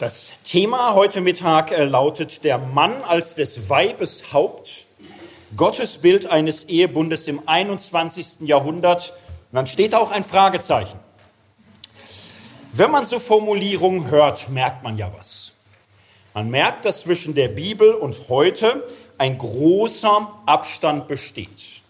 Das 0.00 0.32
Thema 0.44 0.94
heute 0.94 1.20
Mittag 1.20 1.72
äh, 1.72 1.84
lautet 1.84 2.42
der 2.42 2.56
Mann 2.56 3.02
als 3.06 3.34
des 3.34 3.68
Weibes 3.68 4.32
Haupt, 4.32 4.86
Gottes 5.58 5.98
Bild 5.98 6.24
eines 6.24 6.64
Ehebundes 6.64 7.28
im 7.28 7.46
21. 7.46 8.48
Jahrhundert. 8.48 9.10
Und 9.10 9.56
dann 9.56 9.66
steht 9.66 9.94
auch 9.94 10.10
ein 10.10 10.24
Fragezeichen. 10.24 10.98
Wenn 12.72 12.90
man 12.90 13.04
so 13.04 13.18
Formulierungen 13.18 14.10
hört, 14.10 14.48
merkt 14.48 14.82
man 14.82 14.96
ja 14.96 15.12
was. 15.18 15.52
Man 16.32 16.48
merkt, 16.48 16.86
dass 16.86 17.00
zwischen 17.00 17.34
der 17.34 17.48
Bibel 17.48 17.92
und 17.92 18.30
heute 18.30 18.86
ein 19.18 19.36
großer 19.36 20.32
Abstand 20.46 21.08
besteht. 21.08 21.82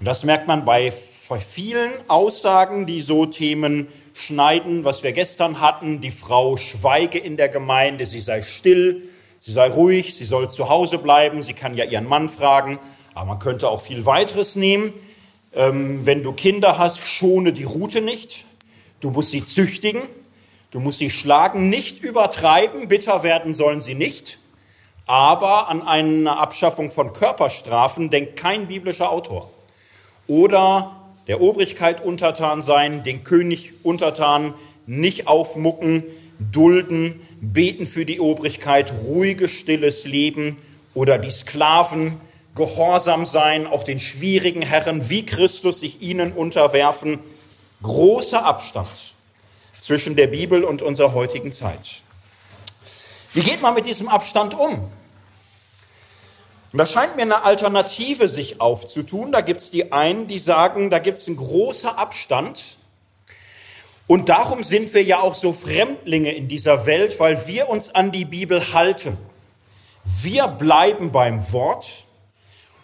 Und 0.00 0.06
das 0.06 0.24
merkt 0.24 0.46
man 0.46 0.64
bei 0.64 0.90
vielen 0.90 1.92
Aussagen, 2.08 2.86
die 2.86 3.02
so 3.02 3.26
Themen 3.26 3.88
schneiden, 4.14 4.84
was 4.84 5.02
wir 5.02 5.12
gestern 5.12 5.60
hatten. 5.60 6.00
Die 6.00 6.10
Frau 6.10 6.56
schweige 6.56 7.18
in 7.18 7.36
der 7.36 7.48
Gemeinde, 7.48 8.06
sie 8.06 8.20
sei 8.20 8.42
still, 8.42 9.02
sie 9.38 9.52
sei 9.52 9.70
ruhig, 9.70 10.14
sie 10.14 10.24
soll 10.24 10.50
zu 10.50 10.68
Hause 10.68 10.98
bleiben, 10.98 11.42
sie 11.42 11.54
kann 11.54 11.74
ja 11.74 11.84
ihren 11.84 12.08
Mann 12.08 12.28
fragen. 12.28 12.78
Aber 13.14 13.26
man 13.26 13.38
könnte 13.38 13.68
auch 13.68 13.82
viel 13.82 14.06
weiteres 14.06 14.56
nehmen. 14.56 14.92
Ähm, 15.54 16.04
wenn 16.06 16.22
du 16.22 16.32
Kinder 16.32 16.78
hast, 16.78 17.00
schone 17.00 17.52
die 17.52 17.64
Rute 17.64 18.00
nicht. 18.00 18.44
Du 19.00 19.10
musst 19.10 19.30
sie 19.30 19.44
züchtigen. 19.44 20.02
Du 20.70 20.80
musst 20.80 20.98
sie 20.98 21.10
schlagen, 21.10 21.68
nicht 21.68 22.02
übertreiben. 22.02 22.88
Bitter 22.88 23.22
werden 23.22 23.52
sollen 23.52 23.80
sie 23.80 23.94
nicht. 23.94 24.38
Aber 25.06 25.68
an 25.68 25.82
eine 25.82 26.38
Abschaffung 26.38 26.90
von 26.90 27.12
Körperstrafen 27.12 28.08
denkt 28.08 28.36
kein 28.36 28.68
biblischer 28.68 29.10
Autor. 29.10 29.50
Oder 30.26 31.01
der 31.26 31.40
Obrigkeit 31.40 32.04
untertan 32.04 32.62
sein, 32.62 33.02
den 33.02 33.24
König 33.24 33.72
untertan, 33.82 34.54
nicht 34.86 35.28
aufmucken, 35.28 36.02
dulden, 36.38 37.20
beten 37.40 37.86
für 37.86 38.04
die 38.04 38.20
Obrigkeit, 38.20 38.92
ruhiges, 39.04 39.52
stilles 39.52 40.04
Leben 40.04 40.56
oder 40.94 41.18
die 41.18 41.30
Sklaven, 41.30 42.20
gehorsam 42.54 43.24
sein, 43.24 43.66
auch 43.66 43.82
den 43.82 43.98
schwierigen 43.98 44.62
Herren 44.62 45.08
wie 45.08 45.24
Christus 45.24 45.80
sich 45.80 46.02
ihnen 46.02 46.32
unterwerfen. 46.32 47.18
Großer 47.82 48.44
Abstand 48.44 48.88
zwischen 49.80 50.16
der 50.16 50.26
Bibel 50.26 50.62
und 50.64 50.82
unserer 50.82 51.14
heutigen 51.14 51.50
Zeit. 51.50 52.02
Wie 53.32 53.42
geht 53.42 53.62
man 53.62 53.74
mit 53.74 53.86
diesem 53.86 54.08
Abstand 54.08 54.54
um? 54.54 54.88
Und 56.72 56.78
da 56.78 56.86
scheint 56.86 57.16
mir 57.16 57.22
eine 57.22 57.44
Alternative 57.44 58.28
sich 58.28 58.60
aufzutun. 58.60 59.30
Da 59.30 59.42
gibt 59.42 59.60
es 59.60 59.70
die 59.70 59.92
einen, 59.92 60.26
die 60.26 60.38
sagen, 60.38 60.88
da 60.88 60.98
gibt 60.98 61.18
es 61.18 61.26
einen 61.26 61.36
großen 61.36 61.90
Abstand. 61.90 62.78
Und 64.06 64.30
darum 64.30 64.62
sind 64.62 64.94
wir 64.94 65.02
ja 65.02 65.20
auch 65.20 65.34
so 65.34 65.52
Fremdlinge 65.52 66.32
in 66.32 66.48
dieser 66.48 66.86
Welt, 66.86 67.20
weil 67.20 67.46
wir 67.46 67.68
uns 67.68 67.94
an 67.94 68.10
die 68.10 68.24
Bibel 68.24 68.72
halten. 68.72 69.18
Wir 70.22 70.48
bleiben 70.48 71.12
beim 71.12 71.52
Wort. 71.52 72.04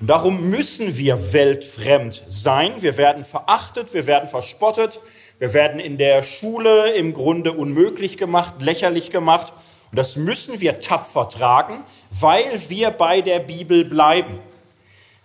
Und 0.01 0.07
darum 0.07 0.51
müssen 0.51 0.97
wir 0.99 1.33
weltfremd 1.33 2.23
sein. 2.29 2.83
Wir 2.83 2.99
werden 2.99 3.25
verachtet, 3.25 3.95
wir 3.95 4.07
werden 4.07 4.29
verspottet, 4.29 5.01
wir 5.39 5.55
werden 5.55 5.81
in 5.81 5.99
der 5.99 6.23
Schule 6.23 6.93
im 6.93 7.15
Grunde 7.15 7.53
unmöglich 7.53 8.17
gemacht, 8.17 8.55
lächerlich 8.61 9.11
gemacht. 9.11 9.53
Und 9.91 9.99
das 9.99 10.17
müssen 10.17 10.61
wir 10.61 10.81
tapfer 10.81 11.29
tragen, 11.29 11.83
weil 12.11 12.61
wir 12.69 12.91
bei 12.91 13.21
der 13.21 13.41
Bibel 13.41 13.85
bleiben. 13.85 14.39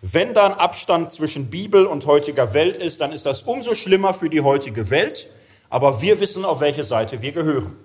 Wenn 0.02 0.34
da 0.34 0.46
ein 0.46 0.54
Abstand 0.54 1.12
zwischen 1.12 1.50
Bibel 1.50 1.86
und 1.86 2.06
heutiger 2.06 2.54
Welt 2.54 2.78
ist, 2.78 3.02
dann 3.02 3.12
ist 3.12 3.26
das 3.26 3.44
umso 3.44 3.74
schlimmer 3.74 4.14
für 4.14 4.30
die 4.30 4.42
heutige 4.42 4.90
Welt, 4.90 5.28
aber 5.70 6.02
wir 6.02 6.20
wissen, 6.20 6.46
auf 6.46 6.60
welche 6.60 6.84
Seite 6.84 7.22
wir 7.22 7.32
gehören. 7.32 7.78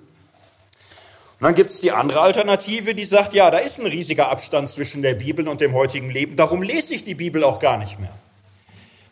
Und 1.40 1.44
dann 1.44 1.54
gibt 1.54 1.70
es 1.70 1.80
die 1.80 1.92
andere 1.92 2.20
Alternative, 2.20 2.96
die 2.96 3.04
sagt, 3.04 3.32
ja, 3.34 3.50
da 3.52 3.58
ist 3.58 3.78
ein 3.78 3.86
riesiger 3.86 4.30
Abstand 4.30 4.68
zwischen 4.68 5.02
der 5.02 5.14
Bibel 5.14 5.46
und 5.46 5.60
dem 5.60 5.74
heutigen 5.74 6.10
Leben, 6.10 6.34
darum 6.34 6.62
lese 6.62 6.94
ich 6.94 7.04
die 7.04 7.14
Bibel 7.14 7.44
auch 7.44 7.60
gar 7.60 7.76
nicht 7.76 8.00
mehr. 8.00 8.12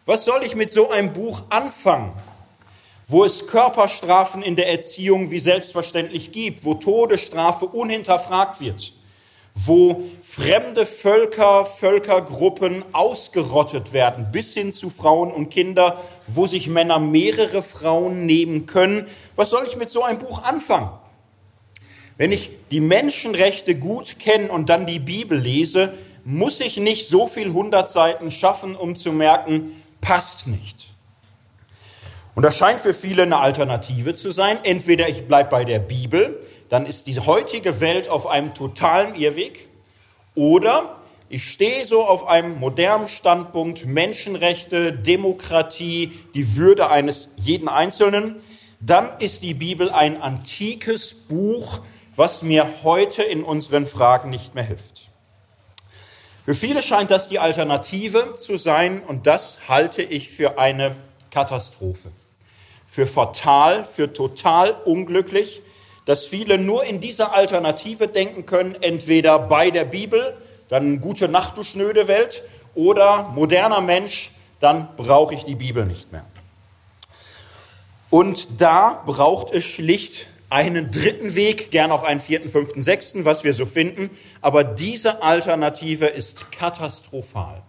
Was 0.05 0.25
soll 0.25 0.43
ich 0.43 0.57
mit 0.57 0.71
so 0.71 0.91
einem 0.91 1.13
Buch 1.13 1.43
anfangen? 1.51 2.13
Wo 3.06 3.25
es 3.25 3.47
Körperstrafen 3.47 4.43
in 4.43 4.56
der 4.56 4.69
Erziehung 4.69 5.31
wie 5.31 5.39
selbstverständlich 5.39 6.33
gibt, 6.33 6.65
wo 6.65 6.75
Todesstrafe 6.75 7.67
unhinterfragt 7.67 8.61
wird, 8.61 8.94
wo 9.55 10.03
fremde 10.22 10.84
Völker, 10.84 11.65
Völkergruppen 11.65 12.84
ausgerottet 12.93 13.93
werden, 13.93 14.28
bis 14.33 14.55
hin 14.55 14.72
zu 14.72 14.91
Frauen 14.91 15.31
und 15.31 15.50
Kinder, 15.50 16.03
wo 16.27 16.47
sich 16.47 16.66
Männer 16.66 16.99
mehrere 16.99 17.62
Frauen 17.62 18.27
nehmen 18.27 18.66
können. 18.66 19.06
Was 19.37 19.50
soll 19.50 19.65
ich 19.69 19.77
mit 19.77 19.89
so 19.89 20.03
einem 20.03 20.19
Buch 20.19 20.43
anfangen? 20.43 20.91
Wenn 22.19 22.33
ich 22.33 22.50
die 22.71 22.81
Menschenrechte 22.81 23.77
gut 23.77 24.19
kenne 24.19 24.50
und 24.50 24.69
dann 24.69 24.87
die 24.87 24.99
Bibel 24.99 25.39
lese, 25.39 25.95
muss 26.25 26.61
ich 26.61 26.78
nicht 26.78 27.06
so 27.06 27.28
viel 27.28 27.53
hundert 27.53 27.89
Seiten 27.89 28.33
schaffen, 28.33 28.75
um 28.75 28.97
zu 28.97 29.12
merken, 29.12 29.81
passt 30.00 30.49
nicht. 30.49 30.96
Und 32.37 32.43
das 32.43 32.59
scheint 32.59 32.81
für 32.81 32.93
viele 32.93 33.23
eine 33.23 33.39
Alternative 33.39 34.13
zu 34.13 34.31
sein. 34.31 34.59
Entweder 34.63 35.09
ich 35.09 35.27
bleibe 35.27 35.49
bei 35.49 35.65
der 35.65 35.79
Bibel, 35.79 36.39
dann 36.69 36.85
ist 36.85 37.07
die 37.07 37.19
heutige 37.19 37.81
Welt 37.81 38.11
auf 38.11 38.27
einem 38.27 38.53
totalen 38.53 39.15
Irrweg, 39.15 39.71
oder 40.35 41.01
ich 41.31 41.51
stehe 41.51 41.87
so 41.87 42.05
auf 42.05 42.27
einem 42.27 42.61
modernen 42.61 43.09
Standpunkt, 43.09 43.87
Menschenrechte, 43.87 44.93
Demokratie, 44.93 46.13
die 46.35 46.57
Würde 46.57 46.91
eines 46.91 47.29
jeden 47.37 47.69
Einzelnen, 47.69 48.37
dann 48.81 49.19
ist 49.19 49.43
die 49.43 49.55
Bibel 49.55 49.91
ein 49.91 50.21
antikes 50.21 51.15
Buch, 51.15 51.81
was 52.17 52.43
mir 52.43 52.69
heute 52.83 53.23
in 53.23 53.45
unseren 53.45 53.87
Fragen 53.87 54.29
nicht 54.29 54.55
mehr 54.55 54.65
hilft. 54.65 55.11
Für 56.45 56.55
viele 56.55 56.83
scheint 56.83 57.11
das 57.11 57.31
die 57.31 57.39
Alternative 57.39 58.35
zu 58.37 58.59
sein 58.59 59.03
und 59.03 59.27
das 59.27 59.69
halte 59.69 60.03
ich 60.03 60.29
für 60.29 60.59
eine 60.59 60.97
Katastrophe 61.31 62.13
für 62.97 63.07
fatal, 63.07 63.84
für 63.84 64.15
total 64.15 64.75
unglücklich, 64.87 65.61
dass 66.07 66.25
viele 66.25 66.57
nur 66.57 66.84
in 66.84 66.99
dieser 66.99 67.34
Alternative 67.34 68.09
denken 68.09 68.47
können, 68.47 68.75
entweder 68.81 69.39
bei 69.39 69.71
der 69.71 69.84
Bibel, 69.84 70.34
dann 70.71 70.99
gute 71.01 71.29
Nacht, 71.29 71.59
du 71.59 71.62
schnöde 71.62 72.09
Welt, 72.09 72.43
oder 72.75 73.25
moderner 73.34 73.83
Mensch, 73.83 74.31
dann 74.61 74.89
brauche 74.97 75.34
ich 75.34 75.45
die 75.45 75.57
Bibel 75.57 75.84
nicht 75.84 76.11
mehr. 76.11 76.25
Und 78.09 78.62
da 78.62 79.03
braucht 79.05 79.53
es 79.53 79.65
schlicht 79.65 80.28
einen 80.49 80.91
dritten 80.91 81.34
Weg, 81.34 81.71
gern 81.71 81.93
auch 81.93 82.03
einen 82.03 82.21
vierten, 82.21 82.49
fünften, 82.49 82.81
sechsten, 82.81 83.27
was 83.27 83.45
wir 83.45 83.53
so 83.53 83.67
finden. 83.67 84.09
Aber 84.41 84.65
diese 84.65 85.23
Alternative 85.23 86.07
ist 86.07 86.51
katastrophal. 86.51 87.63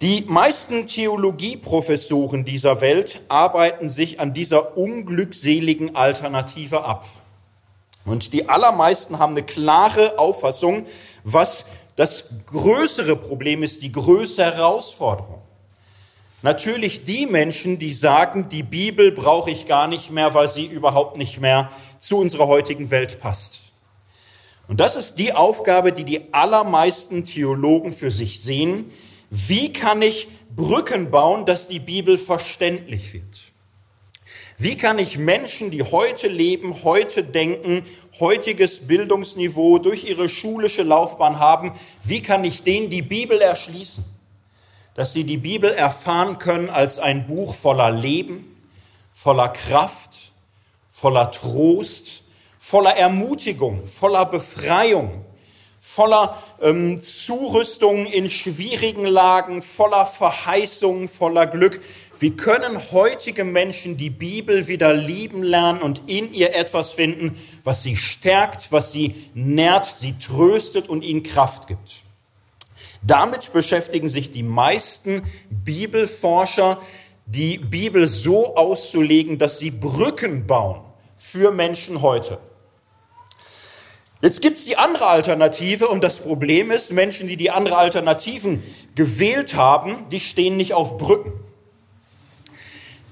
Die 0.00 0.24
meisten 0.28 0.86
Theologieprofessoren 0.86 2.44
dieser 2.44 2.80
Welt 2.80 3.20
arbeiten 3.28 3.88
sich 3.88 4.20
an 4.20 4.32
dieser 4.32 4.76
unglückseligen 4.76 5.96
Alternative 5.96 6.84
ab. 6.84 7.04
Und 8.04 8.32
die 8.32 8.48
allermeisten 8.48 9.18
haben 9.18 9.32
eine 9.32 9.42
klare 9.42 10.16
Auffassung, 10.20 10.86
was 11.24 11.66
das 11.96 12.26
größere 12.46 13.16
Problem 13.16 13.64
ist, 13.64 13.82
die 13.82 13.90
größte 13.90 14.44
Herausforderung. 14.44 15.42
Natürlich 16.42 17.02
die 17.02 17.26
Menschen, 17.26 17.80
die 17.80 17.92
sagen, 17.92 18.48
die 18.48 18.62
Bibel 18.62 19.10
brauche 19.10 19.50
ich 19.50 19.66
gar 19.66 19.88
nicht 19.88 20.12
mehr, 20.12 20.32
weil 20.32 20.46
sie 20.46 20.66
überhaupt 20.66 21.16
nicht 21.16 21.40
mehr 21.40 21.72
zu 21.98 22.18
unserer 22.18 22.46
heutigen 22.46 22.92
Welt 22.92 23.18
passt. 23.18 23.72
Und 24.68 24.78
das 24.78 24.94
ist 24.94 25.18
die 25.18 25.32
Aufgabe, 25.32 25.92
die 25.92 26.04
die 26.04 26.32
allermeisten 26.32 27.24
Theologen 27.24 27.92
für 27.92 28.12
sich 28.12 28.40
sehen, 28.40 28.92
wie 29.30 29.72
kann 29.72 30.02
ich 30.02 30.28
Brücken 30.54 31.10
bauen, 31.10 31.44
dass 31.44 31.68
die 31.68 31.78
Bibel 31.78 32.18
verständlich 32.18 33.12
wird? 33.12 33.48
Wie 34.60 34.76
kann 34.76 34.98
ich 34.98 35.18
Menschen, 35.18 35.70
die 35.70 35.84
heute 35.84 36.26
leben, 36.26 36.82
heute 36.82 37.22
denken, 37.22 37.84
heutiges 38.18 38.88
Bildungsniveau 38.88 39.78
durch 39.78 40.02
ihre 40.02 40.28
schulische 40.28 40.82
Laufbahn 40.82 41.38
haben, 41.38 41.72
wie 42.02 42.22
kann 42.22 42.42
ich 42.44 42.64
denen 42.64 42.90
die 42.90 43.02
Bibel 43.02 43.40
erschließen? 43.40 44.04
Dass 44.94 45.12
sie 45.12 45.22
die 45.22 45.36
Bibel 45.36 45.70
erfahren 45.70 46.38
können 46.38 46.70
als 46.70 46.98
ein 46.98 47.28
Buch 47.28 47.54
voller 47.54 47.92
Leben, 47.92 48.56
voller 49.12 49.50
Kraft, 49.50 50.32
voller 50.90 51.30
Trost, 51.30 52.24
voller 52.58 52.96
Ermutigung, 52.96 53.86
voller 53.86 54.26
Befreiung, 54.26 55.24
voller 55.98 56.40
ähm, 56.62 57.00
Zurüstung 57.00 58.06
in 58.06 58.28
schwierigen 58.28 59.04
Lagen, 59.04 59.62
voller 59.62 60.06
Verheißung, 60.06 61.08
voller 61.08 61.44
Glück. 61.48 61.80
Wie 62.20 62.36
können 62.36 62.78
heutige 62.92 63.44
Menschen 63.44 63.96
die 63.96 64.08
Bibel 64.08 64.68
wieder 64.68 64.94
lieben 64.94 65.42
lernen 65.42 65.82
und 65.82 66.02
in 66.06 66.32
ihr 66.32 66.54
etwas 66.54 66.92
finden, 66.92 67.36
was 67.64 67.82
sie 67.82 67.96
stärkt, 67.96 68.70
was 68.70 68.92
sie 68.92 69.16
nährt, 69.34 69.86
sie 69.86 70.16
tröstet 70.16 70.88
und 70.88 71.02
ihnen 71.02 71.24
Kraft 71.24 71.66
gibt? 71.66 72.04
Damit 73.02 73.52
beschäftigen 73.52 74.08
sich 74.08 74.30
die 74.30 74.44
meisten 74.44 75.22
Bibelforscher, 75.50 76.80
die 77.26 77.58
Bibel 77.58 78.06
so 78.06 78.54
auszulegen, 78.54 79.38
dass 79.38 79.58
sie 79.58 79.72
Brücken 79.72 80.46
bauen 80.46 80.80
für 81.16 81.50
Menschen 81.50 82.02
heute. 82.02 82.38
Jetzt 84.20 84.42
gibt 84.42 84.58
es 84.58 84.64
die 84.64 84.76
andere 84.76 85.06
Alternative 85.06 85.86
und 85.86 86.02
das 86.02 86.18
Problem 86.18 86.72
ist, 86.72 86.92
Menschen, 86.92 87.28
die 87.28 87.36
die 87.36 87.52
andere 87.52 87.76
Alternativen 87.76 88.64
gewählt 88.96 89.54
haben, 89.54 90.08
die 90.10 90.18
stehen 90.18 90.56
nicht 90.56 90.74
auf 90.74 90.98
Brücken. 90.98 91.32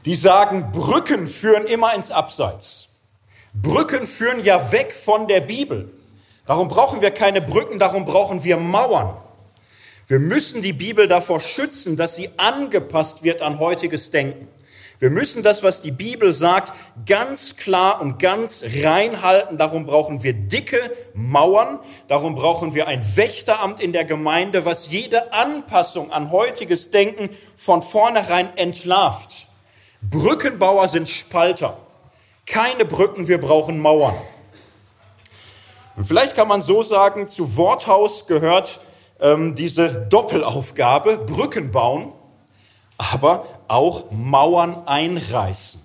Die 0.05 0.17
sagen, 0.17 0.73
Brücken 0.73 1.29
führen 1.29 1.67
immer 1.67 1.95
ins 1.95 2.11
Abseits. 2.11 2.89
Brücken 3.55 4.07
führen 4.07 4.43
ja 4.43 4.73
weg 4.73 4.93
von 4.93 5.29
der 5.29 5.41
Bibel. 5.41 5.93
Darum 6.45 6.69
brauchen 6.69 7.01
wir 7.01 7.13
keine 7.13 7.41
Brücken, 7.41 7.79
darum 7.79 8.05
brauchen 8.05 8.43
wir 8.43 8.57
Mauern. 8.57 9.17
Wir 10.09 10.19
müssen 10.19 10.63
die 10.63 10.73
Bibel 10.73 11.09
davor 11.09 11.41
schützen, 11.41 11.97
dass 11.97 12.17
sie 12.17 12.31
angepasst 12.37 13.23
wird 13.23 13.43
an 13.43 13.59
heutiges 13.59 14.11
Denken. 14.11 14.49
Wir 14.99 15.11
müssen 15.11 15.43
das, 15.43 15.63
was 15.63 15.83
die 15.83 15.91
Bibel 15.91 16.33
sagt, 16.33 16.73
ganz 17.05 17.57
klar 17.57 18.01
und 18.01 18.19
ganz 18.19 18.65
rein 18.83 19.23
halten. 19.23 19.59
Darum 19.59 19.85
brauchen 19.85 20.23
wir 20.23 20.33
dicke 20.33 20.81
Mauern. 21.13 21.81
Darum 22.09 22.35
brauchen 22.35 22.75
wir 22.75 22.87
ein 22.87 23.05
Wächteramt 23.17 23.81
in 23.81 23.93
der 23.93 24.07
Gemeinde, 24.07 24.65
was 24.65 24.91
jede 24.91 25.35
Anpassung 25.35 26.13
an 26.13 26.31
heutiges 26.31 26.91
Denken 26.91 27.29
von 27.57 27.83
vornherein 27.83 28.57
entlarvt. 28.57 29.49
Brückenbauer 30.01 30.89
sind 30.89 31.09
Spalter. 31.09 31.77
Keine 32.47 32.87
Brücken, 32.87 33.29
wir 33.29 33.39
brauchen 33.39 33.79
Mauern. 33.79 34.15
Und 35.97 36.05
vielleicht 36.05 36.37
kann 36.37 36.49
man 36.49 36.63
so 36.63 36.83
sagen, 36.83 37.29
zu 37.29 37.57
Worthaus 37.57 38.27
gehört 38.27 38.81
ähm, 39.21 39.55
diese 39.55 40.07
Doppelaufgabe, 40.09 41.19
Brücken 41.19 41.71
bauen 41.71 42.13
aber 42.99 43.47
auch 43.69 44.11
Mauern 44.11 44.87
einreißen. 44.87 45.81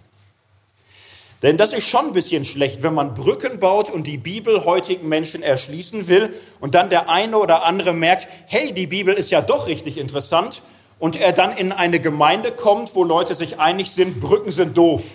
Denn 1.41 1.57
das 1.57 1.73
ist 1.73 1.87
schon 1.87 2.07
ein 2.07 2.13
bisschen 2.13 2.45
schlecht, 2.45 2.83
wenn 2.83 2.93
man 2.93 3.15
Brücken 3.15 3.59
baut 3.59 3.89
und 3.89 4.05
die 4.05 4.17
Bibel 4.17 4.63
heutigen 4.63 5.09
Menschen 5.09 5.41
erschließen 5.41 6.07
will 6.07 6.35
und 6.59 6.75
dann 6.75 6.91
der 6.91 7.09
eine 7.09 7.37
oder 7.37 7.65
andere 7.65 7.93
merkt, 7.93 8.27
hey, 8.45 8.73
die 8.73 8.85
Bibel 8.85 9.15
ist 9.15 9.31
ja 9.31 9.41
doch 9.41 9.65
richtig 9.65 9.97
interessant 9.97 10.61
und 10.99 11.19
er 11.19 11.31
dann 11.31 11.57
in 11.57 11.71
eine 11.71 11.99
Gemeinde 11.99 12.51
kommt, 12.51 12.93
wo 12.93 13.03
Leute 13.03 13.33
sich 13.33 13.59
einig 13.59 13.91
sind, 13.91 14.21
Brücken 14.21 14.51
sind 14.51 14.77
doof. 14.77 15.05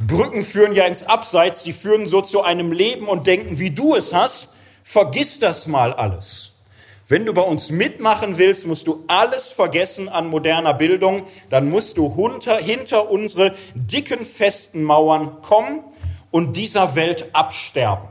Brücken 0.00 0.42
führen 0.42 0.74
ja 0.74 0.84
ins 0.84 1.04
Abseits, 1.04 1.62
sie 1.62 1.72
führen 1.72 2.06
so 2.06 2.22
zu 2.22 2.42
einem 2.42 2.72
Leben 2.72 3.06
und 3.06 3.28
denken, 3.28 3.60
wie 3.60 3.70
du 3.70 3.94
es 3.94 4.12
hast, 4.12 4.48
vergiss 4.82 5.38
das 5.38 5.68
mal 5.68 5.92
alles. 5.92 6.49
Wenn 7.10 7.26
du 7.26 7.34
bei 7.34 7.42
uns 7.42 7.70
mitmachen 7.70 8.38
willst, 8.38 8.68
musst 8.68 8.86
du 8.86 9.02
alles 9.08 9.48
vergessen 9.48 10.08
an 10.08 10.28
moderner 10.28 10.74
Bildung. 10.74 11.24
Dann 11.48 11.68
musst 11.68 11.96
du 11.96 12.14
hinter, 12.14 12.58
hinter 12.58 13.10
unsere 13.10 13.52
dicken, 13.74 14.24
festen 14.24 14.84
Mauern 14.84 15.42
kommen 15.42 15.82
und 16.30 16.56
dieser 16.56 16.94
Welt 16.94 17.30
absterben. 17.32 18.06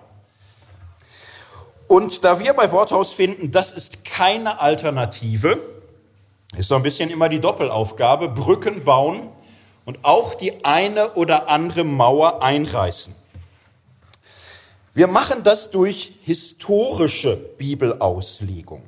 Und 1.87 2.25
da 2.25 2.41
wir 2.41 2.53
bei 2.53 2.73
Worthaus 2.73 3.13
finden, 3.13 3.51
das 3.51 3.71
ist 3.71 4.03
keine 4.03 4.59
Alternative, 4.59 5.61
ist 6.57 6.67
so 6.67 6.75
ein 6.75 6.83
bisschen 6.83 7.09
immer 7.09 7.29
die 7.29 7.39
Doppelaufgabe, 7.39 8.27
Brücken 8.27 8.83
bauen 8.83 9.29
und 9.85 10.03
auch 10.03 10.33
die 10.33 10.65
eine 10.65 11.13
oder 11.13 11.47
andere 11.47 11.85
Mauer 11.85 12.43
einreißen. 12.43 13.15
Wir 14.93 15.07
machen 15.07 15.43
das 15.43 15.69
durch 15.69 16.13
historische 16.23 17.35
Bibelauslegung. 17.35 18.83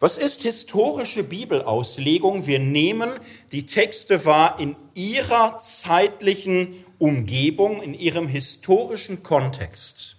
Was 0.00 0.16
ist 0.16 0.42
historische 0.42 1.24
Bibelauslegung? 1.24 2.46
Wir 2.46 2.58
nehmen 2.58 3.10
die 3.52 3.66
Texte 3.66 4.24
wahr 4.24 4.58
in 4.58 4.76
ihrer 4.94 5.58
zeitlichen 5.58 6.84
Umgebung, 6.98 7.82
in 7.82 7.94
ihrem 7.94 8.28
historischen 8.28 9.22
Kontext. 9.22 10.16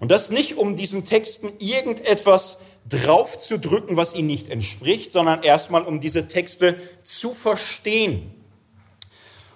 Und 0.00 0.10
das 0.10 0.30
nicht, 0.30 0.56
um 0.56 0.74
diesen 0.74 1.04
Texten 1.04 1.52
irgendetwas 1.58 2.58
draufzudrücken, 2.88 3.96
was 3.96 4.14
ihnen 4.14 4.26
nicht 4.26 4.48
entspricht, 4.48 5.12
sondern 5.12 5.42
erstmal, 5.42 5.82
um 5.82 6.00
diese 6.00 6.26
Texte 6.26 6.76
zu 7.02 7.34
verstehen. 7.34 8.34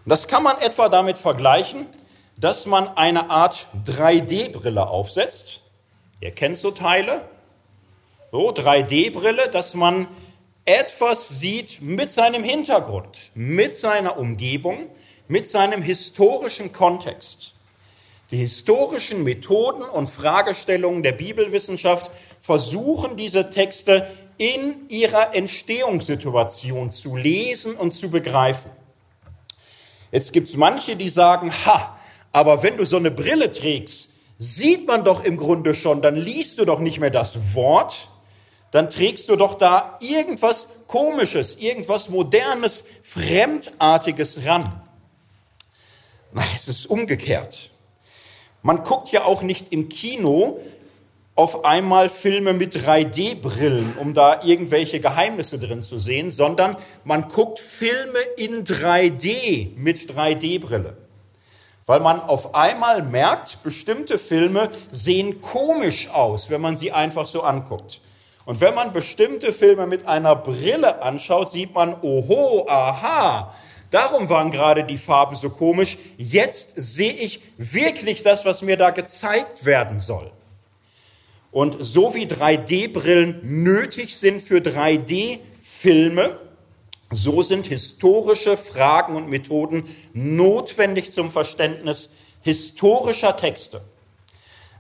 Und 0.05 0.11
das 0.11 0.29
kann 0.29 0.45
man 0.45 0.59
etwa 0.59 0.89
damit 0.89 1.19
vergleichen, 1.19 1.87
dass 2.37 2.67
man 2.67 2.89
eine 2.97 3.31
Art 3.31 3.69
3D-Brille 3.87 4.89
aufsetzt. 4.89 5.63
Ihr 6.21 6.31
kennt 6.33 6.59
so 6.59 6.71
Teile, 6.71 7.23
so 8.31 8.51
3D-Brille, 8.51 9.49
dass 9.49 9.75
man 9.75 10.09
etwas 10.65 11.29
sieht 11.29 11.81
mit 11.81 12.11
seinem 12.11 12.43
Hintergrund, 12.43 13.31
mit 13.35 13.75
seiner 13.75 14.19
Umgebung, 14.19 14.89
mit 15.29 15.47
seinem 15.47 15.81
historischen 15.81 16.73
Kontext. 16.73 17.55
Die 18.33 18.39
historischen 18.39 19.23
Methoden 19.23 19.83
und 19.83 20.09
Fragestellungen 20.09 21.05
der 21.05 21.13
Bibelwissenschaft 21.13 22.11
versuchen 22.41 23.17
diese 23.17 23.51
Texte 23.51 24.11
in 24.37 24.89
ihrer 24.89 25.35
Entstehungssituation 25.35 26.91
zu 26.91 27.17
lesen 27.17 27.77
und 27.77 27.93
zu 27.93 28.11
begreifen. 28.11 28.71
Jetzt 30.11 30.33
gibt 30.33 30.49
es 30.49 30.57
manche, 30.57 30.97
die 30.97 31.09
sagen, 31.09 31.53
ha, 31.65 31.96
aber 32.37 32.63
wenn 32.63 32.77
du 32.77 32.85
so 32.85 32.99
eine 32.99 33.11
Brille 33.11 33.51
trägst, 33.51 34.11
sieht 34.39 34.87
man 34.87 35.05
doch 35.05 35.25
im 35.25 35.39
Grunde 35.39 35.73
schon, 35.73 36.03
dann 36.03 36.17
liest 36.17 36.59
du 36.59 36.67
doch 36.67 36.81
nicht 36.81 37.01
mehr 37.01 37.09
das 37.09 37.55
Wort, 37.55 38.09
dann 38.73 38.91
trägst 38.91 39.31
du 39.31 39.37
doch 39.37 39.55
da 39.55 39.99
irgendwas 40.03 40.69
Komisches, 40.87 41.55
irgendwas 41.55 42.11
Modernes, 42.11 42.85
Fremdartiges 43.03 44.45
ran. 44.45 44.65
Nein, 46.35 46.45
es 46.55 46.69
ist 46.69 46.85
umgekehrt. 46.85 47.71
Man 48.61 48.85
guckt 48.85 49.09
ja 49.13 49.25
auch 49.25 49.41
nicht 49.41 49.73
im 49.73 49.89
Kino 49.89 50.61
auf 51.37 51.65
einmal 51.65 52.11
Filme 52.11 52.53
mit 52.53 52.77
3D-Brillen, 52.77 53.97
um 53.99 54.13
da 54.13 54.43
irgendwelche 54.43 55.01
Geheimnisse 55.01 55.59
drin 55.59 55.81
zu 55.81 55.99
sehen, 55.99 56.31
sondern 56.31 56.77
man 57.03 57.29
guckt 57.31 57.61
Filme 57.61 58.19
in 58.37 58.65
3D 58.65 59.75
mit 59.79 60.01
3D-Brille. 60.01 61.06
Weil 61.87 62.01
man 62.01 62.21
auf 62.21 62.55
einmal 62.55 63.03
merkt, 63.03 63.63
bestimmte 63.63 64.19
Filme 64.19 64.71
sehen 64.91 65.41
komisch 65.41 66.11
aus, 66.11 66.51
wenn 66.51 66.61
man 66.61 66.77
sie 66.77 66.91
einfach 66.91 67.27
so 67.27 67.43
anguckt. 67.43 68.01
Und 68.45 68.61
wenn 68.61 68.75
man 68.75 68.93
bestimmte 68.93 69.53
Filme 69.53 69.87
mit 69.87 70.07
einer 70.07 70.35
Brille 70.35 71.01
anschaut, 71.03 71.49
sieht 71.49 71.75
man, 71.75 71.95
oho, 72.03 72.67
aha, 72.69 73.53
darum 73.91 74.29
waren 74.29 74.51
gerade 74.51 74.85
die 74.85 74.97
Farben 74.97 75.37
so 75.37 75.51
komisch. 75.51 75.97
Jetzt 76.17 76.73
sehe 76.77 77.13
ich 77.13 77.41
wirklich 77.57 78.23
das, 78.23 78.45
was 78.45 78.63
mir 78.63 78.77
da 78.77 78.91
gezeigt 78.91 79.65
werden 79.65 80.01
soll. 80.01 80.33
Und 81.53 81.77
so 81.85 82.15
wie 82.15 82.27
3D-Brillen 82.27 83.63
nötig 83.63 84.17
sind 84.17 84.43
für 84.43 84.59
3D-Filme, 84.59 86.39
so 87.11 87.43
sind 87.43 87.67
historische 87.67 88.57
Fragen 88.57 89.17
und 89.17 89.29
Methoden 89.29 89.85
notwendig 90.13 91.13
zum 91.13 91.31
Verständnis 91.31 92.11
historischer 92.43 93.37
Texte. 93.37 93.83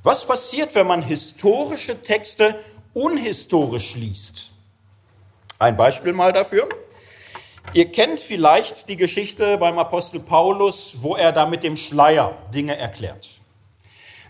Was 0.02 0.24
passiert, 0.24 0.74
wenn 0.74 0.86
man 0.86 1.02
historische 1.02 2.02
Texte 2.02 2.58
unhistorisch 2.96 3.94
liest. 3.94 4.52
Ein 5.58 5.76
Beispiel 5.76 6.14
mal 6.14 6.32
dafür. 6.32 6.66
Ihr 7.74 7.92
kennt 7.92 8.20
vielleicht 8.20 8.88
die 8.88 8.96
Geschichte 8.96 9.58
beim 9.58 9.78
Apostel 9.78 10.20
Paulus, 10.20 10.96
wo 11.00 11.14
er 11.14 11.30
da 11.32 11.44
mit 11.44 11.62
dem 11.62 11.76
Schleier 11.76 12.38
Dinge 12.54 12.76
erklärt. 12.78 13.28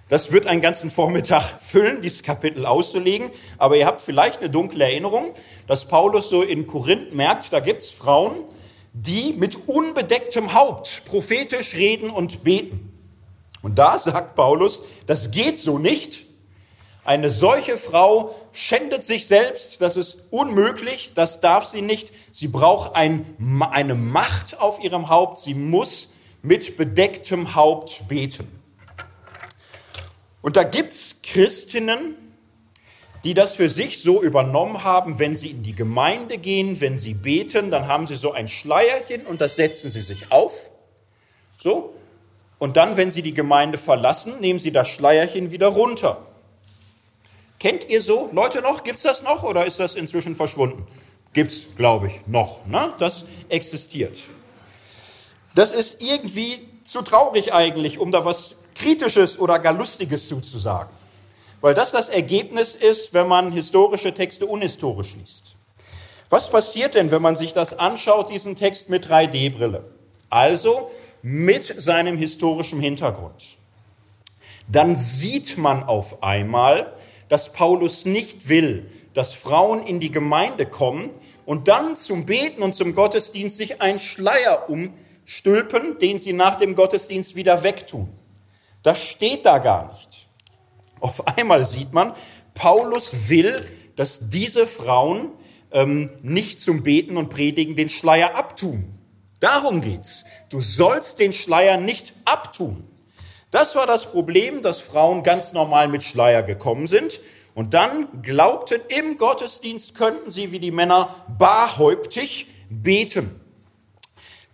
Das 0.09 0.31
wird 0.31 0.47
einen 0.47 0.61
ganzen 0.61 0.91
Vormittag 0.91 1.43
füllen, 1.61 2.01
dieses 2.03 2.23
Kapitel 2.23 2.67
auszulegen. 2.67 3.31
Aber 3.59 3.77
ihr 3.77 3.87
habt 3.87 4.01
vielleicht 4.01 4.41
eine 4.41 4.51
dunkle 4.51 4.85
Erinnerung, 4.85 5.35
dass 5.67 5.87
Paulus 5.87 6.29
so 6.29 6.43
in 6.43 6.67
Korinth 6.67 7.15
merkt, 7.15 7.53
da 7.53 7.61
gibt's 7.61 7.91
Frauen, 7.91 8.45
die 8.93 9.35
mit 9.35 9.69
unbedecktem 9.69 10.55
Haupt 10.55 11.03
prophetisch 11.05 11.75
reden 11.75 12.11
und 12.11 12.45
beten. 12.45 12.93
Und 13.63 13.79
da 13.79 13.99
sagt 13.99 14.37
Paulus, 14.37 14.83
das 15.07 15.33
geht 15.33 15.59
so 15.59 15.79
nicht. 15.79 16.25
Eine 17.05 17.31
solche 17.31 17.77
Frau 17.77 18.35
schändet 18.53 19.05
sich 19.05 19.27
selbst, 19.27 19.81
das 19.81 19.97
ist 19.97 20.27
unmöglich, 20.31 21.13
das 21.15 21.41
darf 21.41 21.65
sie 21.65 21.83
nicht. 21.83 22.13
Sie 22.33 22.49
braucht 22.49 22.97
ein, 22.97 23.25
eine 23.71 23.95
Macht 23.95 24.61
auf 24.61 24.83
ihrem 24.83 25.09
Haupt, 25.09 25.39
sie 25.39 25.55
muss 25.55 26.11
mit 26.43 26.77
bedecktem 26.77 27.55
Haupt 27.55 28.09
beten. 28.09 28.49
Und 30.47 30.55
da 30.55 30.63
gibt's 30.63 31.17
Christinnen, 31.25 32.15
die 33.25 33.35
das 33.35 33.57
für 33.57 33.69
sich 33.69 34.01
so 34.01 34.23
übernommen 34.23 34.85
haben, 34.85 35.19
wenn 35.19 35.35
sie 35.35 35.51
in 35.51 35.65
die 35.65 35.75
Gemeinde 35.75 36.39
gehen, 36.39 36.81
wenn 36.81 36.97
sie 36.97 37.15
beten, 37.15 37.73
dann 37.73 37.89
haben 37.89 38.07
sie 38.07 38.15
so 38.15 38.31
ein 38.31 38.47
Schleierchen 38.47 39.27
und 39.27 39.41
das 39.41 39.57
setzen 39.57 39.91
sie 39.91 40.03
sich 40.03 40.31
auf. 40.31 40.71
So. 41.59 41.95
Und 42.61 42.77
dann, 42.77 42.97
wenn 42.97 43.11
sie 43.11 43.23
die 43.23 43.35
Gemeinde 43.35 43.77
verlassen, 43.77 44.35
nehmen 44.39 44.61
sie 44.61 44.71
das 44.71 44.87
Schleierchen 44.87 45.51
wieder 45.51 45.67
runter. 45.67 46.25
Kennt 47.59 47.91
ihr 47.91 48.01
so 48.01 48.31
Leute 48.33 48.63
noch? 48.63 48.85
Gibt 48.85 48.99
es 48.99 49.03
das 49.03 49.25
noch 49.25 49.43
oder 49.43 49.67
ist 49.67 49.81
das 49.81 49.97
inzwischen 49.97 50.37
verschwunden? 50.37 50.87
Gibt 51.33 51.51
es, 51.51 51.75
glaube 51.75 52.07
ich, 52.07 52.21
noch. 52.29 52.65
Ne? 52.67 52.95
Das 53.01 53.25
existiert. 53.49 54.17
Das 55.57 55.73
ist 55.73 56.01
irgendwie 56.01 56.69
zu 56.85 57.03
traurig 57.03 57.53
eigentlich, 57.53 57.99
um 57.99 58.13
da 58.13 58.25
was 58.25 58.55
Kritisches 58.79 59.39
oder 59.39 59.59
gar 59.59 59.73
Lustiges 59.73 60.29
zuzusagen. 60.29 60.93
Weil 61.61 61.75
das 61.75 61.93
das 61.93 62.09
Ergebnis 62.09 62.75
ist, 62.75 63.15
wenn 63.15 63.29
man 63.29 63.53
historische 63.53 64.13
Texte 64.13 64.47
unhistorisch 64.47 65.17
liest. 65.17 65.57
Was 66.29 66.51
passiert 66.51 66.95
denn, 66.95 67.11
wenn 67.11 67.23
man 67.23 67.37
sich 67.37 67.53
das 67.53 67.79
anschaut, 67.79 68.31
diesen 68.31 68.57
Text 68.57 68.89
mit 68.89 69.07
3D-Brille? 69.07 69.85
Also 70.29 70.91
mit 71.23 71.81
seinem 71.81 72.17
historischen 72.17 72.81
Hintergrund. 72.81 73.57
Dann 74.69 74.97
sieht 74.97 75.57
man 75.57 75.85
auf 75.85 76.23
einmal, 76.23 76.93
dass 77.29 77.53
Paulus 77.53 78.05
nicht 78.05 78.49
will, 78.49 78.91
dass 79.15 79.33
Frauen 79.33 79.83
in 79.83 80.01
die 80.01 80.11
Gemeinde 80.11 80.67
kommen 80.67 81.11
und 81.45 81.69
dann 81.69 81.97
zum 81.97 82.27
Beten 82.27 82.63
und 82.63 82.75
zum 82.75 82.95
Gottesdienst 82.95 83.57
sich 83.57 83.81
einen 83.81 83.99
Schleier 83.99 84.69
umstülpen, 84.69 85.99
den 85.99 86.19
sie 86.19 86.33
nach 86.33 86.57
dem 86.57 86.75
Gottesdienst 86.75 87.37
wieder 87.37 87.63
wegtun. 87.63 88.09
Das 88.87 89.03
steht 89.03 89.45
da 89.45 89.59
gar 89.59 89.93
nicht. 89.93 90.29
Auf 91.01 91.27
einmal 91.37 91.65
sieht 91.65 91.93
man, 91.93 92.15
Paulus 92.55 93.29
will, 93.29 93.69
dass 93.97 94.31
diese 94.31 94.69
Frauen 94.69 95.31
ähm, 95.73 96.09
nicht 96.23 96.61
zum 96.61 96.85
Beten 96.85 97.17
und 97.17 97.29
Predigen 97.29 97.75
den 97.75 97.89
Schleier 97.89 98.37
abtun. 98.37 98.97
Darum 99.41 99.81
geht's. 99.81 100.25
Du 100.51 100.61
sollst 100.61 101.19
den 101.19 101.33
Schleier 101.33 101.79
nicht 101.79 102.15
abtun. 102.25 102.85
Das 103.51 103.75
war 103.75 103.89
das 103.89 104.07
Problem, 104.07 104.63
dass 104.63 104.79
Frauen 104.79 105.25
ganz 105.25 105.53
normal 105.53 105.89
mit 105.89 106.05
Schleier 106.05 106.45
gekommen 106.45 106.87
sind 106.87 107.21
und 107.57 107.75
dann 107.75 108.23
glaubten, 108.23 108.83
im 108.87 109.17
Gottesdienst 109.17 109.97
könnten 109.97 110.31
sie 110.31 110.53
wie 110.53 110.61
die 110.61 110.71
Männer 110.71 111.13
barhäuptig 111.37 112.47
beten. 112.71 113.41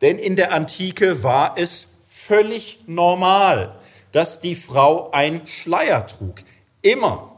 Denn 0.01 0.19
in 0.19 0.37
der 0.37 0.55
Antike 0.55 1.23
war 1.23 1.59
es 1.59 1.89
völlig 2.07 2.81
normal, 2.87 3.79
dass 4.13 4.41
die 4.41 4.55
Frau 4.55 5.11
ein 5.11 5.47
Schleier 5.47 6.07
trug. 6.07 6.43
Immer. 6.83 7.29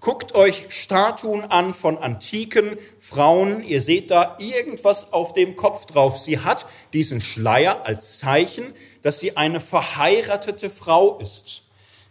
Guckt 0.00 0.34
euch 0.34 0.66
Statuen 0.70 1.44
an 1.44 1.74
von 1.74 1.98
antiken 1.98 2.78
Frauen. 2.98 3.62
Ihr 3.62 3.82
seht 3.82 4.10
da 4.10 4.36
irgendwas 4.38 5.12
auf 5.12 5.34
dem 5.34 5.56
Kopf 5.56 5.84
drauf. 5.84 6.18
Sie 6.18 6.38
hat 6.38 6.64
diesen 6.94 7.20
Schleier 7.20 7.84
als 7.84 8.18
Zeichen, 8.18 8.72
dass 9.02 9.20
sie 9.20 9.36
eine 9.36 9.60
verheiratete 9.60 10.70
Frau 10.70 11.18
ist. 11.18 11.64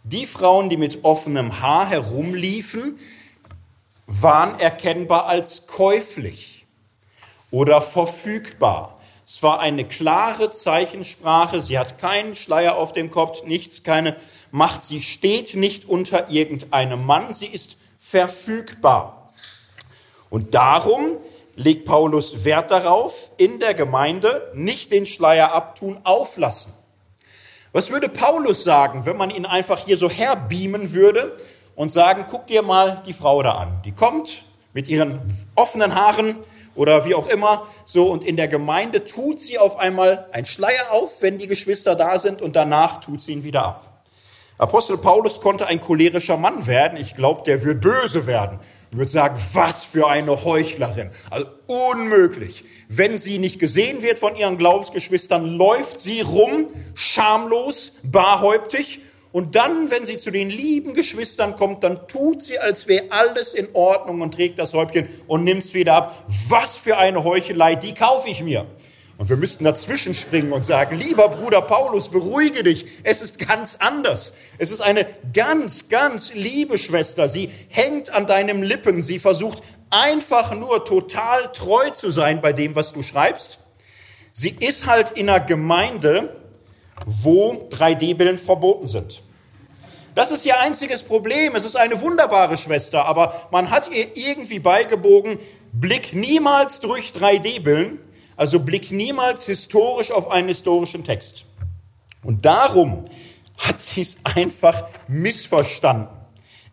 Die 0.04 0.26
Frauen, 0.26 0.70
die 0.70 0.76
mit 0.76 1.04
offenem 1.04 1.60
Haar 1.60 1.88
herumliefen, 1.88 2.98
waren 4.06 4.58
erkennbar 4.60 5.26
als 5.26 5.66
käuflich 5.66 6.66
oder 7.50 7.82
verfügbar. 7.82 8.99
Es 9.32 9.44
war 9.44 9.60
eine 9.60 9.84
klare 9.84 10.50
Zeichensprache. 10.50 11.62
Sie 11.62 11.78
hat 11.78 11.98
keinen 11.98 12.34
Schleier 12.34 12.76
auf 12.76 12.90
dem 12.90 13.12
Kopf, 13.12 13.44
nichts, 13.44 13.84
keine 13.84 14.16
Macht. 14.50 14.82
Sie 14.82 15.00
steht 15.00 15.54
nicht 15.54 15.88
unter 15.88 16.30
irgendeinem 16.30 17.06
Mann. 17.06 17.32
Sie 17.32 17.46
ist 17.46 17.76
verfügbar. 17.96 19.30
Und 20.30 20.56
darum 20.56 21.16
legt 21.54 21.84
Paulus 21.84 22.42
Wert 22.42 22.72
darauf, 22.72 23.30
in 23.36 23.60
der 23.60 23.74
Gemeinde 23.74 24.50
nicht 24.52 24.90
den 24.90 25.06
Schleier 25.06 25.54
abtun, 25.54 26.00
auflassen. 26.02 26.72
Was 27.70 27.90
würde 27.90 28.08
Paulus 28.08 28.64
sagen, 28.64 29.06
wenn 29.06 29.16
man 29.16 29.30
ihn 29.30 29.46
einfach 29.46 29.78
hier 29.78 29.96
so 29.96 30.10
herbeamen 30.10 30.92
würde 30.92 31.36
und 31.76 31.92
sagen, 31.92 32.26
guck 32.28 32.48
dir 32.48 32.62
mal 32.62 33.04
die 33.06 33.12
Frau 33.12 33.44
da 33.44 33.52
an. 33.52 33.80
Die 33.84 33.92
kommt 33.92 34.42
mit 34.72 34.88
ihren 34.88 35.20
offenen 35.54 35.94
Haaren 35.94 36.34
oder 36.80 37.04
wie 37.04 37.14
auch 37.14 37.28
immer, 37.28 37.66
so 37.84 38.10
und 38.10 38.24
in 38.24 38.38
der 38.38 38.48
Gemeinde 38.48 39.04
tut 39.04 39.38
sie 39.38 39.58
auf 39.58 39.76
einmal 39.76 40.28
ein 40.32 40.46
Schleier 40.46 40.92
auf, 40.92 41.20
wenn 41.20 41.36
die 41.36 41.46
Geschwister 41.46 41.94
da 41.94 42.18
sind 42.18 42.40
und 42.40 42.56
danach 42.56 43.02
tut 43.02 43.20
sie 43.20 43.32
ihn 43.32 43.44
wieder 43.44 43.66
ab. 43.66 44.02
Apostel 44.56 44.96
Paulus 44.96 45.42
konnte 45.42 45.66
ein 45.66 45.82
cholerischer 45.82 46.38
Mann 46.38 46.66
werden. 46.66 46.96
Ich 46.98 47.16
glaube, 47.16 47.42
der 47.44 47.62
wird 47.64 47.82
böse 47.82 48.26
werden. 48.26 48.60
Und 48.90 48.98
wird 48.98 49.10
sagen, 49.10 49.38
was 49.52 49.84
für 49.84 50.08
eine 50.08 50.42
Heuchlerin. 50.42 51.10
Also 51.28 51.46
unmöglich. 51.66 52.64
Wenn 52.88 53.18
sie 53.18 53.38
nicht 53.38 53.58
gesehen 53.58 54.02
wird 54.02 54.18
von 54.18 54.34
ihren 54.34 54.56
Glaubensgeschwistern, 54.56 55.44
läuft 55.58 56.00
sie 56.00 56.22
rum, 56.22 56.68
schamlos, 56.94 57.92
barhäuptig. 58.02 59.00
Und 59.32 59.54
dann, 59.54 59.90
wenn 59.90 60.04
sie 60.04 60.16
zu 60.16 60.30
den 60.30 60.50
lieben 60.50 60.94
Geschwistern 60.94 61.54
kommt, 61.54 61.84
dann 61.84 62.08
tut 62.08 62.42
sie, 62.42 62.58
als 62.58 62.88
wäre 62.88 63.06
alles 63.10 63.54
in 63.54 63.68
Ordnung 63.74 64.22
und 64.22 64.34
trägt 64.34 64.58
das 64.58 64.74
Häubchen 64.74 65.08
und 65.28 65.44
nimmt 65.44 65.62
es 65.62 65.72
wieder 65.72 65.94
ab. 65.94 66.24
Was 66.48 66.76
für 66.76 66.98
eine 66.98 67.22
Heuchelei, 67.22 67.76
die 67.76 67.94
kaufe 67.94 68.28
ich 68.28 68.42
mir. 68.42 68.66
Und 69.18 69.28
wir 69.28 69.36
müssten 69.36 69.64
dazwischen 69.64 70.14
springen 70.14 70.50
und 70.50 70.64
sagen, 70.64 70.96
lieber 70.96 71.28
Bruder 71.28 71.60
Paulus, 71.60 72.08
beruhige 72.08 72.62
dich. 72.62 72.86
Es 73.02 73.20
ist 73.20 73.38
ganz 73.38 73.76
anders. 73.78 74.32
Es 74.56 74.72
ist 74.72 74.80
eine 74.80 75.06
ganz, 75.34 75.90
ganz 75.90 76.32
liebe 76.32 76.78
Schwester. 76.78 77.28
Sie 77.28 77.50
hängt 77.68 78.12
an 78.12 78.26
deinem 78.26 78.62
Lippen. 78.62 79.02
Sie 79.02 79.18
versucht 79.18 79.62
einfach 79.90 80.54
nur 80.54 80.86
total 80.86 81.52
treu 81.52 81.90
zu 81.90 82.10
sein 82.10 82.40
bei 82.40 82.54
dem, 82.54 82.74
was 82.74 82.94
du 82.94 83.02
schreibst. 83.02 83.58
Sie 84.32 84.56
ist 84.58 84.86
halt 84.86 85.10
in 85.10 85.28
einer 85.28 85.40
Gemeinde, 85.40 86.39
wo 87.06 87.68
3D-Billen 87.70 88.38
verboten 88.38 88.86
sind. 88.86 89.22
Das 90.14 90.30
ist 90.30 90.44
ihr 90.44 90.58
einziges 90.60 91.02
Problem. 91.02 91.54
Es 91.54 91.64
ist 91.64 91.76
eine 91.76 92.00
wunderbare 92.00 92.56
Schwester, 92.56 93.06
aber 93.06 93.48
man 93.50 93.70
hat 93.70 93.90
ihr 93.90 94.16
irgendwie 94.16 94.58
beigebogen, 94.58 95.38
blick 95.72 96.12
niemals 96.12 96.80
durch 96.80 97.12
3D-Billen, 97.12 97.98
also 98.36 98.60
blick 98.60 98.90
niemals 98.90 99.46
historisch 99.46 100.10
auf 100.10 100.30
einen 100.30 100.48
historischen 100.48 101.04
Text. 101.04 101.46
Und 102.22 102.44
darum 102.44 103.04
hat 103.58 103.78
sie 103.78 104.02
es 104.02 104.18
einfach 104.24 104.88
missverstanden. 105.08 106.08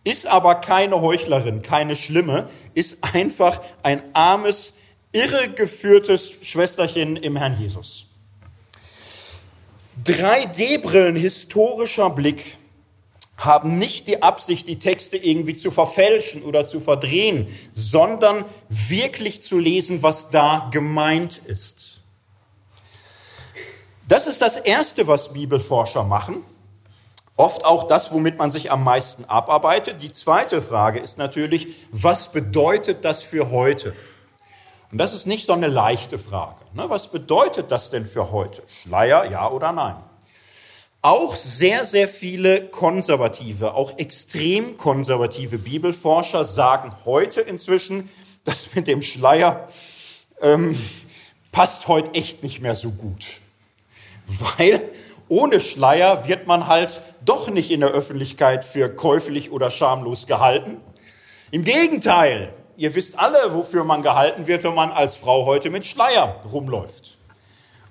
Ist 0.04 0.26
aber 0.26 0.56
keine 0.56 1.02
Heuchlerin, 1.02 1.62
keine 1.62 1.96
Schlimme, 1.96 2.50
ist 2.74 2.98
einfach 3.14 3.62
ein 3.84 4.02
armes, 4.14 4.74
irregeführtes 5.12 6.32
Schwesterchen 6.42 7.18
im 7.18 7.36
Herrn 7.36 7.60
Jesus. 7.60 8.07
3D-Brillen, 10.06 11.16
historischer 11.16 12.10
Blick 12.10 12.58
haben 13.38 13.78
nicht 13.78 14.08
die 14.08 14.24
Absicht, 14.24 14.68
die 14.68 14.80
Texte 14.80 15.16
irgendwie 15.16 15.54
zu 15.54 15.70
verfälschen 15.70 16.44
oder 16.44 16.66
zu 16.66 16.80
verdrehen, 16.80 17.48
sondern 17.72 18.46
wirklich 18.70 19.44
zu 19.44 19.60
lesen, 19.60 20.02
was 20.02 20.30
da 20.30 20.70
gemeint 20.72 21.42
ist. 21.46 22.02
Das 24.08 24.26
ist 24.26 24.42
das 24.42 24.58
Erste, 24.58 25.08
was 25.08 25.34
Bibelforscher 25.34 26.04
machen. 26.04 26.44
Oft 27.36 27.66
auch 27.66 27.88
das, 27.88 28.12
womit 28.12 28.40
man 28.40 28.50
sich 28.50 28.72
am 28.72 28.84
meisten 28.84 29.26
abarbeitet. 29.26 30.02
Die 30.02 30.12
zweite 30.12 30.62
Frage 30.62 31.00
ist 31.00 31.20
natürlich, 31.20 31.76
was 31.92 32.32
bedeutet 32.32 33.06
das 33.06 33.22
für 33.22 33.52
heute? 33.52 33.94
Und 34.92 35.00
das 35.00 35.14
ist 35.14 35.26
nicht 35.28 35.46
so 35.46 35.54
eine 35.54 35.68
leichte 35.68 36.18
Frage. 36.18 36.64
Ne? 36.74 36.86
Was 36.90 37.10
bedeutet 37.10 37.72
das 37.72 37.90
denn 37.90 38.06
für 38.06 38.32
heute? 38.32 38.64
Schleier, 38.68 39.30
ja 39.30 39.50
oder 39.50 39.72
nein? 39.72 39.96
Auch 41.02 41.36
sehr, 41.36 41.86
sehr 41.86 42.08
viele 42.08 42.68
konservative, 42.68 43.76
auch 43.76 43.98
extrem 43.98 44.78
konservative 44.78 45.58
Bibelforscher 45.58 46.44
sagen 46.44 46.94
heute 47.06 47.42
inzwischen, 47.42 48.10
das 48.44 48.74
mit 48.76 48.88
dem 48.88 49.02
Schleier 49.02 49.68
ähm, 50.42 50.78
passt 51.52 51.88
heute 51.88 52.14
echt 52.14 52.44
nicht 52.44 52.62
mehr 52.62 52.76
so 52.76 52.92
gut. 52.92 53.42
Weil 54.58 54.82
ohne 55.30 55.60
Schleier 55.60 56.28
wird 56.28 56.48
man 56.48 56.68
halt 56.68 57.02
doch 57.24 57.50
nicht 57.50 57.72
in 57.72 57.82
der 57.82 57.90
Öffentlichkeit 57.90 58.64
für 58.66 58.90
käuflich 58.90 59.52
oder 59.52 59.70
schamlos 59.70 60.28
gehalten. 60.28 60.78
Im 61.52 61.64
Gegenteil, 61.64 62.54
ihr 62.78 62.96
wisst 62.96 63.20
alle, 63.20 63.54
wofür 63.54 63.84
man 63.84 64.04
gehalten 64.04 64.48
wird, 64.48 64.64
wenn 64.64 64.76
man 64.76 64.92
als 64.92 65.16
Frau 65.16 65.46
heute 65.46 65.70
mit 65.70 65.86
Schleier 65.86 66.42
rumläuft. 66.50 67.18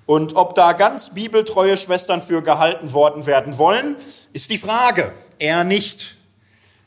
Und 0.05 0.35
ob 0.37 0.55
da 0.55 0.71
ganz 0.71 1.13
bibeltreue 1.13 1.75
Schwestern 1.75 2.21
für 2.21 2.41
gehalten 2.41 2.93
worden 2.93 3.25
werden 3.25 3.57
wollen, 3.57 3.97
ist 4.31 4.49
die 4.49 4.57
Frage. 4.57 5.11
Eher 5.37 5.65
nicht. 5.65 6.15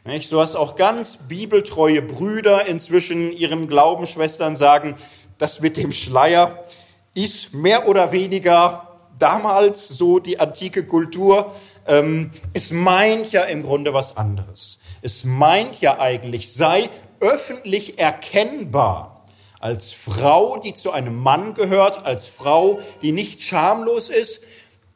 nicht? 0.04 0.30
So 0.30 0.40
hast 0.40 0.57
auch 0.57 0.75
ganz 0.75 1.19
bibeltreue 1.28 2.00
Brüder 2.00 2.66
inzwischen 2.66 3.30
ihren 3.30 3.69
Glaubensschwestern 3.69 4.57
sagen, 4.57 4.97
das 5.37 5.61
mit 5.61 5.76
dem 5.76 5.92
Schleier 5.92 6.64
ist 7.12 7.52
mehr 7.52 7.87
oder 7.88 8.11
weniger 8.12 8.88
damals 9.19 9.88
so 9.88 10.19
die 10.19 10.40
antike 10.40 10.87
Kultur. 10.87 11.54
Ähm, 11.87 12.30
es 12.54 12.71
meint 12.71 13.33
ja 13.33 13.42
im 13.42 13.62
Grunde 13.62 13.92
was 13.92 14.16
anderes. 14.16 14.78
Es 15.02 15.25
meint 15.25 15.80
ja 15.83 15.99
eigentlich, 15.99 16.52
sei 16.52 16.88
öffentlich 17.20 17.98
erkennbar 17.98 19.24
als 19.60 19.92
Frau, 19.92 20.56
die 20.56 20.72
zu 20.72 20.90
einem 20.90 21.16
Mann 21.16 21.54
gehört, 21.54 22.06
als 22.06 22.26
Frau, 22.26 22.80
die 23.02 23.12
nicht 23.12 23.42
schamlos 23.42 24.08
ist. 24.08 24.42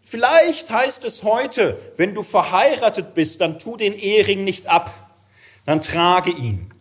Vielleicht 0.02 0.71
heißt 0.71 1.04
es 1.04 1.23
heute, 1.23 1.78
wenn 1.97 2.14
du 2.14 2.23
verheiratet 2.23 3.14
bist, 3.14 3.40
dann 3.40 3.59
tu 3.59 3.76
den 3.76 3.95
Ehering 3.95 4.45
nicht 4.45 4.66
ab, 4.66 4.93
dann 5.66 5.83
trage 5.83 6.31
ihn. 6.31 6.73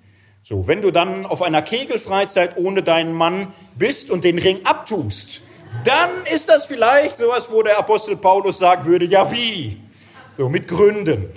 So, 0.44 0.68
wenn 0.68 0.82
du 0.82 0.92
dann 0.92 1.26
auf 1.26 1.42
einer 1.42 1.62
Kegelfreizeit 1.62 2.58
ohne 2.58 2.84
deinen 2.84 3.14
Mann 3.14 3.54
bist 3.76 4.12
und 4.12 4.24
den 4.24 4.40
Ring 4.40 4.66
abtust, 4.66 5.42
dann 5.86 6.10
ist 6.34 6.50
das 6.50 6.66
vielleicht 6.66 7.18
sowas, 7.18 7.50
wo 7.50 7.64
der 7.64 7.78
Apostel 7.78 8.16
Paulus 8.18 8.58
sagen 8.58 8.86
würde, 8.86 9.06
ja 9.06 9.32
wie? 9.32 9.82
So 10.38 10.50
mit 10.50 10.68
Gründen. 10.68 11.30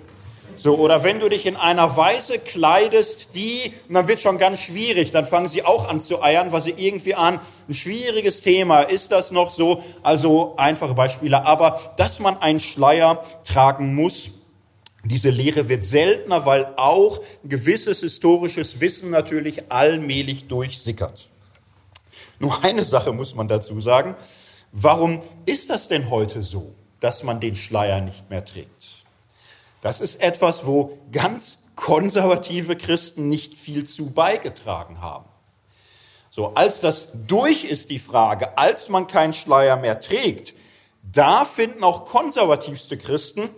So, 0.56 0.76
oder 0.76 1.04
wenn 1.04 1.20
du 1.20 1.28
dich 1.28 1.46
in 1.46 1.56
einer 1.56 1.96
Weise 1.96 2.38
kleidest, 2.38 3.34
die, 3.34 3.72
und 3.88 3.94
dann 3.94 4.08
wird 4.08 4.20
schon 4.20 4.38
ganz 4.38 4.60
schwierig, 4.60 5.12
dann 5.12 5.26
fangen 5.26 5.48
sie 5.48 5.64
auch 5.64 5.86
an 5.86 6.00
zu 6.00 6.22
eiern, 6.22 6.50
was 6.50 6.64
sie 6.64 6.75
irgendwie 6.76 7.14
an, 7.14 7.40
ein 7.68 7.75
schwieriges 7.75 8.40
Thema, 8.42 8.80
ist 8.80 9.12
das 9.12 9.30
noch 9.30 9.50
so? 9.50 9.82
Also 10.02 10.54
einfache 10.56 10.94
Beispiele, 10.94 11.44
aber 11.44 11.80
dass 11.96 12.20
man 12.20 12.38
einen 12.38 12.60
Schleier 12.60 13.22
tragen 13.44 13.94
muss, 13.94 14.30
diese 15.04 15.30
Lehre 15.30 15.68
wird 15.68 15.84
seltener, 15.84 16.46
weil 16.46 16.75
auch 16.76 17.20
ein 17.44 17.48
gewisses 17.48 18.00
historisches 18.00 18.80
Wissen 18.80 19.10
natürlich 19.10 19.70
allmählich 19.70 20.48
durchsickert. 20.48 21.28
Nur 22.38 22.64
eine 22.64 22.84
Sache 22.84 23.12
muss 23.12 23.34
man 23.34 23.48
dazu 23.48 23.80
sagen. 23.80 24.16
Warum 24.72 25.20
ist 25.46 25.70
das 25.70 25.88
denn 25.88 26.10
heute 26.10 26.42
so, 26.42 26.75
dass 27.00 27.22
man 27.22 27.40
den 27.40 27.54
Schleier 27.54 28.00
nicht 28.00 28.28
mehr 28.30 28.44
trägt? 28.44 28.95
Das 29.80 30.00
ist 30.00 30.23
etwas, 30.23 30.66
wo 30.66 30.99
ganz 31.12 31.59
konservative 31.75 32.76
Christen 32.76 33.28
nicht 33.28 33.59
viel 33.59 33.85
zu 33.85 34.11
beigetragen 34.11 35.00
haben. 35.00 35.26
So, 36.30 36.54
als 36.54 36.80
das 36.80 37.09
durch 37.26 37.64
ist, 37.64 37.90
die 37.90 37.99
Frage, 37.99 38.59
als 38.59 38.88
man 38.88 39.06
keinen 39.06 39.33
Schleier 39.33 39.76
mehr 39.76 40.00
trägt, 40.00 40.54
da 41.02 41.45
finden 41.45 41.85
auch 41.85 42.04
konservativste 42.04 42.99
Christen 42.99 43.49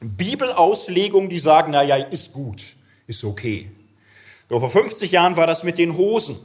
Bibelauslegungen, 0.00 1.28
die 1.28 1.38
sagen, 1.38 1.72
na 1.72 1.82
ja, 1.82 1.96
ist 1.96 2.32
gut, 2.32 2.64
ist 3.06 3.22
okay. 3.22 3.70
So, 4.48 4.58
vor 4.58 4.70
50 4.70 5.12
Jahren 5.12 5.36
war 5.36 5.46
das 5.46 5.62
mit 5.62 5.78
den 5.78 5.96
Hosen. 5.96 6.36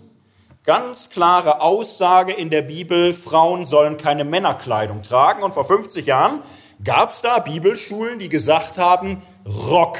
Ganz 0.65 1.10
klare 1.10 1.62
Aussage 1.62 2.34
in 2.34 2.50
der 2.50 2.63
Bibel, 2.63 3.13
Frauen 3.13 3.65
sollen 3.65 3.98
keine 3.98 4.25
Männerkleidung 4.25 5.03
tragen. 5.03 5.43
Und 5.43 5.53
vor 5.53 5.63
50 5.63 6.05
Jahren 6.05 6.41
gab 6.84 7.12
es 7.12 7.22
da 7.22 7.39
Bibelschulen, 7.39 8.20
die 8.20 8.29
gesagt 8.29 8.77
haben, 8.77 9.22
Rock 9.46 10.00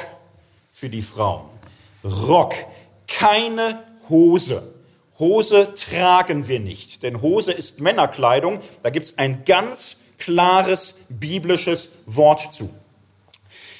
für 0.70 0.88
die 0.88 1.02
Frauen. 1.02 1.48
Rock, 2.04 2.54
keine 3.06 3.82
Hose. 4.08 4.74
Hose 5.18 5.72
tragen 5.74 6.46
wir 6.46 6.60
nicht, 6.60 7.02
denn 7.02 7.22
Hose 7.22 7.52
ist 7.52 7.80
Männerkleidung. 7.80 8.60
Da 8.82 8.90
gibt 8.90 9.06
es 9.06 9.18
ein 9.18 9.44
ganz 9.44 9.96
klares 10.18 10.96
biblisches 11.08 11.90
Wort 12.04 12.52
zu. 12.52 12.70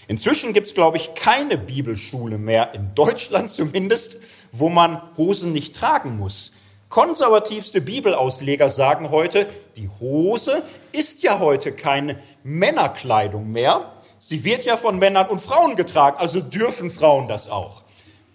Inzwischen 0.09 0.53
gibt 0.53 0.69
es, 0.69 0.75
glaube 0.75 0.97
ich, 0.97 1.15
keine 1.15 1.59
Bibelschule 1.59 2.39
mehr, 2.39 2.75
in 2.75 2.95
Deutschland 2.95 3.51
zumindest, 3.51 4.17
wo 4.53 4.69
man 4.69 5.03
Hosen 5.17 5.53
nicht 5.53 5.75
tragen 5.75 6.17
muss. 6.17 6.53
Konservativste 6.89 7.81
Bibelausleger 7.81 8.71
sagen 8.71 9.11
heute, 9.11 9.47
die 9.77 9.91
Hose 10.01 10.63
ist 10.93 11.23
ja 11.23 11.41
heute 11.41 11.73
keine 11.73 12.19
Männerkleidung 12.45 13.51
mehr. 13.51 13.93
Sie 14.19 14.45
wird 14.45 14.65
ja 14.65 14.77
von 14.77 14.99
Männern 14.99 15.29
und 15.29 15.41
Frauen 15.41 15.77
getragen, 15.77 16.17
also 16.19 16.41
dürfen 16.41 16.91
Frauen 16.91 17.29
das 17.29 17.51
auch. 17.51 17.83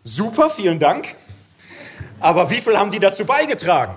Super, 0.03 0.50
vielen 0.50 0.79
Dank. 0.79 1.15
Aber 2.20 2.50
wie 2.50 2.62
viel 2.62 2.77
haben 2.77 2.91
die 2.91 3.00
dazu 3.00 3.25
beigetragen? 3.25 3.96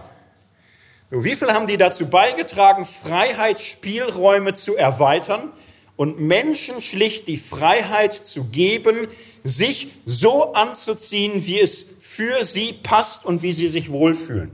Wie 1.10 1.36
viel 1.36 1.52
haben 1.52 1.66
die 1.66 1.76
dazu 1.76 2.06
beigetragen, 2.08 2.84
Freiheitsspielräume 2.84 4.54
zu 4.54 4.76
erweitern 4.76 5.52
und 5.96 6.20
Menschen 6.20 6.80
schlicht 6.80 7.28
die 7.28 7.36
Freiheit 7.36 8.12
zu 8.12 8.44
geben, 8.44 9.08
sich 9.44 9.88
so 10.04 10.52
anzuziehen, 10.52 11.46
wie 11.46 11.60
es 11.60 11.86
für 12.00 12.44
sie 12.44 12.72
passt 12.72 13.24
und 13.24 13.42
wie 13.42 13.52
sie 13.52 13.68
sich 13.68 13.90
wohlfühlen. 13.90 14.50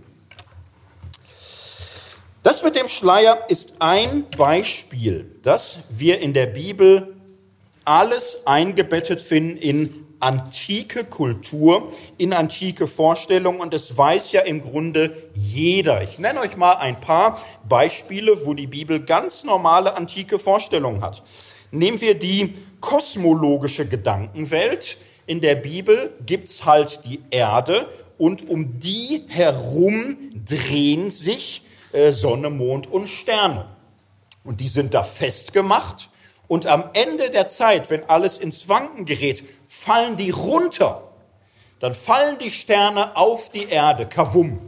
Das 2.43 2.63
mit 2.63 2.75
dem 2.75 2.89
Schleier 2.89 3.47
ist 3.49 3.75
ein 3.81 4.25
Beispiel, 4.37 5.31
dass 5.43 5.79
wir 5.91 6.21
in 6.21 6.33
der 6.33 6.47
Bibel 6.47 7.15
alles 7.85 8.47
eingebettet 8.47 9.21
finden 9.21 9.57
in 9.57 10.00
antike 10.21 11.05
Kultur, 11.05 11.93
in 12.19 12.33
antike 12.33 12.87
Vorstellungen 12.87 13.61
und 13.61 13.75
es 13.75 13.97
weiß 13.97 14.33
ja 14.33 14.43
im 14.43 14.61
Grunde 14.61 15.17
jeder. 15.35 16.03
Ich 16.03 16.19
nenne 16.19 16.41
euch 16.41 16.57
mal 16.57 16.75
ein 16.75 17.01
paar 17.01 17.41
Beispiele, 17.69 18.47
wo 18.47 18.55
die 18.55 18.67
Bibel 18.67 19.01
ganz 19.01 19.45
normale 19.45 19.97
antike 19.97 20.39
Vorstellungen 20.39 21.03
hat. 21.03 21.23
Nehmen 21.71 22.01
wir 22.01 22.19
die 22.19 22.55
kosmologische 22.81 23.87
Gedankenwelt, 23.87 24.99
in 25.27 25.41
der 25.41 25.55
Bibel 25.55 26.13
gibt's 26.27 26.65
halt 26.65 27.05
die 27.05 27.21
Erde 27.31 27.89
und 28.19 28.49
um 28.49 28.81
die 28.81 29.25
herum 29.29 30.17
drehen 30.45 31.09
sich 31.11 31.63
äh, 31.93 32.11
Sonne, 32.11 32.51
Mond 32.51 32.87
und 32.87 33.09
Sterne. 33.09 33.69
Und 34.45 34.61
die 34.61 34.69
sind 34.69 34.93
da 34.93 35.05
festgemacht. 35.05 36.10
Und 36.51 36.67
am 36.67 36.91
Ende 36.93 37.31
der 37.31 37.47
Zeit, 37.47 37.89
wenn 37.89 38.11
alles 38.11 38.37
ins 38.37 38.69
Wanken 38.69 39.07
gerät, 39.07 39.45
fallen 39.69 40.17
die 40.17 40.31
runter. 40.31 41.05
Dann 41.79 41.95
fallen 41.95 42.37
die 42.39 42.51
Sterne 42.51 43.17
auf 43.17 43.49
die 43.49 43.69
Erde. 43.69 44.07
Kavum. 44.07 44.59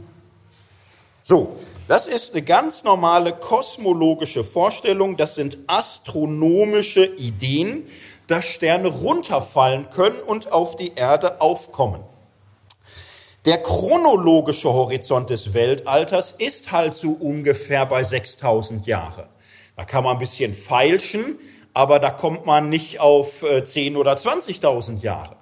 So, 1.21 1.57
das 1.87 2.07
ist 2.07 2.33
eine 2.33 2.41
ganz 2.41 2.83
normale 2.83 3.33
kosmologische 3.33 4.43
Vorstellung. 4.43 5.17
Das 5.17 5.35
sind 5.35 5.59
astronomische 5.67 7.05
Ideen 7.05 7.85
dass 8.27 8.45
Sterne 8.45 8.87
runterfallen 8.87 9.89
können 9.89 10.19
und 10.21 10.51
auf 10.51 10.75
die 10.75 10.93
Erde 10.95 11.41
aufkommen. 11.41 12.03
Der 13.45 13.61
chronologische 13.61 14.71
Horizont 14.71 15.29
des 15.29 15.53
Weltalters 15.53 16.31
ist 16.31 16.71
halt 16.71 16.93
so 16.93 17.11
ungefähr 17.11 17.85
bei 17.85 18.03
6000 18.03 18.87
Jahre. 18.87 19.27
Da 19.75 19.83
kann 19.83 20.03
man 20.03 20.13
ein 20.15 20.19
bisschen 20.19 20.53
feilschen, 20.53 21.37
aber 21.73 21.99
da 21.99 22.09
kommt 22.09 22.45
man 22.45 22.69
nicht 22.69 22.99
auf 22.99 23.45
10 23.63 23.93
äh, 23.93 23.97
oder 23.97 24.13
20.000 24.13 25.01
Jahre. 25.01 25.37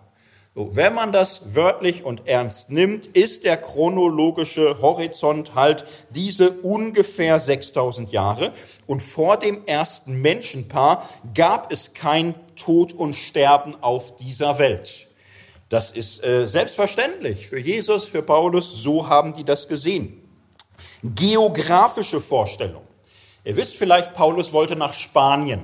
So, 0.54 0.76
wenn 0.76 0.94
man 0.94 1.14
das 1.14 1.56
wörtlich 1.56 2.04
und 2.04 2.28
ernst 2.28 2.72
nimmt, 2.72 3.06
ist 3.06 3.46
der 3.46 3.56
chronologische 3.56 4.82
Horizont 4.82 5.56
halt 5.56 5.86
diese 6.10 6.52
ungefähr 6.52 7.40
6000 7.40 8.12
Jahre. 8.12 8.52
Und 8.86 9.02
vor 9.02 9.38
dem 9.38 9.66
ersten 9.66 10.22
Menschenpaar 10.22 11.08
gab 11.34 11.72
es 11.72 11.94
kein 11.94 12.36
Tod 12.58 12.92
und 12.92 13.16
Sterben 13.16 13.82
auf 13.82 14.18
dieser 14.18 14.60
Welt. 14.60 15.08
Das 15.70 15.92
ist 15.92 16.22
äh, 16.26 16.50
selbstverständlich 16.50 17.48
für 17.48 17.60
Jesus, 17.60 18.06
für 18.06 18.22
Paulus, 18.22 18.84
so 18.84 19.08
haben 19.08 19.34
die 19.34 19.46
das 19.46 19.70
gesehen. 19.70 20.22
Geografische 21.02 22.20
Vorstellung. 22.20 22.82
Ihr 23.46 23.56
wisst 23.56 23.78
vielleicht, 23.78 24.14
Paulus 24.14 24.52
wollte 24.52 24.76
nach 24.76 24.92
Spanien. 24.92 25.62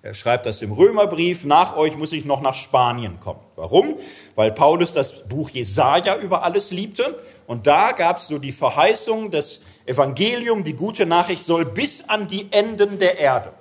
Er 0.00 0.14
schreibt 0.14 0.46
das 0.46 0.62
im 0.62 0.72
Römerbrief, 0.72 1.44
nach 1.44 1.76
euch 1.76 1.96
muss 1.96 2.12
ich 2.12 2.24
noch 2.24 2.40
nach 2.40 2.54
Spanien 2.54 3.18
kommen. 3.18 3.40
Warum? 3.56 3.96
Weil 4.36 4.52
Paulus 4.52 4.92
das 4.92 5.28
Buch 5.28 5.50
Jesaja 5.50 6.16
über 6.16 6.44
alles 6.44 6.70
liebte 6.70 7.18
und 7.48 7.66
da 7.66 7.90
gab 7.90 8.18
es 8.18 8.28
so 8.28 8.38
die 8.38 8.52
Verheißung, 8.52 9.32
das 9.32 9.60
Evangelium, 9.86 10.62
die 10.62 10.74
gute 10.74 11.04
Nachricht 11.04 11.44
soll 11.44 11.64
bis 11.64 12.08
an 12.08 12.28
die 12.28 12.46
Enden 12.52 13.00
der 13.00 13.18
Erde. 13.18 13.52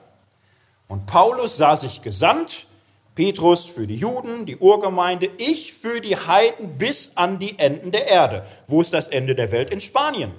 Und 0.88 1.08
Paulus 1.08 1.58
sah 1.58 1.76
sich 1.76 2.04
gesandt, 2.04 2.67
Petrus 3.15 3.65
für 3.65 3.88
die 3.88 3.95
Juden, 3.95 4.45
die 4.45 4.58
Urgemeinde, 4.58 5.32
ich 5.38 5.73
für 5.73 6.02
die 6.02 6.15
Heiden 6.15 6.78
bis 6.78 7.13
an 7.15 7.39
die 7.39 7.58
Enden 7.58 7.91
der 7.91 8.08
Erde. 8.08 8.45
Wo 8.67 8.80
ist 8.80 8.93
das 8.93 9.08
Ende 9.08 9.34
der 9.34 9.52
Welt? 9.52 9.71
In 9.71 9.82
Spanien. 9.82 10.34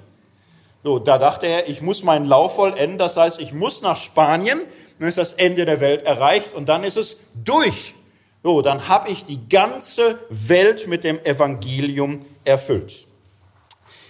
So, 0.85 1.01
da 1.01 1.19
dachte 1.19 1.47
er, 1.47 1.69
ich 1.69 1.83
muss 1.83 2.05
meinen 2.05 2.27
Lauf 2.27 2.55
vollenden, 2.55 2.99
das 2.99 3.17
heißt, 3.17 3.41
ich 3.41 3.53
muss 3.53 3.83
nach 3.83 3.97
Spanien 3.97 4.61
dann 4.99 5.09
ist 5.09 5.19
das 5.19 5.33
Ende 5.35 5.65
der 5.65 5.81
Welt 5.81 6.03
erreicht 6.03 6.53
und 6.53 6.69
dann 6.69 6.85
ist 6.85 6.97
es 6.97 7.19
durch. 7.35 7.95
So, 8.43 8.63
dann 8.63 8.89
habe 8.89 9.11
ich 9.11 9.25
die 9.25 9.49
ganze 9.49 10.19
Welt 10.29 10.87
mit 10.87 11.05
dem 11.05 11.19
Evangelium 11.25 12.25
erfüllt. 12.45 13.07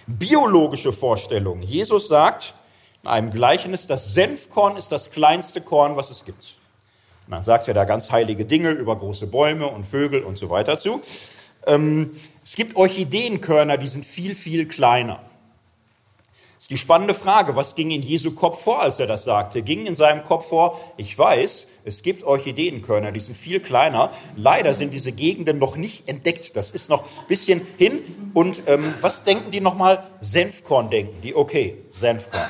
Biologische 0.07 0.93
Vorstellung. 0.93 1.61
Jesus 1.61 2.07
sagt 2.07 2.53
in 3.03 3.09
einem 3.09 3.31
Gleichnis, 3.31 3.87
das 3.87 4.13
Senfkorn 4.13 4.77
ist 4.77 4.91
das 4.91 5.11
kleinste 5.11 5.61
Korn, 5.61 5.95
was 5.95 6.09
es 6.09 6.25
gibt. 6.25 6.57
Und 7.27 7.33
dann 7.33 7.43
sagt 7.43 7.67
er 7.67 7.73
da 7.73 7.85
ganz 7.85 8.11
heilige 8.11 8.45
Dinge 8.45 8.71
über 8.71 8.95
große 8.95 9.27
Bäume 9.27 9.67
und 9.67 9.85
Vögel 9.85 10.23
und 10.23 10.37
so 10.37 10.49
weiter 10.49 10.77
zu. 10.77 11.01
Ähm, 11.67 12.19
es 12.43 12.55
gibt 12.55 12.75
Orchideenkörner, 12.75 13.77
die 13.77 13.87
sind 13.87 14.05
viel, 14.05 14.35
viel 14.35 14.67
kleiner 14.67 15.21
ist 16.59 16.69
die 16.69 16.77
spannende 16.77 17.13
Frage, 17.13 17.55
was 17.55 17.73
ging 17.73 17.89
in 17.91 18.01
Jesu 18.01 18.31
Kopf 18.31 18.61
vor, 18.61 18.81
als 18.81 18.99
er 18.99 19.07
das 19.07 19.23
sagte? 19.23 19.61
Ging 19.61 19.85
in 19.85 19.95
seinem 19.95 20.25
Kopf 20.25 20.49
vor, 20.49 20.77
ich 20.97 21.17
weiß, 21.17 21.67
es 21.85 22.01
gibt 22.03 22.25
Orchideenkörner, 22.25 23.13
die 23.13 23.21
sind 23.21 23.37
viel 23.37 23.61
kleiner. 23.61 24.11
Leider 24.35 24.73
sind 24.73 24.93
diese 24.93 25.13
Gegenden 25.13 25.57
noch 25.57 25.77
nicht 25.77 26.09
entdeckt. 26.09 26.57
Das 26.57 26.71
ist 26.71 26.89
noch 26.89 27.03
ein 27.03 27.27
bisschen 27.29 27.65
hin. 27.77 28.01
Und 28.33 28.63
ähm, 28.67 28.93
was 28.99 29.23
denken 29.23 29.51
die 29.51 29.61
nochmal? 29.61 30.03
Senfkorn 30.19 30.89
denken 30.89 31.21
die. 31.21 31.33
Okay, 31.33 31.77
Senfkorn. 31.91 32.49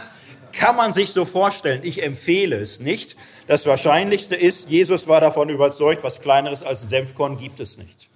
Kann 0.53 0.75
man 0.75 0.91
sich 0.91 1.11
so 1.11 1.25
vorstellen. 1.25 1.81
Ich 1.83 2.01
empfehle 2.01 2.55
es 2.55 2.79
nicht. 2.79 3.15
Das 3.45 3.67
Wahrscheinlichste 3.67 4.35
ist, 4.35 4.71
Jesus 4.71 5.07
war 5.07 5.21
davon 5.21 5.49
überzeugt, 5.49 6.03
was 6.03 6.19
Kleineres 6.19 6.63
als 6.63 6.81
Senfkorn 6.81 7.37
gibt 7.37 7.59
es 7.59 7.77
nicht. 7.77 8.08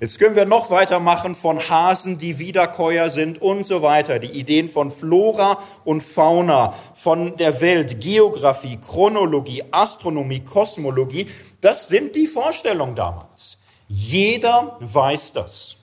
Jetzt 0.00 0.18
können 0.18 0.34
wir 0.34 0.46
noch 0.46 0.70
weitermachen 0.70 1.34
von 1.34 1.58
Hasen, 1.68 2.16
die 2.16 2.38
Wiederkäuer 2.38 3.10
sind 3.10 3.42
und 3.42 3.66
so 3.66 3.82
weiter. 3.82 4.18
Die 4.18 4.30
Ideen 4.30 4.70
von 4.70 4.90
Flora 4.90 5.62
und 5.84 6.02
Fauna, 6.02 6.74
von 6.94 7.36
der 7.36 7.60
Welt, 7.60 8.00
Geografie, 8.00 8.78
Chronologie, 8.78 9.62
Astronomie, 9.70 10.40
Kosmologie, 10.40 11.28
das 11.60 11.88
sind 11.88 12.16
die 12.16 12.26
Vorstellungen 12.26 12.96
damals. 12.96 13.58
Jeder 13.88 14.78
weiß 14.80 15.34
das. 15.34 15.76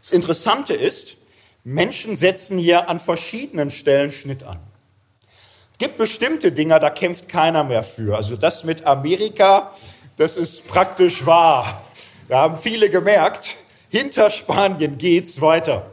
Das 0.00 0.10
Interessante 0.10 0.74
ist, 0.74 1.16
Menschen 1.62 2.16
setzen 2.16 2.58
hier 2.58 2.88
an 2.88 2.98
verschiedenen 2.98 3.70
Stellen 3.70 4.10
Schnitt 4.10 4.42
an. 4.42 4.58
Gibt 5.78 5.98
bestimmte 5.98 6.50
Dinge, 6.50 6.80
da 6.80 6.90
kämpft 6.90 7.28
keiner 7.28 7.62
mehr 7.62 7.84
für. 7.84 8.16
Also 8.16 8.36
das 8.36 8.64
mit 8.64 8.86
Amerika, 8.86 9.70
das 10.16 10.36
ist 10.36 10.66
praktisch 10.66 11.24
wahr. 11.24 11.80
Da 12.28 12.40
haben 12.40 12.56
viele 12.56 12.88
gemerkt, 12.88 13.56
hinter 13.90 14.30
Spanien 14.30 14.96
geht's 14.96 15.40
weiter. 15.40 15.90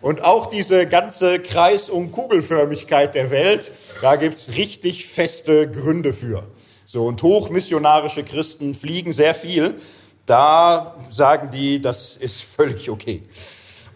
Und 0.00 0.22
auch 0.22 0.46
diese 0.46 0.86
ganze 0.86 1.40
Kreis- 1.40 1.90
und 1.90 2.12
Kugelförmigkeit 2.12 3.14
der 3.14 3.30
Welt, 3.30 3.72
da 4.00 4.16
gibt's 4.16 4.54
richtig 4.56 5.06
feste 5.06 5.70
Gründe 5.70 6.12
für. 6.12 6.44
So, 6.84 7.06
und 7.06 7.22
hochmissionarische 7.22 8.22
Christen 8.22 8.74
fliegen 8.74 9.12
sehr 9.12 9.34
viel. 9.34 9.74
Da 10.26 10.94
sagen 11.08 11.50
die, 11.50 11.80
das 11.80 12.16
ist 12.16 12.42
völlig 12.42 12.88
okay. 12.88 13.22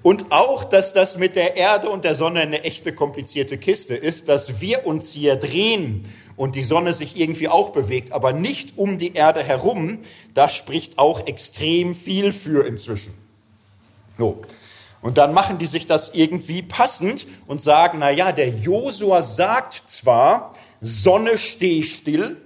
Und 0.03 0.31
auch, 0.31 0.65
dass 0.65 0.93
das 0.93 1.17
mit 1.17 1.37
der 1.37 1.57
Erde 1.57 1.91
und 1.91 2.05
der 2.05 2.15
Sonne 2.15 2.41
eine 2.41 2.65
echte 2.65 2.93
komplizierte 2.93 3.59
Kiste 3.59 3.95
ist, 3.95 4.29
dass 4.29 4.61
wir 4.61 4.87
uns 4.87 5.13
hier 5.13 5.37
drehen 5.37 6.05
und 6.39 6.55
die 6.55 6.63
Sonne 6.63 6.93
sich 6.95 7.17
irgendwie 7.17 7.49
auch 7.49 7.71
bewegt, 7.71 8.13
aber 8.13 8.33
nicht 8.33 8.79
um 8.79 8.97
die 8.97 9.15
Erde 9.15 9.43
herum, 9.43 9.99
das 10.35 10.55
spricht 10.55 10.99
auch 10.99 11.27
extrem 11.27 11.97
viel 11.97 12.33
für 12.33 12.65
inzwischen. 12.65 13.13
So. 14.17 14.41
Und 15.03 15.19
dann 15.19 15.35
machen 15.35 15.59
die 15.59 15.67
sich 15.67 15.87
das 15.87 16.11
irgendwie 16.15 16.63
passend 16.63 17.27
und 17.47 17.61
sagen, 17.61 17.99
na 18.01 18.11
ja, 18.11 18.33
der 18.33 18.49
Josua 18.49 19.23
sagt 19.23 19.83
zwar, 19.91 20.55
Sonne 20.81 21.39
steh 21.39 21.83
still, 21.83 22.37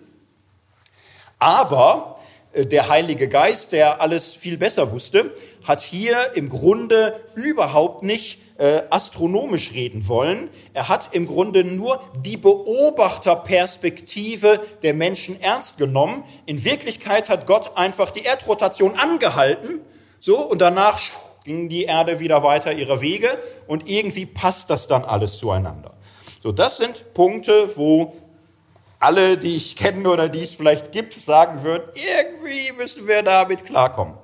aber 1.38 2.18
äh, 2.52 2.64
der 2.64 2.88
Heilige 2.88 3.28
Geist, 3.28 3.72
der 3.72 4.00
alles 4.00 4.34
viel 4.34 4.56
besser 4.56 4.90
wusste, 4.90 5.34
hat 5.64 5.82
hier 5.82 6.34
im 6.34 6.48
Grunde 6.48 7.20
überhaupt 7.34 8.02
nicht 8.02 8.38
äh, 8.58 8.82
astronomisch 8.90 9.72
reden 9.72 10.08
wollen. 10.08 10.50
Er 10.74 10.88
hat 10.88 11.10
im 11.12 11.26
Grunde 11.26 11.62
nur 11.64 12.00
die 12.24 12.36
Beobachterperspektive 12.36 14.60
der 14.82 14.94
Menschen 14.94 15.40
ernst 15.40 15.78
genommen. 15.78 16.24
In 16.46 16.64
Wirklichkeit 16.64 17.28
hat 17.28 17.46
Gott 17.46 17.76
einfach 17.76 18.10
die 18.10 18.22
Erdrotation 18.22 18.94
angehalten, 18.94 19.80
so, 20.20 20.40
und 20.40 20.60
danach 20.60 21.00
ging 21.44 21.68
die 21.68 21.84
Erde 21.84 22.20
wieder 22.20 22.44
weiter 22.44 22.72
ihre 22.72 23.00
Wege 23.00 23.28
und 23.66 23.88
irgendwie 23.88 24.26
passt 24.26 24.70
das 24.70 24.86
dann 24.86 25.04
alles 25.04 25.38
zueinander. 25.38 25.94
So, 26.42 26.52
das 26.52 26.76
sind 26.76 27.14
Punkte, 27.14 27.76
wo 27.76 28.14
alle, 28.98 29.36
die 29.36 29.56
ich 29.56 29.74
kenne 29.74 30.08
oder 30.08 30.28
die 30.28 30.42
es 30.42 30.54
vielleicht 30.54 30.92
gibt, 30.92 31.14
sagen 31.14 31.64
würden, 31.64 31.90
irgendwie 31.94 32.70
müssen 32.76 33.08
wir 33.08 33.24
damit 33.24 33.64
klarkommen. 33.64 34.14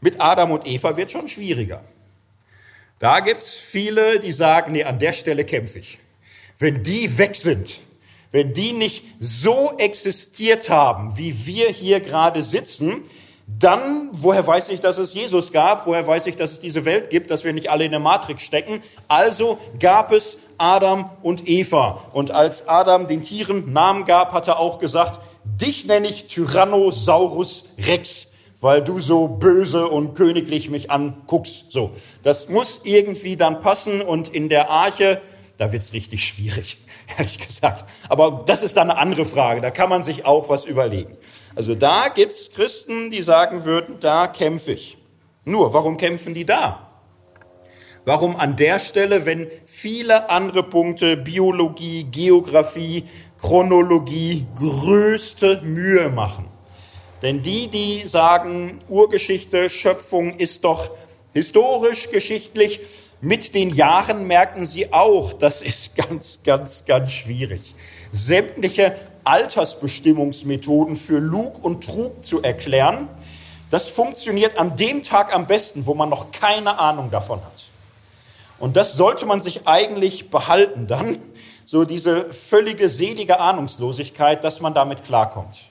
Mit 0.00 0.20
Adam 0.20 0.52
und 0.52 0.64
Eva 0.64 0.96
wird 0.96 1.10
schon 1.10 1.26
schwieriger. 1.26 1.82
Da 2.98 3.20
gibt's 3.20 3.54
viele, 3.54 4.18
die 4.18 4.32
sagen, 4.32 4.72
nee, 4.72 4.84
an 4.84 4.98
der 4.98 5.12
Stelle 5.12 5.44
kämpfe 5.44 5.78
ich. 5.78 5.98
Wenn 6.58 6.82
die 6.82 7.18
weg 7.18 7.36
sind, 7.36 7.80
wenn 8.32 8.52
die 8.52 8.72
nicht 8.72 9.04
so 9.20 9.72
existiert 9.78 10.68
haben, 10.68 11.16
wie 11.16 11.46
wir 11.46 11.70
hier 11.70 12.00
gerade 12.00 12.42
sitzen, 12.42 13.04
dann, 13.46 14.10
woher 14.12 14.46
weiß 14.46 14.68
ich, 14.68 14.80
dass 14.80 14.98
es 14.98 15.14
Jesus 15.14 15.52
gab? 15.52 15.86
Woher 15.86 16.06
weiß 16.06 16.26
ich, 16.26 16.36
dass 16.36 16.52
es 16.52 16.60
diese 16.60 16.84
Welt 16.84 17.08
gibt, 17.08 17.30
dass 17.30 17.44
wir 17.44 17.54
nicht 17.54 17.70
alle 17.70 17.86
in 17.86 17.92
der 17.92 18.00
Matrix 18.00 18.42
stecken? 18.42 18.80
Also 19.06 19.58
gab 19.80 20.12
es 20.12 20.36
Adam 20.58 21.08
und 21.22 21.48
Eva. 21.48 22.08
Und 22.12 22.30
als 22.30 22.68
Adam 22.68 23.06
den 23.06 23.22
Tieren 23.22 23.72
Namen 23.72 24.04
gab, 24.04 24.32
hat 24.32 24.48
er 24.48 24.58
auch 24.58 24.78
gesagt, 24.78 25.20
dich 25.44 25.86
nenne 25.86 26.08
ich 26.08 26.26
Tyrannosaurus 26.26 27.64
Rex, 27.78 28.27
weil 28.60 28.82
du 28.82 29.00
so 29.00 29.28
böse 29.28 29.88
und 29.88 30.14
königlich 30.14 30.70
mich 30.70 30.90
anguckst. 30.90 31.70
So, 31.70 31.92
das 32.22 32.48
muss 32.48 32.80
irgendwie 32.84 33.36
dann 33.36 33.60
passen 33.60 34.00
und 34.00 34.28
in 34.28 34.48
der 34.48 34.70
Arche, 34.70 35.20
da 35.56 35.72
wird's 35.72 35.92
richtig 35.92 36.26
schwierig, 36.26 36.78
ehrlich 37.18 37.38
gesagt. 37.38 37.84
Aber 38.08 38.44
das 38.46 38.62
ist 38.62 38.76
dann 38.76 38.90
eine 38.90 38.98
andere 38.98 39.26
Frage, 39.26 39.60
da 39.60 39.70
kann 39.70 39.88
man 39.88 40.02
sich 40.02 40.26
auch 40.26 40.48
was 40.48 40.66
überlegen. 40.66 41.16
Also 41.54 41.74
da 41.74 42.08
gibt's 42.08 42.50
Christen, 42.52 43.10
die 43.10 43.22
sagen 43.22 43.64
würden, 43.64 43.96
da 44.00 44.26
kämpfe 44.26 44.72
ich. 44.72 44.98
Nur, 45.44 45.72
warum 45.72 45.96
kämpfen 45.96 46.34
die 46.34 46.44
da? 46.44 46.84
Warum 48.04 48.36
an 48.36 48.56
der 48.56 48.78
Stelle, 48.78 49.26
wenn 49.26 49.48
viele 49.66 50.30
andere 50.30 50.62
Punkte, 50.62 51.16
Biologie, 51.16 52.04
Geografie, 52.04 53.04
Chronologie, 53.38 54.46
größte 54.56 55.60
Mühe 55.62 56.08
machen? 56.08 56.57
Denn 57.22 57.42
die, 57.42 57.68
die 57.68 58.06
sagen, 58.06 58.80
Urgeschichte, 58.88 59.68
Schöpfung 59.68 60.36
ist 60.36 60.64
doch 60.64 60.90
historisch, 61.32 62.10
geschichtlich, 62.10 62.80
mit 63.20 63.54
den 63.54 63.70
Jahren 63.70 64.28
merken 64.28 64.64
sie 64.64 64.92
auch, 64.92 65.32
das 65.32 65.62
ist 65.62 65.96
ganz, 66.08 66.40
ganz, 66.44 66.84
ganz 66.84 67.12
schwierig. 67.12 67.74
Sämtliche 68.12 68.96
Altersbestimmungsmethoden 69.24 70.96
für 70.96 71.18
Lug 71.18 71.62
und 71.62 71.84
Trug 71.84 72.24
zu 72.24 72.42
erklären. 72.42 73.08
Das 73.70 73.88
funktioniert 73.88 74.56
an 74.56 74.76
dem 74.76 75.02
Tag 75.02 75.34
am 75.34 75.46
besten, 75.46 75.84
wo 75.86 75.94
man 75.94 76.08
noch 76.08 76.30
keine 76.30 76.78
Ahnung 76.78 77.10
davon 77.10 77.44
hat. 77.44 77.64
Und 78.58 78.76
das 78.76 78.94
sollte 78.94 79.26
man 79.26 79.40
sich 79.40 79.66
eigentlich 79.66 80.30
behalten 80.30 80.86
dann, 80.86 81.18
so 81.66 81.84
diese 81.84 82.32
völlige 82.32 82.88
selige 82.88 83.40
Ahnungslosigkeit, 83.40 84.42
dass 84.42 84.60
man 84.60 84.72
damit 84.72 85.04
klarkommt. 85.04 85.67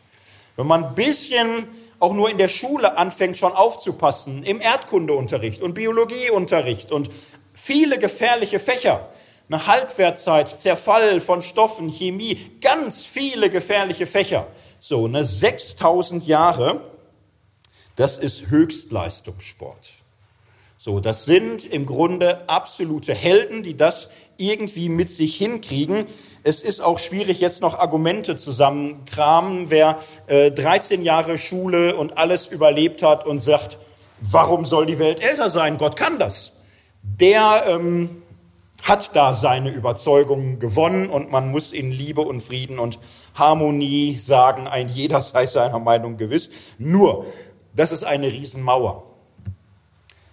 Wenn 0.58 0.68
man 0.68 0.84
ein 0.84 0.96
bisschen 0.96 1.68
auch 2.00 2.14
nur 2.14 2.30
in 2.30 2.38
der 2.38 2.48
Schule 2.48 2.98
anfängt 2.98 3.38
schon 3.38 3.54
aufzupassen, 3.54 4.44
im 4.44 4.60
Erdkundeunterricht 4.60 5.62
und 5.62 5.74
Biologieunterricht 5.74 6.92
und 6.92 7.10
viele 7.54 7.98
gefährliche 7.98 8.60
Fächer, 8.60 9.10
eine 9.50 9.66
Halbwertzeit, 9.66 10.60
Zerfall 10.60 11.22
von 11.22 11.42
Stoffen, 11.42 11.90
Chemie, 11.90 12.38
ganz 12.60 13.06
viele 13.06 13.50
gefährliche 13.50 14.06
Fächer. 14.06 14.48
So, 14.80 15.06
eine 15.06 15.26
6000 15.26 16.28
Jahre, 16.28 16.82
das 17.96 18.18
ist 18.18 18.50
Höchstleistungssport. 18.50 19.94
So, 20.78 21.00
das 21.00 21.26
sind 21.26 21.66
im 21.66 21.86
Grunde 21.86 22.48
absolute 22.50 23.14
Helden, 23.14 23.64
die 23.64 23.78
das 23.78 24.10
irgendwie 24.38 24.90
mit 24.90 25.10
sich 25.10 25.36
hinkriegen. 25.36 26.06
Es 26.48 26.62
ist 26.62 26.80
auch 26.80 26.98
schwierig, 26.98 27.42
jetzt 27.42 27.62
noch 27.62 27.78
Argumente 27.78 28.38
zusammenkramen. 28.38 29.70
Wer 29.70 30.00
äh, 30.28 30.50
13 30.50 31.04
Jahre 31.04 31.38
Schule 31.38 31.98
und 31.98 32.18
alles 32.18 32.48
überlebt 32.48 33.04
hat 33.04 33.26
und 33.26 33.40
sagt, 33.40 33.78
warum 34.22 34.64
soll 34.64 34.86
die 34.86 34.98
Welt 34.98 35.22
älter 35.22 35.50
sein? 35.50 35.78
Gott 35.78 35.98
kann 35.98 36.20
das. 36.20 36.54
Der 37.02 37.66
ähm, 37.68 38.22
hat 38.82 39.14
da 39.14 39.34
seine 39.34 39.72
Überzeugung 39.72 40.58
gewonnen 40.60 41.10
und 41.10 41.32
man 41.32 41.52
muss 41.52 41.74
in 41.74 41.92
Liebe 41.92 42.22
und 42.22 42.40
Frieden 42.40 42.80
und 42.80 42.98
Harmonie 43.36 44.18
sagen, 44.18 44.68
ein 44.68 44.88
jeder 44.88 45.22
sei 45.24 45.48
seiner 45.48 45.80
Meinung 45.80 46.16
gewiss. 46.16 46.50
Nur, 46.78 47.26
das 47.76 47.92
ist 47.92 48.06
eine 48.06 48.28
Riesenmauer. 48.28 49.04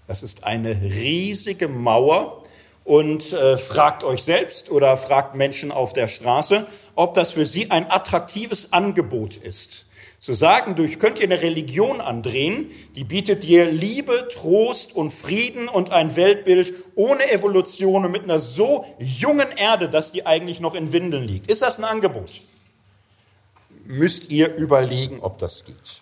Das 0.07 0.22
ist 0.22 0.44
eine 0.44 0.81
riesige 0.81 1.66
Mauer 1.66 2.43
und 2.85 3.33
äh, 3.33 3.57
fragt 3.57 4.05
euch 4.05 4.23
selbst 4.23 4.70
oder 4.70 4.97
fragt 4.97 5.35
Menschen 5.35 5.73
auf 5.73 5.92
der 5.92 6.07
Straße, 6.07 6.66
ob 6.94 7.14
das 7.14 7.33
für 7.33 7.47
sie 7.47 7.70
ein 7.70 7.90
attraktives 7.90 8.73
Angebot 8.73 9.37
ist. 9.37 9.87
Zu 10.20 10.33
sagen, 10.33 10.75
du 10.75 10.88
könnt 10.97 11.18
dir 11.18 11.25
eine 11.25 11.42
Religion 11.42 12.01
andrehen, 12.01 12.70
die 12.94 13.05
bietet 13.05 13.42
dir 13.42 13.70
Liebe, 13.70 14.29
Trost 14.33 14.94
und 14.97 15.11
Frieden 15.11 15.68
und 15.68 15.90
ein 15.90 16.16
Weltbild 16.16 16.73
ohne 16.94 17.31
Evolution 17.31 18.07
und 18.07 18.12
mit 18.12 18.25
einer 18.25 18.40
so 18.40 18.87
jungen 18.99 19.51
Erde, 19.51 19.90
dass 19.90 20.12
die 20.12 20.25
eigentlich 20.25 20.61
noch 20.61 20.75
in 20.75 20.92
Windeln 20.92 21.25
liegt. 21.25 21.51
Ist 21.51 21.61
das 21.61 21.79
ein 21.79 21.85
Angebot? 21.85 22.40
Müsst 23.85 24.31
ihr 24.31 24.55
überlegen, 24.55 25.20
ob 25.20 25.37
das 25.37 25.66
geht. 25.66 26.01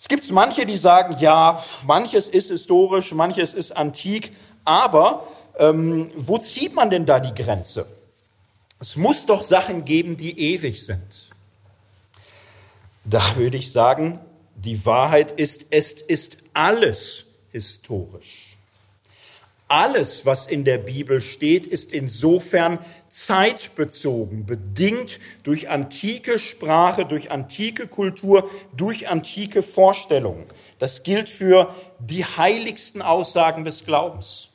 Es 0.00 0.08
gibt 0.08 0.30
manche, 0.30 0.64
die 0.64 0.76
sagen, 0.76 1.16
ja, 1.20 1.62
manches 1.84 2.28
ist 2.28 2.50
historisch, 2.50 3.12
manches 3.12 3.52
ist 3.52 3.76
antik, 3.76 4.32
aber 4.68 5.26
ähm, 5.58 6.10
wo 6.14 6.36
zieht 6.36 6.74
man 6.74 6.90
denn 6.90 7.06
da 7.06 7.20
die 7.20 7.34
Grenze? 7.34 7.86
Es 8.78 8.96
muss 8.96 9.24
doch 9.24 9.42
Sachen 9.42 9.86
geben, 9.86 10.18
die 10.18 10.38
ewig 10.38 10.84
sind. 10.84 11.32
Da 13.06 13.36
würde 13.36 13.56
ich 13.56 13.72
sagen, 13.72 14.20
die 14.56 14.84
Wahrheit 14.84 15.32
ist, 15.32 15.66
es 15.70 15.92
ist 15.92 16.36
alles 16.52 17.24
historisch. 17.50 18.58
Alles, 19.68 20.26
was 20.26 20.46
in 20.46 20.64
der 20.64 20.78
Bibel 20.78 21.22
steht, 21.22 21.66
ist 21.66 21.92
insofern 21.92 22.78
zeitbezogen, 23.08 24.44
bedingt 24.44 25.18
durch 25.44 25.70
antike 25.70 26.38
Sprache, 26.38 27.06
durch 27.06 27.30
antike 27.30 27.86
Kultur, 27.86 28.50
durch 28.76 29.08
antike 29.08 29.62
Vorstellungen. 29.62 30.44
Das 30.78 31.02
gilt 31.04 31.30
für 31.30 31.74
die 31.98 32.24
heiligsten 32.24 33.00
Aussagen 33.00 33.64
des 33.64 33.86
Glaubens. 33.86 34.50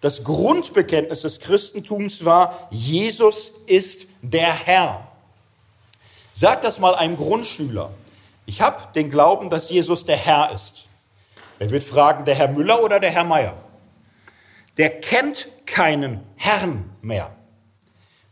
Das 0.00 0.22
Grundbekenntnis 0.22 1.22
des 1.22 1.40
Christentums 1.40 2.24
war, 2.24 2.68
Jesus 2.70 3.52
ist 3.66 4.06
der 4.22 4.52
Herr. 4.52 5.08
Sag 6.32 6.62
das 6.62 6.78
mal 6.78 6.94
einem 6.94 7.16
Grundschüler. 7.16 7.90
Ich 8.46 8.60
habe 8.60 8.92
den 8.94 9.10
Glauben, 9.10 9.50
dass 9.50 9.70
Jesus 9.70 10.04
der 10.04 10.16
Herr 10.16 10.52
ist. 10.52 10.84
Er 11.58 11.70
wird 11.70 11.82
fragen, 11.82 12.24
der 12.24 12.36
Herr 12.36 12.48
Müller 12.48 12.82
oder 12.82 13.00
der 13.00 13.10
Herr 13.10 13.24
Meier? 13.24 13.54
Der 14.76 15.00
kennt 15.00 15.48
keinen 15.66 16.20
Herrn 16.36 16.88
mehr. 17.02 17.34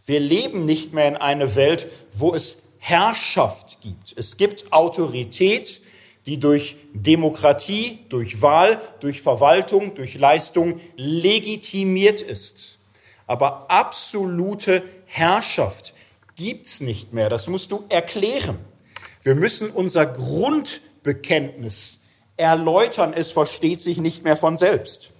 Wir 0.04 0.20
leben 0.20 0.64
nicht 0.64 0.92
mehr 0.92 1.08
in 1.08 1.16
einer 1.16 1.56
Welt, 1.56 1.88
wo 2.12 2.32
es 2.32 2.62
Herrschaft 2.78 3.80
gibt. 3.80 4.16
Es 4.16 4.36
gibt 4.36 4.72
Autorität, 4.72 5.80
die 6.26 6.38
durch 6.38 6.76
Demokratie, 6.92 8.00
durch 8.08 8.42
Wahl, 8.42 8.80
durch 9.00 9.22
Verwaltung, 9.22 9.94
durch 9.94 10.16
Leistung 10.16 10.80
legitimiert 10.96 12.20
ist. 12.20 12.78
Aber 13.26 13.70
absolute 13.70 14.82
Herrschaft 15.06 15.94
gibt's 16.34 16.80
nicht 16.80 17.12
mehr. 17.12 17.28
Das 17.28 17.46
musst 17.48 17.70
du 17.70 17.84
erklären. 17.88 18.58
Wir 19.22 19.34
müssen 19.34 19.70
unser 19.70 20.04
Grundbekenntnis 20.06 22.02
erläutern. 22.36 23.12
Es 23.12 23.30
versteht 23.30 23.80
sich 23.80 23.98
nicht 23.98 24.24
mehr 24.24 24.36
von 24.36 24.56
selbst. 24.56 25.10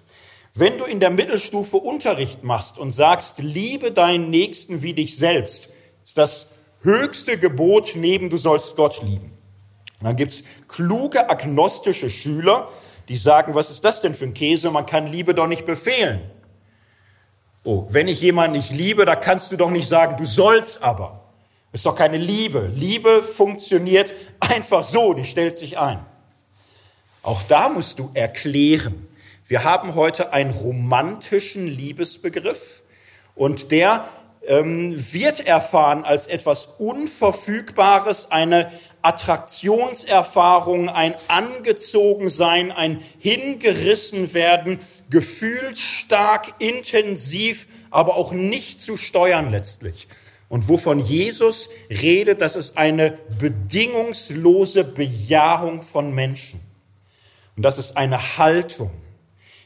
Wenn 0.55 0.79
du 0.79 0.85
in 0.85 1.01
der 1.01 1.11
Mittelstufe 1.11 1.77
Unterricht 1.77 2.43
machst 2.43 2.79
und 2.79 2.91
sagst, 2.91 3.39
liebe 3.39 3.93
deinen 3.93 4.31
Nächsten 4.31 4.83
wie 4.83 4.95
dich 4.95 5.17
selbst, 5.17 5.69
ist 6.03 6.19
das 6.19 6.49
höchste 6.81 7.39
Gebot 7.39 7.93
neben 7.95 8.31
du 8.31 8.37
sollst 8.37 8.77
Gott 8.77 9.03
lieben. 9.03 9.36
Und 10.01 10.07
dann 10.07 10.17
gibt's 10.17 10.43
kluge 10.69 11.31
agnostische 11.31 12.11
Schüler, 12.11 12.69
die 13.09 13.17
sagen, 13.17 13.55
was 13.55 13.71
ist 13.71 13.85
das 13.85 14.01
denn 14.01 14.15
für 14.15 14.25
ein 14.25 14.35
Käse? 14.35 14.71
Man 14.71 14.87
kann 14.87 15.07
Liebe 15.07 15.35
doch 15.35 15.47
nicht 15.47 15.65
befehlen. 15.65 16.21
Oh, 17.65 17.87
wenn 17.89 18.07
ich 18.07 18.21
jemanden 18.21 18.57
nicht 18.57 18.71
liebe, 18.71 19.05
da 19.05 19.17
kannst 19.17 19.51
du 19.51 19.57
doch 19.57 19.71
nicht 19.71 19.89
sagen, 19.89 20.17
du 20.17 20.25
sollst 20.25 20.83
aber. 20.85 21.25
Ist 21.73 21.85
doch 21.85 21.97
keine 21.97 22.17
Liebe. 22.17 22.71
Liebe 22.73 23.25
funktioniert 23.25 24.15
einfach 24.39 24.85
so, 24.85 25.15
die 25.15 25.25
stellt 25.25 25.57
sich 25.57 25.77
ein. 25.77 25.99
Auch 27.23 27.43
da 27.49 27.69
musst 27.69 27.99
du 27.99 28.11
erklären. 28.15 29.09
Wir 29.49 29.65
haben 29.65 29.97
heute 29.97 30.33
einen 30.33 30.53
romantischen 30.53 31.67
Liebesbegriff 31.67 32.85
und 33.35 33.73
der 33.73 34.09
ähm, 34.47 34.95
wird 35.13 35.45
erfahren 35.45 36.05
als 36.05 36.29
etwas 36.29 36.67
Unverfügbares, 36.79 38.31
eine 38.31 38.71
Attraktionserfahrung, 39.07 40.89
ein 40.89 41.15
Angezogensein, 41.29 42.73
ein 42.73 43.01
Hingerissenwerden, 43.19 44.81
gefühlsstark, 45.11 46.55
intensiv, 46.59 47.69
aber 47.91 48.17
auch 48.17 48.33
nicht 48.33 48.81
zu 48.81 48.97
steuern 48.97 49.51
letztlich. 49.53 50.09
Und 50.49 50.69
wovon 50.69 51.01
Jesus 51.01 51.69
redet, 51.89 52.41
das 52.41 52.57
ist 52.57 52.77
eine 52.77 53.19
bedingungslose 53.39 54.85
Bejahung 54.85 55.83
von 55.83 56.13
Menschen. 56.13 56.61
Und 57.57 57.63
das 57.63 57.79
ist 57.79 57.97
eine 57.97 58.39
Haltung. 58.39 58.91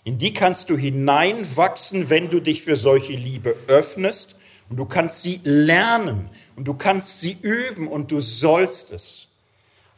In 0.05 0.19
die 0.19 0.33
kannst 0.33 0.71
du 0.71 0.77
hineinwachsen, 0.77 2.09
wenn 2.11 2.31
du 2.31 2.41
dich 2.41 2.63
für 2.63 2.77
solche 2.77 3.13
Liebe 3.13 3.57
öffnest. 3.67 4.37
Und 4.71 4.77
du 4.77 4.85
kannst 4.85 5.23
sie 5.23 5.41
lernen 5.43 6.31
und 6.55 6.69
du 6.69 6.75
kannst 6.75 7.19
sie 7.19 7.37
üben 7.43 7.89
und 7.89 8.13
du 8.13 8.21
sollst 8.21 8.93
es. 8.93 9.30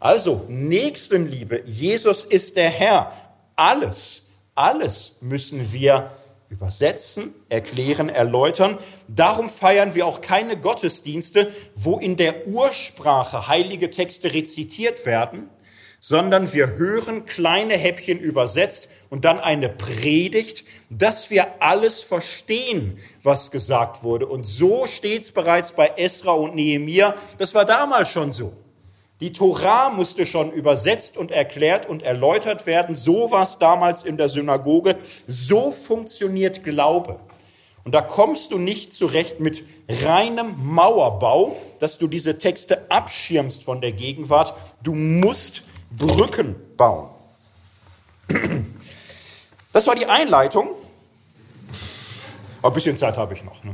Also, 0.02 0.44
Nächstenliebe, 0.48 1.62
Jesus 1.64 2.24
ist 2.24 2.56
der 2.56 2.70
Herr. 2.70 3.12
Alles, 3.54 4.22
alles 4.56 5.12
müssen 5.20 5.72
wir 5.72 6.10
übersetzen, 6.48 7.32
erklären, 7.48 8.08
erläutern. 8.08 8.78
Darum 9.06 9.48
feiern 9.48 9.94
wir 9.94 10.06
auch 10.06 10.20
keine 10.20 10.56
Gottesdienste, 10.56 11.52
wo 11.76 12.00
in 12.00 12.16
der 12.16 12.48
Ursprache 12.48 13.46
heilige 13.46 13.92
Texte 13.92 14.34
rezitiert 14.34 15.06
werden, 15.06 15.48
sondern 16.00 16.52
wir 16.52 16.74
hören 16.74 17.24
kleine 17.24 17.74
Häppchen 17.74 18.18
übersetzt 18.18 18.88
und 19.08 19.24
dann 19.24 19.38
eine 19.38 19.68
Predigt, 19.68 20.64
dass 20.90 21.30
wir 21.30 21.62
alles 21.62 22.02
verstehen, 22.02 22.98
was 23.22 23.52
gesagt 23.52 24.02
wurde. 24.02 24.26
Und 24.26 24.42
so 24.42 24.86
steht 24.86 25.22
es 25.22 25.30
bereits 25.30 25.70
bei 25.70 25.92
Esra 25.96 26.32
und 26.32 26.56
Nehemia. 26.56 27.14
Das 27.38 27.54
war 27.54 27.64
damals 27.64 28.10
schon 28.10 28.32
so. 28.32 28.52
Die 29.22 29.32
Torah 29.32 29.90
musste 29.90 30.26
schon 30.26 30.50
übersetzt 30.50 31.16
und 31.16 31.30
erklärt 31.30 31.86
und 31.88 32.02
erläutert 32.02 32.66
werden. 32.66 32.96
So 32.96 33.30
war 33.30 33.44
es 33.44 33.56
damals 33.56 34.02
in 34.02 34.16
der 34.16 34.28
Synagoge. 34.28 34.96
So 35.28 35.70
funktioniert 35.70 36.64
Glaube. 36.64 37.20
Und 37.84 37.94
da 37.94 38.00
kommst 38.02 38.50
du 38.50 38.58
nicht 38.58 38.92
zurecht 38.92 39.38
mit 39.38 39.62
reinem 39.88 40.56
Mauerbau, 40.64 41.56
dass 41.78 41.98
du 41.98 42.08
diese 42.08 42.38
Texte 42.38 42.90
abschirmst 42.90 43.62
von 43.62 43.80
der 43.80 43.92
Gegenwart. 43.92 44.54
Du 44.82 44.92
musst 44.92 45.62
Brücken 45.96 46.56
bauen. 46.76 47.10
Das 49.72 49.86
war 49.86 49.94
die 49.94 50.06
Einleitung. 50.06 50.70
ein 52.60 52.72
bisschen 52.72 52.96
Zeit 52.96 53.16
habe 53.16 53.34
ich 53.34 53.44
noch. 53.44 53.62
Ne? 53.62 53.72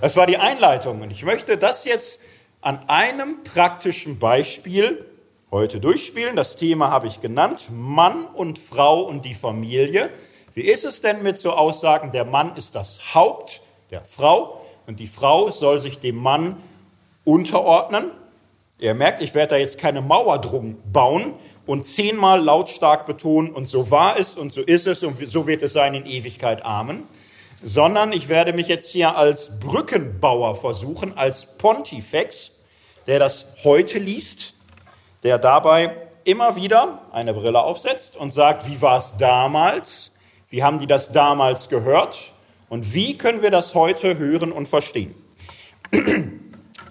Das 0.00 0.16
war 0.16 0.26
die 0.26 0.38
Einleitung. 0.38 1.02
Und 1.02 1.10
ich 1.10 1.22
möchte 1.22 1.58
das 1.58 1.84
jetzt 1.84 2.18
an 2.60 2.80
einem 2.88 3.42
praktischen 3.42 4.18
Beispiel 4.18 5.04
heute 5.50 5.80
durchspielen. 5.80 6.36
Das 6.36 6.56
Thema 6.56 6.90
habe 6.90 7.06
ich 7.06 7.20
genannt. 7.20 7.68
Mann 7.70 8.26
und 8.26 8.58
Frau 8.58 9.02
und 9.02 9.24
die 9.24 9.34
Familie. 9.34 10.10
Wie 10.54 10.62
ist 10.62 10.84
es 10.84 11.00
denn 11.00 11.22
mit 11.22 11.38
so 11.38 11.52
Aussagen, 11.52 12.12
der 12.12 12.24
Mann 12.24 12.56
ist 12.56 12.74
das 12.74 13.14
Haupt 13.14 13.62
der 13.90 14.04
Frau 14.04 14.60
und 14.86 15.00
die 15.00 15.06
Frau 15.06 15.50
soll 15.50 15.78
sich 15.78 16.00
dem 16.00 16.16
Mann 16.16 16.56
unterordnen? 17.24 18.10
Ihr 18.78 18.94
merkt, 18.94 19.20
ich 19.20 19.34
werde 19.34 19.54
da 19.54 19.56
jetzt 19.56 19.78
keine 19.78 20.00
Mauer 20.00 20.38
drum 20.38 20.78
bauen 20.90 21.34
und 21.66 21.84
zehnmal 21.84 22.42
lautstark 22.42 23.04
betonen, 23.06 23.52
und 23.52 23.66
so 23.66 23.90
war 23.90 24.18
es 24.18 24.36
und 24.36 24.52
so 24.52 24.62
ist 24.62 24.86
es 24.86 25.02
und 25.02 25.18
so 25.28 25.46
wird 25.46 25.62
es 25.62 25.74
sein 25.74 25.94
in 25.94 26.06
Ewigkeit. 26.06 26.64
Amen. 26.64 27.04
Sondern 27.62 28.12
ich 28.12 28.28
werde 28.28 28.52
mich 28.52 28.68
jetzt 28.68 28.90
hier 28.90 29.16
als 29.16 29.58
Brückenbauer 29.60 30.56
versuchen, 30.56 31.16
als 31.16 31.44
Pontifex, 31.58 32.52
der 33.06 33.18
das 33.18 33.46
heute 33.64 33.98
liest, 33.98 34.54
der 35.22 35.38
dabei 35.38 35.96
immer 36.24 36.56
wieder 36.56 37.02
eine 37.12 37.34
Brille 37.34 37.62
aufsetzt 37.62 38.16
und 38.16 38.30
sagt, 38.30 38.68
wie 38.68 38.80
war 38.80 38.98
es 38.98 39.14
damals? 39.18 40.12
Wie 40.48 40.62
haben 40.62 40.78
die 40.78 40.86
das 40.86 41.12
damals 41.12 41.68
gehört? 41.68 42.32
Und 42.68 42.94
wie 42.94 43.18
können 43.18 43.42
wir 43.42 43.50
das 43.50 43.74
heute 43.74 44.18
hören 44.18 44.52
und 44.52 44.68
verstehen? 44.68 45.14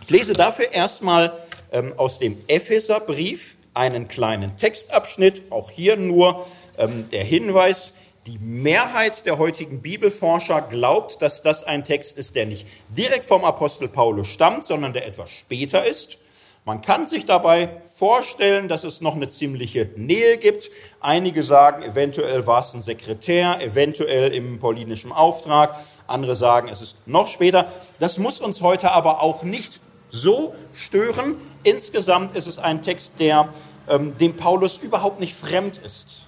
Ich 0.02 0.12
lese 0.12 0.34
dafür 0.34 0.72
erstmal 0.72 1.34
ähm, 1.72 1.94
aus 1.96 2.18
dem 2.18 2.36
Epheserbrief 2.48 3.58
einen 3.76 4.08
kleinen 4.08 4.58
Textabschnitt, 4.58 5.44
auch 5.52 5.70
hier 5.70 5.98
nur 5.98 6.48
ähm, 6.80 7.08
der 7.12 7.24
Hinweis, 7.24 7.94
die 8.28 8.38
Mehrheit 8.38 9.26
der 9.26 9.38
heutigen 9.38 9.82
Bibelforscher 9.82 10.62
glaubt, 10.62 11.22
dass 11.22 11.42
das 11.42 11.64
ein 11.64 11.84
Text 11.84 12.18
ist, 12.18 12.36
der 12.36 12.46
nicht 12.46 12.68
direkt 12.90 13.26
vom 13.26 13.46
Apostel 13.46 13.88
Paulus 13.88 14.28
stammt, 14.28 14.64
sondern 14.64 14.94
der 14.94 15.08
etwas 15.08 15.32
später 15.32 15.86
ist. 15.86 16.20
Man 16.66 16.82
kann 16.82 17.08
sich 17.08 17.26
dabei 17.26 17.82
vorstellen, 17.96 18.68
dass 18.68 18.84
es 18.84 19.02
noch 19.02 19.16
eine 19.16 19.28
ziemliche 19.28 19.90
Nähe 19.96 20.38
gibt. 20.38 20.70
Einige 21.00 21.44
sagen, 21.44 21.82
eventuell 21.82 22.46
war 22.46 22.60
es 22.60 22.74
ein 22.74 22.82
Sekretär, 22.82 23.62
eventuell 23.62 24.34
im 24.34 24.60
paulinischen 24.60 25.12
Auftrag. 25.12 25.76
Andere 26.06 26.36
sagen, 26.36 26.68
es 26.68 26.82
ist 26.82 26.96
noch 27.08 27.28
später. 27.28 27.72
Das 28.00 28.18
muss 28.18 28.40
uns 28.40 28.62
heute 28.62 28.92
aber 28.92 29.24
auch 29.24 29.42
nicht 29.44 29.80
so 30.12 30.54
stören. 30.74 31.36
Insgesamt 31.64 32.36
ist 32.36 32.48
es 32.48 32.60
ein 32.60 32.82
Text, 32.82 33.14
der 33.20 33.50
ähm, 33.88 34.18
dem 34.18 34.36
Paulus 34.36 34.78
überhaupt 34.78 35.20
nicht 35.20 35.34
fremd 35.34 35.78
ist. 35.78 36.28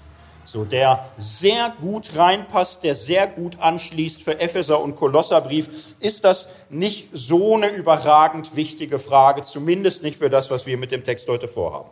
So, 0.52 0.66
der 0.66 1.10
sehr 1.18 1.74
gut 1.80 2.18
reinpasst, 2.18 2.84
der 2.84 2.94
sehr 2.94 3.26
gut 3.26 3.62
anschließt 3.62 4.22
für 4.22 4.42
Epheser 4.42 4.82
und 4.82 4.98
Kolosserbrief, 4.98 5.70
ist 6.02 6.26
das 6.26 6.50
nicht 6.70 7.08
so 7.14 7.56
eine 7.56 7.70
überragend 7.70 8.54
wichtige 8.54 9.00
Frage, 9.00 9.44
zumindest 9.44 10.04
nicht 10.04 10.18
für 10.18 10.30
das, 10.30 10.52
was 10.52 10.66
wir 10.66 10.78
mit 10.78 10.92
dem 10.92 11.06
Text 11.06 11.30
heute 11.30 11.48
vorhaben. 11.48 11.90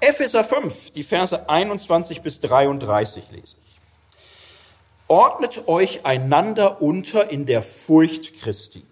Epheser 0.00 0.42
5, 0.42 0.90
die 0.90 1.04
Verse 1.04 1.48
21 1.48 2.20
bis 2.20 2.40
33 2.40 3.30
lese 3.30 3.58
ich. 3.62 3.78
Ordnet 5.06 5.68
euch 5.68 6.04
einander 6.04 6.82
unter 6.82 7.30
in 7.30 7.46
der 7.46 7.62
Furcht 7.62 8.40
Christi. 8.40 8.82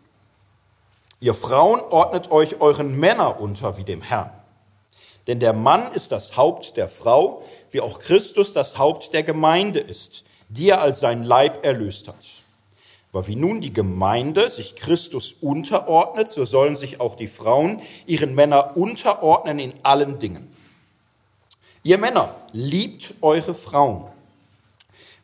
Ihr 1.19 1.35
Frauen 1.35 1.81
ordnet 1.81 2.31
euch 2.31 2.61
euren 2.61 2.97
Männer 2.97 3.41
unter 3.41 3.79
wie 3.79 3.85
dem 3.85 4.01
Herrn. 4.01 4.31
Denn 5.27 5.41
der 5.41 5.53
Mann 5.53 5.93
ist 5.93 6.11
das 6.11 6.37
Haupt 6.37 6.79
der 6.79 6.89
Frau, 6.89 7.43
wie 7.71 7.81
auch 7.81 7.99
Christus 7.99 8.53
das 8.53 8.79
Haupt 8.79 9.13
der 9.13 9.23
Gemeinde 9.23 9.81
ist, 9.81 10.25
die 10.49 10.71
er 10.71 10.81
als 10.81 11.01
sein 11.01 11.25
Leib 11.25 11.65
erlöst 11.65 12.09
hat. 12.09 12.17
Aber 13.13 13.27
wie 13.27 13.37
nun 13.37 13.61
die 13.61 13.73
Gemeinde 13.73 14.51
sich 14.51 14.77
Christus 14.77 15.33
unterordnet, 15.41 16.29
so 16.29 16.45
sollen 16.45 16.77
sich 16.77 17.01
auch 17.01 17.17
die 17.17 17.27
Frauen 17.27 17.81
ihren 18.07 18.35
Männern 18.35 18.75
unterordnen 18.75 19.59
in 19.59 19.73
allen 19.83 20.19
Dingen. 20.19 20.55
Ihr 21.83 21.99
Männer, 21.99 22.35
liebt 22.53 23.15
eure 23.23 23.55
Frauen, 23.55 24.05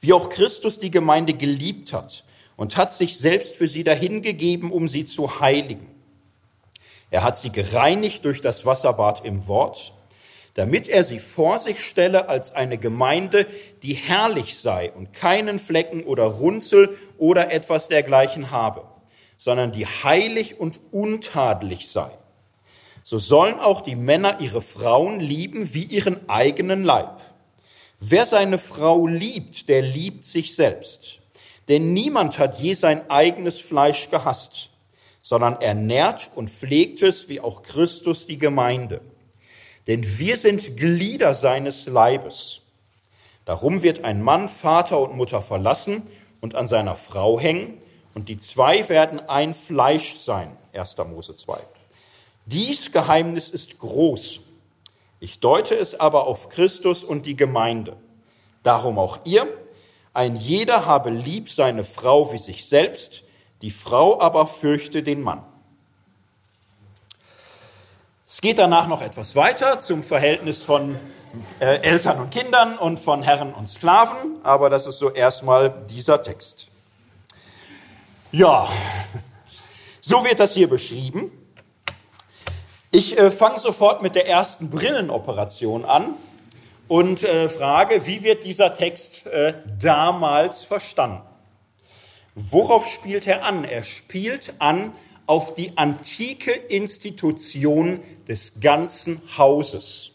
wie 0.01 0.13
auch 0.13 0.31
Christus 0.31 0.79
die 0.79 0.91
Gemeinde 0.91 1.35
geliebt 1.35 1.93
hat 1.93 2.25
und 2.57 2.77
hat 2.77 2.93
sich 2.93 3.19
selbst 3.19 3.57
für 3.57 3.69
sie 3.69 3.85
dahingegeben, 3.85 4.71
um 4.71 4.89
sie 4.89 5.05
zu 5.05 5.41
heiligen. 5.41 5.87
Er 7.11 7.23
hat 7.23 7.37
sie 7.37 7.51
gereinigt 7.51 8.25
durch 8.25 8.41
das 8.41 8.65
Wasserbad 8.65 9.25
im 9.25 9.47
Wort, 9.47 9.93
damit 10.55 10.89
er 10.89 11.03
sie 11.03 11.19
vor 11.19 11.59
sich 11.59 11.85
stelle 11.85 12.29
als 12.29 12.53
eine 12.53 12.79
Gemeinde, 12.79 13.47
die 13.83 13.95
herrlich 13.95 14.57
sei 14.57 14.91
und 14.93 15.13
keinen 15.13 15.59
Flecken 15.59 16.05
oder 16.05 16.25
Runzel 16.25 16.97
oder 17.19 17.53
etwas 17.53 17.89
dergleichen 17.89 18.51
habe, 18.53 18.85
sondern 19.37 19.73
die 19.73 19.87
heilig 19.87 20.61
und 20.61 20.81
untadelig 20.93 21.89
sei. 21.89 22.11
So 23.03 23.19
sollen 23.19 23.59
auch 23.59 23.81
die 23.81 23.97
Männer 23.97 24.41
ihre 24.41 24.63
Frauen 24.63 25.21
lieben 25.21 25.75
wie 25.75 25.85
ihren 25.85 26.29
eigenen 26.29 26.85
Leib. 26.85 27.21
Wer 27.99 28.25
seine 28.25 28.59
Frau 28.59 29.07
liebt, 29.07 29.69
der 29.69 29.83
liebt 29.83 30.25
sich 30.25 30.55
selbst. 30.55 31.19
Denn 31.69 31.93
niemand 31.93 32.39
hat 32.39 32.61
je 32.61 32.75
sein 32.75 33.11
eigenes 33.11 33.59
Fleisch 33.59 34.09
gehasst, 34.09 34.71
sondern 35.21 35.61
ernährt 35.61 36.31
und 36.35 36.51
pflegt 36.51 37.03
es, 37.03 37.29
wie 37.29 37.41
auch 37.41 37.63
Christus 37.63 38.27
die 38.27 38.39
Gemeinde 38.39 39.01
denn 39.87 40.19
wir 40.19 40.37
sind 40.37 40.77
Glieder 40.77 41.35
seines 41.35 41.87
Leibes. 41.87 42.63
Darum 43.45 43.83
wird 43.83 44.05
ein 44.05 44.23
Mann 44.23 44.49
Vater 44.49 45.01
und 45.01 45.17
Mutter 45.17 45.43
verlassen 45.43 46.03
und 46.41 46.55
an 46.55 46.67
seiner 46.67 46.95
Frau 46.95 47.39
hängen, 47.39 47.79
und 48.15 48.29
die 48.29 48.37
zwei 48.37 48.89
werden 48.89 49.21
ein 49.29 49.55
Fleisch 49.55 50.17
sein. 50.17 50.57
1. 50.73 50.97
Mose 50.99 51.35
2. 51.35 51.59
Dies 52.47 52.93
Geheimnis 52.93 53.51
ist 53.51 53.79
groß. 53.79 54.41
Ich 55.19 55.41
deute 55.41 55.75
es 55.75 55.99
aber 55.99 56.27
auf 56.27 56.49
Christus 56.49 57.03
und 57.03 57.27
die 57.27 57.37
Gemeinde. 57.37 57.97
Darum 58.63 58.99
auch 58.99 59.19
ihr, 59.25 59.49
ein 60.13 60.37
jeder 60.37 60.87
habe 60.87 61.11
lieb 61.11 61.49
seine 61.49 61.83
Frau 61.83 62.33
wie 62.33 62.39
sich 62.39 62.67
selbst, 62.67 63.25
die 63.63 63.71
Frau 63.71 64.21
aber 64.21 64.47
fürchte 64.47 65.03
den 65.03 65.23
Mann. 65.23 65.43
Es 68.27 68.41
geht 68.41 68.59
danach 68.59 68.89
noch 68.89 69.03
etwas 69.03 69.37
weiter 69.37 69.81
zum 69.81 70.03
Verhältnis 70.03 70.63
von 70.63 70.99
äh, 71.61 71.77
Eltern 71.83 72.21
und 72.21 72.31
Kindern 72.31 72.79
und 72.79 72.99
von 72.99 73.23
Herren 73.23 73.53
und 73.53 73.69
Sklaven, 73.69 74.39
aber 74.43 74.71
das 74.71 74.87
ist 74.87 74.99
so 74.99 75.11
erstmal 75.11 75.85
dieser 75.91 76.23
Text. 76.23 76.69
Ja, 78.33 78.67
so 80.01 80.25
wird 80.25 80.41
das 80.41 80.55
hier 80.55 80.71
beschrieben. 80.71 81.31
Ich 82.91 83.19
äh, 83.19 83.31
fange 83.31 83.59
sofort 83.59 84.01
mit 84.01 84.15
der 84.15 84.27
ersten 84.27 84.71
Brillenoperation 84.71 85.85
an 85.85 86.15
und 86.89 87.25
äh, 87.25 87.51
frage, 87.51 88.07
wie 88.07 88.23
wird 88.23 88.45
dieser 88.45 88.73
Text 88.73 89.27
äh, 89.27 89.53
damals 89.79 90.65
verstanden? 90.65 91.21
Worauf 92.35 92.87
spielt 92.87 93.27
er 93.27 93.45
an? 93.45 93.65
Er 93.65 93.83
spielt 93.83 94.55
an 94.61 94.93
auf 95.27 95.55
die 95.55 95.77
antike 95.77 96.53
Institution 96.53 98.01
des 98.29 98.61
ganzen 98.61 99.21
Hauses. 99.39 100.13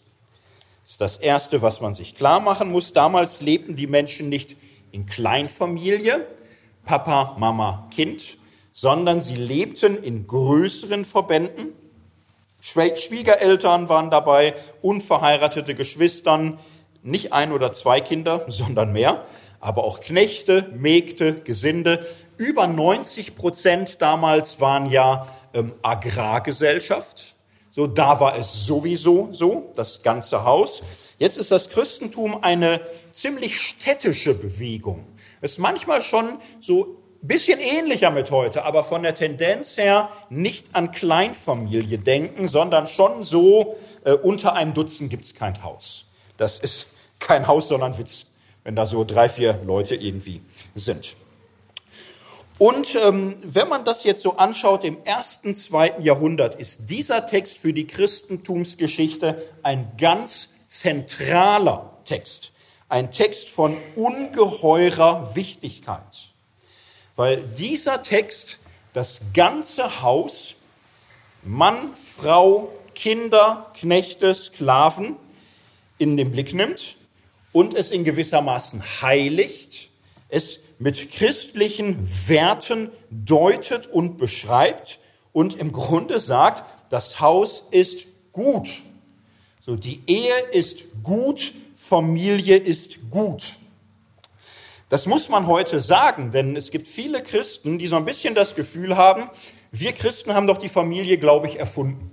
Das 0.84 0.92
ist 0.92 1.02
das 1.02 1.18
Erste, 1.18 1.62
was 1.62 1.82
man 1.82 1.94
sich 1.94 2.16
klar 2.16 2.40
machen 2.40 2.72
muss. 2.72 2.94
Damals 2.94 3.42
lebten 3.42 3.76
die 3.76 3.88
Menschen 3.88 4.30
nicht 4.30 4.58
in 4.92 5.06
Kleinfamilie, 5.06 6.26
Papa, 6.86 7.36
Mama, 7.38 7.88
Kind, 7.94 8.38
sondern 8.74 9.22
sie 9.22 9.36
lebten 9.36 10.02
in 10.02 10.26
größeren 10.26 11.06
Verbänden. 11.06 11.74
Schwiegereltern 12.62 13.90
waren 13.90 14.10
dabei, 14.10 14.56
unverheiratete 14.82 15.76
Geschwistern, 15.76 16.60
nicht 17.04 17.34
ein 17.34 17.52
oder 17.52 17.72
zwei 17.72 18.02
Kinder, 18.02 18.46
sondern 18.48 18.92
mehr, 18.92 19.26
aber 19.60 19.84
auch 19.84 20.00
Knechte, 20.00 20.70
Mägde, 20.74 21.34
Gesinde. 21.34 22.06
Über 22.38 22.68
90 22.68 23.36
Prozent 23.36 24.02
damals 24.02 24.62
waren 24.62 24.86
ja 24.86 25.28
ähm, 25.54 25.74
Agrargesellschaft. 25.82 27.36
So, 27.72 27.88
da 27.88 28.20
war 28.20 28.38
es 28.38 28.66
sowieso 28.66 29.30
so, 29.32 29.72
das 29.76 30.02
ganze 30.02 30.44
Haus. 30.44 30.82
Jetzt 31.18 31.38
ist 31.38 31.52
das 31.52 31.70
Christentum 31.70 32.44
eine 32.44 32.82
ziemlich 33.12 33.60
städtische 33.60 34.34
Bewegung. 34.34 35.06
Ist 35.42 35.60
manchmal 35.60 36.02
schon 36.02 36.40
so 36.60 36.98
ein 37.22 37.28
bisschen 37.28 37.60
ähnlicher 37.60 38.12
mit 38.12 38.32
heute, 38.32 38.64
aber 38.64 38.84
von 38.84 39.04
der 39.04 39.14
Tendenz 39.14 39.78
her 39.78 40.10
nicht 40.30 40.74
an 40.74 40.92
Kleinfamilie 40.92 41.98
denken, 41.98 42.48
sondern 42.48 42.88
schon 42.88 43.24
so, 43.24 43.76
äh, 44.06 44.14
unter 44.14 44.54
einem 44.54 44.74
Dutzend 44.74 45.10
gibt's 45.10 45.36
kein 45.36 45.62
Haus. 45.62 46.06
Das 46.38 46.58
ist 46.60 46.88
kein 47.20 47.48
Haus, 47.48 47.68
sondern 47.68 47.98
Witz 47.98 48.28
wenn 48.64 48.76
da 48.76 48.86
so 48.86 49.04
drei, 49.04 49.30
vier 49.30 49.60
Leute 49.66 49.96
irgendwie 49.96 50.42
sind. 50.76 51.16
Und 52.60 52.96
ähm, 52.96 53.38
wenn 53.42 53.70
man 53.70 53.86
das 53.86 54.04
jetzt 54.04 54.22
so 54.22 54.36
anschaut, 54.36 54.84
im 54.84 55.02
ersten, 55.06 55.56
zweiten 55.56 56.04
Jahrhundert 56.04 56.56
ist 56.56 56.90
dieser 56.90 57.26
Text 57.26 57.58
für 57.58 57.72
die 57.72 57.88
Christentumsgeschichte 57.88 59.42
ein 59.64 59.90
ganz 59.98 60.50
zentraler 60.68 61.98
Text. 62.04 62.52
Ein 62.90 63.12
Text 63.12 63.50
von 63.50 63.78
ungeheurer 63.96 65.36
Wichtigkeit. 65.36 66.34
Weil 67.16 67.44
dieser 67.44 68.04
Text 68.04 68.60
das 68.92 69.22
ganze 69.34 70.02
Haus, 70.02 70.56
Mann, 71.44 71.94
Frau, 71.96 72.74
Kinder, 72.94 73.72
Knechte, 73.74 74.36
Sklaven 74.36 75.16
in 75.98 76.18
den 76.18 76.32
Blick 76.32 76.54
nimmt 76.54 76.98
und 77.52 77.74
es 77.74 77.92
in 77.92 78.04
gewissermaßen 78.04 78.84
heiligt, 79.02 79.90
es 80.30 80.60
mit 80.78 81.12
christlichen 81.12 82.08
Werten 82.28 82.90
deutet 83.10 83.88
und 83.88 84.18
beschreibt 84.18 85.00
und 85.34 85.56
im 85.56 85.72
Grunde 85.72 86.20
sagt, 86.20 86.64
das 86.90 87.20
Haus 87.20 87.64
ist 87.72 88.06
gut. 88.32 88.82
So, 89.62 89.76
die 89.76 90.02
Ehe 90.08 90.40
ist 90.52 91.04
gut, 91.04 91.54
Familie 91.76 92.56
ist 92.56 93.10
gut. 93.10 93.58
Das 94.90 95.06
muss 95.06 95.30
man 95.30 95.46
heute 95.46 95.82
sagen, 95.82 96.32
denn 96.32 96.56
es 96.56 96.72
gibt 96.72 96.88
viele 96.88 97.22
Christen, 97.22 97.78
die 97.78 97.88
so 97.88 97.96
ein 97.96 98.06
bisschen 98.06 98.34
das 98.34 98.56
Gefühl 98.56 98.98
haben, 98.98 99.30
wir 99.72 99.92
Christen 99.94 100.34
haben 100.34 100.48
doch 100.48 100.58
die 100.58 100.70
Familie, 100.70 101.20
glaube 101.20 101.48
ich, 101.48 101.60
erfunden. 101.60 102.12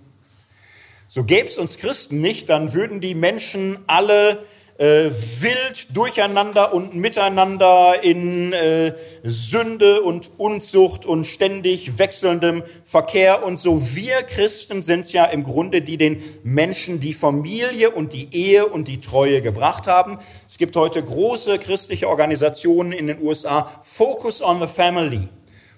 So 1.09 1.25
gäbe 1.25 1.49
es 1.49 1.57
uns 1.57 1.79
Christen 1.79 2.21
nicht, 2.21 2.51
dann 2.51 2.75
würden 2.75 3.01
die 3.01 3.15
Menschen 3.15 3.79
alle 3.87 4.45
äh, 4.79 5.11
wild 5.41 5.97
durcheinander 5.97 6.75
und 6.75 6.95
miteinander 6.95 8.03
in 8.03 8.53
äh, 8.53 8.93
Sünde 9.23 10.03
und 10.03 10.31
Unzucht 10.37 11.07
und 11.07 11.27
ständig 11.27 11.99
wechselndem 11.99 12.63
Verkehr 12.85 13.45
und 13.45 13.59
so. 13.59 13.95
Wir 13.95 14.23
Christen 14.23 14.83
sind 14.83 15.11
ja 15.13 15.25
im 15.25 15.45
Grunde, 15.45 15.81
die 15.83 15.97
den 15.97 16.23
Menschen 16.43 17.01
die 17.01 17.15
Familie 17.15 17.91
und 17.91 18.13
die 18.13 18.29
Ehe 18.35 18.67
und 18.67 18.89
die 18.89 19.01
Treue 19.01 19.41
gebracht 19.41 19.87
haben. 19.87 20.19
Es 20.47 20.59
gibt 20.59 20.77
heute 20.77 21.03
große 21.03 21.59
christliche 21.59 22.09
Organisationen 22.09 22.93
in 22.93 23.07
den 23.07 23.23
USA, 23.23 23.81
Focus 23.83 24.43
on 24.43 24.61
the 24.61 24.67
Family. 24.67 25.29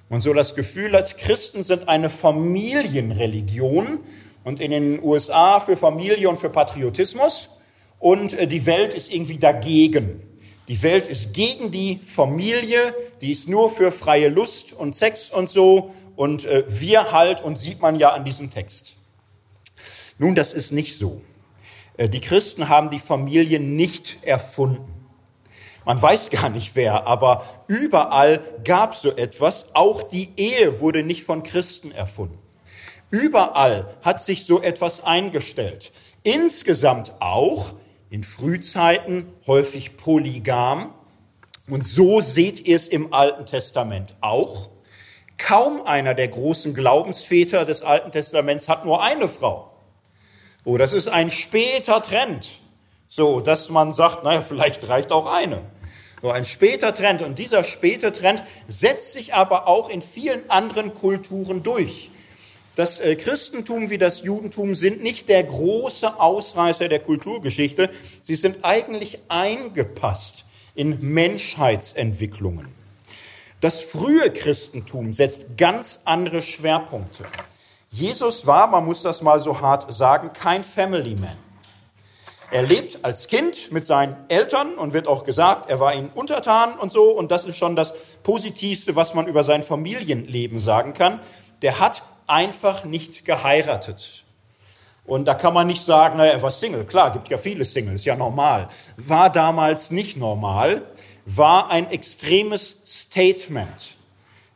Und 0.09 0.23
so 0.23 0.33
das 0.33 0.55
Gefühl 0.55 0.95
hat, 0.95 1.19
Christen 1.19 1.63
sind 1.63 1.89
eine 1.89 2.11
Familienreligion 2.11 4.01
und 4.43 4.59
in 4.59 4.71
den 4.71 5.03
USA 5.03 5.61
für 5.61 5.77
Familie 5.77 6.29
und 6.31 6.39
für 6.39 6.51
Patriotismus 6.51 7.51
und 7.99 8.35
äh, 8.35 8.47
die 8.47 8.67
Welt 8.67 8.95
ist 8.95 9.13
irgendwie 9.13 9.39
dagegen. 9.39 10.23
Die 10.69 10.83
Welt 10.83 11.07
ist 11.07 11.33
gegen 11.33 11.71
die 11.71 11.99
Familie, 12.05 12.95
die 13.21 13.33
ist 13.33 13.49
nur 13.49 13.71
für 13.71 13.91
freie 13.91 14.29
Lust 14.29 14.73
und 14.73 14.95
Sex 14.95 15.31
und 15.31 15.49
so 15.49 15.95
und 16.15 16.45
äh, 16.45 16.65
wir 16.69 17.13
halt 17.13 17.41
und 17.41 17.57
sieht 17.57 17.81
man 17.81 17.97
ja 17.97 18.11
an 18.11 18.25
diesem 18.25 18.51
Text. 18.51 18.97
Nun, 20.19 20.35
das 20.35 20.53
ist 20.53 20.73
nicht 20.73 20.99
so. 20.99 21.23
Äh, 21.97 22.09
die 22.09 22.21
Christen 22.21 22.69
haben 22.69 22.91
die 22.91 22.99
Familie 22.99 23.61
nicht 23.61 24.19
erfunden. 24.23 24.93
Man 25.85 26.01
weiß 26.03 26.29
gar 26.29 26.51
nicht 26.51 26.77
wer, 26.77 27.07
aber 27.07 27.47
überall 27.67 28.41
gab 28.63 28.95
so 28.95 29.17
etwas. 29.17 29.75
Auch 29.75 30.03
die 30.03 30.31
Ehe 30.37 30.81
wurde 30.81 31.03
nicht 31.03 31.25
von 31.25 31.43
Christen 31.43 31.93
erfunden. 31.93 32.39
Überall 33.11 33.97
hat 34.03 34.23
sich 34.23 34.45
so 34.45 34.61
etwas 34.61 35.03
eingestellt. 35.03 35.93
Insgesamt 36.25 37.15
auch 37.21 37.73
in 38.11 38.25
Frühzeiten 38.25 39.27
häufig 39.47 39.97
polygam. 39.97 40.95
Und 41.69 41.85
so 41.85 42.21
seht 42.21 42.67
ihr 42.67 42.77
es 42.77 42.89
im 42.89 43.13
Alten 43.13 43.47
Testament 43.47 44.17
auch. 44.21 44.71
Kaum 45.37 45.83
einer 45.83 46.15
der 46.15 46.29
großen 46.29 46.75
Glaubensväter 46.75 47.65
des 47.65 47.83
Alten 47.83 48.11
Testaments 48.11 48.69
hat 48.69 48.85
nur 48.85 49.03
eine 49.03 49.29
Frau. 49.29 49.71
Oh, 50.65 50.77
das 50.79 50.93
ist 50.93 51.09
ein 51.09 51.31
später 51.31 52.03
Trend. 52.03 52.61
So, 53.09 53.41
dass 53.41 53.71
man 53.71 53.93
sagt, 53.93 54.25
naja, 54.25 54.43
vielleicht 54.43 54.89
reicht 54.89 55.13
auch 55.13 55.33
eine. 55.33 55.63
So 56.21 56.31
ein 56.31 56.45
später 56.45 56.95
Trend. 56.95 57.23
Und 57.23 57.39
dieser 57.39 57.65
späte 57.65 58.13
Trend 58.13 58.43
setzt 58.67 59.13
sich 59.13 59.35
aber 59.35 59.69
auch 59.69 59.89
in 59.89 60.03
vielen 60.03 60.51
anderen 60.51 60.95
Kulturen 60.95 61.63
durch. 61.63 62.11
Das 62.79 63.01
äh, 63.01 63.17
Christentum 63.17 63.91
wie 63.91 63.99
das 63.99 64.23
Judentum 64.23 64.77
sind 64.77 65.03
nicht 65.03 65.29
der 65.29 65.43
große 65.43 66.21
Ausreißer 66.21 66.89
der 66.89 67.01
Kulturgeschichte. 67.01 67.91
Sie 68.23 68.37
sind 68.37 68.59
eigentlich 68.63 69.19
eingepasst 69.27 70.45
in 70.77 70.97
Menschheitsentwicklungen. 71.01 72.69
Das 73.61 73.81
frühe 73.81 74.31
Christentum 74.31 75.13
setzt 75.13 75.57
ganz 75.59 76.03
andere 76.05 76.41
Schwerpunkte. 76.41 77.25
Jesus 77.91 78.47
war, 78.47 78.69
man 78.69 78.85
muss 78.85 79.03
das 79.03 79.23
mal 79.23 79.41
so 79.41 79.61
hart 79.61 79.93
sagen, 79.93 80.33
kein 80.33 80.63
Family 80.63 81.17
Man. 81.17 81.37
Er 82.53 82.63
lebt 82.63 83.05
als 83.05 83.27
Kind 83.27 83.73
mit 83.73 83.85
seinen 83.85 84.15
Eltern 84.29 84.77
und 84.77 84.93
wird 84.93 85.09
auch 85.09 85.25
gesagt, 85.25 85.69
er 85.69 85.81
war 85.81 85.97
ihnen 85.97 86.11
untertan 86.15 86.79
und 86.79 86.93
so. 86.93 87.11
Und 87.11 87.33
das 87.33 87.45
ist 87.45 87.57
schon 87.57 87.75
das 87.75 87.93
Positivste, 88.23 88.95
was 88.95 89.15
man 89.15 89.27
über 89.27 89.43
sein 89.43 89.65
Familienleben 89.65 90.61
sagen 90.61 90.93
kann. 90.93 91.19
Der 91.61 91.81
hat 91.81 92.05
einfach 92.29 92.85
nicht 92.85 93.25
geheiratet. 93.25 94.25
Und 95.05 95.25
da 95.25 95.35
kann 95.35 95.55
man 95.55 95.67
nicht 95.67 95.83
sagen, 95.83 96.19
naja, 96.19 96.33
er 96.33 96.43
war 96.43 96.51
Single. 96.51 96.85
Klar, 96.85 97.13
gibt 97.13 97.31
ja 97.31 97.39
viele 97.39 97.65
Singles, 97.65 98.05
ja 98.05 98.15
normal. 98.15 98.69
War 98.99 99.31
damals 99.31 99.91
nicht 99.91 100.19
normal, 100.19 100.83
war 101.25 101.71
ein 101.71 101.91
extremes 101.91 102.83
Statement, 102.87 103.97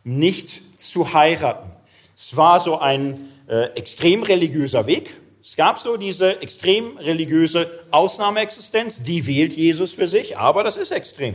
nicht 0.04 0.78
zu 0.78 1.14
heiraten. 1.14 1.70
Es 2.14 2.36
war 2.36 2.60
so 2.60 2.78
ein 2.78 3.30
äh, 3.48 3.64
extrem 3.74 4.22
religiöser 4.22 4.86
Weg. 4.86 5.10
Es 5.42 5.56
gab 5.56 5.78
so 5.78 5.96
diese 5.96 6.40
extrem 6.42 6.98
religiöse 6.98 7.70
Ausnahmeexistenz, 7.90 9.02
die 9.02 9.26
wählt 9.26 9.54
Jesus 9.54 9.92
für 9.92 10.06
sich, 10.06 10.36
aber 10.36 10.64
das 10.64 10.76
ist 10.76 10.92
extrem. 10.92 11.34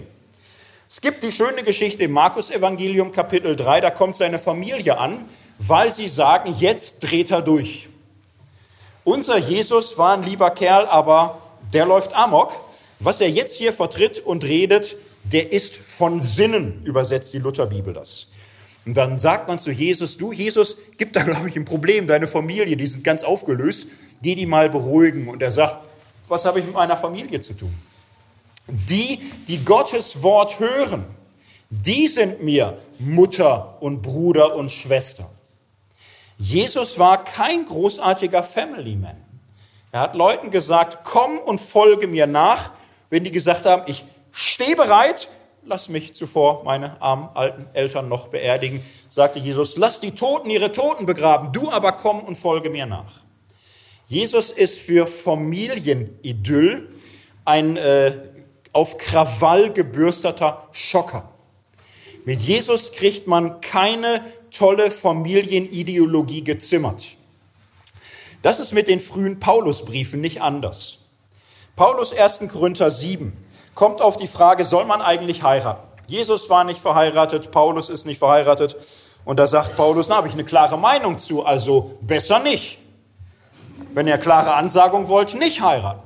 Es 0.87 1.01
gibt 1.01 1.23
die 1.23 1.31
schöne 1.31 1.63
Geschichte 1.63 2.03
im 2.03 2.11
Markus 2.11 2.49
Evangelium 2.49 3.11
Kapitel 3.11 3.55
3, 3.55 3.81
da 3.81 3.89
kommt 3.91 4.15
seine 4.15 4.39
Familie 4.39 4.97
an, 4.97 5.25
weil 5.59 5.91
sie 5.91 6.07
sagen, 6.07 6.55
jetzt 6.59 6.99
dreht 6.99 7.31
er 7.31 7.41
durch. 7.41 7.89
Unser 9.03 9.37
Jesus 9.37 9.97
war 9.97 10.13
ein 10.13 10.23
lieber 10.23 10.51
Kerl, 10.51 10.85
aber 10.87 11.41
der 11.73 11.85
läuft 11.85 12.13
amok. 12.15 12.53
Was 12.99 13.21
er 13.21 13.29
jetzt 13.29 13.57
hier 13.57 13.73
vertritt 13.73 14.19
und 14.19 14.43
redet, 14.43 14.97
der 15.23 15.51
ist 15.51 15.75
von 15.75 16.21
Sinnen, 16.21 16.83
übersetzt 16.83 17.33
die 17.33 17.39
Lutherbibel 17.39 17.93
das. 17.93 18.27
Und 18.85 18.95
dann 18.95 19.17
sagt 19.17 19.47
man 19.47 19.59
zu 19.59 19.71
Jesus, 19.71 20.17
du 20.17 20.31
Jesus, 20.31 20.77
gibt 20.97 21.15
da 21.15 21.23
glaube 21.23 21.49
ich 21.49 21.55
ein 21.55 21.65
Problem, 21.65 22.07
deine 22.07 22.27
Familie, 22.27 22.77
die 22.77 22.87
sind 22.87 23.03
ganz 23.03 23.23
aufgelöst, 23.23 23.87
geh 24.21 24.35
die 24.35 24.45
mal 24.45 24.69
beruhigen. 24.69 25.27
Und 25.27 25.41
er 25.41 25.51
sagt, 25.51 25.77
was 26.27 26.45
habe 26.45 26.59
ich 26.59 26.65
mit 26.65 26.73
meiner 26.73 26.97
Familie 26.97 27.39
zu 27.39 27.53
tun? 27.53 27.73
Die, 28.67 29.19
die 29.47 29.63
Gottes 29.63 30.21
Wort 30.23 30.59
hören, 30.59 31.05
die 31.69 32.07
sind 32.07 32.43
mir 32.43 32.77
Mutter 32.99 33.77
und 33.81 34.01
Bruder 34.01 34.55
und 34.55 34.71
Schwester. 34.71 35.29
Jesus 36.37 36.99
war 36.99 37.23
kein 37.23 37.65
großartiger 37.65 38.43
Family 38.43 38.95
Man. 38.95 39.17
Er 39.91 40.01
hat 40.01 40.15
Leuten 40.15 40.51
gesagt, 40.51 40.99
komm 41.03 41.39
und 41.39 41.59
folge 41.59 42.07
mir 42.07 42.27
nach, 42.27 42.71
wenn 43.09 43.23
die 43.23 43.31
gesagt 43.31 43.65
haben, 43.65 43.83
ich 43.87 44.05
steh 44.31 44.75
bereit, 44.75 45.29
lass 45.65 45.89
mich 45.89 46.13
zuvor 46.13 46.63
meine 46.63 47.01
armen 47.01 47.29
alten 47.33 47.67
Eltern 47.73 48.07
noch 48.07 48.27
beerdigen, 48.27 48.83
sagte 49.09 49.39
Jesus, 49.39 49.77
lass 49.77 49.99
die 49.99 50.11
Toten 50.11 50.49
ihre 50.49 50.71
Toten 50.71 51.05
begraben, 51.05 51.51
du 51.51 51.71
aber 51.71 51.93
komm 51.93 52.19
und 52.21 52.37
folge 52.37 52.69
mir 52.69 52.85
nach. 52.85 53.21
Jesus 54.07 54.51
ist 54.51 54.77
für 54.77 55.07
Familienidyll 55.07 56.89
ein 57.43 57.77
äh, 57.77 58.13
auf 58.71 58.97
Krawall 58.97 59.73
gebürsteter 59.73 60.67
Schocker. 60.71 61.29
Mit 62.25 62.41
Jesus 62.41 62.91
kriegt 62.91 63.25
man 63.25 63.61
keine 63.61 64.21
tolle 64.57 64.91
Familienideologie 64.91 66.43
gezimmert. 66.43 67.17
Das 68.41 68.59
ist 68.59 68.73
mit 68.73 68.87
den 68.87 68.99
frühen 68.99 69.39
Paulusbriefen 69.39 70.21
nicht 70.21 70.41
anders. 70.41 70.99
Paulus 71.75 72.13
1. 72.13 72.39
Korinther 72.51 72.89
7 72.89 73.33
kommt 73.75 74.01
auf 74.01 74.17
die 74.17 74.27
Frage, 74.27 74.65
soll 74.65 74.85
man 74.85 75.01
eigentlich 75.01 75.43
heiraten? 75.43 75.87
Jesus 76.07 76.49
war 76.49 76.63
nicht 76.63 76.79
verheiratet, 76.79 77.51
Paulus 77.51 77.89
ist 77.89 78.05
nicht 78.05 78.17
verheiratet. 78.17 78.77
Und 79.25 79.37
da 79.39 79.47
sagt 79.47 79.75
Paulus, 79.75 80.07
na, 80.07 80.15
habe 80.15 80.27
ich 80.27 80.33
eine 80.33 80.45
klare 80.45 80.77
Meinung 80.77 81.17
zu, 81.17 81.45
also 81.45 81.97
besser 82.01 82.39
nicht. 82.39 82.79
Wenn 83.91 84.07
ihr 84.07 84.17
klare 84.17 84.53
Ansagung 84.53 85.07
wollt, 85.09 85.35
nicht 85.35 85.61
heiraten. 85.61 86.01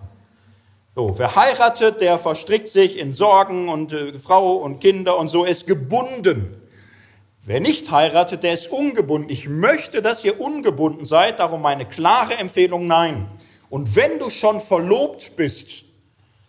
So, 0.96 1.18
wer 1.18 1.36
heiratet, 1.36 2.02
der 2.02 2.20
verstrickt 2.20 2.68
sich 2.68 2.98
in 2.98 3.14
Sorgen 3.14 3.70
und 3.70 3.94
äh, 3.94 4.18
Frau 4.20 4.54
und 4.54 4.80
Kinder 4.80 5.18
und 5.18 5.30
so 5.30 5.46
ist 5.46 5.68
gebunden. 5.68 6.61
Wer 7.44 7.60
nicht 7.60 7.90
heiratet, 7.92 8.44
der 8.44 8.54
ist 8.54 8.68
ungebunden. 8.68 9.30
Ich 9.30 9.50
möchte, 9.50 10.02
dass 10.02 10.24
ihr 10.24 10.40
ungebunden 10.40 11.06
seid, 11.06 11.40
darum 11.40 11.62
meine 11.62 11.86
klare 11.86 12.38
Empfehlung, 12.38 12.88
nein. 12.88 13.28
Und 13.70 13.96
wenn 13.96 14.20
du 14.20 14.30
schon 14.30 14.60
verlobt 14.60 15.36
bist, 15.36 15.84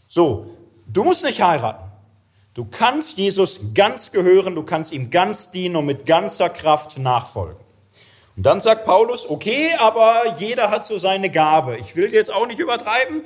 so, 0.08 0.50
Du 0.92 1.04
musst 1.04 1.24
nicht 1.24 1.40
heiraten. 1.40 1.90
Du 2.52 2.66
kannst 2.66 3.16
Jesus 3.16 3.60
ganz 3.74 4.12
gehören, 4.12 4.54
du 4.54 4.62
kannst 4.62 4.92
ihm 4.92 5.10
ganz 5.10 5.50
dienen 5.50 5.76
und 5.76 5.86
mit 5.86 6.04
ganzer 6.04 6.50
Kraft 6.50 6.98
nachfolgen. 6.98 7.56
Und 8.36 8.42
dann 8.44 8.60
sagt 8.60 8.84
Paulus, 8.84 9.28
okay, 9.28 9.70
aber 9.78 10.36
jeder 10.38 10.70
hat 10.70 10.84
so 10.84 10.98
seine 10.98 11.30
Gabe. 11.30 11.78
Ich 11.78 11.96
will 11.96 12.12
jetzt 12.12 12.30
auch 12.30 12.46
nicht 12.46 12.58
übertreiben. 12.58 13.22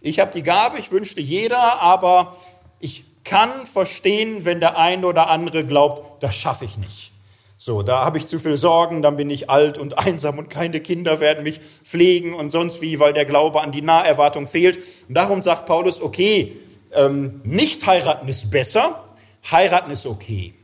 Ich 0.00 0.18
habe 0.18 0.32
die 0.32 0.42
Gabe, 0.42 0.78
ich 0.78 0.90
wünschte 0.90 1.20
jeder, 1.20 1.80
aber 1.80 2.36
ich 2.80 3.04
kann 3.28 3.66
verstehen, 3.66 4.44
wenn 4.44 4.60
der 4.60 4.78
eine 4.78 5.06
oder 5.06 5.28
andere 5.28 5.64
glaubt, 5.64 6.22
das 6.22 6.34
schaffe 6.34 6.64
ich 6.64 6.78
nicht. 6.78 7.12
So, 7.60 7.82
da 7.82 8.04
habe 8.04 8.18
ich 8.18 8.26
zu 8.26 8.38
viel 8.38 8.56
Sorgen, 8.56 9.02
dann 9.02 9.16
bin 9.16 9.28
ich 9.30 9.50
alt 9.50 9.78
und 9.78 9.98
einsam 10.06 10.38
und 10.38 10.48
keine 10.48 10.80
Kinder 10.80 11.20
werden 11.20 11.42
mich 11.42 11.60
pflegen 11.60 12.34
und 12.34 12.50
sonst 12.50 12.80
wie, 12.80 12.98
weil 13.00 13.12
der 13.12 13.24
Glaube 13.24 13.60
an 13.60 13.72
die 13.72 13.82
Naherwartung 13.82 14.46
fehlt. 14.46 14.78
Und 15.08 15.14
darum 15.14 15.42
sagt 15.42 15.66
Paulus, 15.66 16.00
okay, 16.00 16.56
ähm, 16.92 17.40
nicht 17.44 17.86
heiraten 17.86 18.28
ist 18.28 18.50
besser, 18.50 19.04
heiraten 19.50 19.90
ist 19.90 20.06
okay. 20.06 20.54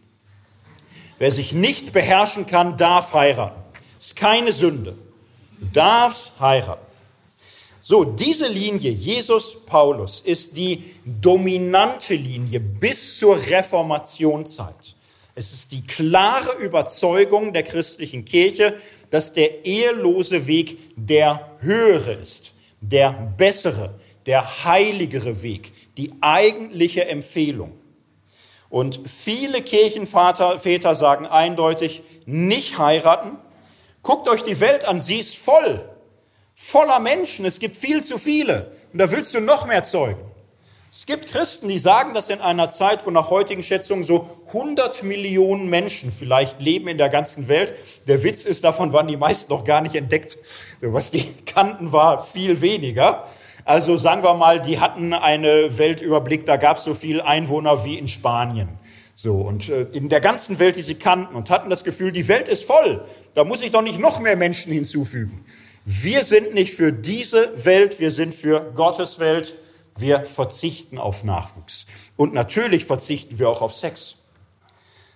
Wer 1.18 1.30
sich 1.30 1.52
nicht 1.52 1.92
beherrschen 1.92 2.46
kann, 2.46 2.76
darf 2.76 3.12
heiraten. 3.12 3.60
Ist 3.96 4.16
keine 4.16 4.52
Sünde. 4.52 4.96
Du 5.60 5.66
darfst 5.66 6.32
heiraten. 6.40 6.93
So, 7.86 8.02
diese 8.02 8.48
Linie, 8.48 8.92
Jesus 8.92 9.62
Paulus, 9.66 10.20
ist 10.20 10.56
die 10.56 10.84
dominante 11.04 12.14
Linie 12.14 12.58
bis 12.58 13.18
zur 13.18 13.36
Reformationszeit. 13.36 14.96
Es 15.34 15.52
ist 15.52 15.70
die 15.70 15.86
klare 15.86 16.56
Überzeugung 16.62 17.52
der 17.52 17.62
christlichen 17.62 18.24
Kirche, 18.24 18.78
dass 19.10 19.34
der 19.34 19.66
ehelose 19.66 20.46
Weg 20.46 20.78
der 20.96 21.50
höhere 21.60 22.14
ist, 22.14 22.54
der 22.80 23.12
bessere, 23.36 23.98
der 24.24 24.64
heiligere 24.64 25.42
Weg, 25.42 25.72
die 25.98 26.10
eigentliche 26.22 27.06
Empfehlung. 27.06 27.72
Und 28.70 28.98
viele 29.06 29.60
Kirchenväter 29.60 30.94
sagen 30.94 31.26
eindeutig, 31.26 32.02
nicht 32.24 32.78
heiraten. 32.78 33.36
Guckt 34.02 34.26
euch 34.26 34.42
die 34.42 34.60
Welt 34.60 34.86
an, 34.86 35.02
sie 35.02 35.20
ist 35.20 35.36
voll, 35.36 35.86
voller 36.54 37.00
Menschen, 37.00 37.44
es 37.44 37.58
gibt 37.58 37.76
viel 37.76 38.02
zu 38.02 38.18
viele. 38.18 38.72
Und 38.92 38.98
da 38.98 39.10
willst 39.10 39.34
du 39.34 39.40
noch 39.40 39.66
mehr 39.66 39.84
zeugen. 39.84 40.20
Es 40.90 41.06
gibt 41.06 41.26
Christen, 41.26 41.68
die 41.68 41.80
sagen, 41.80 42.14
dass 42.14 42.28
in 42.28 42.40
einer 42.40 42.68
Zeit, 42.68 43.04
wo 43.04 43.10
nach 43.10 43.28
heutigen 43.28 43.64
Schätzungen 43.64 44.04
so 44.04 44.44
100 44.46 45.02
Millionen 45.02 45.68
Menschen 45.68 46.12
vielleicht 46.12 46.60
leben 46.60 46.86
in 46.86 46.98
der 46.98 47.08
ganzen 47.08 47.48
Welt, 47.48 47.74
der 48.06 48.22
Witz 48.22 48.44
ist, 48.44 48.62
davon 48.62 48.92
waren 48.92 49.08
die 49.08 49.16
meisten 49.16 49.52
noch 49.52 49.64
gar 49.64 49.80
nicht 49.80 49.96
entdeckt. 49.96 50.38
Was 50.80 51.10
die 51.10 51.24
kannten, 51.46 51.90
war 51.90 52.24
viel 52.24 52.60
weniger. 52.60 53.24
Also 53.64 53.96
sagen 53.96 54.22
wir 54.22 54.34
mal, 54.34 54.62
die 54.62 54.78
hatten 54.78 55.14
eine 55.14 55.78
Weltüberblick, 55.78 56.46
da 56.46 56.58
gab 56.58 56.76
es 56.76 56.84
so 56.84 56.94
viel 56.94 57.20
Einwohner 57.20 57.84
wie 57.84 57.98
in 57.98 58.06
Spanien. 58.06 58.78
So, 59.16 59.34
und 59.36 59.68
äh, 59.70 59.82
in 59.92 60.08
der 60.08 60.20
ganzen 60.20 60.58
Welt, 60.60 60.76
die 60.76 60.82
sie 60.82 60.96
kannten 60.96 61.34
und 61.34 61.50
hatten 61.50 61.70
das 61.70 61.82
Gefühl, 61.82 62.12
die 62.12 62.28
Welt 62.28 62.46
ist 62.46 62.64
voll, 62.64 63.04
da 63.34 63.42
muss 63.42 63.62
ich 63.62 63.72
doch 63.72 63.82
nicht 63.82 63.98
noch 63.98 64.20
mehr 64.20 64.36
Menschen 64.36 64.72
hinzufügen. 64.72 65.44
Wir 65.84 66.22
sind 66.22 66.54
nicht 66.54 66.74
für 66.74 66.92
diese 66.92 67.64
Welt, 67.64 68.00
wir 68.00 68.10
sind 68.10 68.34
für 68.34 68.72
Gottes 68.74 69.18
Welt. 69.18 69.54
Wir 69.96 70.24
verzichten 70.24 70.98
auf 70.98 71.24
Nachwuchs. 71.24 71.86
Und 72.16 72.32
natürlich 72.32 72.86
verzichten 72.86 73.38
wir 73.38 73.48
auch 73.48 73.60
auf 73.60 73.74
Sex. 73.74 74.16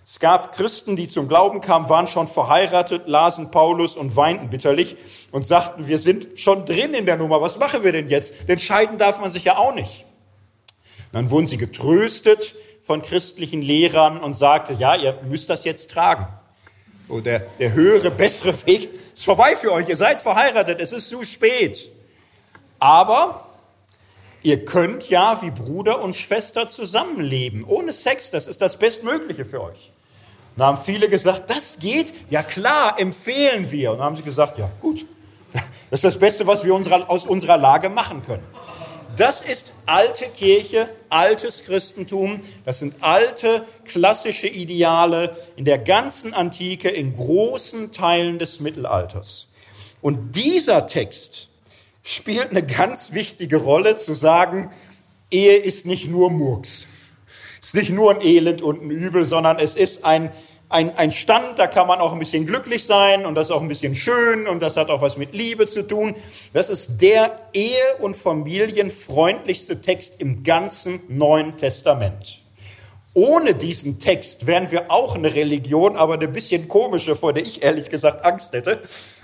Es 0.04 0.20
gab 0.20 0.52
Christen, 0.52 0.94
die 0.94 1.08
zum 1.08 1.28
Glauben 1.28 1.60
kamen, 1.60 1.88
waren 1.88 2.06
schon 2.06 2.28
verheiratet, 2.28 3.08
lasen 3.08 3.50
Paulus 3.50 3.96
und 3.96 4.16
weinten 4.16 4.50
bitterlich 4.50 4.96
und 5.32 5.44
sagten, 5.44 5.86
wir 5.88 5.98
sind 5.98 6.38
schon 6.38 6.64
drin 6.64 6.94
in 6.94 7.06
der 7.06 7.16
Nummer, 7.16 7.42
was 7.42 7.58
machen 7.58 7.82
wir 7.82 7.92
denn 7.92 8.08
jetzt? 8.08 8.48
Denn 8.48 8.58
scheiden 8.58 8.98
darf 8.98 9.20
man 9.20 9.30
sich 9.30 9.44
ja 9.44 9.58
auch 9.58 9.74
nicht. 9.74 10.06
Dann 11.12 11.30
wurden 11.30 11.46
sie 11.46 11.58
getröstet 11.58 12.54
von 12.82 13.02
christlichen 13.02 13.60
Lehrern 13.60 14.18
und 14.18 14.32
sagte, 14.32 14.74
ja, 14.74 14.94
ihr 14.94 15.20
müsst 15.28 15.50
das 15.50 15.64
jetzt 15.64 15.90
tragen. 15.90 16.26
Oh, 17.08 17.20
der, 17.20 17.48
höhere, 17.58 18.10
bessere 18.10 18.54
Weg 18.66 18.90
ist 19.14 19.24
vorbei 19.24 19.56
für 19.56 19.72
euch. 19.72 19.88
Ihr 19.88 19.96
seid 19.96 20.20
verheiratet, 20.20 20.80
es 20.80 20.92
ist 20.92 21.08
zu 21.08 21.24
spät. 21.24 21.90
Aber 22.78 23.48
Ihr 24.42 24.64
könnt 24.64 25.10
ja 25.10 25.42
wie 25.42 25.50
Bruder 25.50 26.00
und 26.00 26.14
Schwester 26.14 26.68
zusammenleben, 26.68 27.64
ohne 27.64 27.92
Sex, 27.92 28.30
das 28.30 28.46
ist 28.46 28.60
das 28.60 28.76
Bestmögliche 28.78 29.44
für 29.44 29.62
euch. 29.62 29.92
Da 30.56 30.66
haben 30.66 30.78
viele 30.82 31.08
gesagt, 31.08 31.50
das 31.50 31.78
geht, 31.78 32.12
ja 32.30 32.42
klar, 32.42 32.98
empfehlen 32.98 33.70
wir. 33.70 33.92
Und 33.92 33.98
dann 33.98 34.06
haben 34.06 34.16
sie 34.16 34.22
gesagt, 34.22 34.58
ja 34.58 34.70
gut, 34.80 35.06
das 35.52 35.98
ist 35.98 36.04
das 36.04 36.18
Beste, 36.18 36.46
was 36.46 36.64
wir 36.64 36.74
aus 36.74 37.24
unserer 37.26 37.56
Lage 37.56 37.88
machen 37.90 38.22
können. 38.22 38.44
Das 39.18 39.40
ist 39.40 39.72
alte 39.84 40.26
Kirche, 40.26 40.88
altes 41.08 41.64
Christentum. 41.64 42.38
Das 42.64 42.78
sind 42.78 42.94
alte, 43.00 43.66
klassische 43.84 44.46
Ideale 44.46 45.36
in 45.56 45.64
der 45.64 45.78
ganzen 45.78 46.34
Antike, 46.34 46.88
in 46.88 47.16
großen 47.16 47.90
Teilen 47.90 48.38
des 48.38 48.60
Mittelalters. 48.60 49.48
Und 50.00 50.36
dieser 50.36 50.86
Text 50.86 51.48
spielt 52.04 52.50
eine 52.50 52.64
ganz 52.64 53.12
wichtige 53.12 53.56
Rolle, 53.56 53.96
zu 53.96 54.14
sagen, 54.14 54.70
Ehe 55.32 55.56
ist 55.56 55.84
nicht 55.84 56.08
nur 56.08 56.30
Murks. 56.30 56.86
Ist 57.60 57.74
nicht 57.74 57.90
nur 57.90 58.12
ein 58.12 58.20
Elend 58.20 58.62
und 58.62 58.82
ein 58.82 58.90
Übel, 58.90 59.24
sondern 59.24 59.58
es 59.58 59.74
ist 59.74 60.04
ein 60.04 60.30
ein, 60.70 60.96
ein 60.96 61.10
Stand, 61.10 61.58
da 61.58 61.66
kann 61.66 61.86
man 61.86 62.00
auch 62.00 62.12
ein 62.12 62.18
bisschen 62.18 62.46
glücklich 62.46 62.84
sein 62.84 63.24
und 63.24 63.34
das 63.34 63.48
ist 63.48 63.50
auch 63.52 63.62
ein 63.62 63.68
bisschen 63.68 63.94
schön 63.94 64.46
und 64.46 64.60
das 64.60 64.76
hat 64.76 64.90
auch 64.90 65.00
was 65.00 65.16
mit 65.16 65.32
Liebe 65.32 65.66
zu 65.66 65.82
tun. 65.82 66.14
Das 66.52 66.68
ist 66.68 67.00
der 67.00 67.38
ehe- 67.54 67.96
und 68.00 68.16
familienfreundlichste 68.16 69.80
Text 69.80 70.20
im 70.20 70.44
ganzen 70.44 71.00
Neuen 71.08 71.56
Testament. 71.56 72.40
Ohne 73.14 73.54
diesen 73.54 73.98
Text 73.98 74.46
wären 74.46 74.70
wir 74.70 74.90
auch 74.90 75.16
eine 75.16 75.34
Religion, 75.34 75.96
aber 75.96 76.14
eine 76.14 76.28
bisschen 76.28 76.68
komische, 76.68 77.16
vor 77.16 77.32
der 77.32 77.42
ich 77.42 77.64
ehrlich 77.64 77.88
gesagt 77.88 78.24
Angst 78.24 78.52
hätte. 78.52 78.80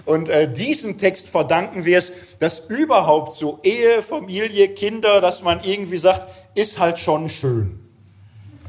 Und 0.07 0.29
äh, 0.29 0.53
diesem 0.53 0.99
Text 0.99 1.29
verdanken 1.29 1.85
wir 1.85 1.99
es, 1.99 2.13
dass 2.39 2.59
überhaupt 2.59 3.35
so 3.35 3.61
Ehe, 3.63 4.03
Familie, 4.03 4.69
Kinder, 4.71 5.21
dass 5.21 5.43
man 5.43 5.61
irgendwie 5.63 5.99
sagt, 5.99 6.27
ist 6.55 6.79
halt 6.79 6.99
schon 6.99 7.29
schön. 7.29 7.79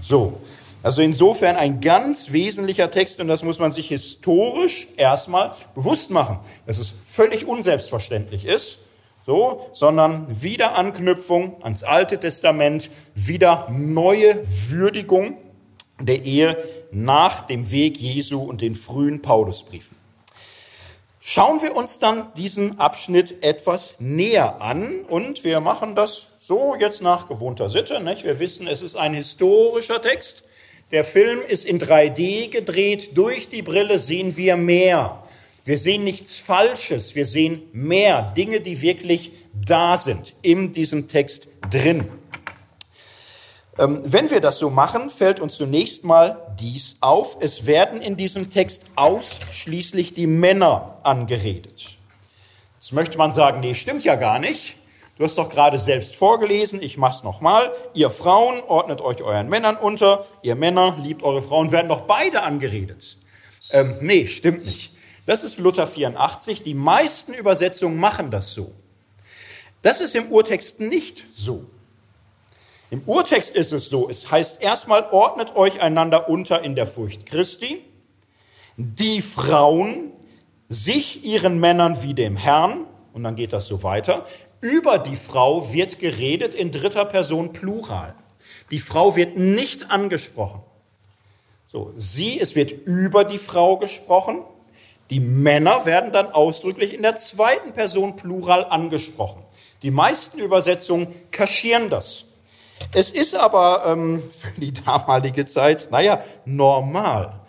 So, 0.02 0.40
also 0.86 1.02
insofern 1.02 1.56
ein 1.56 1.82
ganz 1.82 2.32
wesentlicher 2.32 2.92
Text 2.92 3.20
und 3.20 3.28
das 3.28 3.42
muss 3.42 3.58
man 3.58 3.72
sich 3.72 3.88
historisch 3.88 4.88
erstmal 4.98 5.56
bewusst 5.74 6.12
machen, 6.12 6.38
dass 6.68 6.78
es 6.78 6.94
völlig 7.08 7.48
unselbstverständlich 7.48 8.46
ist, 8.46 8.78
so, 9.26 9.68
sondern 9.74 10.44
wieder 10.44 10.76
Anknüpfung 10.76 11.56
ans 11.64 11.82
Alte 11.82 12.20
Testament, 12.20 12.92
wieder 13.16 13.68
neue 13.72 14.46
Würdigung 14.70 15.38
der 16.00 16.24
Ehe 16.24 16.56
nach 16.92 17.48
dem 17.48 17.72
Weg 17.72 17.98
Jesu 17.98 18.44
und 18.44 18.62
den 18.62 18.76
frühen 18.76 19.24
Paulusbriefen. 19.24 19.98
Schauen 21.20 21.64
wir 21.64 21.76
uns 21.76 21.98
dann 21.98 22.32
diesen 22.36 22.80
Abschnitt 22.80 23.44
etwas 23.44 23.96
näher 23.98 24.62
an 24.62 25.02
und 25.10 25.44
wir 25.44 25.62
machen 25.62 25.96
das 25.96 26.34
so 26.38 26.76
jetzt 26.80 27.02
nach 27.02 27.28
gewohnter 27.28 27.72
Sitte. 27.72 28.00
Nicht? 28.02 28.24
Wir 28.24 28.38
wissen, 28.38 28.68
es 28.68 28.84
ist 28.84 28.96
ein 28.96 29.16
historischer 29.16 30.00
Text. 30.00 30.44
Der 30.92 31.04
Film 31.04 31.42
ist 31.42 31.66
in 31.66 31.80
3D 31.80 32.50
gedreht. 32.50 33.18
Durch 33.18 33.50
die 33.50 33.64
Brille 33.64 33.98
sehen 33.98 34.38
wir 34.38 34.56
mehr. 34.56 35.24
Wir 35.64 35.80
sehen 35.80 36.04
nichts 36.04 36.38
Falsches. 36.38 37.16
Wir 37.16 37.26
sehen 37.26 37.64
mehr 37.74 38.22
Dinge, 38.22 38.62
die 38.62 38.82
wirklich 38.82 39.32
da 39.54 39.98
sind 39.98 40.36
in 40.44 40.74
diesem 40.74 41.08
Text 41.08 41.48
drin. 41.72 42.08
Ähm, 43.80 44.02
wenn 44.06 44.30
wir 44.30 44.42
das 44.42 44.60
so 44.60 44.70
machen, 44.70 45.10
fällt 45.10 45.40
uns 45.40 45.56
zunächst 45.56 46.04
mal 46.04 46.56
dies 46.60 46.98
auf. 47.02 47.38
Es 47.40 47.66
werden 47.66 48.02
in 48.02 48.16
diesem 48.16 48.52
Text 48.52 48.84
ausschließlich 48.96 50.14
die 50.14 50.28
Männer 50.28 51.00
angeredet. 51.04 51.98
Jetzt 52.76 52.94
möchte 52.94 53.18
man 53.18 53.32
sagen, 53.32 53.60
nee, 53.60 53.74
stimmt 53.74 54.04
ja 54.04 54.16
gar 54.16 54.38
nicht. 54.38 54.78
Du 55.18 55.24
hast 55.24 55.38
doch 55.38 55.50
gerade 55.50 55.80
selbst 55.80 56.16
vorgelesen, 56.16 56.82
ich 56.82 56.98
mach's 56.98 57.24
nochmal. 57.24 57.72
Ihr 57.94 58.10
Frauen 58.10 58.62
ordnet 58.68 59.00
euch 59.00 59.22
euren 59.24 59.48
Männern 59.48 59.78
unter, 59.78 60.26
ihr 60.42 60.56
Männer 60.56 60.98
liebt 61.02 61.24
eure 61.24 61.42
Frauen, 61.42 61.72
werden 61.72 61.88
doch 61.88 62.02
beide 62.02 62.44
angeredet. 62.44 63.18
Ähm, 63.72 63.96
nee, 64.02 64.28
stimmt 64.28 64.66
nicht. 64.66 64.94
Das 65.26 65.46
ist 65.46 65.58
Luther 65.58 65.88
84. 65.88 66.64
Die 66.64 66.74
meisten 66.74 67.34
Übersetzungen 67.34 67.98
machen 67.98 68.30
das 68.30 68.54
so. 68.54 68.74
Das 69.82 70.02
ist 70.02 70.16
im 70.16 70.32
Urtext 70.32 70.82
nicht 70.82 71.26
so. 71.32 71.66
Im 72.92 73.02
Urtext 73.06 73.56
ist 73.56 73.72
es 73.72 73.90
so, 73.90 74.10
es 74.10 74.30
heißt 74.30 74.62
erstmal, 74.62 75.10
ordnet 75.12 75.56
euch 75.56 75.82
einander 75.82 76.30
unter 76.30 76.62
in 76.62 76.76
der 76.76 76.88
Furcht 76.88 77.26
Christi. 77.26 77.84
Die 78.78 79.22
Frauen 79.22 80.12
sich 80.68 81.24
ihren 81.24 81.60
Männern 81.60 82.04
wie 82.04 82.14
dem 82.14 82.36
Herrn, 82.36 82.86
und 83.14 83.24
dann 83.24 83.36
geht 83.38 83.54
das 83.54 83.68
so 83.68 83.82
weiter. 83.82 84.26
Über 84.62 85.00
die 85.00 85.16
Frau 85.16 85.74
wird 85.74 86.00
geredet 86.00 86.54
in 86.54 86.72
dritter 86.72 87.06
Person 87.06 87.54
Plural. 87.54 88.16
Die 88.72 88.80
Frau 88.80 89.16
wird 89.16 89.38
nicht 89.38 89.92
angesprochen. 89.92 90.62
So, 91.68 91.94
sie, 91.98 92.40
es 92.40 92.56
wird 92.56 92.72
über 92.72 93.24
die 93.24 93.38
Frau 93.38 93.78
gesprochen. 93.78 94.44
Die 95.10 95.20
Männer 95.20 95.86
werden 95.86 96.12
dann 96.12 96.32
ausdrücklich 96.32 96.94
in 96.94 97.04
der 97.04 97.16
zweiten 97.16 97.74
Person 97.74 98.16
Plural 98.16 98.66
angesprochen. 98.66 99.44
Die 99.84 99.92
meisten 99.92 100.40
Übersetzungen 100.40 101.08
kaschieren 101.32 101.90
das. 101.90 102.26
Es 102.94 103.12
ist 103.12 103.36
aber 103.36 103.84
ähm, 103.88 104.24
für 104.32 104.60
die 104.60 104.74
damalige 104.74 105.46
Zeit, 105.46 105.92
naja, 105.92 106.24
normal. 106.46 107.42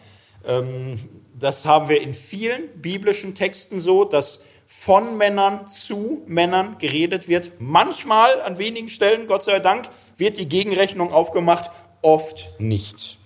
Ähm, 0.45 0.99
das 1.39 1.65
haben 1.65 1.89
wir 1.89 2.01
in 2.01 2.15
vielen 2.15 2.69
biblischen 2.81 3.35
Texten 3.35 3.81
so, 3.81 4.05
dass 4.05 4.41
von 4.87 5.17
Männern 5.17 5.67
zu 5.67 6.23
Männern 6.29 6.79
geredet 6.79 7.27
wird. 7.27 7.51
Manchmal, 7.59 8.41
an 8.43 8.57
wenigen 8.57 8.89
Stellen, 8.89 9.27
Gott 9.27 9.43
sei 9.43 9.59
Dank, 9.59 9.89
wird 10.17 10.39
die 10.39 10.49
Gegenrechnung 10.49 11.13
aufgemacht, 11.13 11.73
oft 12.03 12.51
nicht. 12.61 13.19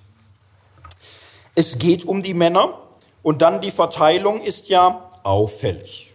Es 1.54 1.78
geht 1.78 2.06
um 2.06 2.22
die 2.22 2.32
Männer 2.32 2.78
und 3.22 3.42
dann 3.42 3.60
die 3.60 3.72
Verteilung 3.72 4.40
ist 4.40 4.70
ja 4.70 5.10
auffällig. 5.22 6.14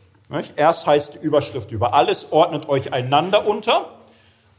Erst 0.55 0.87
heißt 0.87 1.13
die 1.13 1.19
Überschrift 1.19 1.69
über 1.69 1.93
alles, 1.93 2.31
ordnet 2.31 2.67
euch 2.67 2.91
einander 2.91 3.45
unter 3.45 3.99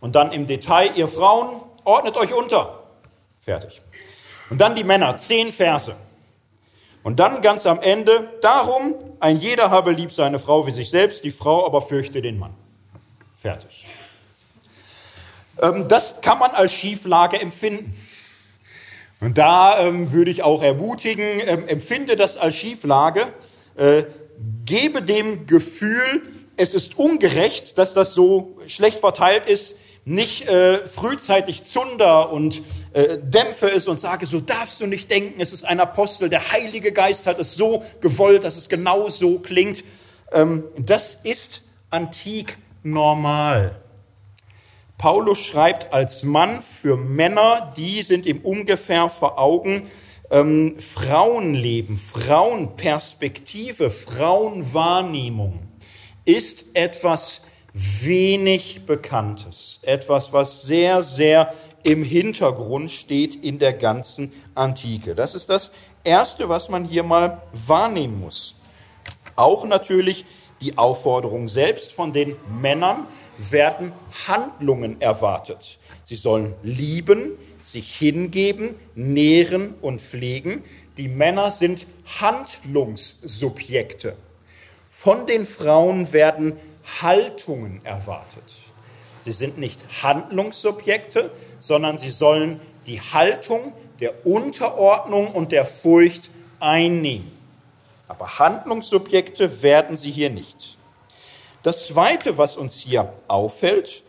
und 0.01 0.14
dann 0.14 0.30
im 0.30 0.47
Detail, 0.47 0.93
ihr 0.95 1.09
Frauen, 1.09 1.62
ordnet 1.82 2.16
euch 2.16 2.32
unter. 2.32 2.84
Fertig. 3.41 3.82
Und 4.51 4.61
dann 4.61 4.76
die 4.76 4.84
Männer, 4.84 5.16
zehn 5.16 5.51
Verse. 5.51 5.97
Und 7.07 7.21
dann 7.21 7.41
ganz 7.41 7.67
am 7.67 7.81
Ende, 7.81 8.29
darum, 8.41 8.97
ein 9.21 9.37
jeder 9.37 9.71
habe 9.71 9.93
lieb 9.93 10.11
seine 10.11 10.41
Frau 10.41 10.67
wie 10.67 10.73
sich 10.73 10.91
selbst, 10.91 11.23
die 11.23 11.31
Frau 11.31 11.65
aber 11.65 11.81
fürchte 11.81 12.21
den 12.21 12.37
Mann. 12.37 12.53
Fertig. 13.37 13.87
Ähm, 15.63 15.87
das 15.87 16.21
kann 16.21 16.41
man 16.41 16.51
als 16.51 16.73
Schieflage 16.73 17.41
empfinden. 17.41 17.97
Und 19.21 19.39
da 19.39 19.79
ähm, 19.79 20.11
würde 20.11 20.33
ich 20.33 20.43
auch 20.43 20.65
ermutigen, 20.65 21.41
ähm, 21.47 21.69
empfinde 21.69 22.17
das 22.17 22.37
als 22.37 22.57
Schieflage, 22.57 23.33
äh, 23.77 24.03
gebe 24.65 25.01
dem 25.01 25.47
Gefühl, 25.47 26.23
es 26.57 26.75
ist 26.75 26.99
ungerecht, 26.99 27.79
dass 27.79 27.95
das 27.95 28.15
so 28.15 28.59
schlecht 28.67 28.99
verteilt 28.99 29.47
ist, 29.47 29.77
nicht 30.07 30.49
äh, 30.49 30.79
frühzeitig 30.87 31.65
Zunder 31.65 32.31
und 32.31 32.63
äh, 32.93 33.19
dämpfe 33.19 33.69
es 33.69 33.89
und 33.89 33.99
sage, 33.99 34.25
so 34.25 34.41
darfst 34.41 34.81
du 34.81 34.87
nicht 34.87 35.11
denken, 35.11 35.41
es 35.41 35.53
ist 35.53 35.65
ein 35.65 35.81
Apostel, 35.81 36.31
der 36.31 36.53
Heilige 36.53 36.93
Geist 36.93 37.27
hat 37.27 37.41
es 37.41 37.55
so 37.55 37.83
gewollt, 38.01 38.45
dass 38.45 38.57
es 38.57 38.69
genau 38.69 39.09
so 39.09 39.41
klingt. 39.41 39.83
Ähm, 40.33 40.63
das 40.79 41.17
ist 41.25 41.63
antik 41.91 42.57
normal. 42.85 43.81
Paulus 44.97 45.41
schreibt 45.41 45.93
als 45.93 46.23
Mann 46.23 46.63
für 46.63 46.97
Männer, 46.97 47.75
die 47.77 48.03
sind 48.03 48.27
ihm 48.27 48.43
ungefähr 48.43 49.09
vor 49.09 49.41
Augen, 49.41 49.91
ähm, 50.31 50.77
Frauenleben, 50.79 51.97
Frauenperspektive, 51.97 53.91
Frauenwahrnehmung 53.91 55.67
ist 56.25 56.67
etwas 56.75 57.43
wenig 57.77 58.87
Bekanntes, 58.87 59.81
etwas, 59.83 60.33
was 60.33 60.62
sehr, 60.62 61.03
sehr 61.03 61.53
im 61.83 62.03
Hintergrund 62.03 62.91
steht 62.91 63.45
in 63.45 63.59
der 63.59 63.74
ganzen 63.74 64.33
Antike. 64.55 65.14
Das 65.14 65.35
ist 65.35 65.51
das 65.51 65.72
Erste, 66.03 66.49
was 66.49 66.70
man 66.70 66.87
hier 66.87 67.03
mal 67.03 67.43
wahrnehmen 67.53 68.20
muss. 68.20 68.57
Auch 69.37 69.66
natürlich 69.66 70.24
die 70.62 70.79
Aufforderung 70.79 71.49
selbst 71.49 71.93
von 71.93 72.14
den 72.14 72.37
Männern 72.49 73.07
werden 73.39 73.93
Handlungen 74.27 74.99
erwartet. 75.03 75.79
Sie 76.03 76.16
sollen 76.16 76.55
lieben, 76.62 77.33
sich 77.61 77.95
hingeben, 77.95 78.77
nähren 78.95 79.74
und 79.83 80.01
pflegen. 80.01 80.64
Die 80.97 81.09
Männer 81.09 81.51
sind 81.51 81.87
Handlungssubjekte. 82.20 84.16
Von 84.89 85.27
den 85.27 85.45
Frauen 85.45 86.14
werden 86.14 86.55
Haltungen 87.01 87.84
erwartet. 87.84 88.45
Sie 89.20 89.32
sind 89.32 89.59
nicht 89.59 89.84
Handlungssubjekte, 90.03 91.30
sondern 91.59 91.97
sie 91.97 92.11
sollen 92.11 92.61
die 92.87 93.01
Haltung 93.01 93.72
der 94.01 94.26
Unterordnung 94.26 95.28
und 95.28 95.53
der 95.53 95.66
Furcht 95.66 96.30
einnehmen. 96.61 97.30
Aber 98.09 98.39
Handlungssubjekte 98.39 99.62
werden 99.62 99.97
sie 99.97 100.11
hier 100.12 100.30
nicht. 100.30 100.78
Das 101.62 101.89
Zweite, 101.89 102.39
was 102.39 102.57
uns 102.57 102.78
hier 102.78 103.12
auffällt, 103.26 104.05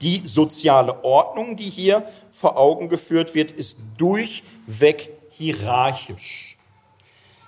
Die 0.00 0.26
soziale 0.26 1.04
Ordnung, 1.04 1.56
die 1.56 1.68
hier 1.68 2.08
vor 2.30 2.56
Augen 2.56 2.88
geführt 2.88 3.34
wird, 3.34 3.52
ist 3.52 3.78
durchweg 3.98 5.10
hierarchisch. 5.30 6.53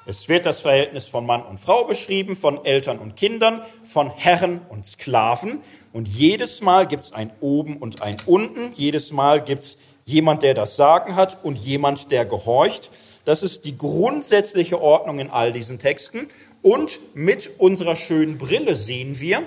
Es 0.08 0.28
wird 0.28 0.46
das 0.46 0.60
Verhältnis 0.60 1.08
von 1.08 1.26
Mann 1.26 1.42
und 1.42 1.58
Frau 1.58 1.82
beschrieben, 1.82 2.36
von 2.36 2.64
Eltern 2.64 3.00
und 3.00 3.16
Kindern, 3.16 3.62
von 3.82 4.08
Herren 4.08 4.60
und 4.68 4.86
Sklaven. 4.86 5.58
Und 5.92 6.06
jedes 6.06 6.62
Mal 6.62 6.86
gibt 6.86 7.02
es 7.02 7.12
ein 7.12 7.32
Oben 7.40 7.78
und 7.78 8.02
ein 8.02 8.16
Unten. 8.24 8.72
Jedes 8.76 9.10
Mal 9.10 9.42
gibt 9.42 9.64
es 9.64 9.78
jemand, 10.04 10.44
der 10.44 10.54
das 10.54 10.76
Sagen 10.76 11.16
hat 11.16 11.42
und 11.42 11.56
jemand, 11.56 12.12
der 12.12 12.24
gehorcht. 12.24 12.90
Das 13.24 13.42
ist 13.42 13.64
die 13.64 13.76
grundsätzliche 13.76 14.80
Ordnung 14.80 15.18
in 15.18 15.28
all 15.28 15.52
diesen 15.52 15.80
Texten. 15.80 16.28
Und 16.62 17.00
mit 17.14 17.58
unserer 17.58 17.96
schönen 17.96 18.38
Brille 18.38 18.76
sehen 18.76 19.18
wir, 19.18 19.42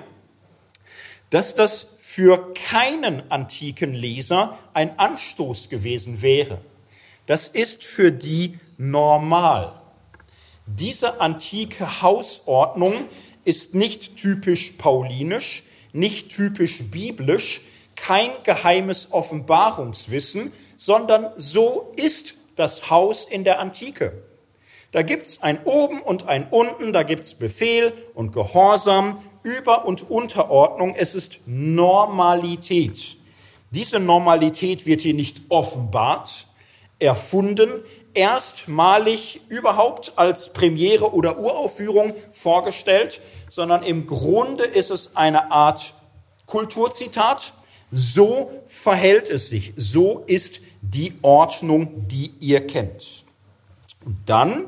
dass 1.29 1.55
das 1.55 1.87
für 1.99 2.53
keinen 2.53 3.31
antiken 3.31 3.93
Leser 3.93 4.57
ein 4.73 4.99
Anstoß 4.99 5.69
gewesen 5.69 6.21
wäre. 6.21 6.57
Das 7.27 7.47
ist 7.47 7.85
für 7.85 8.11
die 8.11 8.59
normal. 8.77 9.78
Diese 10.75 11.19
antike 11.19 12.01
Hausordnung 12.01 12.93
ist 13.43 13.73
nicht 13.73 14.17
typisch 14.17 14.73
paulinisch, 14.77 15.63
nicht 15.93 16.29
typisch 16.29 16.83
biblisch, 16.83 17.61
kein 17.95 18.29
geheimes 18.43 19.11
Offenbarungswissen, 19.11 20.53
sondern 20.77 21.31
so 21.35 21.91
ist 21.95 22.35
das 22.55 22.89
Haus 22.91 23.25
in 23.25 23.43
der 23.43 23.59
Antike. 23.59 24.21
Da 24.91 25.01
gibt 25.01 25.27
es 25.27 25.41
ein 25.41 25.63
Oben 25.63 26.01
und 26.01 26.27
ein 26.27 26.47
Unten, 26.49 26.93
da 26.93 27.03
gibt 27.03 27.23
es 27.23 27.33
Befehl 27.33 27.91
und 28.13 28.31
Gehorsam, 28.31 29.19
Über- 29.41 29.85
und 29.85 30.09
Unterordnung. 30.09 30.93
Es 30.95 31.15
ist 31.15 31.39
Normalität. 31.47 33.17
Diese 33.71 33.99
Normalität 33.99 34.85
wird 34.85 35.01
hier 35.01 35.13
nicht 35.13 35.41
offenbart, 35.49 36.47
erfunden, 36.99 37.83
erstmalig 38.13 39.41
überhaupt 39.49 40.13
als 40.15 40.53
Premiere 40.53 41.13
oder 41.13 41.39
Uraufführung 41.39 42.13
vorgestellt, 42.31 43.21
sondern 43.49 43.83
im 43.83 44.07
Grunde 44.07 44.63
ist 44.63 44.91
es 44.91 45.15
eine 45.15 45.51
Art 45.51 45.93
Kulturzitat. 46.45 47.53
So 47.91 48.51
verhält 48.67 49.29
es 49.29 49.49
sich, 49.49 49.73
so 49.75 50.23
ist 50.27 50.61
die 50.81 51.13
Ordnung, 51.21 52.07
die 52.07 52.33
ihr 52.39 52.65
kennt. 52.65 53.23
Und 54.05 54.17
dann 54.25 54.67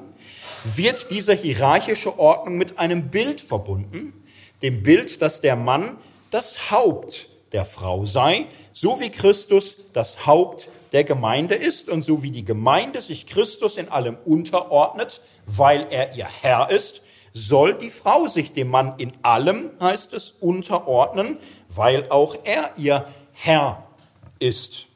wird 0.63 1.11
diese 1.11 1.33
hierarchische 1.33 2.19
Ordnung 2.19 2.57
mit 2.57 2.77
einem 2.77 3.09
Bild 3.09 3.41
verbunden, 3.41 4.13
dem 4.61 4.83
Bild, 4.83 5.21
dass 5.21 5.41
der 5.41 5.55
Mann 5.55 5.97
das 6.29 6.71
Haupt 6.71 7.29
der 7.51 7.65
Frau 7.65 8.05
sei, 8.05 8.47
so 8.71 8.99
wie 8.99 9.09
Christus 9.09 9.77
das 9.93 10.25
Haupt 10.25 10.69
der 10.91 11.03
Gemeinde 11.03 11.55
ist 11.55 11.89
und 11.89 12.01
so 12.01 12.23
wie 12.23 12.31
die 12.31 12.45
Gemeinde 12.45 13.01
sich 13.01 13.25
Christus 13.25 13.77
in 13.77 13.89
allem 13.89 14.17
unterordnet, 14.25 15.21
weil 15.45 15.87
er 15.89 16.15
ihr 16.15 16.27
Herr 16.41 16.69
ist, 16.69 17.01
soll 17.33 17.75
die 17.75 17.91
Frau 17.91 18.27
sich 18.27 18.51
dem 18.51 18.67
Mann 18.67 18.95
in 18.97 19.13
allem, 19.21 19.71
heißt 19.79 20.13
es, 20.13 20.31
unterordnen, 20.39 21.37
weil 21.69 22.09
auch 22.09 22.35
er 22.43 22.71
ihr 22.77 23.05
Herr 23.31 23.87
ist. 24.39 24.87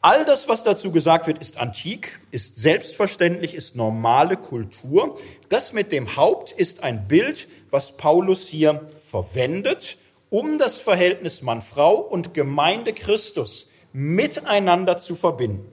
All 0.00 0.24
das, 0.24 0.48
was 0.48 0.62
dazu 0.62 0.92
gesagt 0.92 1.26
wird, 1.26 1.38
ist 1.38 1.58
antik, 1.58 2.20
ist 2.30 2.56
selbstverständlich, 2.56 3.54
ist 3.54 3.74
normale 3.74 4.36
Kultur. 4.36 5.18
Das 5.48 5.72
mit 5.72 5.90
dem 5.90 6.14
Haupt 6.14 6.52
ist 6.52 6.84
ein 6.84 7.08
Bild, 7.08 7.48
was 7.70 7.96
Paulus 7.96 8.46
hier 8.46 8.88
verwendet, 9.04 9.98
um 10.30 10.58
das 10.58 10.78
Verhältnis 10.78 11.42
Mann-Frau 11.42 11.96
und 11.96 12.32
Gemeinde 12.32 12.92
Christus 12.92 13.67
miteinander 13.92 14.96
zu 14.96 15.14
verbinden. 15.14 15.70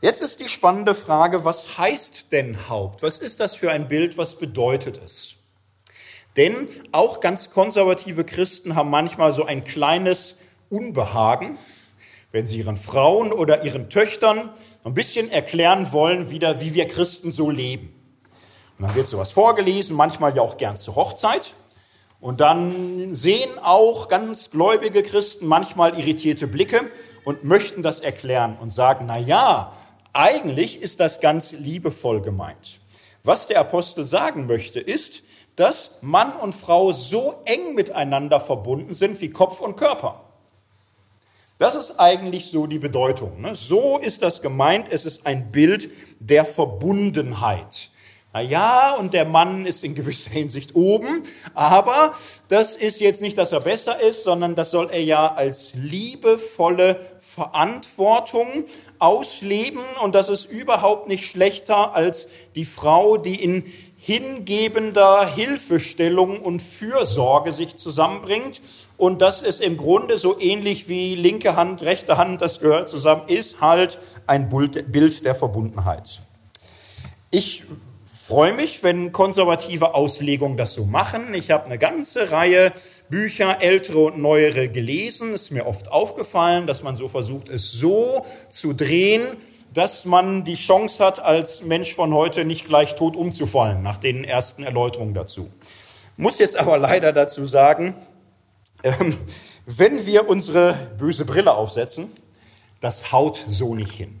Jetzt 0.00 0.20
ist 0.20 0.40
die 0.40 0.48
spannende 0.48 0.94
Frage, 0.94 1.44
was 1.44 1.78
heißt 1.78 2.32
denn 2.32 2.68
Haupt? 2.68 3.02
Was 3.02 3.18
ist 3.18 3.38
das 3.38 3.54
für 3.54 3.70
ein 3.70 3.86
Bild? 3.86 4.18
Was 4.18 4.34
bedeutet 4.34 5.00
es? 5.04 5.36
Denn 6.36 6.68
auch 6.90 7.20
ganz 7.20 7.50
konservative 7.50 8.24
Christen 8.24 8.74
haben 8.74 8.90
manchmal 8.90 9.32
so 9.32 9.44
ein 9.44 9.64
kleines 9.64 10.36
Unbehagen, 10.70 11.58
wenn 12.32 12.46
sie 12.46 12.58
ihren 12.58 12.76
Frauen 12.76 13.30
oder 13.30 13.64
ihren 13.64 13.90
Töchtern 13.90 14.50
ein 14.84 14.94
bisschen 14.94 15.30
erklären 15.30 15.92
wollen, 15.92 16.30
wieder, 16.30 16.60
wie 16.60 16.74
wir 16.74 16.88
Christen 16.88 17.30
so 17.30 17.50
leben. 17.50 17.94
Und 18.78 18.88
dann 18.88 18.94
wird 18.96 19.06
sowas 19.06 19.30
vorgelesen, 19.30 19.94
manchmal 19.94 20.34
ja 20.34 20.42
auch 20.42 20.56
gern 20.56 20.76
zur 20.76 20.96
Hochzeit. 20.96 21.54
Und 22.22 22.40
dann 22.40 23.12
sehen 23.12 23.50
auch 23.60 24.06
ganz 24.06 24.50
gläubige 24.50 25.02
Christen 25.02 25.48
manchmal 25.48 25.98
irritierte 25.98 26.46
Blicke 26.46 26.88
und 27.24 27.42
möchten 27.42 27.82
das 27.82 27.98
erklären 27.98 28.56
und 28.60 28.70
sagen, 28.70 29.06
na 29.08 29.18
ja, 29.18 29.72
eigentlich 30.12 30.80
ist 30.80 31.00
das 31.00 31.20
ganz 31.20 31.50
liebevoll 31.50 32.22
gemeint. 32.22 32.78
Was 33.24 33.48
der 33.48 33.58
Apostel 33.58 34.06
sagen 34.06 34.46
möchte, 34.46 34.78
ist, 34.78 35.24
dass 35.56 35.98
Mann 36.00 36.36
und 36.36 36.54
Frau 36.54 36.92
so 36.92 37.42
eng 37.44 37.74
miteinander 37.74 38.38
verbunden 38.38 38.94
sind 38.94 39.20
wie 39.20 39.30
Kopf 39.30 39.60
und 39.60 39.76
Körper. 39.76 40.22
Das 41.58 41.74
ist 41.74 41.98
eigentlich 41.98 42.52
so 42.52 42.68
die 42.68 42.78
Bedeutung. 42.78 43.40
Ne? 43.40 43.56
So 43.56 43.98
ist 43.98 44.22
das 44.22 44.42
gemeint. 44.42 44.86
Es 44.92 45.06
ist 45.06 45.26
ein 45.26 45.50
Bild 45.50 45.90
der 46.20 46.44
Verbundenheit. 46.44 47.90
Na 48.34 48.40
ja, 48.40 48.94
und 48.98 49.12
der 49.12 49.26
Mann 49.26 49.66
ist 49.66 49.84
in 49.84 49.94
gewisser 49.94 50.30
Hinsicht 50.30 50.74
oben, 50.74 51.24
aber 51.52 52.14
das 52.48 52.76
ist 52.76 52.98
jetzt 52.98 53.20
nicht, 53.20 53.36
dass 53.36 53.52
er 53.52 53.60
besser 53.60 54.00
ist, 54.00 54.24
sondern 54.24 54.54
das 54.54 54.70
soll 54.70 54.88
er 54.90 55.02
ja 55.02 55.34
als 55.34 55.74
liebevolle 55.74 56.98
Verantwortung 57.20 58.64
ausleben 58.98 59.82
und 60.02 60.14
das 60.14 60.30
ist 60.30 60.46
überhaupt 60.46 61.08
nicht 61.08 61.26
schlechter 61.26 61.94
als 61.94 62.28
die 62.54 62.64
Frau, 62.64 63.18
die 63.18 63.42
in 63.42 63.70
hingebender 63.98 65.26
Hilfestellung 65.26 66.40
und 66.40 66.62
Fürsorge 66.62 67.52
sich 67.52 67.76
zusammenbringt 67.76 68.62
und 68.96 69.20
das 69.20 69.42
ist 69.42 69.60
im 69.60 69.76
Grunde 69.76 70.16
so 70.16 70.40
ähnlich 70.40 70.88
wie 70.88 71.14
linke 71.16 71.54
Hand, 71.54 71.82
rechte 71.82 72.16
Hand, 72.16 72.40
das 72.40 72.60
gehört 72.60 72.88
zusammen, 72.88 73.28
ist 73.28 73.60
halt 73.60 73.98
ein 74.26 74.48
Bild 74.48 75.26
der 75.26 75.34
Verbundenheit. 75.34 76.22
Ich 77.30 77.64
freue 78.26 78.52
mich, 78.52 78.84
wenn 78.84 79.10
konservative 79.10 79.94
Auslegungen 79.94 80.56
das 80.56 80.74
so 80.74 80.84
machen. 80.84 81.34
Ich 81.34 81.50
habe 81.50 81.64
eine 81.64 81.76
ganze 81.76 82.30
Reihe 82.30 82.72
Bücher, 83.08 83.60
ältere 83.60 83.98
und 83.98 84.18
neuere, 84.18 84.68
gelesen. 84.68 85.34
Es 85.34 85.42
ist 85.42 85.50
mir 85.50 85.66
oft 85.66 85.90
aufgefallen, 85.90 86.66
dass 86.66 86.82
man 86.84 86.94
so 86.94 87.08
versucht, 87.08 87.48
es 87.48 87.72
so 87.72 88.24
zu 88.48 88.74
drehen, 88.74 89.22
dass 89.74 90.04
man 90.04 90.44
die 90.44 90.54
Chance 90.54 91.04
hat, 91.04 91.18
als 91.18 91.62
Mensch 91.64 91.94
von 91.94 92.14
heute 92.14 92.44
nicht 92.44 92.66
gleich 92.66 92.94
tot 92.94 93.16
umzufallen, 93.16 93.82
nach 93.82 93.96
den 93.96 94.22
ersten 94.22 94.62
Erläuterungen 94.62 95.14
dazu. 95.14 95.50
Muss 96.16 96.38
jetzt 96.38 96.56
aber 96.56 96.78
leider 96.78 97.12
dazu 97.12 97.44
sagen, 97.44 97.94
ähm, 98.84 99.18
wenn 99.66 100.06
wir 100.06 100.28
unsere 100.28 100.74
böse 100.96 101.24
Brille 101.24 101.54
aufsetzen, 101.54 102.12
das 102.80 103.10
haut 103.10 103.44
so 103.48 103.74
nicht 103.74 103.92
hin. 103.92 104.20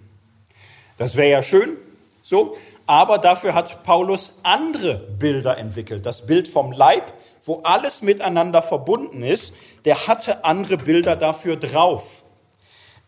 Das 0.98 1.16
wäre 1.16 1.30
ja 1.30 1.42
schön, 1.42 1.76
so, 2.22 2.56
aber 2.86 3.18
dafür 3.18 3.54
hat 3.54 3.82
Paulus 3.82 4.38
andere 4.42 4.94
Bilder 4.94 5.58
entwickelt. 5.58 6.06
Das 6.06 6.26
Bild 6.26 6.48
vom 6.48 6.72
Leib, 6.72 7.12
wo 7.44 7.60
alles 7.64 8.02
miteinander 8.02 8.62
verbunden 8.62 9.22
ist, 9.22 9.54
der 9.84 10.06
hatte 10.06 10.44
andere 10.44 10.76
Bilder 10.76 11.16
dafür 11.16 11.56
drauf. 11.56 12.24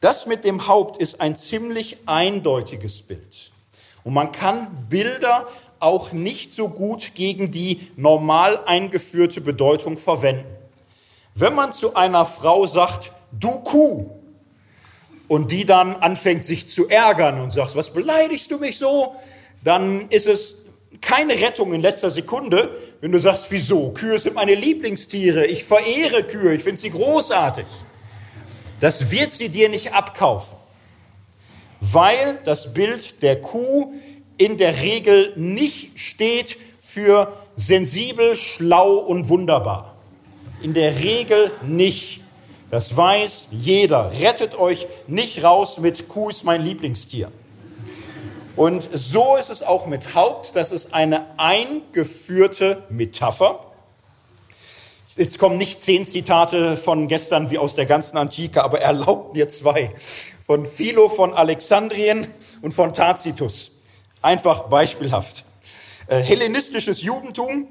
Das 0.01 0.27
mit 0.27 0.45
dem 0.45 0.69
Haupt 0.69 0.99
ist 0.99 1.21
ein 1.21 1.37
ziemlich 1.37 1.99
eindeutiges 2.07 3.03
Bild. 3.03 3.53
Und 4.05 4.13
man 4.13 4.33
kann 4.33 4.69
Bilder 4.89 5.47
auch 5.81 6.13
nicht 6.13 6.53
so 6.53 6.69
gut 6.69 7.15
gegen 7.15 7.51
die 7.51 7.91
normal 7.97 8.61
eingeführte 8.67 9.41
Bedeutung 9.41 9.99
verwenden. 9.99 10.47
Wenn 11.35 11.55
man 11.55 11.73
zu 11.73 11.95
einer 11.95 12.27
Frau 12.27 12.67
sagt, 12.67 13.13
du 13.33 13.61
Kuh, 13.61 14.11
und 15.29 15.51
die 15.51 15.65
dann 15.65 15.97
anfängt 15.97 16.45
sich 16.45 16.69
zu 16.69 16.89
ärgern 16.89 17.41
und 17.41 17.53
sagt, 17.53 17.77
was 17.77 17.91
beleidigst 17.91 18.51
du 18.51 18.59
mich 18.59 18.79
so? 18.79 19.15
Dann 19.65 20.09
ist 20.11 20.27
es 20.27 20.57
keine 21.01 21.35
Rettung 21.41 21.73
in 21.75 21.81
letzter 21.81 22.11
Sekunde, 22.11 22.77
wenn 23.01 23.13
du 23.13 23.19
sagst, 23.19 23.47
wieso? 23.51 23.91
Kühe 23.91 24.19
sind 24.19 24.35
meine 24.35 24.55
Lieblingstiere, 24.55 25.47
ich 25.47 25.65
verehre 25.65 26.23
Kühe, 26.23 26.55
ich 26.55 26.63
finde 26.63 26.81
sie 26.81 26.91
großartig. 26.91 27.67
Das 28.81 29.11
wird 29.11 29.31
sie 29.31 29.49
dir 29.49 29.69
nicht 29.69 29.93
abkaufen, 29.93 30.57
weil 31.81 32.39
das 32.45 32.75
Bild 32.75 33.23
der 33.23 33.41
Kuh 33.41 33.93
in 34.37 34.59
der 34.59 34.81
Regel 34.81 35.33
nicht 35.37 35.99
steht 35.99 36.57
für 36.81 37.33
sensibel, 37.57 38.37
schlau 38.37 38.97
und 38.97 39.29
wunderbar. 39.29 39.97
In 40.63 40.75
der 40.75 41.03
Regel 41.03 41.51
nicht. 41.67 42.23
Das 42.71 42.97
weiß 42.97 43.49
jeder. 43.53 44.11
Rettet 44.21 44.59
euch 44.59 44.87
nicht 45.07 45.45
raus 45.45 45.79
mit 45.79 46.09
Kuh 46.09 46.31
ist 46.31 46.45
mein 46.45 46.63
Lieblingstier. 46.63 47.31
Und 48.57 48.89
so 48.93 49.37
ist 49.37 49.51
es 49.51 49.65
auch 49.65 49.87
mit 49.87 50.15
Haupt. 50.15 50.55
Das 50.55 50.71
ist 50.71 50.95
eine 50.95 51.27
eingeführte 51.39 52.85
Metapher. 52.89 53.59
Jetzt 55.17 55.41
kommen 55.41 55.59
nicht 55.59 55.81
zehn 55.81 56.05
Zitate 56.05 56.77
von 56.77 57.09
gestern 57.09 57.51
wie 57.51 57.59
aus 57.59 57.75
der 57.75 57.87
ganzen 57.87 58.17
Antike, 58.17 58.63
aber 58.63 58.81
erlaubt 58.81 59.35
mir 59.35 59.49
zwei. 59.49 59.93
Von 60.47 60.67
Philo 60.67 61.09
von 61.09 61.35
Alexandrien 61.35 62.29
und 62.63 62.75
von 62.75 62.95
Tacitus. 62.95 63.73
Einfach 64.23 64.65
beispielhaft. 64.69 65.45
Äh, 66.07 66.21
hellenistisches 66.21 67.03
Judentum. 67.03 67.67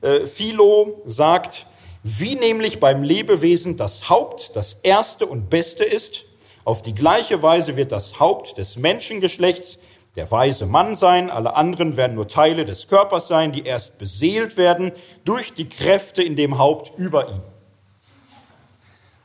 Äh, 0.00 0.26
Philo 0.26 1.02
sagt, 1.04 1.66
wie 2.04 2.36
nämlich 2.36 2.80
beim 2.80 3.02
Lebewesen 3.02 3.76
das 3.76 4.08
Haupt 4.08 4.56
das 4.56 4.74
erste 4.82 5.26
und 5.26 5.50
beste 5.50 5.84
ist, 5.84 6.24
auf 6.64 6.80
die 6.80 6.94
gleiche 6.94 7.42
Weise 7.42 7.76
wird 7.76 7.92
das 7.92 8.18
Haupt 8.18 8.56
des 8.56 8.76
Menschengeschlechts 8.76 9.78
der 10.16 10.30
weise 10.30 10.66
Mann 10.66 10.94
sein, 10.94 11.30
alle 11.30 11.56
anderen 11.56 11.96
werden 11.96 12.14
nur 12.14 12.28
Teile 12.28 12.64
des 12.64 12.88
Körpers 12.88 13.28
sein, 13.28 13.52
die 13.52 13.64
erst 13.64 13.98
beseelt 13.98 14.56
werden 14.56 14.92
durch 15.24 15.54
die 15.54 15.68
Kräfte 15.68 16.22
in 16.22 16.36
dem 16.36 16.58
Haupt 16.58 16.92
über 16.98 17.28
ihm. 17.28 17.40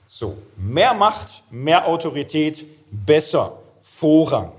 So, 0.07 0.37
mehr 0.55 0.93
Macht, 0.93 1.43
mehr 1.51 1.87
Autorität, 1.87 2.65
besser, 2.89 3.59
Vorrang. 3.81 4.51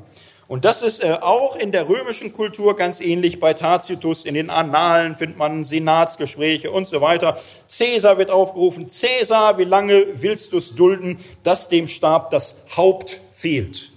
Und 0.49 0.65
das 0.65 0.81
ist 0.81 1.05
äh, 1.05 1.19
auch 1.21 1.57
in 1.57 1.73
der 1.73 1.89
römischen 1.89 2.33
Kultur 2.33 2.75
ganz 2.77 3.01
ähnlich. 3.01 3.39
Bei 3.39 3.53
Tacitus 3.53 4.25
in 4.25 4.35
den 4.35 4.49
Annalen 4.49 5.15
findet 5.15 5.37
man 5.37 5.63
Senatsgespräche 5.63 6.71
und 6.71 6.87
so 6.87 7.03
weiter. 7.03 7.39
Cäsar 7.67 8.17
wird 8.17 8.31
aufgerufen. 8.31 8.89
Cäsar, 8.89 9.59
wie 9.59 9.65
lange 9.65 10.07
willst 10.15 10.53
du 10.53 10.59
es 10.59 10.75
dulden, 10.75 11.19
dass 11.43 11.69
dem 11.69 11.87
Stab 11.87 12.31
das 12.31 12.57
Haupt 12.77 13.21
fehlt? 13.31 13.93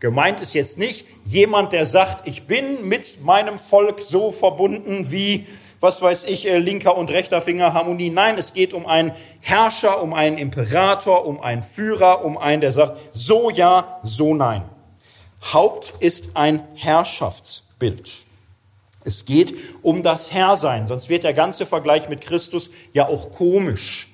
Gemeint 0.00 0.40
ist 0.40 0.54
jetzt 0.54 0.78
nicht 0.78 1.06
jemand, 1.26 1.72
der 1.74 1.84
sagt, 1.84 2.26
ich 2.26 2.46
bin 2.46 2.88
mit 2.88 3.22
meinem 3.22 3.58
Volk 3.58 4.00
so 4.00 4.32
verbunden 4.32 5.10
wie, 5.10 5.46
was 5.78 6.00
weiß 6.00 6.24
ich, 6.24 6.48
äh, 6.48 6.56
linker 6.56 6.96
und 6.96 7.10
rechter 7.10 7.42
Finger 7.42 7.74
Harmonie. 7.74 8.08
Nein, 8.08 8.38
es 8.38 8.54
geht 8.54 8.72
um 8.72 8.86
einen 8.86 9.12
Herrscher, 9.40 10.02
um 10.02 10.14
einen 10.14 10.38
Imperator, 10.38 11.26
um 11.26 11.40
einen 11.40 11.62
Führer, 11.62 12.24
um 12.24 12.38
einen, 12.38 12.62
der 12.62 12.72
sagt, 12.72 12.98
so 13.12 13.50
ja, 13.50 14.00
so 14.02 14.34
nein. 14.34 14.62
Haupt 15.52 15.92
ist 16.00 16.30
ein 16.34 16.66
Herrschaftsbild. 16.74 18.10
Es 19.04 19.26
geht 19.26 19.54
um 19.82 20.02
das 20.02 20.32
Herrsein, 20.32 20.86
sonst 20.86 21.10
wird 21.10 21.24
der 21.24 21.34
ganze 21.34 21.66
Vergleich 21.66 22.08
mit 22.08 22.22
Christus 22.22 22.70
ja 22.92 23.06
auch 23.06 23.32
komisch. 23.32 24.08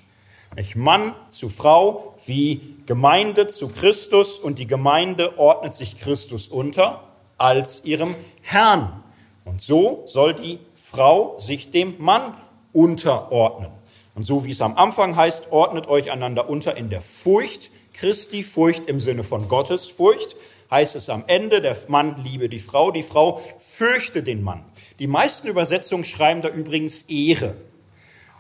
Mann 0.75 1.15
zu 1.29 1.49
Frau 1.49 2.16
wie 2.27 2.61
Gemeinde 2.87 3.47
zu 3.47 3.69
Christus 3.69 4.39
und 4.39 4.59
die 4.59 4.67
Gemeinde 4.67 5.39
ordnet 5.39 5.73
sich 5.73 5.97
Christus 5.97 6.49
unter 6.49 7.03
als 7.39 7.85
ihrem 7.85 8.15
Herrn. 8.43 9.03
Und 9.45 9.61
so 9.61 10.03
soll 10.07 10.35
die 10.35 10.59
Frau 10.83 11.39
sich 11.39 11.71
dem 11.71 11.95
Mann 11.99 12.35
unterordnen. 12.73 13.71
Und 14.15 14.25
so 14.25 14.45
wie 14.45 14.51
es 14.51 14.61
am 14.61 14.77
Anfang 14.77 15.17
heißt, 15.17 15.53
ordnet 15.53 15.89
euch 15.89 16.11
einander 16.11 16.49
unter 16.49 16.77
in 16.77 16.91
der 16.91 17.03
Furcht 17.03 17.71
Christi, 17.93 18.43
Furcht 18.43 18.87
im 18.87 19.01
Sinne 19.01 19.25
von 19.25 19.49
Gottes 19.49 19.89
Furcht, 19.89 20.37
heißt 20.71 20.97
es 20.97 21.09
am 21.09 21.25
Ende, 21.27 21.61
der 21.61 21.77
Mann 21.89 22.23
liebe 22.23 22.49
die 22.49 22.59
Frau, 22.59 22.91
die 22.91 23.03
Frau 23.03 23.41
fürchte 23.59 24.23
den 24.23 24.43
Mann. 24.43 24.65
Die 24.99 25.07
meisten 25.07 25.49
Übersetzungen 25.49 26.05
schreiben 26.05 26.43
da 26.43 26.49
übrigens 26.49 27.03
Ehre, 27.03 27.55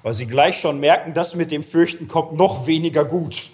weil 0.02 0.14
sie 0.14 0.26
gleich 0.26 0.58
schon 0.58 0.80
merken, 0.80 1.14
das 1.14 1.34
mit 1.34 1.50
dem 1.50 1.62
Fürchten 1.62 2.08
kommt 2.08 2.32
noch 2.32 2.66
weniger 2.66 3.04
gut. 3.04 3.50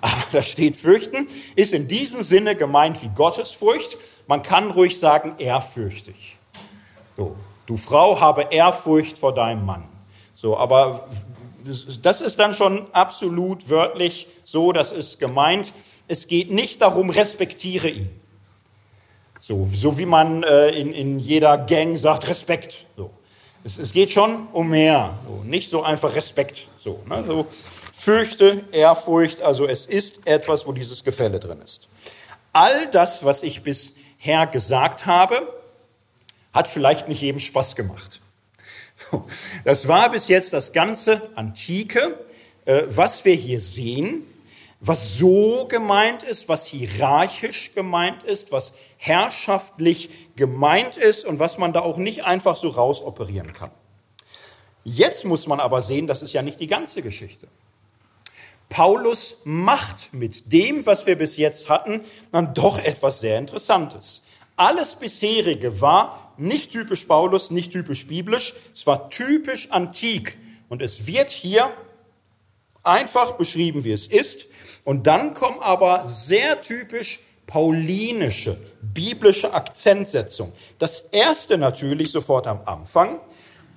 Aber 0.00 0.24
da 0.32 0.42
steht 0.42 0.76
fürchten, 0.76 1.28
ist 1.56 1.72
in 1.74 1.88
diesem 1.88 2.22
Sinne 2.22 2.56
gemeint 2.56 3.02
wie 3.02 3.08
Gottesfurcht. 3.08 3.98
Man 4.26 4.42
kann 4.42 4.70
ruhig 4.70 4.98
sagen 4.98 5.34
ehrfürchtig. 5.38 6.36
So, 7.16 7.36
du 7.66 7.76
Frau, 7.76 8.20
habe 8.20 8.48
Ehrfurcht 8.50 9.18
vor 9.18 9.34
deinem 9.34 9.66
Mann. 9.66 9.84
So, 10.34 10.56
aber 10.56 11.08
das 12.02 12.20
ist 12.20 12.38
dann 12.38 12.54
schon 12.54 12.86
absolut 12.92 13.68
wörtlich 13.68 14.28
so, 14.44 14.72
das 14.72 14.92
ist 14.92 15.18
gemeint. 15.18 15.72
Es 16.08 16.26
geht 16.26 16.50
nicht 16.50 16.80
darum, 16.80 17.10
respektiere 17.10 17.88
ihn. 17.88 18.10
So, 19.40 19.66
so 19.72 19.98
wie 19.98 20.06
man 20.06 20.42
äh, 20.42 20.70
in, 20.70 20.92
in 20.92 21.18
jeder 21.18 21.58
Gang 21.58 21.96
sagt, 21.96 22.28
Respekt. 22.28 22.86
So. 22.96 23.10
Es, 23.64 23.78
es 23.78 23.92
geht 23.92 24.10
schon 24.10 24.48
um 24.52 24.68
mehr. 24.68 25.18
So, 25.26 25.42
nicht 25.44 25.70
so 25.70 25.82
einfach 25.82 26.14
Respekt. 26.14 26.68
So, 26.76 27.00
ne? 27.08 27.24
so, 27.26 27.46
fürchte, 28.00 28.64
Ehrfurcht, 28.72 29.42
also 29.42 29.66
es 29.66 29.84
ist 29.84 30.26
etwas, 30.26 30.66
wo 30.66 30.72
dieses 30.72 31.04
Gefälle 31.04 31.38
drin 31.38 31.60
ist. 31.60 31.88
All 32.52 32.86
das, 32.90 33.24
was 33.26 33.42
ich 33.42 33.62
bisher 33.62 34.46
gesagt 34.50 35.04
habe, 35.04 35.52
hat 36.54 36.66
vielleicht 36.66 37.08
nicht 37.08 37.20
jedem 37.20 37.40
Spaß 37.40 37.76
gemacht. 37.76 38.20
Das 39.64 39.86
war 39.88 40.10
bis 40.10 40.28
jetzt 40.28 40.52
das 40.52 40.72
ganze 40.72 41.30
Antike, 41.34 42.18
äh, 42.64 42.82
was 42.86 43.24
wir 43.24 43.34
hier 43.34 43.60
sehen, 43.60 44.26
was 44.80 45.16
so 45.16 45.66
gemeint 45.68 46.22
ist, 46.22 46.48
was 46.48 46.66
hierarchisch 46.66 47.74
gemeint 47.74 48.22
ist, 48.22 48.50
was 48.52 48.72
herrschaftlich 48.96 50.10
gemeint 50.36 50.96
ist 50.96 51.24
und 51.24 51.38
was 51.38 51.58
man 51.58 51.72
da 51.72 51.80
auch 51.80 51.98
nicht 51.98 52.24
einfach 52.24 52.56
so 52.56 52.68
rausoperieren 52.68 53.52
kann. 53.52 53.70
Jetzt 54.84 55.24
muss 55.24 55.46
man 55.46 55.60
aber 55.60 55.82
sehen, 55.82 56.06
das 56.06 56.22
ist 56.22 56.32
ja 56.32 56.42
nicht 56.42 56.60
die 56.60 56.66
ganze 56.66 57.02
Geschichte. 57.02 57.48
Paulus 58.70 59.36
macht 59.44 60.14
mit 60.14 60.52
dem, 60.52 60.86
was 60.86 61.04
wir 61.04 61.16
bis 61.16 61.36
jetzt 61.36 61.68
hatten, 61.68 62.02
dann 62.32 62.54
doch 62.54 62.78
etwas 62.78 63.20
sehr 63.20 63.36
Interessantes. 63.38 64.22
Alles 64.56 64.94
bisherige 64.94 65.80
war 65.80 66.32
nicht 66.38 66.70
typisch 66.70 67.04
Paulus, 67.04 67.50
nicht 67.50 67.72
typisch 67.72 68.06
biblisch, 68.06 68.54
es 68.72 68.86
war 68.86 69.10
typisch 69.10 69.70
antik. 69.70 70.38
Und 70.68 70.80
es 70.80 71.06
wird 71.06 71.30
hier 71.30 71.72
einfach 72.82 73.32
beschrieben, 73.32 73.84
wie 73.84 73.92
es 73.92 74.06
ist. 74.06 74.46
Und 74.84 75.06
dann 75.06 75.34
kommen 75.34 75.60
aber 75.60 76.06
sehr 76.06 76.62
typisch 76.62 77.20
paulinische, 77.46 78.56
biblische 78.80 79.52
Akzentsetzung. 79.52 80.52
Das 80.78 81.00
erste 81.00 81.58
natürlich 81.58 82.12
sofort 82.12 82.46
am 82.46 82.60
Anfang, 82.64 83.20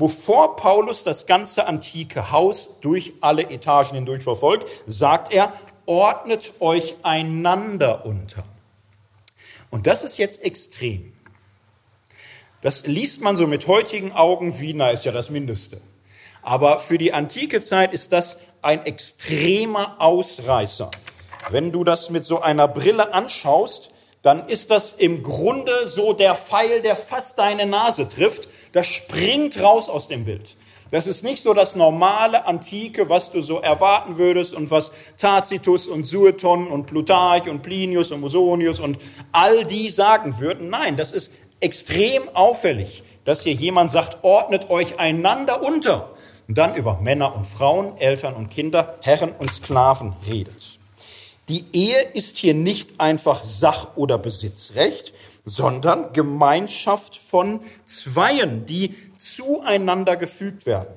Bevor 0.03 0.57
Paulus 0.57 1.05
das 1.05 1.27
ganze 1.27 1.65
antike 1.65 2.29
Haus 2.29 2.81
durch 2.81 3.13
alle 3.21 3.49
Etagen 3.49 3.95
hindurch 3.95 4.21
verfolgt, 4.21 4.67
sagt 4.85 5.33
er, 5.33 5.53
ordnet 5.85 6.55
euch 6.59 6.97
einander 7.03 8.05
unter. 8.05 8.43
Und 9.71 9.87
das 9.87 10.03
ist 10.03 10.17
jetzt 10.17 10.43
extrem. 10.43 11.13
Das 12.59 12.85
liest 12.85 13.21
man 13.21 13.37
so 13.37 13.47
mit 13.47 13.67
heutigen 13.67 14.11
Augen 14.11 14.59
wie, 14.59 14.73
na, 14.73 14.89
ist 14.89 15.05
ja 15.05 15.13
das 15.13 15.29
Mindeste. 15.29 15.79
Aber 16.41 16.79
für 16.79 16.97
die 16.97 17.13
antike 17.13 17.61
Zeit 17.61 17.93
ist 17.93 18.11
das 18.11 18.39
ein 18.61 18.85
extremer 18.85 20.01
Ausreißer. 20.01 20.91
Wenn 21.49 21.71
du 21.71 21.85
das 21.85 22.09
mit 22.09 22.25
so 22.25 22.41
einer 22.41 22.67
Brille 22.67 23.13
anschaust, 23.13 23.92
dann 24.23 24.47
ist 24.47 24.71
das 24.71 24.93
im 24.93 25.21
Grunde 25.21 25.85
so 25.85 26.13
der 26.13 26.33
Pfeil, 26.33 26.81
der 26.81 26.95
fast 26.95 27.37
deine 27.37 27.65
Nase 27.65 28.07
trifft. 28.07 28.47
Das 28.71 28.87
springt 28.87 29.61
raus 29.61 29.89
aus 29.89 30.07
dem 30.07 30.23
Bild. 30.25 30.55
Das 30.91 31.07
ist 31.07 31.23
nicht 31.23 31.43
so 31.43 31.53
das 31.53 31.75
normale 31.75 32.45
Antike, 32.45 33.09
was 33.09 33.31
du 33.31 33.41
so 33.41 33.59
erwarten 33.59 34.17
würdest 34.17 34.53
und 34.53 34.71
was 34.71 34.91
Tacitus 35.17 35.87
und 35.87 36.05
Sueton 36.05 36.67
und 36.67 36.85
Plutarch 36.85 37.49
und 37.49 37.63
Plinius 37.63 38.11
und 38.11 38.21
Musonius 38.21 38.79
und 38.79 38.97
all 39.33 39.65
die 39.65 39.89
sagen 39.89 40.39
würden. 40.39 40.69
Nein, 40.69 40.95
das 40.95 41.11
ist 41.11 41.31
extrem 41.59 42.23
auffällig, 42.33 43.03
dass 43.25 43.43
hier 43.43 43.53
jemand 43.53 43.91
sagt, 43.91 44.23
ordnet 44.23 44.69
euch 44.69 44.99
einander 44.99 45.61
unter 45.63 46.11
und 46.47 46.57
dann 46.57 46.75
über 46.75 46.99
Männer 47.01 47.35
und 47.35 47.45
Frauen, 47.45 47.97
Eltern 47.97 48.35
und 48.35 48.49
Kinder, 48.49 48.99
Herren 49.01 49.33
und 49.37 49.51
Sklaven 49.51 50.13
redet. 50.29 50.79
Die 51.49 51.65
Ehe 51.73 52.01
ist 52.13 52.37
hier 52.37 52.53
nicht 52.53 52.99
einfach 52.99 53.43
Sach- 53.43 53.97
oder 53.97 54.17
Besitzrecht, 54.17 55.13
sondern 55.45 56.13
Gemeinschaft 56.13 57.17
von 57.17 57.59
Zweien, 57.83 58.65
die 58.65 58.95
zueinander 59.17 60.15
gefügt 60.15 60.65
werden. 60.65 60.93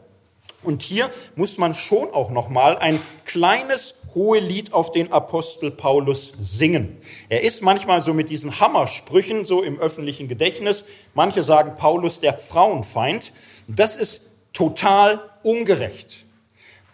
Und 0.63 0.83
hier 0.83 1.11
muss 1.35 1.59
man 1.59 1.75
schon 1.75 2.11
auch 2.13 2.31
noch 2.31 2.49
mal 2.49 2.79
ein 2.79 3.01
kleines 3.25 3.95
hohe 4.15 4.41
Lied 4.41 4.73
auf 4.73 4.93
den 4.93 5.13
Apostel 5.13 5.71
Paulus 5.71 6.33
singen. 6.41 6.97
Er 7.29 7.43
ist 7.43 7.63
manchmal 7.63 8.03
so 8.03 8.15
mit 8.15 8.31
diesen 8.31 8.59
Hammersprüchen 8.59 9.45
so 9.45 9.63
im 9.63 9.79
öffentlichen 9.79 10.27
Gedächtnis. 10.27 10.85
Manche 11.15 11.43
sagen 11.43 11.77
Paulus 11.77 12.21
der 12.21 12.39
Frauenfeind. 12.39 13.33
Das 13.69 13.97
ist 13.97 14.23
total 14.53 15.23
ungerecht. 15.43 16.25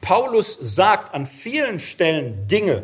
Paulus 0.00 0.59
sagt 0.61 1.14
an 1.14 1.26
vielen 1.26 1.78
Stellen 1.78 2.48
Dinge, 2.48 2.82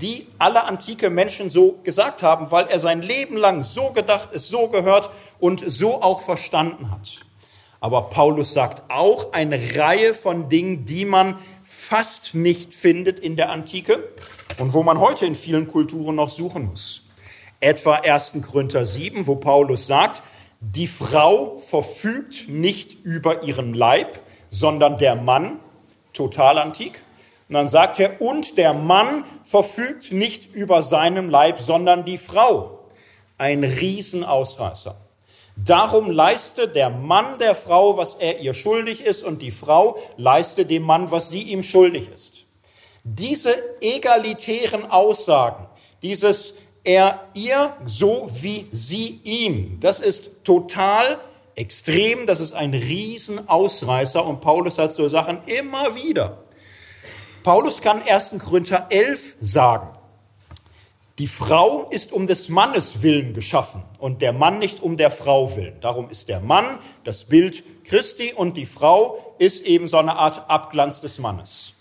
die 0.00 0.26
alle 0.38 0.64
antike 0.64 1.10
Menschen 1.10 1.50
so 1.50 1.78
gesagt 1.84 2.22
haben, 2.22 2.50
weil 2.50 2.66
er 2.66 2.80
sein 2.80 3.02
Leben 3.02 3.36
lang 3.36 3.62
so 3.62 3.90
gedacht, 3.90 4.30
es 4.32 4.48
so 4.48 4.68
gehört 4.68 5.10
und 5.38 5.62
so 5.66 6.02
auch 6.02 6.20
verstanden 6.22 6.90
hat. 6.90 7.20
Aber 7.80 8.10
Paulus 8.10 8.52
sagt 8.52 8.90
auch 8.90 9.32
eine 9.32 9.58
Reihe 9.76 10.14
von 10.14 10.48
Dingen, 10.48 10.84
die 10.84 11.04
man 11.04 11.36
fast 11.64 12.34
nicht 12.34 12.74
findet 12.74 13.18
in 13.18 13.36
der 13.36 13.50
Antike 13.50 14.08
und 14.58 14.74
wo 14.74 14.82
man 14.82 15.00
heute 15.00 15.24
in 15.24 15.34
vielen 15.34 15.66
Kulturen 15.66 16.16
noch 16.16 16.28
suchen 16.28 16.66
muss. 16.66 17.06
Etwa 17.60 17.94
1. 17.96 18.34
Korinther 18.42 18.84
7, 18.84 19.26
wo 19.26 19.36
Paulus 19.36 19.86
sagt, 19.86 20.22
die 20.60 20.86
Frau 20.86 21.56
verfügt 21.56 22.48
nicht 22.48 23.04
über 23.04 23.42
ihren 23.44 23.72
Leib, 23.72 24.20
sondern 24.50 24.98
der 24.98 25.16
Mann 25.16 25.58
total 26.12 26.58
antik. 26.58 27.02
Und 27.50 27.54
dann 27.54 27.66
sagt 27.66 27.98
er, 27.98 28.20
und 28.20 28.58
der 28.58 28.72
Mann 28.72 29.24
verfügt 29.42 30.12
nicht 30.12 30.54
über 30.54 30.82
seinem 30.82 31.28
Leib, 31.28 31.58
sondern 31.58 32.04
die 32.04 32.16
Frau. 32.16 32.78
Ein 33.38 33.64
Riesenausreißer. 33.64 34.94
Darum 35.56 36.12
leiste 36.12 36.68
der 36.68 36.90
Mann 36.90 37.40
der 37.40 37.56
Frau, 37.56 37.96
was 37.96 38.14
er 38.14 38.38
ihr 38.38 38.54
schuldig 38.54 39.04
ist, 39.04 39.24
und 39.24 39.42
die 39.42 39.50
Frau 39.50 39.98
leiste 40.16 40.64
dem 40.64 40.84
Mann, 40.84 41.10
was 41.10 41.30
sie 41.30 41.42
ihm 41.42 41.64
schuldig 41.64 42.08
ist. 42.14 42.34
Diese 43.02 43.52
egalitären 43.80 44.88
Aussagen, 44.88 45.66
dieses 46.04 46.54
er 46.84 47.18
ihr 47.34 47.74
so 47.84 48.28
wie 48.30 48.68
sie 48.70 49.18
ihm, 49.24 49.80
das 49.80 49.98
ist 49.98 50.44
total 50.44 51.18
extrem, 51.56 52.26
das 52.26 52.38
ist 52.38 52.52
ein 52.52 52.74
Riesenausreißer 52.74 54.24
und 54.24 54.40
Paulus 54.40 54.78
hat 54.78 54.92
so 54.92 55.08
Sachen 55.08 55.40
immer 55.46 55.96
wieder. 55.96 56.44
Paulus 57.42 57.80
kann 57.80 58.02
1. 58.02 58.34
Korinther 58.38 58.88
11 58.90 59.36
sagen, 59.40 59.88
die 61.18 61.26
Frau 61.26 61.88
ist 61.90 62.12
um 62.12 62.26
des 62.26 62.50
Mannes 62.50 63.00
willen 63.02 63.32
geschaffen 63.32 63.82
und 63.98 64.20
der 64.20 64.34
Mann 64.34 64.58
nicht 64.58 64.82
um 64.82 64.98
der 64.98 65.10
Frau 65.10 65.56
willen. 65.56 65.80
Darum 65.80 66.10
ist 66.10 66.28
der 66.28 66.40
Mann 66.40 66.78
das 67.04 67.24
Bild 67.24 67.62
Christi 67.84 68.34
und 68.34 68.58
die 68.58 68.66
Frau 68.66 69.34
ist 69.38 69.64
eben 69.64 69.88
so 69.88 69.96
eine 69.96 70.16
Art 70.16 70.50
Abglanz 70.50 71.00
des 71.00 71.18
Mannes. 71.18 71.72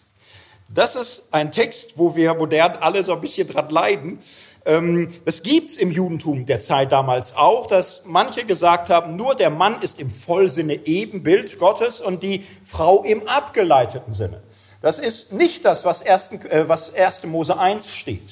Das 0.70 0.96
ist 0.96 1.28
ein 1.32 1.52
Text, 1.52 1.98
wo 1.98 2.16
wir 2.16 2.36
modern 2.36 2.78
alle 2.78 3.04
so 3.04 3.14
ein 3.14 3.22
bisschen 3.22 3.48
dran 3.48 3.70
leiden. 3.70 4.20
Ähm, 4.66 5.14
das 5.26 5.44
gibt's 5.44 5.78
im 5.78 5.92
Judentum 5.92 6.46
der 6.46 6.60
Zeit 6.60 6.92
damals 6.92 7.36
auch, 7.36 7.66
dass 7.66 8.04
manche 8.06 8.46
gesagt 8.46 8.90
haben, 8.90 9.16
nur 9.16 9.36
der 9.36 9.50
Mann 9.50 9.82
ist 9.82 10.00
im 10.00 10.10
Vollsinne 10.10 10.86
Ebenbild 10.86 11.60
Gottes 11.60 12.00
und 12.00 12.24
die 12.24 12.46
Frau 12.64 13.04
im 13.04 13.28
abgeleiteten 13.28 14.14
Sinne. 14.14 14.42
Das 14.82 14.98
ist 14.98 15.34
nicht 15.34 15.66
das, 15.66 15.84
was 15.84 16.06
1. 16.06 16.32
Äh, 16.50 16.68
was 16.68 16.94
1. 16.94 17.24
Mose 17.26 17.58
1 17.58 17.90
steht. 17.90 18.32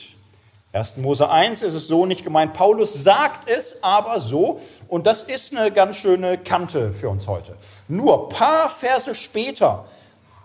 1. 0.74 0.98
Mose 0.98 1.30
1 1.30 1.62
ist 1.62 1.74
es 1.74 1.88
so 1.88 2.06
nicht 2.06 2.24
gemeint. 2.24 2.54
Paulus 2.54 2.94
sagt 2.94 3.50
es 3.50 3.84
aber 3.84 4.20
so 4.20 4.62
und 4.88 5.08
das 5.08 5.24
ist 5.24 5.56
eine 5.56 5.72
ganz 5.72 5.98
schöne 5.98 6.38
Kante 6.38 6.94
für 6.94 7.10
uns 7.10 7.28
heute. 7.28 7.56
Nur 7.88 8.30
paar 8.30 8.70
Verse 8.70 9.16
später, 9.16 9.86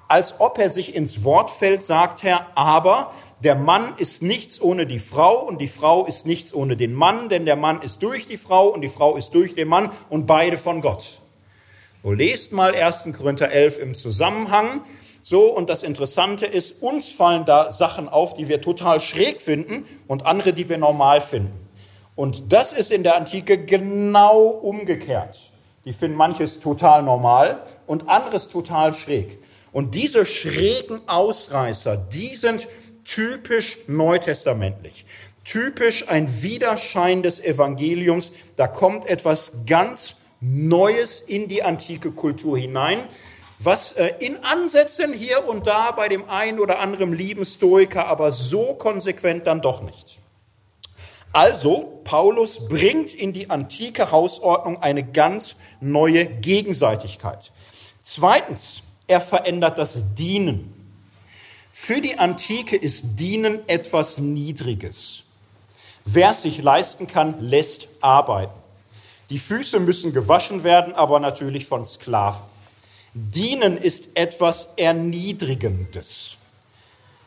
als 0.08 0.40
ob 0.40 0.58
er 0.58 0.70
sich 0.70 0.94
ins 0.94 1.24
Wort 1.24 1.50
fällt, 1.50 1.82
sagt 1.82 2.24
er, 2.24 2.46
aber 2.54 3.12
der 3.40 3.56
Mann 3.56 3.94
ist 3.96 4.22
nichts 4.22 4.60
ohne 4.60 4.86
die 4.86 5.00
Frau 5.00 5.40
und 5.44 5.58
die 5.58 5.68
Frau 5.68 6.06
ist 6.06 6.26
nichts 6.26 6.54
ohne 6.54 6.76
den 6.76 6.94
Mann, 6.94 7.28
denn 7.28 7.44
der 7.44 7.56
Mann 7.56 7.82
ist 7.82 8.02
durch 8.02 8.26
die 8.26 8.36
Frau 8.36 8.68
und 8.68 8.80
die 8.80 8.88
Frau 8.88 9.16
ist 9.16 9.34
durch 9.34 9.54
den 9.54 9.68
Mann 9.68 9.90
und 10.08 10.26
beide 10.26 10.58
von 10.58 10.80
Gott. 10.80 11.20
So 12.02 12.12
lest 12.12 12.52
mal 12.52 12.74
1. 12.74 13.08
Korinther 13.16 13.50
11 13.50 13.78
im 13.78 13.94
Zusammenhang 13.94 14.82
so, 15.22 15.54
und 15.54 15.70
das 15.70 15.84
Interessante 15.84 16.46
ist, 16.46 16.82
uns 16.82 17.08
fallen 17.08 17.44
da 17.44 17.70
Sachen 17.70 18.08
auf, 18.08 18.34
die 18.34 18.48
wir 18.48 18.60
total 18.60 19.00
schräg 19.00 19.40
finden 19.40 19.86
und 20.08 20.26
andere, 20.26 20.52
die 20.52 20.68
wir 20.68 20.78
normal 20.78 21.20
finden. 21.20 21.68
Und 22.16 22.52
das 22.52 22.72
ist 22.72 22.90
in 22.90 23.04
der 23.04 23.16
Antike 23.16 23.64
genau 23.64 24.48
umgekehrt. 24.48 25.52
Die 25.84 25.92
finden 25.92 26.16
manches 26.16 26.60
total 26.60 27.02
normal 27.02 27.62
und 27.86 28.08
anderes 28.08 28.48
total 28.48 28.94
schräg. 28.94 29.38
Und 29.72 29.94
diese 29.94 30.26
schrägen 30.26 31.00
Ausreißer, 31.06 31.96
die 31.96 32.36
sind 32.36 32.68
typisch 33.04 33.78
neutestamentlich. 33.86 35.06
Typisch 35.44 36.08
ein 36.08 36.42
Widerschein 36.42 37.22
des 37.22 37.40
Evangeliums. 37.40 38.32
Da 38.56 38.68
kommt 38.68 39.06
etwas 39.06 39.52
ganz 39.66 40.16
Neues 40.40 41.20
in 41.20 41.48
die 41.48 41.62
antike 41.62 42.10
Kultur 42.10 42.58
hinein 42.58 43.04
was 43.64 43.92
äh, 43.92 44.14
in 44.18 44.42
Ansätzen 44.44 45.12
hier 45.12 45.46
und 45.46 45.66
da 45.66 45.92
bei 45.92 46.08
dem 46.08 46.28
einen 46.28 46.58
oder 46.58 46.78
anderen 46.80 47.12
lieben 47.12 47.44
Stoiker, 47.44 48.06
aber 48.06 48.32
so 48.32 48.74
konsequent 48.74 49.46
dann 49.46 49.60
doch 49.60 49.82
nicht. 49.82 50.18
Also, 51.32 52.00
Paulus 52.04 52.68
bringt 52.68 53.14
in 53.14 53.32
die 53.32 53.48
antike 53.48 54.10
Hausordnung 54.10 54.82
eine 54.82 55.02
ganz 55.02 55.56
neue 55.80 56.26
Gegenseitigkeit. 56.26 57.52
Zweitens, 58.02 58.82
er 59.06 59.20
verändert 59.20 59.78
das 59.78 60.14
Dienen. 60.14 60.74
Für 61.72 62.00
die 62.02 62.18
Antike 62.18 62.76
ist 62.76 63.16
Dienen 63.16 63.60
etwas 63.66 64.18
Niedriges. 64.18 65.24
Wer 66.04 66.30
es 66.30 66.42
sich 66.42 66.60
leisten 66.60 67.06
kann, 67.06 67.40
lässt 67.40 67.88
arbeiten. 68.00 68.52
Die 69.30 69.38
Füße 69.38 69.80
müssen 69.80 70.12
gewaschen 70.12 70.64
werden, 70.64 70.92
aber 70.94 71.18
natürlich 71.18 71.64
von 71.66 71.84
Sklaven. 71.84 72.51
Dienen 73.14 73.76
ist 73.76 74.16
etwas 74.16 74.70
Erniedrigendes. 74.76 76.38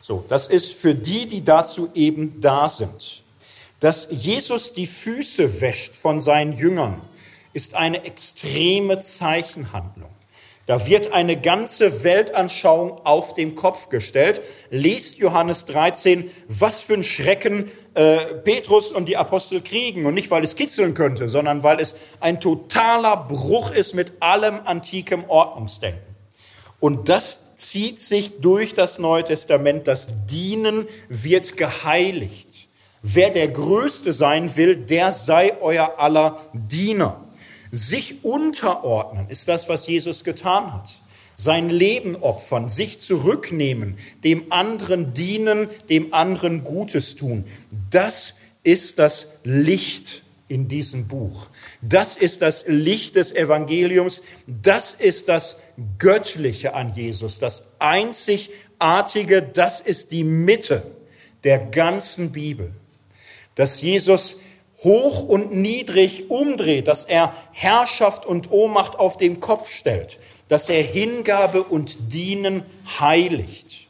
So, 0.00 0.24
das 0.28 0.46
ist 0.46 0.72
für 0.72 0.94
die, 0.94 1.26
die 1.26 1.44
dazu 1.44 1.90
eben 1.94 2.40
da 2.40 2.68
sind. 2.68 3.22
Dass 3.80 4.08
Jesus 4.10 4.72
die 4.72 4.86
Füße 4.86 5.60
wäscht 5.60 5.94
von 5.94 6.20
seinen 6.20 6.56
Jüngern, 6.56 7.00
ist 7.52 7.74
eine 7.74 8.04
extreme 8.04 9.00
Zeichenhandlung. 9.00 10.15
Da 10.66 10.84
wird 10.88 11.12
eine 11.12 11.40
ganze 11.40 12.02
Weltanschauung 12.02 13.00
auf 13.04 13.34
den 13.34 13.54
Kopf 13.54 13.88
gestellt. 13.88 14.42
Lest 14.68 15.18
Johannes 15.18 15.64
13, 15.66 16.28
was 16.48 16.80
für 16.80 16.94
ein 16.94 17.04
Schrecken 17.04 17.70
äh, 17.94 18.16
Petrus 18.42 18.90
und 18.90 19.06
die 19.06 19.16
Apostel 19.16 19.60
kriegen. 19.60 20.06
Und 20.06 20.14
nicht, 20.14 20.32
weil 20.32 20.42
es 20.42 20.56
kitzeln 20.56 20.94
könnte, 20.94 21.28
sondern 21.28 21.62
weil 21.62 21.78
es 21.78 21.94
ein 22.18 22.40
totaler 22.40 23.16
Bruch 23.16 23.70
ist 23.70 23.94
mit 23.94 24.14
allem 24.18 24.58
antikem 24.64 25.24
Ordnungsdenken. 25.28 26.16
Und 26.80 27.08
das 27.08 27.54
zieht 27.54 28.00
sich 28.00 28.40
durch 28.40 28.74
das 28.74 28.98
Neue 28.98 29.24
Testament. 29.24 29.86
Das 29.86 30.08
Dienen 30.26 30.86
wird 31.08 31.56
geheiligt. 31.56 32.68
Wer 33.02 33.30
der 33.30 33.46
Größte 33.46 34.12
sein 34.12 34.56
will, 34.56 34.74
der 34.74 35.12
sei 35.12 35.56
euer 35.60 35.94
aller 35.98 36.40
Diener. 36.52 37.25
Sich 37.76 38.24
unterordnen 38.24 39.28
ist 39.28 39.48
das, 39.48 39.68
was 39.68 39.86
Jesus 39.86 40.24
getan 40.24 40.72
hat. 40.72 40.88
Sein 41.34 41.68
Leben 41.68 42.16
opfern, 42.16 42.68
sich 42.68 43.00
zurücknehmen, 43.00 43.96
dem 44.24 44.50
anderen 44.50 45.12
dienen, 45.12 45.68
dem 45.90 46.14
anderen 46.14 46.64
Gutes 46.64 47.16
tun. 47.16 47.44
Das 47.90 48.36
ist 48.62 48.98
das 48.98 49.26
Licht 49.44 50.22
in 50.48 50.68
diesem 50.68 51.06
Buch. 51.06 51.48
Das 51.82 52.16
ist 52.16 52.40
das 52.40 52.64
Licht 52.66 53.14
des 53.14 53.32
Evangeliums. 53.32 54.22
Das 54.46 54.94
ist 54.94 55.28
das 55.28 55.58
Göttliche 55.98 56.72
an 56.72 56.94
Jesus. 56.94 57.40
Das 57.40 57.74
Einzigartige, 57.78 59.42
das 59.42 59.80
ist 59.80 60.12
die 60.12 60.24
Mitte 60.24 60.82
der 61.44 61.58
ganzen 61.58 62.32
Bibel. 62.32 62.72
Dass 63.54 63.82
Jesus 63.82 64.38
hoch 64.86 65.22
und 65.24 65.52
niedrig 65.54 66.30
umdreht, 66.30 66.86
dass 66.88 67.04
er 67.04 67.34
Herrschaft 67.52 68.24
und 68.24 68.52
Ohnmacht 68.52 68.98
auf 68.98 69.16
den 69.16 69.40
Kopf 69.40 69.68
stellt, 69.70 70.18
dass 70.48 70.70
er 70.70 70.82
Hingabe 70.82 71.64
und 71.64 72.12
Dienen 72.14 72.62
heiligt. 73.00 73.88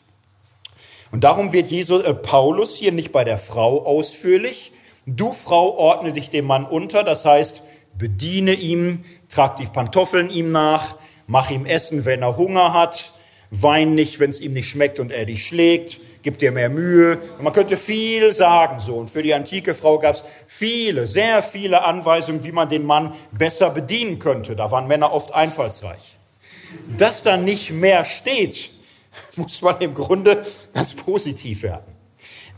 Und 1.12 1.22
darum 1.22 1.52
wird 1.52 1.68
Jesus, 1.68 2.02
äh, 2.02 2.14
Paulus 2.14 2.76
hier 2.76 2.92
nicht 2.92 3.12
bei 3.12 3.24
der 3.24 3.38
Frau 3.38 3.84
ausführlich. 3.84 4.72
Du 5.04 5.32
Frau 5.32 5.76
ordne 5.76 6.12
dich 6.12 6.30
dem 6.30 6.46
Mann 6.46 6.64
unter, 6.64 7.04
das 7.04 7.24
heißt, 7.24 7.62
bediene 7.96 8.54
ihm, 8.54 9.04
trag 9.28 9.56
die 9.56 9.66
Pantoffeln 9.66 10.30
ihm 10.30 10.50
nach, 10.50 10.96
mach 11.26 11.50
ihm 11.50 11.66
Essen, 11.66 12.04
wenn 12.06 12.22
er 12.22 12.36
Hunger 12.36 12.72
hat, 12.72 13.12
wein 13.50 13.94
nicht, 13.94 14.18
wenn 14.18 14.30
es 14.30 14.40
ihm 14.40 14.54
nicht 14.54 14.68
schmeckt 14.68 14.98
und 14.98 15.12
er 15.12 15.26
dich 15.26 15.46
schlägt, 15.46 16.00
gib 16.26 16.40
dir 16.40 16.50
mehr 16.50 16.68
Mühe. 16.68 17.18
Und 17.38 17.44
man 17.44 17.52
könnte 17.52 17.76
viel 17.76 18.32
sagen 18.32 18.80
so. 18.80 18.96
Und 18.96 19.08
für 19.08 19.22
die 19.22 19.32
antike 19.32 19.74
Frau 19.74 20.00
gab 20.00 20.16
es 20.16 20.24
viele, 20.48 21.06
sehr 21.06 21.40
viele 21.40 21.84
Anweisungen, 21.84 22.42
wie 22.42 22.50
man 22.50 22.68
den 22.68 22.84
Mann 22.84 23.14
besser 23.30 23.70
bedienen 23.70 24.18
könnte. 24.18 24.56
Da 24.56 24.72
waren 24.72 24.88
Männer 24.88 25.12
oft 25.12 25.32
einfallsreich. 25.32 26.18
Dass 26.98 27.22
da 27.22 27.36
nicht 27.36 27.70
mehr 27.70 28.04
steht, 28.04 28.72
muss 29.36 29.62
man 29.62 29.80
im 29.80 29.94
Grunde 29.94 30.44
ganz 30.74 30.94
positiv 30.94 31.62
werden. 31.62 31.94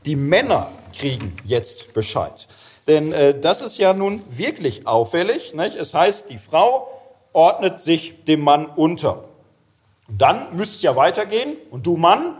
Die 0.06 0.16
Männer 0.16 0.72
kriegen 0.98 1.36
jetzt 1.44 1.92
Bescheid. 1.92 2.48
Denn 2.86 3.12
äh, 3.12 3.38
das 3.38 3.60
ist 3.60 3.76
ja 3.76 3.92
nun 3.92 4.22
wirklich 4.30 4.86
auffällig. 4.86 5.52
Nicht? 5.52 5.74
Es 5.74 5.92
heißt, 5.92 6.30
die 6.30 6.38
Frau 6.38 6.88
ordnet 7.34 7.82
sich 7.82 8.24
dem 8.24 8.40
Mann 8.40 8.64
unter. 8.64 9.24
Dann 10.10 10.56
müsste 10.56 10.76
es 10.76 10.82
ja 10.82 10.96
weitergehen 10.96 11.58
und 11.70 11.84
du 11.84 11.98
Mann, 11.98 12.34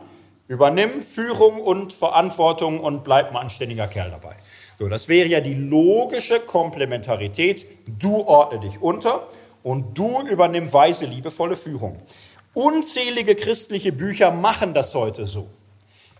übernimm 0.49 1.03
Führung 1.03 1.61
und 1.61 1.92
Verantwortung 1.92 2.80
und 2.80 3.05
bleib 3.05 3.30
ein 3.30 3.36
anständiger 3.36 3.86
Kerl 3.86 4.11
dabei. 4.11 4.34
So, 4.78 4.88
das 4.88 5.09
wäre 5.09 5.28
ja 5.28 5.40
die 5.40 5.55
logische 5.55 6.40
Komplementarität. 6.40 7.66
Du 7.86 8.22
ordne 8.22 8.61
dich 8.61 8.80
unter 8.80 9.28
und 9.62 9.96
du 9.96 10.26
übernimm 10.26 10.72
weise, 10.72 11.05
liebevolle 11.05 11.57
Führung. 11.57 12.01
Unzählige 12.55 13.34
christliche 13.34 13.92
Bücher 13.92 14.30
machen 14.30 14.74
das 14.74 14.94
heute 14.94 15.26
so. 15.26 15.49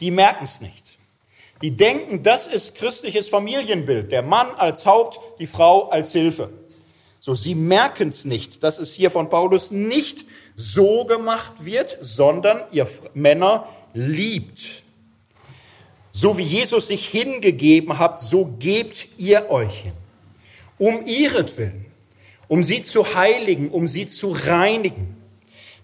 Die 0.01 0.11
merken 0.11 0.45
es 0.45 0.61
nicht. 0.61 0.99
Die 1.63 1.77
denken, 1.77 2.23
das 2.23 2.47
ist 2.47 2.77
christliches 2.77 3.29
Familienbild. 3.29 4.13
Der 4.13 4.23
Mann 4.23 4.49
als 4.57 4.87
Haupt, 4.87 5.19
die 5.41 5.47
Frau 5.47 5.89
als 5.89 6.13
Hilfe. 6.13 6.51
So, 7.21 7.35
sie 7.35 7.57
merken 7.57 8.09
es 8.09 8.25
nicht, 8.25 8.63
dass 8.63 8.79
es 8.79 8.95
hier 8.95 9.11
von 9.11 9.29
Paulus 9.29 9.73
nicht 9.73 10.25
so 10.55 11.05
gemacht 11.05 11.53
wird, 11.65 11.97
sondern 12.01 12.63
ihr 12.71 12.87
Männer 13.15 13.67
liebt. 13.99 14.83
So 16.11 16.39
wie 16.39 16.43
Jesus 16.43 16.89
sich 16.89 17.07
hingegeben 17.07 17.99
hat, 17.99 18.21
so 18.21 18.47
gebt 18.59 19.09
ihr 19.19 19.51
euch 19.51 19.83
hin. 19.83 19.93
Um 20.79 21.05
ihretwillen, 21.07 21.87
um 22.47 22.63
sie 22.63 22.83
zu 22.83 23.15
heiligen, 23.15 23.71
um 23.71 23.89
sie 23.89 24.07
zu 24.07 24.31
reinigen, 24.31 25.17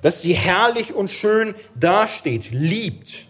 dass 0.02 0.22
sie 0.22 0.34
herrlich 0.34 0.94
und 0.94 1.08
schön 1.08 1.54
dasteht, 1.74 2.50
liebt. 2.52 3.26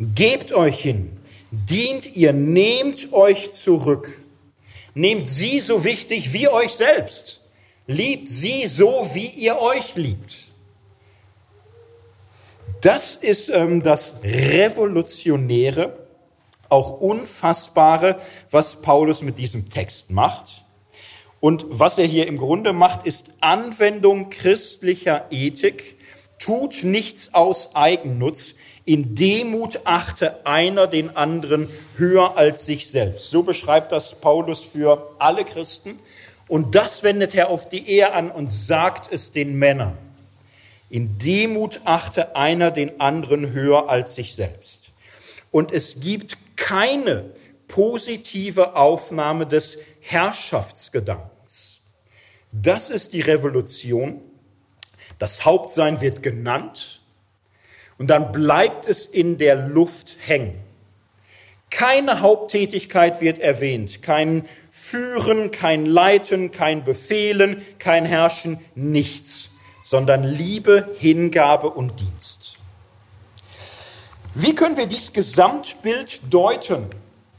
Gebt 0.00 0.52
euch 0.52 0.80
hin, 0.80 1.16
dient 1.50 2.16
ihr, 2.16 2.32
nehmt 2.32 3.12
euch 3.12 3.52
zurück. 3.52 4.20
Nehmt 4.94 5.26
sie 5.26 5.60
so 5.60 5.84
wichtig 5.84 6.32
wie 6.32 6.48
euch 6.48 6.72
selbst. 6.72 7.40
Liebt 7.86 8.28
sie 8.28 8.66
so, 8.66 9.10
wie 9.12 9.26
ihr 9.26 9.58
euch 9.60 9.96
liebt. 9.96 10.48
Das 12.84 13.14
ist 13.14 13.48
ähm, 13.48 13.82
das 13.82 14.18
Revolutionäre, 14.22 16.06
auch 16.68 17.00
Unfassbare, 17.00 18.20
was 18.50 18.82
Paulus 18.82 19.22
mit 19.22 19.38
diesem 19.38 19.70
Text 19.70 20.10
macht. 20.10 20.66
Und 21.40 21.64
was 21.70 21.96
er 21.96 22.04
hier 22.04 22.26
im 22.26 22.36
Grunde 22.36 22.74
macht, 22.74 23.06
ist 23.06 23.30
Anwendung 23.40 24.28
christlicher 24.28 25.24
Ethik, 25.30 25.96
tut 26.38 26.84
nichts 26.84 27.32
aus 27.32 27.74
Eigennutz, 27.74 28.54
in 28.84 29.14
Demut 29.14 29.80
achte 29.84 30.44
einer 30.44 30.86
den 30.86 31.16
anderen 31.16 31.70
höher 31.96 32.36
als 32.36 32.66
sich 32.66 32.90
selbst. 32.90 33.30
So 33.30 33.42
beschreibt 33.42 33.92
das 33.92 34.14
Paulus 34.14 34.60
für 34.60 35.14
alle 35.18 35.46
Christen. 35.46 35.98
Und 36.48 36.74
das 36.74 37.02
wendet 37.02 37.34
er 37.34 37.48
auf 37.48 37.66
die 37.66 37.88
Ehe 37.88 38.12
an 38.12 38.30
und 38.30 38.48
sagt 38.48 39.10
es 39.10 39.32
den 39.32 39.58
Männern. 39.58 39.96
In 40.94 41.18
Demut 41.18 41.80
achte 41.86 42.36
einer 42.36 42.70
den 42.70 43.00
anderen 43.00 43.50
höher 43.50 43.88
als 43.88 44.14
sich 44.14 44.36
selbst. 44.36 44.92
Und 45.50 45.72
es 45.72 45.98
gibt 45.98 46.36
keine 46.54 47.32
positive 47.66 48.76
Aufnahme 48.76 49.44
des 49.44 49.78
Herrschaftsgedankens. 49.98 51.80
Das 52.52 52.90
ist 52.90 53.12
die 53.12 53.22
Revolution. 53.22 54.20
Das 55.18 55.44
Hauptsein 55.44 56.00
wird 56.00 56.22
genannt 56.22 57.02
und 57.98 58.08
dann 58.08 58.30
bleibt 58.30 58.86
es 58.86 59.04
in 59.04 59.36
der 59.36 59.56
Luft 59.56 60.16
hängen. 60.20 60.60
Keine 61.70 62.20
Haupttätigkeit 62.20 63.20
wird 63.20 63.40
erwähnt, 63.40 64.00
kein 64.00 64.44
Führen, 64.70 65.50
kein 65.50 65.86
Leiten, 65.86 66.52
kein 66.52 66.84
Befehlen, 66.84 67.62
kein 67.80 68.04
Herrschen, 68.04 68.60
nichts, 68.76 69.50
sondern 69.84 70.24
Liebe, 70.24 70.88
Hingabe 70.98 71.68
und 71.68 72.00
Dienst. 72.00 72.56
Wie 74.32 74.54
können 74.54 74.78
wir 74.78 74.86
dieses 74.86 75.12
Gesamtbild 75.12 76.22
deuten? 76.30 76.86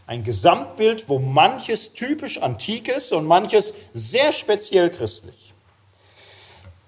Ein 0.06 0.24
Gesamtbild, 0.24 1.10
wo 1.10 1.18
manches 1.18 1.94
typisch 1.94 2.40
antik 2.40 2.88
ist 2.88 3.12
und 3.12 3.26
manches 3.26 3.74
sehr 3.96 4.32
speziell 4.32 4.92
christlich. 4.92 5.54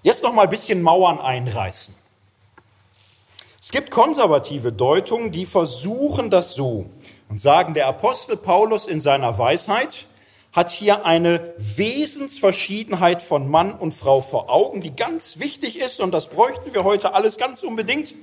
Jetzt 0.04 0.22
noch 0.22 0.32
mal 0.32 0.42
ein 0.42 0.50
bisschen 0.50 0.80
Mauern 0.80 1.18
einreißen. 1.18 1.92
Es 3.60 3.72
gibt 3.72 3.90
konservative 3.90 4.70
Deutungen, 4.72 5.32
die 5.32 5.44
versuchen 5.44 6.30
das 6.30 6.54
so 6.54 6.86
und 7.28 7.40
sagen, 7.40 7.74
der 7.74 7.88
Apostel 7.88 8.36
Paulus 8.36 8.86
in 8.86 9.00
seiner 9.00 9.36
Weisheit 9.36 10.06
hat 10.52 10.70
hier 10.70 11.04
eine 11.04 11.54
Wesensverschiedenheit 11.58 13.22
von 13.22 13.48
Mann 13.48 13.72
und 13.72 13.92
Frau 13.92 14.20
vor 14.20 14.50
Augen, 14.50 14.80
die 14.80 14.94
ganz 14.94 15.38
wichtig 15.38 15.78
ist 15.78 16.00
und 16.00 16.12
das 16.12 16.28
bräuchten 16.28 16.72
wir 16.72 16.84
heute 16.84 17.14
alles 17.14 17.36
ganz 17.36 17.62
unbedingt. 17.62 18.14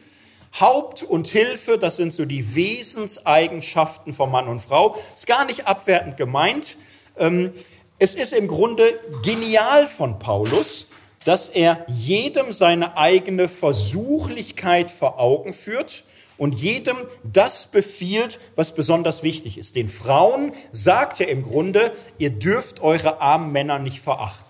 Haupt 0.60 1.04
und 1.04 1.28
Hilfe, 1.28 1.78
das 1.78 1.98
sind 1.98 2.14
so 2.14 2.24
die 2.24 2.56
Wesenseigenschaften 2.56 4.14
von 4.14 4.32
Mann 4.32 4.48
und 4.48 4.62
Frau. 4.62 4.98
Ist 5.14 5.28
gar 5.28 5.44
nicht 5.46 5.68
abwertend 5.68 6.16
gemeint. 6.16 6.78
Ähm, 7.18 7.52
es 8.00 8.16
ist 8.16 8.32
im 8.32 8.48
Grunde 8.48 9.00
genial 9.22 9.86
von 9.88 10.18
Paulus, 10.18 10.88
dass 11.26 11.50
er 11.50 11.86
jedem 11.88 12.54
seine 12.54 12.98
eigene 12.98 13.50
Versuchlichkeit 13.50 14.92
vor 14.92 15.20
Augen 15.20 15.54
führt 15.54 16.05
und 16.38 16.56
jedem 16.56 16.98
das 17.24 17.68
befiehlt, 17.68 18.40
was 18.56 18.76
besonders 18.76 19.24
wichtig 19.24 19.58
ist. 19.58 19.76
Den 19.76 19.90
Frauen 19.90 20.54
sagt 20.72 21.22
er 21.22 21.30
im 21.30 21.44
Grunde, 21.44 21.94
ihr 22.18 22.30
dürft 22.30 22.82
eure 22.82 23.22
armen 23.22 23.52
Männer 23.52 23.80
nicht 23.80 24.00
verachten. 24.00 24.44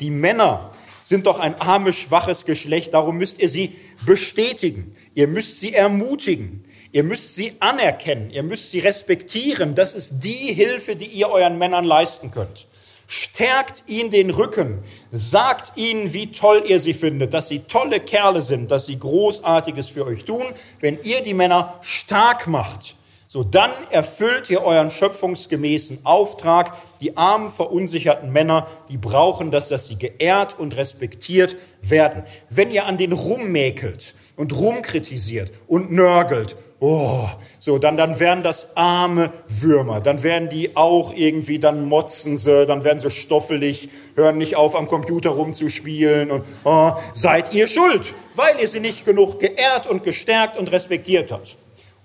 Die 0.00 0.10
Männer 0.10 0.70
sind 1.02 1.26
doch 1.26 1.40
ein 1.40 1.60
armes, 1.60 1.96
schwaches 1.96 2.44
Geschlecht, 2.44 2.94
darum 2.94 3.18
müsst 3.18 3.40
ihr 3.40 3.48
sie 3.48 3.76
bestätigen, 4.06 4.96
ihr 5.14 5.26
müsst 5.26 5.60
sie 5.60 5.74
ermutigen, 5.74 6.64
ihr 6.92 7.02
müsst 7.02 7.34
sie 7.34 7.54
anerkennen, 7.60 8.30
ihr 8.30 8.42
müsst 8.42 8.70
sie 8.70 8.78
respektieren. 8.78 9.74
Das 9.74 9.92
ist 9.92 10.20
die 10.20 10.54
Hilfe, 10.54 10.96
die 10.96 11.06
ihr 11.06 11.28
euren 11.28 11.58
Männern 11.58 11.84
leisten 11.84 12.30
könnt. 12.30 12.68
Stärkt 13.12 13.82
ihnen 13.88 14.12
den 14.12 14.30
Rücken, 14.30 14.84
sagt 15.10 15.76
ihnen, 15.76 16.12
wie 16.12 16.30
toll 16.30 16.62
ihr 16.64 16.78
sie 16.78 16.94
findet, 16.94 17.34
dass 17.34 17.48
sie 17.48 17.58
tolle 17.58 17.98
Kerle 17.98 18.40
sind, 18.40 18.70
dass 18.70 18.86
sie 18.86 19.00
Großartiges 19.00 19.88
für 19.88 20.06
euch 20.06 20.24
tun. 20.24 20.44
Wenn 20.78 20.96
ihr 21.02 21.20
die 21.20 21.34
Männer 21.34 21.74
stark 21.80 22.46
macht, 22.46 22.94
so 23.26 23.42
dann 23.42 23.72
erfüllt 23.90 24.48
ihr 24.48 24.62
euren 24.62 24.90
schöpfungsgemäßen 24.90 25.98
Auftrag. 26.04 26.76
Die 27.00 27.16
armen, 27.16 27.48
verunsicherten 27.48 28.30
Männer, 28.30 28.68
die 28.88 28.96
brauchen 28.96 29.50
das, 29.50 29.68
dass 29.68 29.88
sie 29.88 29.98
geehrt 29.98 30.56
und 30.56 30.76
respektiert 30.76 31.56
werden. 31.82 32.22
Wenn 32.48 32.70
ihr 32.70 32.86
an 32.86 32.96
den 32.96 33.12
rummäkelt 33.12 34.14
und 34.36 34.58
rumkritisiert 34.58 35.52
und 35.66 35.90
nörgelt 35.92 36.56
oh, 36.80 37.28
so, 37.58 37.78
dann, 37.78 37.96
dann 37.96 38.18
werden 38.18 38.42
das 38.42 38.76
arme 38.76 39.30
Würmer, 39.48 40.00
dann 40.00 40.22
werden 40.22 40.48
die 40.48 40.76
auch 40.76 41.14
irgendwie, 41.14 41.58
dann 41.58 41.86
motzen 41.86 42.38
sie, 42.38 42.66
dann 42.66 42.84
werden 42.84 42.98
sie 42.98 43.10
stoffelig, 43.10 43.90
hören 44.16 44.38
nicht 44.38 44.56
auf, 44.56 44.74
am 44.74 44.88
Computer 44.88 45.30
rumzuspielen 45.30 46.30
und 46.30 46.44
oh, 46.64 46.92
seid 47.12 47.52
ihr 47.54 47.68
schuld, 47.68 48.14
weil 48.34 48.58
ihr 48.60 48.68
sie 48.68 48.80
nicht 48.80 49.04
genug 49.04 49.38
geehrt 49.38 49.86
und 49.86 50.02
gestärkt 50.02 50.56
und 50.56 50.72
respektiert 50.72 51.30
habt. 51.30 51.56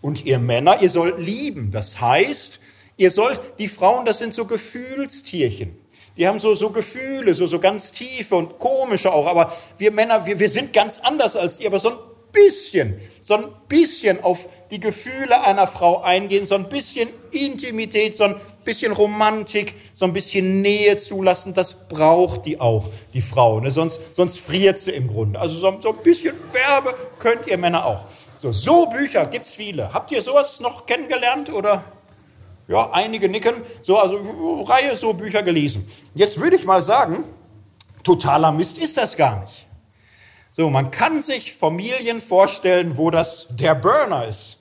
Und 0.01 0.25
ihr 0.25 0.37
Männer, 0.37 0.81
ihr 0.81 0.89
sollt 0.89 1.19
lieben, 1.19 1.71
das 1.71 1.99
heißt, 1.99 2.59
ihr 2.97 3.11
sollt, 3.11 3.39
die 3.57 3.69
Frauen, 3.69 4.05
das 4.05 4.19
sind 4.19 4.33
so 4.33 4.45
Gefühlstierchen. 4.45 5.79
Die 6.17 6.27
haben 6.27 6.39
so, 6.39 6.55
so 6.55 6.69
Gefühle, 6.69 7.33
so, 7.33 7.45
so 7.45 7.59
ganz 7.59 7.91
tiefe 7.91 8.35
und 8.35 8.57
komische 8.57 9.11
auch. 9.11 9.27
Aber 9.27 9.51
wir 9.77 9.91
Männer, 9.91 10.25
wir, 10.25 10.39
wir 10.39 10.47
sind 10.47 10.71
ganz 10.71 10.99
anders 10.99 11.35
als 11.35 11.59
ihr. 11.59 11.67
Aber 11.67 11.79
so 11.79 11.89
ein 11.89 11.97
bisschen, 12.35 12.99
so 13.23 13.35
ein 13.35 13.45
bisschen 13.67 14.23
auf 14.23 14.47
die 14.69 14.79
Gefühle 14.79 15.43
einer 15.43 15.67
Frau 15.67 16.01
eingehen, 16.01 16.45
so 16.45 16.55
ein 16.55 16.69
bisschen 16.69 17.09
Intimität, 17.31 18.15
so 18.15 18.25
ein 18.25 18.35
bisschen 18.63 18.91
Romantik, 18.91 19.73
so 19.93 20.05
ein 20.05 20.13
bisschen 20.13 20.61
Nähe 20.61 20.97
zulassen, 20.97 21.53
das 21.53 21.87
braucht 21.87 22.45
die 22.45 22.59
auch, 22.59 22.89
die 23.13 23.21
Frau. 23.21 23.59
Ne? 23.59 23.71
Sonst, 23.71 24.15
sonst 24.15 24.39
friert 24.39 24.77
sie 24.77 24.91
im 24.91 25.07
Grunde. 25.07 25.39
Also 25.39 25.55
so, 25.55 25.79
so 25.79 25.89
ein 25.89 26.03
bisschen 26.03 26.35
Werbe 26.51 26.95
könnt 27.19 27.47
ihr 27.47 27.57
Männer 27.57 27.85
auch. 27.85 28.05
So, 28.37 28.51
so 28.51 28.85
Bücher 28.87 29.25
gibt's 29.25 29.53
viele. 29.53 29.93
Habt 29.93 30.11
ihr 30.11 30.21
sowas 30.21 30.59
noch 30.59 30.85
kennengelernt 30.85 31.51
oder? 31.51 31.83
Ja, 32.67 32.89
einige 32.91 33.29
nicken. 33.29 33.55
So, 33.83 33.97
also 33.99 34.17
Reihe 34.67 34.95
so 34.95 35.13
Bücher 35.13 35.43
gelesen. 35.43 35.87
Jetzt 36.15 36.39
würde 36.39 36.55
ich 36.55 36.65
mal 36.65 36.81
sagen, 36.81 37.23
totaler 38.03 38.51
Mist 38.51 38.77
ist 38.77 38.97
das 38.97 39.15
gar 39.15 39.41
nicht. 39.41 39.64
So, 40.57 40.69
man 40.69 40.89
kann 40.89 41.21
sich 41.21 41.53
Familien 41.53 42.21
vorstellen, 42.21 42.95
wo 42.97 43.11
das 43.11 43.47
der 43.49 43.75
Burner 43.75 44.25
ist. 44.25 44.57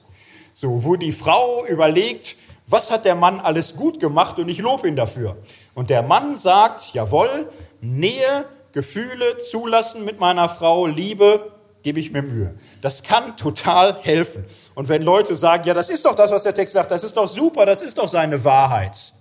So, 0.52 0.84
wo 0.84 0.96
die 0.96 1.12
Frau 1.12 1.64
überlegt, 1.66 2.36
was 2.66 2.90
hat 2.90 3.04
der 3.04 3.14
Mann 3.14 3.38
alles 3.38 3.76
gut 3.76 4.00
gemacht 4.00 4.40
und 4.40 4.48
ich 4.48 4.58
lobe 4.58 4.88
ihn 4.88 4.96
dafür. 4.96 5.36
Und 5.74 5.90
der 5.90 6.02
Mann 6.02 6.36
sagt, 6.36 6.94
jawohl, 6.94 7.48
Nähe, 7.80 8.46
Gefühle 8.72 9.36
zulassen 9.36 10.04
mit 10.04 10.18
meiner 10.18 10.48
Frau, 10.48 10.86
Liebe, 10.86 11.52
gebe 11.84 12.00
ich 12.00 12.10
mir 12.10 12.22
Mühe. 12.22 12.58
Das 12.80 13.04
kann 13.04 13.36
total 13.36 13.98
helfen. 14.02 14.46
Und 14.74 14.88
wenn 14.88 15.02
Leute 15.02 15.36
sagen, 15.36 15.62
ja, 15.64 15.74
das 15.74 15.90
ist 15.90 16.04
doch 16.04 16.16
das, 16.16 16.32
was 16.32 16.42
der 16.42 16.56
Text 16.56 16.74
sagt, 16.74 16.90
das 16.90 17.04
ist 17.04 17.16
doch 17.16 17.28
super, 17.28 17.66
das 17.66 17.82
ist 17.82 17.98
doch 17.98 18.08
seine 18.08 18.42
Wahrheit. 18.42 19.14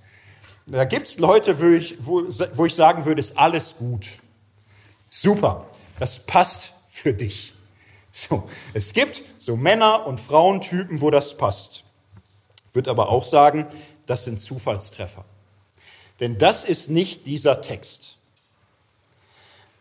Da 0.66 0.86
gibt's 0.86 1.20
Leute, 1.20 1.60
wo 1.60 1.66
ich, 1.66 1.98
wo, 2.00 2.24
wo 2.56 2.66
ich 2.66 2.74
sagen 2.74 3.06
würde, 3.06 3.20
ist 3.20 3.38
alles 3.38 3.76
gut. 3.78 4.08
Super. 5.08 5.68
Das 5.98 6.20
passt 6.20 6.74
für 6.88 7.14
dich. 7.14 7.54
So, 8.12 8.48
es 8.74 8.94
gibt 8.94 9.24
so 9.40 9.56
Männer- 9.56 10.06
und 10.06 10.20
Frauentypen, 10.20 11.02
wo 11.02 11.10
das 11.10 11.36
passt. 11.36 11.84
Wird 12.72 12.88
aber 12.88 13.10
auch 13.10 13.26
sagen, 13.26 13.66
das 14.06 14.26
sind 14.26 14.40
Zufallstreffer. 14.40 15.26
Denn 16.20 16.38
das 16.38 16.64
ist 16.64 16.90
nicht 16.90 17.26
dieser 17.26 17.62
Text. 17.62 18.18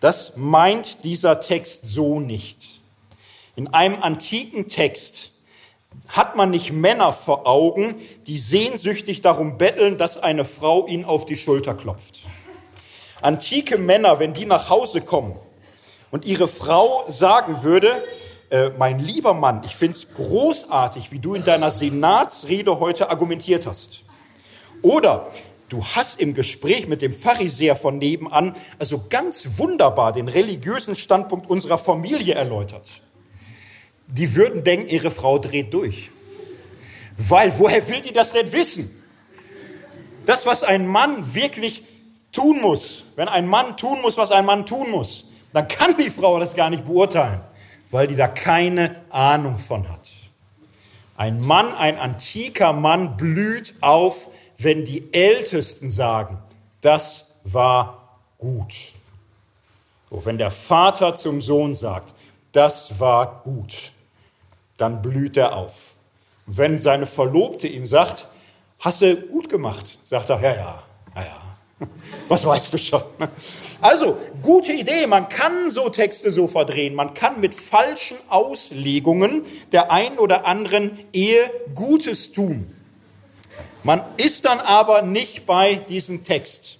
Das 0.00 0.36
meint 0.36 1.04
dieser 1.04 1.40
Text 1.40 1.84
so 1.84 2.20
nicht. 2.20 2.80
In 3.54 3.68
einem 3.68 4.02
antiken 4.02 4.66
Text 4.66 5.32
hat 6.08 6.34
man 6.34 6.50
nicht 6.50 6.72
Männer 6.72 7.12
vor 7.12 7.46
Augen, 7.46 8.00
die 8.26 8.38
sehnsüchtig 8.38 9.20
darum 9.20 9.58
betteln, 9.58 9.98
dass 9.98 10.16
eine 10.16 10.46
Frau 10.46 10.86
ihnen 10.86 11.04
auf 11.04 11.26
die 11.26 11.36
Schulter 11.36 11.74
klopft. 11.74 12.20
Antike 13.20 13.76
Männer, 13.76 14.18
wenn 14.18 14.32
die 14.32 14.46
nach 14.46 14.70
Hause 14.70 15.02
kommen 15.02 15.36
und 16.12 16.26
ihre 16.26 16.46
Frau 16.46 17.04
sagen 17.08 17.64
würde, 17.64 18.04
äh, 18.50 18.70
mein 18.78 19.00
lieber 19.00 19.34
Mann, 19.34 19.62
ich 19.64 19.74
finde 19.74 19.96
es 19.96 20.14
großartig, 20.14 21.10
wie 21.10 21.18
du 21.18 21.34
in 21.34 21.42
deiner 21.42 21.70
Senatsrede 21.72 22.78
heute 22.78 23.10
argumentiert 23.10 23.66
hast. 23.66 24.04
Oder 24.82 25.30
du 25.70 25.82
hast 25.82 26.20
im 26.20 26.34
Gespräch 26.34 26.86
mit 26.86 27.00
dem 27.00 27.14
Pharisäer 27.14 27.76
von 27.76 27.96
nebenan 27.96 28.54
also 28.78 29.06
ganz 29.08 29.58
wunderbar 29.58 30.12
den 30.12 30.28
religiösen 30.28 30.96
Standpunkt 30.96 31.48
unserer 31.48 31.78
Familie 31.78 32.34
erläutert. 32.34 33.02
Die 34.06 34.36
würden 34.36 34.64
denken, 34.64 34.88
ihre 34.88 35.10
Frau 35.10 35.38
dreht 35.38 35.72
durch. 35.72 36.10
Weil 37.16 37.58
woher 37.58 37.88
will 37.88 38.02
die 38.02 38.12
das 38.12 38.32
denn 38.32 38.52
wissen? 38.52 39.02
Das, 40.26 40.44
was 40.44 40.62
ein 40.62 40.86
Mann 40.86 41.34
wirklich 41.34 41.84
tun 42.32 42.60
muss, 42.60 43.04
wenn 43.16 43.28
ein 43.28 43.46
Mann 43.46 43.78
tun 43.78 44.02
muss, 44.02 44.18
was 44.18 44.30
ein 44.30 44.44
Mann 44.44 44.66
tun 44.66 44.90
muss, 44.90 45.31
dann 45.52 45.68
kann 45.68 45.96
die 45.96 46.10
Frau 46.10 46.38
das 46.38 46.54
gar 46.54 46.70
nicht 46.70 46.84
beurteilen 46.84 47.40
weil 47.92 48.08
die 48.08 48.16
da 48.16 48.26
keine 48.26 48.96
Ahnung 49.10 49.58
von 49.58 49.88
hat. 49.88 50.08
Ein 51.16 51.40
Mann, 51.40 51.72
ein 51.74 51.98
antiker 51.98 52.72
Mann 52.72 53.16
blüht 53.16 53.74
auf, 53.80 54.30
wenn 54.58 54.84
die 54.84 55.12
Ältesten 55.12 55.90
sagen, 55.90 56.38
das 56.80 57.26
war 57.44 58.18
gut. 58.38 58.94
So, 60.10 60.24
wenn 60.24 60.38
der 60.38 60.50
Vater 60.50 61.14
zum 61.14 61.40
Sohn 61.40 61.74
sagt, 61.74 62.14
das 62.52 62.98
war 62.98 63.42
gut, 63.42 63.92
dann 64.78 65.00
blüht 65.00 65.36
er 65.36 65.54
auf. 65.54 65.90
wenn 66.46 66.78
seine 66.80 67.06
Verlobte 67.06 67.68
ihm 67.68 67.86
sagt, 67.86 68.26
hast 68.80 69.00
du 69.00 69.14
gut 69.14 69.48
gemacht, 69.48 70.00
sagt 70.02 70.28
er, 70.28 70.40
ja, 70.40 70.54
ja, 70.54 70.82
ja, 71.14 71.22
ja. 71.22 71.41
Was 72.28 72.44
weißt 72.44 72.74
du 72.74 72.78
schon? 72.78 73.02
Also, 73.80 74.16
gute 74.42 74.72
Idee. 74.72 75.06
Man 75.06 75.28
kann 75.28 75.70
so 75.70 75.88
Texte 75.88 76.32
so 76.32 76.48
verdrehen. 76.48 76.94
Man 76.94 77.14
kann 77.14 77.40
mit 77.40 77.54
falschen 77.54 78.16
Auslegungen 78.28 79.42
der 79.72 79.90
einen 79.90 80.18
oder 80.18 80.46
anderen 80.46 80.98
Ehe 81.12 81.50
Gutes 81.74 82.32
tun. 82.32 82.74
Man 83.82 84.02
ist 84.16 84.44
dann 84.44 84.60
aber 84.60 85.02
nicht 85.02 85.46
bei 85.46 85.74
diesem 85.74 86.22
Text. 86.22 86.78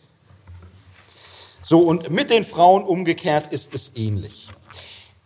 So, 1.63 1.81
und 1.81 2.11
mit 2.11 2.31
den 2.31 2.45
Frauen 2.45 2.85
umgekehrt 2.85 3.53
ist 3.53 3.75
es 3.75 3.93
ähnlich. 3.95 4.49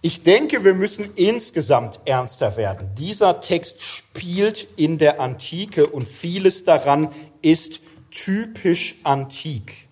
Ich 0.02 0.22
denke, 0.22 0.64
wir 0.64 0.74
müssen 0.74 1.14
insgesamt 1.16 2.00
ernster 2.04 2.56
werden. 2.56 2.90
Dieser 2.96 3.40
Text 3.40 3.82
spielt 3.82 4.68
in 4.76 4.98
der 4.98 5.20
Antike 5.20 5.86
und 5.86 6.06
vieles 6.06 6.64
daran 6.64 7.08
ist 7.42 7.80
typisch 8.24 8.96
antik. 9.02 9.88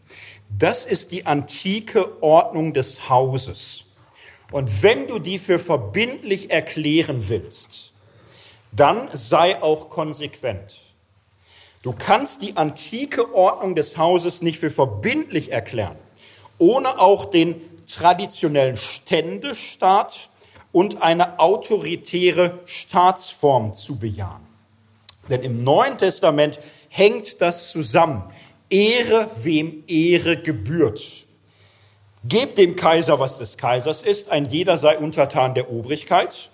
Das 0.56 0.86
ist 0.86 1.10
die 1.10 1.26
antike 1.26 2.22
Ordnung 2.22 2.72
des 2.72 3.08
Hauses. 3.08 3.86
Und 4.52 4.82
wenn 4.82 5.08
du 5.08 5.18
die 5.18 5.38
für 5.38 5.58
verbindlich 5.58 6.50
erklären 6.50 7.28
willst, 7.28 7.92
dann 8.72 9.08
sei 9.12 9.62
auch 9.62 9.90
konsequent. 9.90 10.76
Du 11.82 11.92
kannst 11.92 12.40
die 12.40 12.56
antike 12.56 13.34
Ordnung 13.34 13.74
des 13.74 13.98
Hauses 13.98 14.42
nicht 14.42 14.58
für 14.58 14.70
verbindlich 14.70 15.52
erklären, 15.52 15.96
ohne 16.58 16.98
auch 16.98 17.26
den 17.26 17.60
traditionellen 17.86 18.76
Ständestaat 18.76 20.30
und 20.72 21.02
eine 21.02 21.38
autoritäre 21.38 22.60
Staatsform 22.64 23.74
zu 23.74 23.96
bejahen. 23.96 24.46
Denn 25.30 25.42
im 25.42 25.62
Neuen 25.64 25.98
Testament 25.98 26.58
hängt 26.94 27.40
das 27.40 27.70
zusammen. 27.70 28.22
Ehre, 28.70 29.28
wem 29.42 29.82
Ehre 29.88 30.36
gebührt. 30.36 31.26
Gebt 32.22 32.56
dem 32.56 32.76
Kaiser, 32.76 33.18
was 33.18 33.36
des 33.36 33.56
Kaisers 33.56 34.00
ist, 34.00 34.30
ein 34.30 34.48
jeder 34.48 34.78
sei 34.78 34.96
untertan 34.96 35.54
der 35.54 35.72
Obrigkeit. 35.72 36.50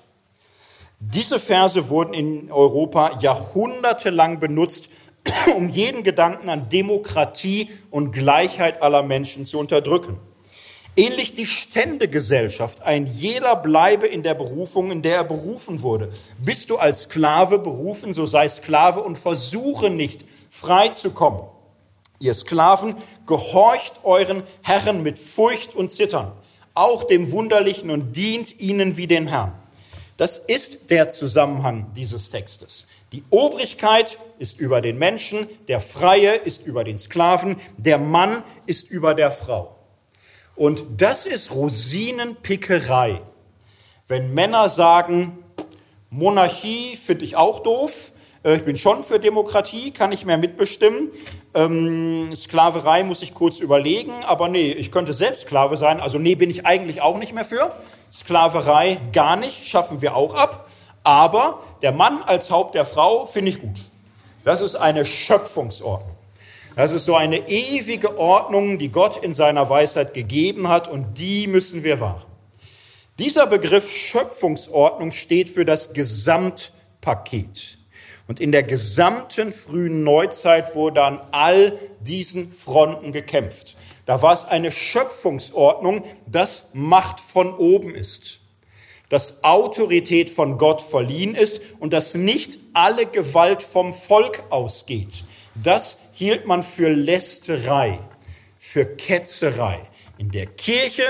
Diese 0.98 1.38
Verse 1.38 1.90
wurden 1.90 2.14
in 2.14 2.50
Europa 2.50 3.18
jahrhundertelang 3.20 4.40
benutzt, 4.40 4.88
um 5.54 5.68
jeden 5.68 6.04
Gedanken 6.04 6.48
an 6.48 6.70
Demokratie 6.70 7.68
und 7.90 8.12
Gleichheit 8.12 8.82
aller 8.82 9.02
Menschen 9.02 9.44
zu 9.44 9.58
unterdrücken. 9.58 10.18
Ähnlich 10.96 11.34
die 11.34 11.46
Ständegesellschaft. 11.46 12.82
Ein 12.82 13.06
jeder 13.06 13.56
bleibe 13.56 14.06
in 14.06 14.22
der 14.22 14.34
Berufung, 14.34 14.90
in 14.90 15.02
der 15.02 15.16
er 15.16 15.24
berufen 15.24 15.82
wurde. 15.82 16.10
Bist 16.38 16.70
du 16.70 16.78
als 16.78 17.02
Sklave 17.02 17.58
berufen, 17.58 18.12
so 18.12 18.26
sei 18.26 18.48
Sklave 18.48 19.00
und 19.00 19.16
versuche 19.16 19.88
nicht, 19.88 20.24
frei 20.50 20.88
zu 20.88 21.12
kommen. 21.12 21.42
Ihr 22.18 22.34
Sklaven, 22.34 22.96
gehorcht 23.26 24.00
euren 24.02 24.42
Herren 24.62 25.02
mit 25.02 25.18
Furcht 25.18 25.74
und 25.74 25.90
Zittern, 25.90 26.32
auch 26.74 27.04
dem 27.04 27.32
Wunderlichen 27.32 27.90
und 27.90 28.14
dient 28.14 28.60
ihnen 28.60 28.96
wie 28.96 29.06
den 29.06 29.26
Herrn. 29.26 29.52
Das 30.18 30.36
ist 30.36 30.90
der 30.90 31.08
Zusammenhang 31.08 31.92
dieses 31.96 32.28
Textes. 32.28 32.86
Die 33.12 33.24
Obrigkeit 33.30 34.18
ist 34.38 34.60
über 34.60 34.82
den 34.82 34.98
Menschen, 34.98 35.48
der 35.66 35.80
Freie 35.80 36.34
ist 36.34 36.66
über 36.66 36.84
den 36.84 36.98
Sklaven, 36.98 37.56
der 37.78 37.96
Mann 37.96 38.42
ist 38.66 38.90
über 38.90 39.14
der 39.14 39.32
Frau. 39.32 39.79
Und 40.60 40.84
das 40.98 41.24
ist 41.24 41.54
Rosinenpickerei. 41.54 43.22
Wenn 44.08 44.34
Männer 44.34 44.68
sagen, 44.68 45.38
Monarchie 46.10 46.98
finde 46.98 47.24
ich 47.24 47.34
auch 47.34 47.60
doof, 47.60 48.12
äh, 48.44 48.56
ich 48.56 48.64
bin 48.64 48.76
schon 48.76 49.02
für 49.02 49.18
Demokratie, 49.18 49.90
kann 49.90 50.12
ich 50.12 50.26
mehr 50.26 50.36
mitbestimmen. 50.36 51.12
Ähm, 51.54 52.36
Sklaverei 52.36 53.04
muss 53.04 53.22
ich 53.22 53.32
kurz 53.32 53.58
überlegen, 53.58 54.12
aber 54.22 54.50
nee, 54.50 54.70
ich 54.72 54.92
könnte 54.92 55.14
selbst 55.14 55.46
Sklave 55.46 55.78
sein. 55.78 55.98
Also 55.98 56.18
nee, 56.18 56.34
bin 56.34 56.50
ich 56.50 56.66
eigentlich 56.66 57.00
auch 57.00 57.16
nicht 57.16 57.32
mehr 57.32 57.46
für. 57.46 57.74
Sklaverei 58.12 59.00
gar 59.14 59.36
nicht, 59.36 59.66
schaffen 59.66 60.02
wir 60.02 60.14
auch 60.14 60.34
ab. 60.34 60.68
Aber 61.04 61.62
der 61.80 61.92
Mann 61.92 62.22
als 62.22 62.50
Haupt 62.50 62.74
der 62.74 62.84
Frau 62.84 63.24
finde 63.24 63.50
ich 63.52 63.62
gut. 63.62 63.80
Das 64.44 64.60
ist 64.60 64.76
eine 64.76 65.06
Schöpfungsordnung. 65.06 66.19
Das 66.76 66.92
ist 66.92 67.04
so 67.04 67.14
eine 67.14 67.48
ewige 67.48 68.18
Ordnung, 68.18 68.78
die 68.78 68.90
Gott 68.90 69.16
in 69.16 69.32
seiner 69.32 69.68
Weisheit 69.68 70.14
gegeben 70.14 70.68
hat 70.68 70.88
und 70.88 71.18
die 71.18 71.46
müssen 71.46 71.82
wir 71.82 72.00
wahren. 72.00 72.24
Dieser 73.18 73.46
Begriff 73.46 73.90
Schöpfungsordnung 73.90 75.12
steht 75.12 75.50
für 75.50 75.64
das 75.64 75.92
Gesamtpaket. 75.92 77.78
Und 78.28 78.40
in 78.40 78.52
der 78.52 78.62
gesamten 78.62 79.52
frühen 79.52 80.04
Neuzeit 80.04 80.76
wurde 80.76 81.02
an 81.02 81.20
all 81.32 81.76
diesen 82.00 82.52
Fronten 82.52 83.12
gekämpft. 83.12 83.76
Da 84.06 84.22
war 84.22 84.32
es 84.32 84.44
eine 84.44 84.70
Schöpfungsordnung, 84.70 86.04
dass 86.26 86.70
Macht 86.72 87.20
von 87.20 87.52
oben 87.52 87.94
ist, 87.94 88.40
dass 89.08 89.42
Autorität 89.42 90.30
von 90.30 90.58
Gott 90.58 90.80
verliehen 90.80 91.34
ist 91.34 91.60
und 91.80 91.92
dass 91.92 92.14
nicht 92.14 92.60
alle 92.72 93.06
Gewalt 93.06 93.64
vom 93.64 93.92
Volk 93.92 94.44
ausgeht. 94.50 95.24
Das 95.56 95.98
hielt 96.20 96.44
man 96.44 96.62
für 96.62 96.90
Lästerei, 96.90 97.98
für 98.58 98.84
Ketzerei 98.84 99.80
in 100.18 100.30
der 100.30 100.44
Kirche 100.44 101.02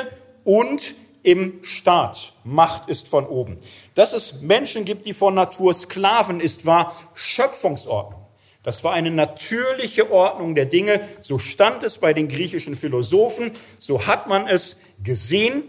und 0.45 0.95
im 1.25 1.65
Staat. 1.65 2.33
Macht 2.45 2.89
ist 2.89 3.09
von 3.09 3.27
oben. 3.27 3.59
Dass 3.97 4.13
es 4.13 4.41
Menschen 4.41 4.85
gibt, 4.85 5.07
die 5.07 5.13
von 5.13 5.35
Natur 5.35 5.75
Sklaven 5.75 6.39
ist, 6.39 6.65
war 6.65 6.95
Schöpfungsordnung. 7.15 8.25
Das 8.63 8.85
war 8.85 8.93
eine 8.93 9.11
natürliche 9.11 10.13
Ordnung 10.13 10.55
der 10.55 10.67
Dinge. 10.67 11.01
So 11.23 11.41
stand 11.41 11.83
es 11.83 11.99
bei 11.99 12.13
den 12.13 12.29
griechischen 12.29 12.77
Philosophen. 12.77 13.51
So 13.79 14.07
hat 14.07 14.29
man 14.29 14.47
es 14.47 14.77
gesehen. 15.03 15.65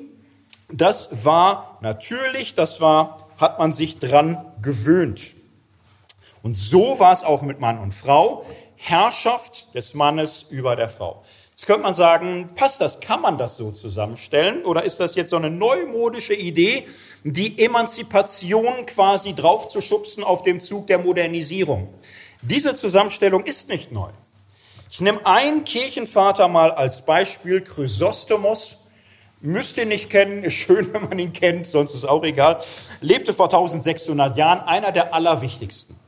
Das 0.71 1.25
war 1.25 1.79
natürlich. 1.81 2.53
Das 2.53 2.79
war, 2.79 3.27
hat 3.37 3.57
man 3.57 3.71
sich 3.71 3.97
dran 3.97 4.53
gewöhnt. 4.61 5.33
Und 6.43 6.55
so 6.55 6.99
war 6.99 7.11
es 7.11 7.23
auch 7.23 7.41
mit 7.41 7.59
Mann 7.59 7.79
und 7.79 7.95
Frau. 7.95 8.45
Herrschaft 8.83 9.73
des 9.75 9.93
Mannes 9.93 10.47
über 10.49 10.75
der 10.75 10.89
Frau. 10.89 11.21
Jetzt 11.51 11.67
könnte 11.67 11.83
man 11.83 11.93
sagen, 11.93 12.49
passt 12.55 12.81
das, 12.81 12.99
kann 12.99 13.21
man 13.21 13.37
das 13.37 13.55
so 13.55 13.71
zusammenstellen? 13.71 14.65
Oder 14.65 14.83
ist 14.83 14.99
das 14.99 15.13
jetzt 15.13 15.29
so 15.29 15.35
eine 15.35 15.51
neumodische 15.51 16.33
Idee, 16.33 16.87
die 17.23 17.63
Emanzipation 17.63 18.87
quasi 18.87 19.35
draufzuschubsen 19.35 20.23
auf 20.23 20.41
dem 20.41 20.59
Zug 20.59 20.87
der 20.87 20.97
Modernisierung? 20.97 21.93
Diese 22.41 22.73
Zusammenstellung 22.73 23.43
ist 23.43 23.69
nicht 23.69 23.91
neu. 23.91 24.09
Ich 24.89 24.99
nehme 24.99 25.23
einen 25.27 25.63
Kirchenvater 25.63 26.47
mal 26.47 26.71
als 26.71 27.05
Beispiel, 27.05 27.61
Chrysostomos. 27.61 28.77
Müsst 29.41 29.77
ihr 29.77 29.85
nicht 29.85 30.09
kennen, 30.09 30.43
ist 30.43 30.55
schön, 30.55 30.91
wenn 30.93 31.03
man 31.03 31.19
ihn 31.19 31.33
kennt, 31.33 31.67
sonst 31.67 31.93
ist 31.93 32.05
auch 32.05 32.23
egal. 32.23 32.59
Lebte 32.99 33.35
vor 33.35 33.45
1600 33.45 34.35
Jahren, 34.35 34.61
einer 34.67 34.91
der 34.91 35.13
allerwichtigsten. 35.13 36.00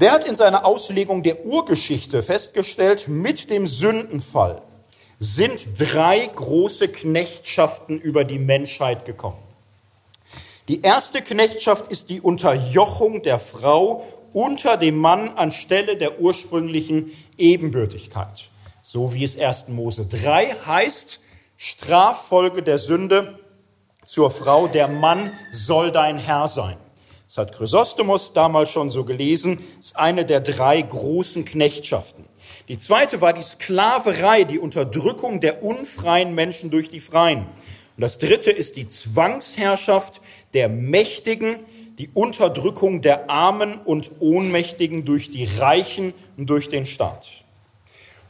Der 0.00 0.10
hat 0.10 0.26
in 0.26 0.34
seiner 0.34 0.64
Auslegung 0.64 1.22
der 1.22 1.46
Urgeschichte 1.46 2.22
festgestellt, 2.22 3.06
mit 3.06 3.48
dem 3.50 3.66
Sündenfall 3.66 4.62
sind 5.20 5.68
drei 5.78 6.26
große 6.34 6.88
Knechtschaften 6.88 8.00
über 8.00 8.24
die 8.24 8.40
Menschheit 8.40 9.04
gekommen. 9.04 9.38
Die 10.66 10.82
erste 10.82 11.22
Knechtschaft 11.22 11.92
ist 11.92 12.10
die 12.10 12.20
Unterjochung 12.20 13.22
der 13.22 13.38
Frau 13.38 14.04
unter 14.32 14.76
dem 14.76 14.98
Mann 14.98 15.28
anstelle 15.36 15.96
der 15.96 16.20
ursprünglichen 16.20 17.12
Ebenbürtigkeit. 17.38 18.50
So 18.82 19.14
wie 19.14 19.22
es 19.22 19.38
1. 19.38 19.68
Mose 19.68 20.06
3 20.06 20.56
heißt, 20.66 21.20
Straffolge 21.56 22.62
der 22.62 22.78
Sünde 22.78 23.38
zur 24.04 24.30
Frau, 24.30 24.66
der 24.66 24.88
Mann 24.88 25.32
soll 25.52 25.92
dein 25.92 26.18
Herr 26.18 26.48
sein. 26.48 26.76
Das 27.34 27.48
hat 27.48 27.56
Chrysostomos 27.56 28.32
damals 28.32 28.70
schon 28.70 28.90
so 28.90 29.02
gelesen, 29.02 29.58
ist 29.80 29.96
eine 29.96 30.24
der 30.24 30.38
drei 30.38 30.80
großen 30.80 31.44
Knechtschaften. 31.44 32.26
Die 32.68 32.78
zweite 32.78 33.20
war 33.20 33.32
die 33.32 33.42
Sklaverei, 33.42 34.44
die 34.44 34.60
Unterdrückung 34.60 35.40
der 35.40 35.64
unfreien 35.64 36.36
Menschen 36.36 36.70
durch 36.70 36.90
die 36.90 37.00
Freien. 37.00 37.38
Und 37.96 38.02
das 38.02 38.18
dritte 38.18 38.52
ist 38.52 38.76
die 38.76 38.86
Zwangsherrschaft 38.86 40.20
der 40.52 40.68
Mächtigen, 40.68 41.56
die 41.98 42.08
Unterdrückung 42.14 43.02
der 43.02 43.28
Armen 43.28 43.80
und 43.84 44.12
Ohnmächtigen 44.20 45.04
durch 45.04 45.28
die 45.28 45.48
Reichen 45.58 46.14
und 46.36 46.48
durch 46.48 46.68
den 46.68 46.86
Staat. 46.86 47.26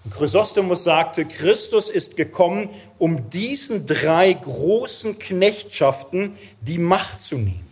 Und 0.04 0.14
Chrysostomus 0.14 0.82
sagte, 0.82 1.26
Christus 1.26 1.90
ist 1.90 2.16
gekommen, 2.16 2.70
um 2.96 3.28
diesen 3.28 3.84
drei 3.84 4.32
großen 4.32 5.18
Knechtschaften 5.18 6.38
die 6.62 6.78
Macht 6.78 7.20
zu 7.20 7.36
nehmen. 7.36 7.63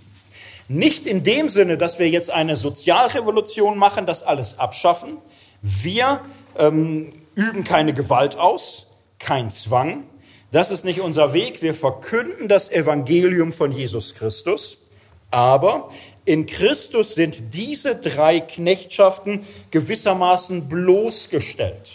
Nicht 0.68 1.06
in 1.06 1.22
dem 1.22 1.48
Sinne, 1.48 1.76
dass 1.76 1.98
wir 1.98 2.08
jetzt 2.08 2.30
eine 2.30 2.56
Sozialrevolution 2.56 3.76
machen, 3.76 4.06
das 4.06 4.22
alles 4.22 4.58
abschaffen. 4.58 5.18
Wir 5.60 6.20
ähm, 6.58 7.12
üben 7.34 7.64
keine 7.64 7.94
Gewalt 7.94 8.36
aus, 8.36 8.86
kein 9.18 9.50
Zwang. 9.50 10.04
Das 10.50 10.70
ist 10.70 10.84
nicht 10.84 11.00
unser 11.00 11.32
Weg. 11.32 11.62
Wir 11.62 11.74
verkünden 11.74 12.48
das 12.48 12.70
Evangelium 12.70 13.52
von 13.52 13.72
Jesus 13.72 14.14
Christus. 14.14 14.78
Aber 15.30 15.88
in 16.24 16.46
Christus 16.46 17.14
sind 17.14 17.54
diese 17.54 17.96
drei 17.96 18.40
Knechtschaften 18.40 19.44
gewissermaßen 19.70 20.68
bloßgestellt. 20.68 21.90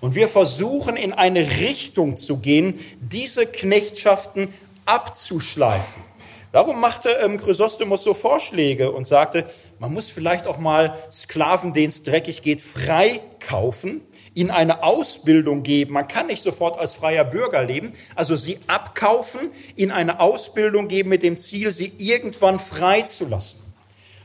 Und 0.00 0.14
wir 0.14 0.28
versuchen 0.28 0.96
in 0.96 1.12
eine 1.12 1.40
Richtung 1.60 2.16
zu 2.16 2.38
gehen, 2.38 2.78
diese 3.00 3.46
Knechtschaften 3.46 4.48
abzuschleifen. 4.84 6.07
Darum 6.50 6.80
machte 6.80 7.10
ähm, 7.22 7.36
Chrysostomus 7.36 8.02
so 8.02 8.14
Vorschläge 8.14 8.90
und 8.90 9.06
sagte, 9.06 9.44
man 9.78 9.92
muss 9.92 10.08
vielleicht 10.08 10.46
auch 10.46 10.58
mal 10.58 10.96
Sklaven, 11.12 11.74
denen 11.74 11.88
es 11.88 12.02
dreckig 12.02 12.40
geht, 12.40 12.62
freikaufen, 12.62 14.00
ihnen 14.32 14.50
eine 14.50 14.82
Ausbildung 14.82 15.62
geben. 15.62 15.92
Man 15.92 16.08
kann 16.08 16.28
nicht 16.28 16.42
sofort 16.42 16.78
als 16.78 16.94
freier 16.94 17.24
Bürger 17.24 17.64
leben. 17.64 17.92
Also 18.14 18.34
sie 18.34 18.60
abkaufen, 18.66 19.50
ihnen 19.76 19.90
eine 19.90 20.20
Ausbildung 20.20 20.88
geben 20.88 21.10
mit 21.10 21.22
dem 21.22 21.36
Ziel, 21.36 21.72
sie 21.72 21.92
irgendwann 21.98 22.58
frei 22.58 23.02
zu 23.02 23.26
lassen. 23.26 23.60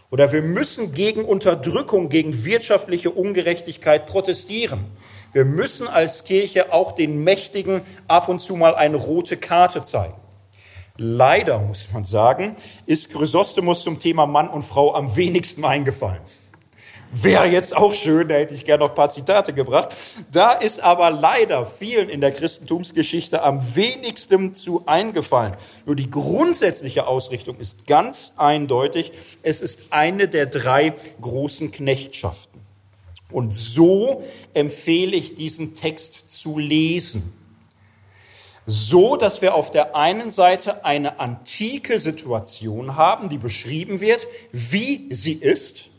Oder 0.10 0.32
wir 0.32 0.44
müssen 0.44 0.94
gegen 0.94 1.26
Unterdrückung, 1.26 2.08
gegen 2.08 2.46
wirtschaftliche 2.46 3.10
Ungerechtigkeit 3.10 4.06
protestieren. 4.06 4.86
Wir 5.34 5.44
müssen 5.44 5.88
als 5.88 6.24
Kirche 6.24 6.72
auch 6.72 6.94
den 6.94 7.24
Mächtigen 7.24 7.82
ab 8.08 8.30
und 8.30 8.40
zu 8.40 8.56
mal 8.56 8.76
eine 8.76 8.98
rote 8.98 9.36
Karte 9.36 9.82
zeigen. 9.82 10.23
Leider, 10.98 11.58
muss 11.58 11.92
man 11.92 12.06
sagen, 12.06 12.56
ist 12.86 13.10
Chrysostomus 13.12 13.82
zum 13.82 13.98
Thema 13.98 14.28
Mann 14.28 14.48
und 14.48 14.62
Frau 14.62 14.94
am 14.94 15.16
wenigsten 15.16 15.66
eingefallen. 15.66 16.22
Wäre 17.12 17.48
jetzt 17.48 17.76
auch 17.76 17.96
schön, 17.96 18.28
da 18.28 18.36
hätte 18.36 18.54
ich 18.54 18.64
gerne 18.64 18.84
noch 18.84 18.90
ein 18.90 18.96
paar 18.96 19.10
Zitate 19.10 19.54
gebracht. 19.54 19.96
Da 20.32 20.52
ist 20.52 20.80
aber 20.80 21.10
leider 21.10 21.66
vielen 21.66 22.10
in 22.10 22.22
der 22.22 22.32
Christentumsgeschichte 22.32 23.42
am 23.42 23.76
wenigsten 23.76 24.54
zu 24.54 24.84
eingefallen. 24.86 25.56
Nur 25.88 25.96
die 25.96 26.12
grundsätzliche 26.12 27.08
Ausrichtung 27.08 27.58
ist 27.60 27.88
ganz 27.88 28.34
eindeutig. 28.38 29.14
Es 29.42 29.62
ist 29.62 29.82
eine 29.90 30.28
der 30.28 30.46
drei 30.46 30.94
großen 31.22 31.72
Knechtschaften. 31.72 32.62
Und 33.32 33.52
so 33.52 34.24
empfehle 34.54 35.16
ich 35.16 35.34
diesen 35.34 35.74
Text 35.74 36.30
zu 36.30 36.60
lesen 36.60 37.34
so 38.66 39.18
dass 39.18 39.42
wir 39.42 39.56
auf 39.56 39.72
der 39.72 39.96
einen 39.96 40.32
Seite 40.32 40.86
eine 40.86 41.20
antike 41.20 42.00
Situation 42.00 42.96
haben, 42.96 43.30
die 43.30 43.38
beschrieben 43.38 44.02
wird, 44.02 44.28
wie 44.52 45.08
sie 45.14 45.34
ist. 45.34 45.90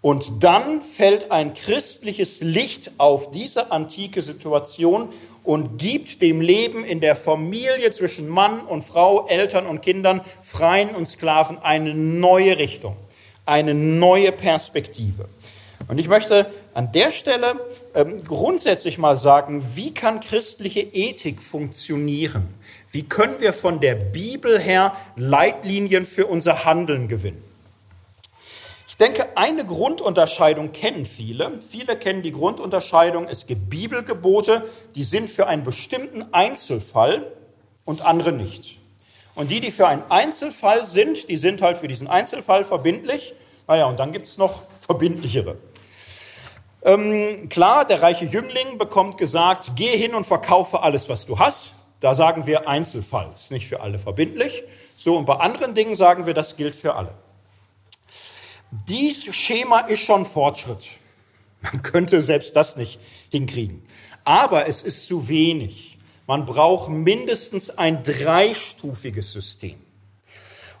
Und 0.00 0.44
dann 0.44 0.82
fällt 0.82 1.32
ein 1.32 1.54
christliches 1.54 2.40
Licht 2.40 2.92
auf 2.98 3.32
diese 3.32 3.72
antike 3.72 4.22
Situation 4.22 5.08
und 5.42 5.78
gibt 5.78 6.22
dem 6.22 6.40
Leben 6.40 6.84
in 6.84 7.00
der 7.00 7.16
Familie 7.16 7.90
zwischen 7.90 8.28
Mann 8.28 8.60
und 8.60 8.82
Frau, 8.82 9.26
Eltern 9.26 9.66
und 9.66 9.82
Kindern, 9.82 10.20
Freien 10.40 10.94
und 10.94 11.06
Sklaven 11.06 11.58
eine 11.58 11.94
neue 11.94 12.58
Richtung, 12.58 12.96
eine 13.44 13.74
neue 13.74 14.30
Perspektive. 14.30 15.28
Und 15.88 15.98
ich 15.98 16.08
möchte 16.08 16.46
an 16.78 16.92
der 16.92 17.10
Stelle 17.10 17.58
ähm, 17.92 18.22
grundsätzlich 18.22 18.98
mal 18.98 19.16
sagen, 19.16 19.64
wie 19.74 19.92
kann 19.92 20.20
christliche 20.20 20.78
Ethik 20.78 21.42
funktionieren? 21.42 22.54
Wie 22.92 23.02
können 23.02 23.40
wir 23.40 23.52
von 23.52 23.80
der 23.80 23.96
Bibel 23.96 24.60
her 24.60 24.92
Leitlinien 25.16 26.06
für 26.06 26.28
unser 26.28 26.64
Handeln 26.64 27.08
gewinnen? 27.08 27.42
Ich 28.86 28.96
denke, 28.96 29.36
eine 29.36 29.66
Grundunterscheidung 29.66 30.70
kennen 30.70 31.04
viele. 31.04 31.60
Viele 31.68 31.96
kennen 31.96 32.22
die 32.22 32.30
Grundunterscheidung, 32.30 33.26
es 33.26 33.48
gibt 33.48 33.68
Bibelgebote, 33.68 34.62
die 34.94 35.02
sind 35.02 35.28
für 35.28 35.48
einen 35.48 35.64
bestimmten 35.64 36.32
Einzelfall 36.32 37.26
und 37.86 38.02
andere 38.02 38.30
nicht. 38.30 38.78
Und 39.34 39.50
die, 39.50 39.60
die 39.60 39.72
für 39.72 39.88
einen 39.88 40.08
Einzelfall 40.10 40.86
sind, 40.86 41.28
die 41.28 41.38
sind 41.38 41.60
halt 41.60 41.78
für 41.78 41.88
diesen 41.88 42.06
Einzelfall 42.06 42.62
verbindlich. 42.62 43.34
Naja, 43.66 43.86
und 43.86 43.98
dann 43.98 44.12
gibt 44.12 44.26
es 44.26 44.38
noch 44.38 44.62
verbindlichere. 44.78 45.56
Ähm, 46.82 47.48
klar, 47.48 47.84
der 47.84 48.02
reiche 48.02 48.24
Jüngling 48.24 48.78
bekommt 48.78 49.18
gesagt, 49.18 49.72
geh 49.74 49.96
hin 49.96 50.14
und 50.14 50.24
verkaufe 50.24 50.82
alles, 50.82 51.08
was 51.08 51.26
du 51.26 51.38
hast. 51.38 51.74
Da 52.00 52.14
sagen 52.14 52.46
wir 52.46 52.68
Einzelfall, 52.68 53.30
ist 53.36 53.50
nicht 53.50 53.66
für 53.66 53.80
alle 53.80 53.98
verbindlich. 53.98 54.62
So, 54.96 55.16
und 55.16 55.26
bei 55.26 55.34
anderen 55.34 55.74
Dingen 55.74 55.96
sagen 55.96 56.26
wir, 56.26 56.34
das 56.34 56.56
gilt 56.56 56.76
für 56.76 56.94
alle. 56.94 57.12
Dies 58.88 59.34
Schema 59.34 59.80
ist 59.80 60.00
schon 60.00 60.24
Fortschritt. 60.24 60.86
Man 61.60 61.82
könnte 61.82 62.22
selbst 62.22 62.54
das 62.54 62.76
nicht 62.76 63.00
hinkriegen. 63.30 63.82
Aber 64.24 64.68
es 64.68 64.82
ist 64.82 65.06
zu 65.06 65.28
wenig. 65.28 65.98
Man 66.26 66.44
braucht 66.44 66.90
mindestens 66.90 67.70
ein 67.70 68.02
dreistufiges 68.02 69.32
System. 69.32 69.76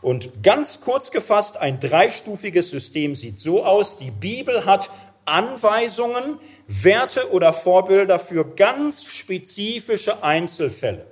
Und 0.00 0.42
ganz 0.44 0.80
kurz 0.80 1.10
gefasst, 1.10 1.56
ein 1.56 1.80
dreistufiges 1.80 2.70
System 2.70 3.16
sieht 3.16 3.38
so 3.38 3.64
aus, 3.64 3.98
die 3.98 4.12
Bibel 4.12 4.64
hat 4.64 4.90
Anweisungen, 5.28 6.38
Werte 6.66 7.30
oder 7.30 7.52
Vorbilder 7.52 8.18
für 8.18 8.44
ganz 8.44 9.04
spezifische 9.04 10.22
Einzelfälle. 10.22 11.06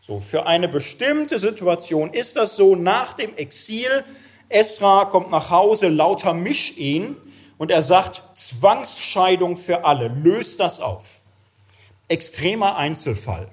So, 0.00 0.20
für 0.20 0.46
eine 0.46 0.68
bestimmte 0.68 1.38
Situation 1.38 2.12
ist 2.12 2.36
das 2.36 2.56
so 2.56 2.76
nach 2.76 3.14
dem 3.14 3.34
Exil. 3.36 4.04
Esra 4.48 5.06
kommt 5.06 5.30
nach 5.30 5.50
Hause, 5.50 5.88
lauter 5.88 6.34
Mischehen, 6.34 7.16
und 7.56 7.70
er 7.70 7.82
sagt, 7.82 8.22
Zwangsscheidung 8.36 9.56
für 9.56 9.84
alle, 9.84 10.08
löst 10.08 10.60
das 10.60 10.80
auf. 10.80 11.20
Extremer 12.08 12.76
Einzelfall. 12.76 13.48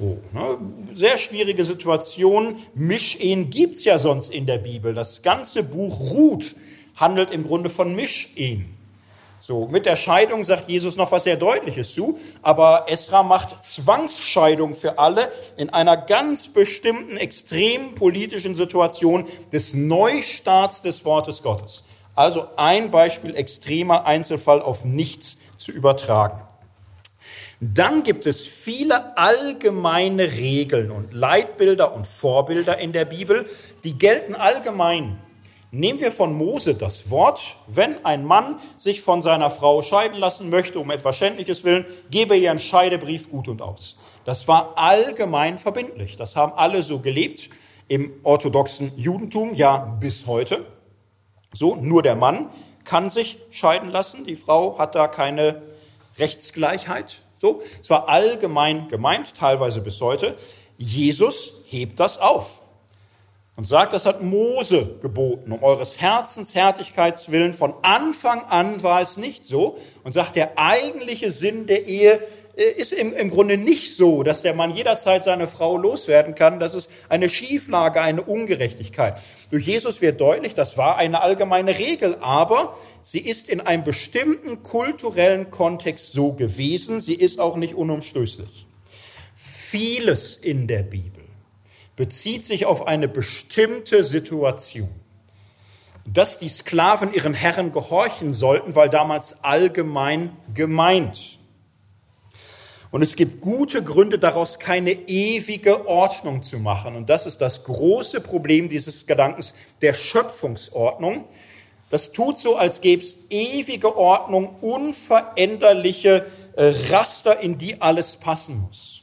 Oh, 0.00 0.18
ne? 0.32 0.58
Sehr 0.92 1.16
schwierige 1.16 1.64
Situation. 1.64 2.56
Mischehen 2.74 3.50
gibt's 3.50 3.84
ja 3.84 3.98
sonst 3.98 4.32
in 4.32 4.46
der 4.46 4.58
Bibel. 4.58 4.94
Das 4.94 5.22
ganze 5.22 5.62
Buch 5.62 5.98
ruht 5.98 6.54
handelt 6.98 7.30
im 7.30 7.46
Grunde 7.46 7.70
von 7.70 7.94
Mischehen. 7.94 8.74
So, 9.40 9.68
mit 9.68 9.86
der 9.86 9.96
Scheidung 9.96 10.44
sagt 10.44 10.68
Jesus 10.68 10.96
noch 10.96 11.12
was 11.12 11.24
sehr 11.24 11.36
Deutliches 11.36 11.94
zu, 11.94 12.18
aber 12.42 12.86
Esra 12.88 13.22
macht 13.22 13.64
Zwangsscheidung 13.64 14.74
für 14.74 14.98
alle 14.98 15.30
in 15.56 15.70
einer 15.70 15.96
ganz 15.96 16.48
bestimmten 16.48 17.16
extremen 17.16 17.94
politischen 17.94 18.56
Situation 18.56 19.26
des 19.52 19.74
Neustarts 19.74 20.82
des 20.82 21.04
Wortes 21.04 21.42
Gottes. 21.42 21.84
Also 22.16 22.48
ein 22.56 22.90
Beispiel 22.90 23.36
extremer 23.36 24.06
Einzelfall 24.06 24.60
auf 24.60 24.84
nichts 24.84 25.38
zu 25.54 25.70
übertragen. 25.70 26.42
Dann 27.60 28.02
gibt 28.02 28.26
es 28.26 28.44
viele 28.44 29.16
allgemeine 29.16 30.32
Regeln 30.32 30.90
und 30.90 31.12
Leitbilder 31.12 31.94
und 31.94 32.08
Vorbilder 32.08 32.78
in 32.78 32.92
der 32.92 33.04
Bibel, 33.04 33.48
die 33.84 33.98
gelten 33.98 34.34
allgemein 34.34 35.18
Nehmen 35.70 36.00
wir 36.00 36.10
von 36.10 36.32
Mose 36.32 36.74
das 36.74 37.10
Wort, 37.10 37.56
wenn 37.66 38.02
ein 38.06 38.24
Mann 38.24 38.58
sich 38.78 39.02
von 39.02 39.20
seiner 39.20 39.50
Frau 39.50 39.82
scheiden 39.82 40.18
lassen 40.18 40.48
möchte, 40.48 40.78
um 40.78 40.90
etwas 40.90 41.16
Schändliches 41.16 41.62
willen, 41.62 41.84
gebe 42.10 42.36
ihr 42.36 42.50
einen 42.50 42.58
Scheidebrief 42.58 43.28
gut 43.28 43.48
und 43.48 43.60
aus. 43.60 43.98
Das 44.24 44.48
war 44.48 44.78
allgemein 44.78 45.58
verbindlich. 45.58 46.16
Das 46.16 46.36
haben 46.36 46.54
alle 46.54 46.82
so 46.82 47.00
gelebt 47.00 47.50
im 47.86 48.12
orthodoxen 48.22 48.92
Judentum, 48.96 49.52
ja 49.54 49.76
bis 50.00 50.26
heute. 50.26 50.64
So, 51.52 51.76
nur 51.76 52.02
der 52.02 52.16
Mann 52.16 52.48
kann 52.84 53.10
sich 53.10 53.36
scheiden 53.50 53.90
lassen. 53.90 54.24
Die 54.24 54.36
Frau 54.36 54.78
hat 54.78 54.94
da 54.94 55.06
keine 55.06 55.60
Rechtsgleichheit. 56.18 57.20
So, 57.40 57.60
es 57.80 57.90
war 57.90 58.08
allgemein 58.08 58.88
gemeint, 58.88 59.34
teilweise 59.34 59.82
bis 59.82 60.00
heute. 60.00 60.34
Jesus 60.78 61.52
hebt 61.66 62.00
das 62.00 62.18
auf. 62.18 62.62
Und 63.58 63.64
sagt, 63.64 63.92
das 63.92 64.06
hat 64.06 64.22
Mose 64.22 64.98
geboten, 65.02 65.50
um 65.50 65.64
eures 65.64 66.00
Herzens 66.00 66.54
Härtigkeits 66.54 67.32
willen. 67.32 67.52
Von 67.52 67.74
Anfang 67.82 68.44
an 68.44 68.84
war 68.84 69.02
es 69.02 69.16
nicht 69.16 69.44
so 69.44 69.76
und 70.04 70.12
sagt, 70.12 70.36
der 70.36 70.52
eigentliche 70.56 71.32
Sinn 71.32 71.66
der 71.66 71.84
Ehe 71.86 72.20
äh, 72.56 72.62
ist 72.76 72.92
im, 72.92 73.12
im 73.12 73.30
Grunde 73.30 73.56
nicht 73.56 73.96
so, 73.96 74.22
dass 74.22 74.42
der 74.42 74.54
Mann 74.54 74.70
jederzeit 74.70 75.24
seine 75.24 75.48
Frau 75.48 75.76
loswerden 75.76 76.36
kann. 76.36 76.60
Das 76.60 76.72
ist 76.72 76.88
eine 77.08 77.28
Schieflage, 77.28 78.00
eine 78.00 78.22
Ungerechtigkeit. 78.22 79.18
Durch 79.50 79.66
Jesus 79.66 80.00
wird 80.00 80.20
deutlich, 80.20 80.54
das 80.54 80.78
war 80.78 80.96
eine 80.96 81.20
allgemeine 81.20 81.76
Regel, 81.80 82.16
aber 82.20 82.76
sie 83.02 83.18
ist 83.18 83.48
in 83.48 83.60
einem 83.60 83.82
bestimmten 83.82 84.62
kulturellen 84.62 85.50
Kontext 85.50 86.12
so 86.12 86.32
gewesen. 86.32 87.00
Sie 87.00 87.16
ist 87.16 87.40
auch 87.40 87.56
nicht 87.56 87.74
unumstößlich. 87.74 88.68
Vieles 89.34 90.36
in 90.36 90.68
der 90.68 90.84
Bibel 90.84 91.17
bezieht 91.98 92.44
sich 92.44 92.64
auf 92.64 92.86
eine 92.86 93.08
bestimmte 93.08 94.04
Situation. 94.04 94.88
Dass 96.06 96.38
die 96.38 96.48
Sklaven 96.48 97.12
ihren 97.12 97.34
Herren 97.34 97.72
gehorchen 97.72 98.32
sollten, 98.32 98.76
weil 98.76 98.88
damals 98.88 99.42
allgemein 99.42 100.30
gemeint. 100.54 101.40
Und 102.92 103.02
es 103.02 103.16
gibt 103.16 103.40
gute 103.40 103.82
Gründe 103.82 104.20
daraus, 104.20 104.60
keine 104.60 104.92
ewige 104.92 105.88
Ordnung 105.88 106.42
zu 106.44 106.60
machen. 106.60 106.94
Und 106.94 107.10
das 107.10 107.26
ist 107.26 107.38
das 107.40 107.64
große 107.64 108.20
Problem 108.20 108.68
dieses 108.68 109.06
Gedankens 109.06 109.52
der 109.82 109.92
Schöpfungsordnung. 109.92 111.24
Das 111.90 112.12
tut 112.12 112.38
so, 112.38 112.56
als 112.56 112.80
gäbe 112.80 113.02
es 113.02 113.16
ewige 113.28 113.96
Ordnung, 113.96 114.54
unveränderliche 114.60 116.26
äh, 116.54 116.72
Raster, 116.90 117.40
in 117.40 117.58
die 117.58 117.82
alles 117.82 118.16
passen 118.16 118.60
muss. 118.60 118.97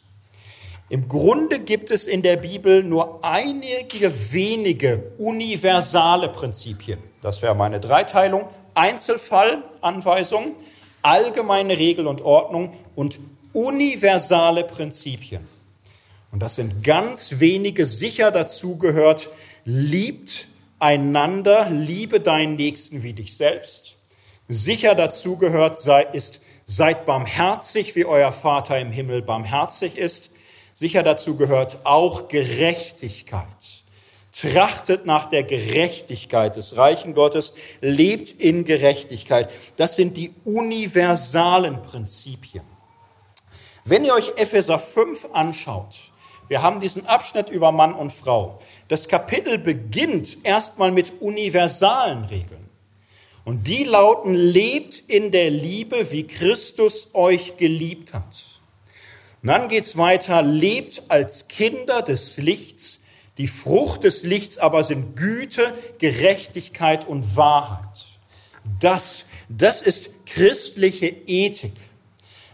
Im 0.88 1.08
Grunde 1.08 1.60
gibt 1.60 1.90
es 1.90 2.06
in 2.06 2.22
der 2.22 2.38
Bibel 2.38 2.84
nur 2.84 3.24
einige 3.24 4.14
wenige 4.32 5.12
universale 5.18 6.30
Prinzipien. 6.30 7.00
Das 7.24 7.42
wäre 7.42 7.56
meine 7.56 7.80
Dreiteilung. 7.80 8.48
Einzelfallanweisung, 8.76 10.56
allgemeine 11.02 11.80
Regel 11.80 12.06
und 12.06 12.22
Ordnung 12.22 12.74
und 12.94 13.20
universale 13.52 14.64
Prinzipien. 14.64 15.48
Und 16.32 16.42
das 16.42 16.56
sind 16.56 16.84
ganz 16.84 17.40
wenige 17.40 17.86
sicher 17.86 18.30
dazugehört. 18.30 19.30
Liebt 19.64 20.48
einander, 20.78 21.70
liebe 21.72 22.20
deinen 22.20 22.58
Nächsten 22.58 23.02
wie 23.02 23.14
dich 23.14 23.36
selbst. 23.38 23.96
Sicher 24.48 24.94
dazugehört 24.94 25.80
sei, 25.80 26.04
ist, 26.04 26.42
seid 26.66 27.08
barmherzig, 27.08 27.96
wie 27.96 28.06
euer 28.06 28.32
Vater 28.32 28.80
im 28.80 28.92
Himmel 28.92 29.24
barmherzig 29.24 29.98
ist. 29.98 30.30
Sicher 30.78 31.04
dazu 31.04 31.38
gehört 31.38 31.86
auch 31.86 32.28
Gerechtigkeit. 32.28 33.46
Trachtet 34.34 35.06
nach 35.06 35.30
der 35.30 35.44
Gerechtigkeit 35.44 36.58
des 36.58 36.76
Reichen 36.76 37.14
Gottes, 37.14 37.54
lebt 37.80 38.34
in 38.34 38.66
Gerechtigkeit. 38.66 39.50
Das 39.78 39.96
sind 39.96 40.18
die 40.18 40.34
universalen 40.44 41.82
Prinzipien. 41.82 42.66
Wenn 43.86 44.04
ihr 44.04 44.14
euch 44.14 44.34
Epheser 44.36 44.78
5 44.78 45.30
anschaut, 45.32 45.96
wir 46.50 46.62
haben 46.62 46.82
diesen 46.82 47.06
Abschnitt 47.06 47.50
über 47.50 47.72
Mann 47.72 47.94
und 47.94 48.12
Frau. 48.12 48.60
Das 48.90 49.08
Kapitel 49.08 49.58
beginnt 49.58 50.40
erstmal 50.44 50.92
mit 50.92 51.22
universalen 51.22 52.26
Regeln. 52.26 52.70
Und 53.46 53.68
die 53.68 53.86
lauten, 53.86 54.34
lebt 54.34 55.00
in 55.08 55.32
der 55.32 55.52
Liebe, 55.52 56.12
wie 56.12 56.28
Christus 56.28 57.12
euch 57.14 57.56
geliebt 57.56 58.14
hat. 58.14 58.55
Und 59.46 59.50
dann 59.50 59.68
geht's 59.68 59.96
weiter, 59.96 60.42
lebt 60.42 61.04
als 61.10 61.48
Kinder 61.48 62.02
des 62.02 62.38
Lichts. 62.38 63.02
Die 63.38 63.46
Frucht 63.46 64.04
des 64.04 64.24
Lichts 64.24 64.58
aber 64.58 64.84
sind 64.84 65.16
Güte, 65.16 65.72
Gerechtigkeit 66.00 67.08
und 67.08 67.36
Wahrheit. 67.36 68.08
Das, 68.80 69.26
das 69.48 69.84
ist 69.84 70.26
christliche 70.26 71.06
Ethik. 71.28 71.74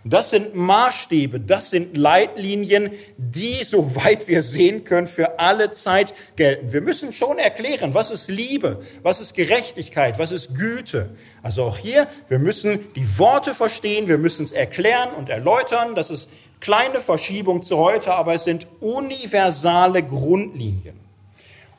Das 0.03 0.31
sind 0.31 0.53
Maßstäbe, 0.53 1.39
das 1.39 1.69
sind 1.69 1.95
Leitlinien, 1.95 2.89
die, 3.15 3.63
soweit 3.63 4.27
wir 4.27 4.43
sehen 4.43 4.83
können, 4.83 5.07
für 5.07 5.39
alle 5.39 5.71
Zeit 5.71 6.13
gelten. 6.35 6.73
Wir 6.73 6.81
müssen 6.81 7.13
schon 7.13 7.37
erklären, 7.39 7.93
was 7.93 8.11
ist 8.11 8.29
Liebe, 8.29 8.81
was 9.01 9.21
ist 9.21 9.33
Gerechtigkeit, 9.33 10.19
was 10.19 10.33
ist 10.33 10.55
Güte. 10.55 11.11
Also 11.41 11.63
auch 11.63 11.77
hier, 11.77 12.07
wir 12.27 12.39
müssen 12.39 12.91
die 12.95 13.17
Worte 13.17 13.53
verstehen, 13.53 14.09
wir 14.09 14.17
müssen 14.17 14.43
es 14.43 14.51
erklären 14.51 15.13
und 15.13 15.29
erläutern. 15.29 15.95
Das 15.95 16.09
ist 16.09 16.27
kleine 16.61 17.01
Verschiebung 17.01 17.61
zu 17.61 17.77
heute, 17.77 18.13
aber 18.13 18.35
es 18.35 18.45
sind 18.45 18.67
universale 18.79 20.03
Grundlinien. 20.03 20.99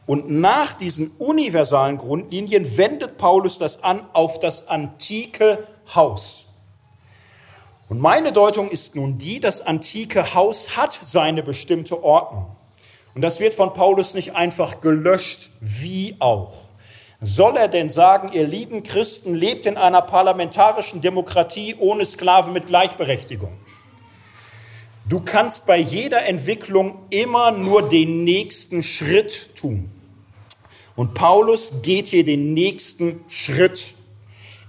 Und 0.05 0.31
nach 0.31 0.75
diesen 0.75 1.13
universalen 1.19 1.97
Grundlinien 1.97 2.77
wendet 2.77 3.17
Paulus 3.17 3.59
das 3.59 3.83
an 3.83 4.05
auf 4.13 4.41
das 4.41 4.69
antike 4.69 5.67
Haus. 5.95 6.47
Und 7.89 8.01
meine 8.01 8.33
Deutung 8.33 8.69
ist 8.69 8.97
nun 8.97 9.19
die, 9.19 9.39
das 9.39 9.61
antike 9.61 10.35
Haus 10.35 10.77
hat 10.77 10.99
seine 11.03 11.43
bestimmte 11.43 12.03
Ordnung. 12.03 12.57
Und 13.15 13.23
das 13.23 13.39
wird 13.39 13.55
von 13.55 13.73
Paulus 13.75 14.15
nicht 14.15 14.35
einfach 14.35 14.81
gelöscht, 14.81 15.51
wie 15.61 16.17
auch. 16.19 16.53
Soll 17.21 17.57
er 17.57 17.69
denn 17.69 17.89
sagen, 17.89 18.33
ihr 18.33 18.47
lieben 18.47 18.83
Christen 18.83 19.35
lebt 19.35 19.67
in 19.67 19.77
einer 19.77 20.03
parlamentarischen 20.03 21.03
Demokratie 21.03 21.77
ohne 21.79 22.05
Sklaven 22.05 22.53
mit 22.53 22.67
Gleichberechtigung? 22.67 23.53
Du 25.05 25.21
kannst 25.21 25.67
bei 25.67 25.79
jeder 25.79 26.27
Entwicklung 26.27 27.07
immer 27.11 27.51
nur 27.51 27.89
den 27.89 28.25
nächsten 28.25 28.83
Schritt 28.83 29.55
tun. 29.57 29.91
Und 30.95 31.15
Paulus 31.15 31.83
geht 31.83 32.07
hier 32.07 32.25
den 32.25 32.55
nächsten 32.55 33.25
Schritt. 33.29 33.95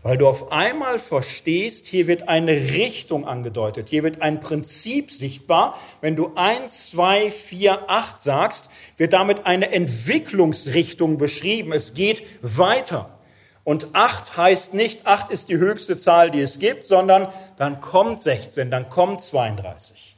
weil 0.02 0.18
du 0.18 0.28
auf 0.28 0.52
einmal 0.52 0.98
verstehst, 0.98 1.88
hier 1.88 2.08
wird 2.08 2.30
eine 2.30 2.52
Richtung 2.52 3.28
angedeutet, 3.28 3.90
hier 3.90 4.04
wird 4.04 4.22
ein 4.22 4.40
Prinzip 4.40 5.12
sichtbar. 5.12 5.78
Wenn 6.00 6.16
du 6.16 6.32
1, 6.36 6.92
2, 6.92 7.32
4, 7.32 7.90
8 7.90 8.22
sagst, 8.22 8.70
wird 8.98 9.12
damit 9.12 9.46
eine 9.46 9.72
Entwicklungsrichtung 9.72 11.18
beschrieben. 11.18 11.74
Es 11.74 11.94
geht 11.94 12.24
weiter. 12.42 13.20
Und 13.66 13.90
8 13.94 14.38
heißt 14.38 14.74
nicht, 14.74 15.06
8 15.06 15.32
ist 15.32 15.50
die 15.50 15.58
höchste 15.58 15.98
Zahl, 15.98 16.32
die 16.32 16.42
es 16.42 16.60
gibt, 16.60 16.86
sondern 16.86 17.28
dann 17.58 17.82
kommt 17.82 18.22
16, 18.22 18.72
dann 18.72 18.90
kommt 18.90 19.22
32. 19.22 20.16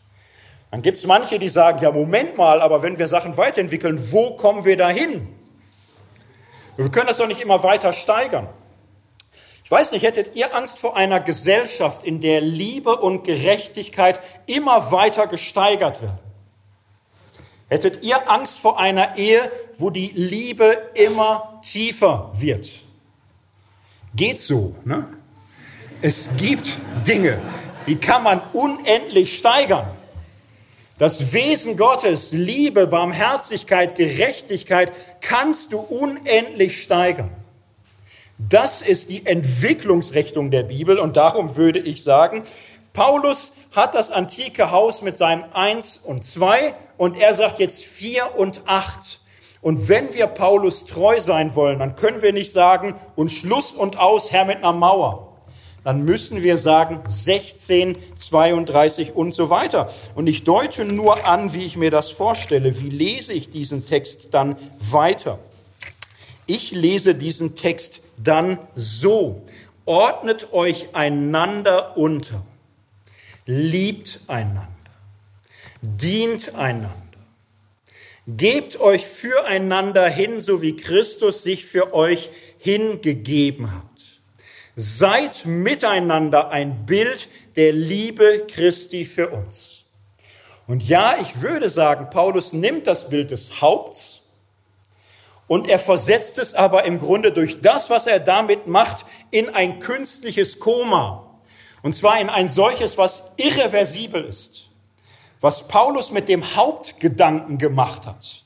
Dann 0.70 0.84
gibt 0.84 1.00
es 1.00 1.06
manche, 1.06 1.40
die 1.40 1.50
sagen, 1.50 1.82
ja, 1.82 1.92
Moment 1.92 2.38
mal, 2.38 2.62
aber 2.62 2.82
wenn 2.82 2.98
wir 3.00 3.08
Sachen 3.08 3.36
weiterentwickeln, 3.36 4.12
wo 4.12 4.36
kommen 4.38 4.64
wir 4.64 4.78
dahin? 4.78 5.28
Wir 6.78 6.90
können 6.90 7.08
das 7.08 7.18
doch 7.18 7.28
nicht 7.28 7.42
immer 7.42 7.62
weiter 7.64 7.92
steigern. 7.92 8.48
Ich 9.72 9.78
weiß 9.78 9.94
nicht, 9.94 10.04
hättet 10.04 10.36
ihr 10.36 10.54
Angst 10.54 10.80
vor 10.80 10.98
einer 10.98 11.22
Gesellschaft, 11.22 12.04
in 12.04 12.20
der 12.20 12.42
Liebe 12.42 12.98
und 12.98 13.24
Gerechtigkeit 13.24 14.20
immer 14.46 14.92
weiter 14.92 15.28
gesteigert 15.28 16.02
werden? 16.02 16.20
Hättet 17.70 18.04
ihr 18.04 18.30
Angst 18.30 18.60
vor 18.60 18.82
einer 18.82 19.16
Ehe, 19.16 19.50
wo 19.78 19.90
die 19.90 20.12
Liebe 20.14 20.78
immer 20.94 21.62
tiefer 21.64 22.32
wird? 22.34 22.70
Geht 24.14 24.42
so, 24.42 24.76
ne? 24.84 25.08
Es 26.02 26.28
gibt 26.36 26.78
Dinge, 27.08 27.42
die 27.88 27.96
kann 27.96 28.24
man 28.24 28.42
unendlich 28.52 29.38
steigern. 29.38 29.88
Das 30.98 31.32
Wesen 31.32 31.78
Gottes, 31.78 32.34
Liebe, 32.34 32.88
Barmherzigkeit, 32.88 33.96
Gerechtigkeit 33.96 34.92
kannst 35.22 35.72
du 35.72 35.80
unendlich 35.80 36.84
steigern. 36.84 37.41
Das 38.50 38.82
ist 38.82 39.10
die 39.10 39.26
Entwicklungsrichtung 39.26 40.52
der 40.52 40.64
Bibel 40.64 40.98
und 40.98 41.18
darum 41.18 41.56
würde 41.58 41.80
ich 41.80 42.04
sagen, 42.04 42.44
Paulus 42.94 43.54
hat 43.72 43.96
das 43.96 44.12
antike 44.12 44.72
Haus 44.72 45.02
mit 45.02 45.16
seinem 45.16 45.46
Eins 45.54 45.98
und 45.98 46.24
Zwei 46.26 46.76
und 46.98 47.18
er 47.18 47.34
sagt 47.34 47.60
jetzt 47.60 47.84
Vier 47.84 48.36
und 48.38 48.62
Acht. 48.66 49.22
Und 49.62 49.88
wenn 49.90 50.14
wir 50.14 50.28
Paulus 50.28 50.86
treu 50.86 51.20
sein 51.20 51.56
wollen, 51.56 51.80
dann 51.80 51.96
können 51.96 52.22
wir 52.22 52.34
nicht 52.34 52.52
sagen, 52.52 52.96
und 53.16 53.30
Schluss 53.30 53.74
und 53.74 54.00
aus, 54.00 54.32
Herr 54.32 54.46
mit 54.46 54.58
einer 54.58 54.74
Mauer. 54.74 55.38
Dann 55.84 56.04
müssen 56.04 56.44
wir 56.44 56.58
sagen 56.58 57.02
16, 57.06 57.96
32 58.16 59.16
und 59.16 59.34
so 59.34 59.50
weiter. 59.50 59.90
Und 60.16 60.28
ich 60.28 60.44
deute 60.44 60.86
nur 60.86 61.26
an, 61.26 61.54
wie 61.54 61.66
ich 61.66 61.76
mir 61.76 61.92
das 61.92 62.12
vorstelle. 62.12 62.80
Wie 62.80 62.90
lese 62.90 63.34
ich 63.34 63.50
diesen 63.50 63.86
Text 63.86 64.30
dann 64.32 64.58
weiter? 64.80 65.40
Ich 66.54 66.72
lese 66.72 67.16
diesen 67.16 67.56
Text 67.56 68.02
dann 68.18 68.58
so. 68.76 69.46
Ordnet 69.86 70.52
euch 70.52 70.90
einander 70.92 71.96
unter. 71.96 72.46
Liebt 73.46 74.20
einander. 74.28 74.68
Dient 75.82 76.54
einander. 76.56 76.92
Gebt 78.28 78.82
euch 78.82 79.06
füreinander 79.06 80.10
hin, 80.10 80.42
so 80.42 80.62
wie 80.62 80.76
Christus 80.76 81.42
sich 81.42 81.66
für 81.66 81.94
euch 81.94 82.30
hingegeben 82.58 83.74
hat. 83.74 83.86
Seid 84.76 85.46
miteinander 85.46 86.50
ein 86.50 86.86
Bild 86.86 87.30
der 87.56 87.72
Liebe 87.72 88.46
Christi 88.50 89.06
für 89.06 89.30
uns. 89.30 89.86
Und 90.68 90.84
ja, 90.84 91.16
ich 91.22 91.42
würde 91.42 91.70
sagen, 91.70 92.10
Paulus 92.10 92.52
nimmt 92.52 92.88
das 92.88 93.08
Bild 93.08 93.32
des 93.32 93.62
Haupts 93.62 94.21
und 95.52 95.68
er 95.68 95.80
versetzt 95.80 96.38
es 96.38 96.54
aber 96.54 96.86
im 96.86 97.00
Grunde 97.00 97.34
durch 97.34 97.60
das, 97.60 97.90
was 97.90 98.08
er 98.08 98.22
damit 98.22 98.68
macht, 98.68 99.06
in 99.32 99.50
ein 99.50 99.80
künstliches 99.80 100.60
Koma. 100.60 101.42
Und 101.82 101.94
zwar 101.94 102.22
in 102.22 102.30
ein 102.30 102.48
solches, 102.48 102.98
was 102.98 103.32
irreversibel 103.36 104.24
ist 104.24 104.72
was 105.42 105.68
Paulus 105.68 106.12
mit 106.12 106.30
dem 106.30 106.56
Hauptgedanken 106.56 107.58
gemacht 107.58 108.06
hat. 108.06 108.46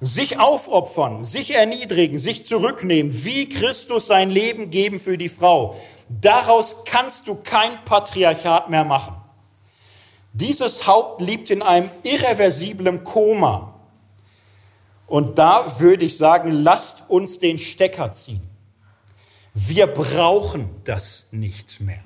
Sich 0.00 0.38
aufopfern, 0.38 1.24
sich 1.24 1.54
erniedrigen, 1.54 2.18
sich 2.18 2.44
zurücknehmen, 2.44 3.24
wie 3.24 3.48
Christus 3.48 4.08
sein 4.08 4.28
Leben 4.30 4.68
geben 4.70 4.98
für 4.98 5.16
die 5.16 5.30
Frau. 5.30 5.74
Daraus 6.08 6.84
kannst 6.84 7.28
du 7.28 7.36
kein 7.36 7.82
Patriarchat 7.84 8.68
mehr 8.68 8.84
machen. 8.84 9.16
Dieses 10.34 10.86
Haupt 10.86 11.22
liegt 11.22 11.48
in 11.48 11.62
einem 11.62 11.90
irreversiblen 12.02 13.04
Koma. 13.04 13.75
Und 15.06 15.38
da 15.38 15.78
würde 15.78 16.04
ich 16.04 16.16
sagen, 16.16 16.50
lasst 16.50 17.08
uns 17.08 17.38
den 17.38 17.58
Stecker 17.58 18.12
ziehen. 18.12 18.42
Wir 19.54 19.86
brauchen 19.86 20.68
das 20.84 21.28
nicht 21.30 21.80
mehr. 21.80 22.02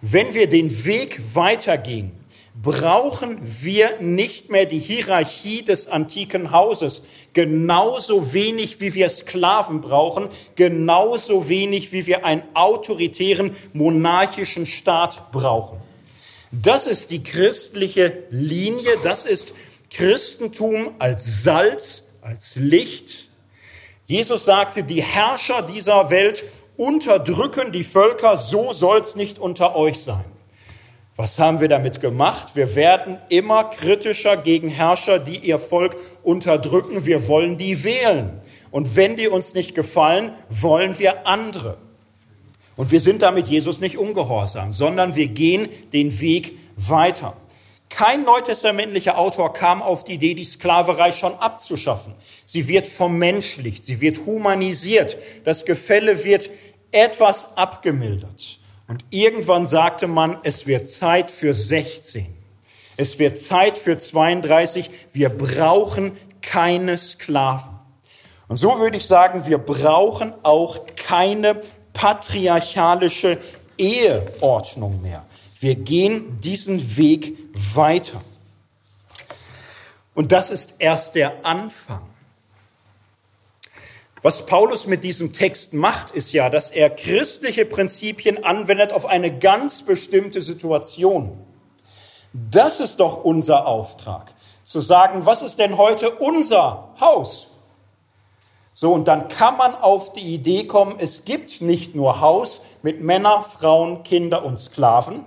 Wenn 0.00 0.34
wir 0.34 0.48
den 0.48 0.84
Weg 0.84 1.20
weitergehen, 1.34 2.12
brauchen 2.60 3.38
wir 3.42 4.00
nicht 4.00 4.50
mehr 4.50 4.66
die 4.66 4.78
Hierarchie 4.78 5.62
des 5.62 5.88
antiken 5.88 6.50
Hauses. 6.50 7.02
Genauso 7.32 8.32
wenig 8.32 8.80
wie 8.80 8.94
wir 8.94 9.08
Sklaven 9.08 9.80
brauchen, 9.80 10.28
genauso 10.54 11.48
wenig 11.48 11.92
wie 11.92 12.06
wir 12.06 12.24
einen 12.24 12.42
autoritären 12.54 13.56
monarchischen 13.72 14.66
Staat 14.66 15.32
brauchen. 15.32 15.78
Das 16.52 16.86
ist 16.86 17.10
die 17.10 17.22
christliche 17.22 18.24
Linie, 18.30 18.90
das 19.02 19.24
ist 19.24 19.52
Christentum 19.94 20.90
als 20.98 21.44
Salz, 21.44 22.04
als 22.20 22.56
Licht. 22.56 23.28
Jesus 24.06 24.44
sagte, 24.44 24.82
die 24.82 25.02
Herrscher 25.02 25.62
dieser 25.62 26.10
Welt 26.10 26.44
unterdrücken 26.76 27.70
die 27.70 27.84
Völker, 27.84 28.36
so 28.36 28.72
soll's 28.72 29.14
nicht 29.14 29.38
unter 29.38 29.76
euch 29.76 30.00
sein. 30.00 30.24
Was 31.16 31.38
haben 31.38 31.60
wir 31.60 31.68
damit 31.68 32.00
gemacht? 32.00 32.56
Wir 32.56 32.74
werden 32.74 33.18
immer 33.28 33.64
kritischer 33.64 34.36
gegen 34.36 34.66
Herrscher, 34.66 35.20
die 35.20 35.38
ihr 35.38 35.60
Volk 35.60 35.96
unterdrücken. 36.24 37.06
Wir 37.06 37.28
wollen 37.28 37.56
die 37.56 37.84
wählen. 37.84 38.40
Und 38.72 38.96
wenn 38.96 39.16
die 39.16 39.28
uns 39.28 39.54
nicht 39.54 39.76
gefallen, 39.76 40.32
wollen 40.48 40.98
wir 40.98 41.28
andere. 41.28 41.76
Und 42.74 42.90
wir 42.90 43.00
sind 43.00 43.22
damit 43.22 43.46
Jesus 43.46 43.78
nicht 43.78 43.96
ungehorsam, 43.96 44.72
sondern 44.72 45.14
wir 45.14 45.28
gehen 45.28 45.68
den 45.92 46.20
Weg 46.20 46.58
weiter. 46.76 47.36
Kein 47.96 48.24
neutestamentlicher 48.24 49.16
Autor 49.16 49.52
kam 49.52 49.80
auf 49.80 50.02
die 50.02 50.14
Idee, 50.14 50.34
die 50.34 50.44
Sklaverei 50.44 51.12
schon 51.12 51.32
abzuschaffen. 51.36 52.12
Sie 52.44 52.66
wird 52.66 52.88
vermenschlicht, 52.88 53.84
sie 53.84 54.00
wird 54.00 54.26
humanisiert, 54.26 55.16
das 55.44 55.64
Gefälle 55.64 56.24
wird 56.24 56.50
etwas 56.90 57.56
abgemildert. 57.56 58.58
Und 58.88 59.04
irgendwann 59.10 59.64
sagte 59.64 60.08
man, 60.08 60.38
es 60.42 60.66
wird 60.66 60.88
Zeit 60.88 61.30
für 61.30 61.54
16. 61.54 62.26
Es 62.96 63.20
wird 63.20 63.38
Zeit 63.38 63.78
für 63.78 63.96
32. 63.96 64.90
Wir 65.12 65.28
brauchen 65.28 66.16
keine 66.42 66.98
Sklaven. 66.98 67.78
Und 68.48 68.56
so 68.56 68.76
würde 68.80 68.96
ich 68.96 69.06
sagen, 69.06 69.46
wir 69.46 69.58
brauchen 69.58 70.32
auch 70.42 70.80
keine 70.96 71.60
patriarchalische 71.92 73.38
Eheordnung 73.78 75.00
mehr. 75.00 75.24
Wir 75.60 75.76
gehen 75.76 76.40
diesen 76.40 76.96
Weg 76.96 77.43
weiter. 77.54 78.20
Und 80.14 80.32
das 80.32 80.50
ist 80.50 80.74
erst 80.78 81.14
der 81.14 81.44
Anfang. 81.44 82.02
Was 84.22 84.46
Paulus 84.46 84.86
mit 84.86 85.04
diesem 85.04 85.32
Text 85.34 85.74
macht, 85.74 86.10
ist 86.12 86.32
ja, 86.32 86.48
dass 86.48 86.70
er 86.70 86.88
christliche 86.88 87.66
Prinzipien 87.66 88.42
anwendet 88.42 88.92
auf 88.92 89.04
eine 89.04 89.38
ganz 89.38 89.82
bestimmte 89.82 90.40
Situation. 90.40 91.38
Das 92.32 92.80
ist 92.80 93.00
doch 93.00 93.22
unser 93.22 93.66
Auftrag, 93.66 94.34
zu 94.64 94.80
sagen, 94.80 95.26
was 95.26 95.42
ist 95.42 95.58
denn 95.58 95.76
heute 95.76 96.10
unser 96.10 96.94
Haus? 97.00 97.48
So, 98.72 98.92
und 98.92 99.06
dann 99.06 99.28
kann 99.28 99.56
man 99.56 99.74
auf 99.74 100.12
die 100.12 100.34
Idee 100.34 100.66
kommen, 100.66 100.96
es 100.98 101.24
gibt 101.24 101.60
nicht 101.60 101.94
nur 101.94 102.20
Haus 102.20 102.62
mit 102.82 103.02
Männer, 103.02 103.42
Frauen, 103.42 104.02
Kinder 104.04 104.44
und 104.44 104.58
Sklaven, 104.58 105.24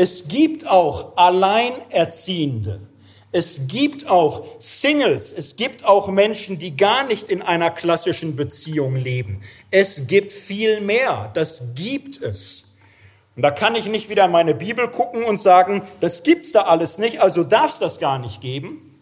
es 0.00 0.28
gibt 0.28 0.66
auch 0.66 1.18
Alleinerziehende, 1.18 2.80
es 3.32 3.66
gibt 3.68 4.08
auch 4.08 4.46
Singles, 4.58 5.30
es 5.30 5.56
gibt 5.56 5.84
auch 5.84 6.08
Menschen, 6.08 6.58
die 6.58 6.74
gar 6.74 7.04
nicht 7.04 7.28
in 7.28 7.42
einer 7.42 7.70
klassischen 7.70 8.34
Beziehung 8.34 8.96
leben. 8.96 9.42
Es 9.70 10.06
gibt 10.06 10.32
viel 10.32 10.80
mehr, 10.80 11.30
das 11.34 11.74
gibt 11.74 12.22
es. 12.22 12.64
Und 13.36 13.42
da 13.42 13.50
kann 13.50 13.74
ich 13.74 13.88
nicht 13.88 14.08
wieder 14.08 14.24
in 14.24 14.30
meine 14.30 14.54
Bibel 14.54 14.88
gucken 14.88 15.22
und 15.22 15.36
sagen, 15.36 15.82
das 16.00 16.22
gibt's 16.22 16.50
da 16.50 16.62
alles 16.62 16.96
nicht, 16.96 17.20
also 17.20 17.44
darf 17.44 17.72
es 17.72 17.78
das 17.78 17.98
gar 17.98 18.18
nicht 18.18 18.40
geben. 18.40 18.96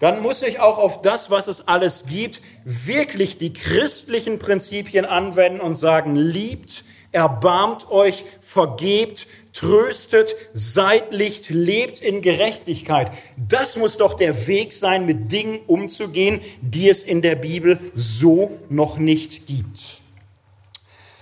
Dann 0.00 0.22
muss 0.22 0.42
ich 0.42 0.58
auch 0.58 0.78
auf 0.78 1.02
das, 1.02 1.30
was 1.30 1.46
es 1.46 1.68
alles 1.68 2.06
gibt, 2.08 2.42
wirklich 2.64 3.36
die 3.36 3.52
christlichen 3.52 4.40
Prinzipien 4.40 5.04
anwenden 5.04 5.60
und 5.60 5.76
sagen, 5.76 6.16
liebt, 6.16 6.82
erbarmt 7.14 7.90
euch, 7.90 8.24
vergebt, 8.40 9.26
tröstet, 9.52 10.34
seid 10.52 11.12
Licht, 11.12 11.48
lebt 11.48 12.00
in 12.00 12.20
Gerechtigkeit. 12.20 13.10
Das 13.36 13.76
muss 13.76 13.96
doch 13.96 14.14
der 14.14 14.46
Weg 14.46 14.72
sein, 14.72 15.06
mit 15.06 15.30
Dingen 15.30 15.60
umzugehen, 15.66 16.40
die 16.60 16.88
es 16.88 17.02
in 17.02 17.22
der 17.22 17.36
Bibel 17.36 17.78
so 17.94 18.58
noch 18.68 18.98
nicht 18.98 19.46
gibt. 19.46 20.02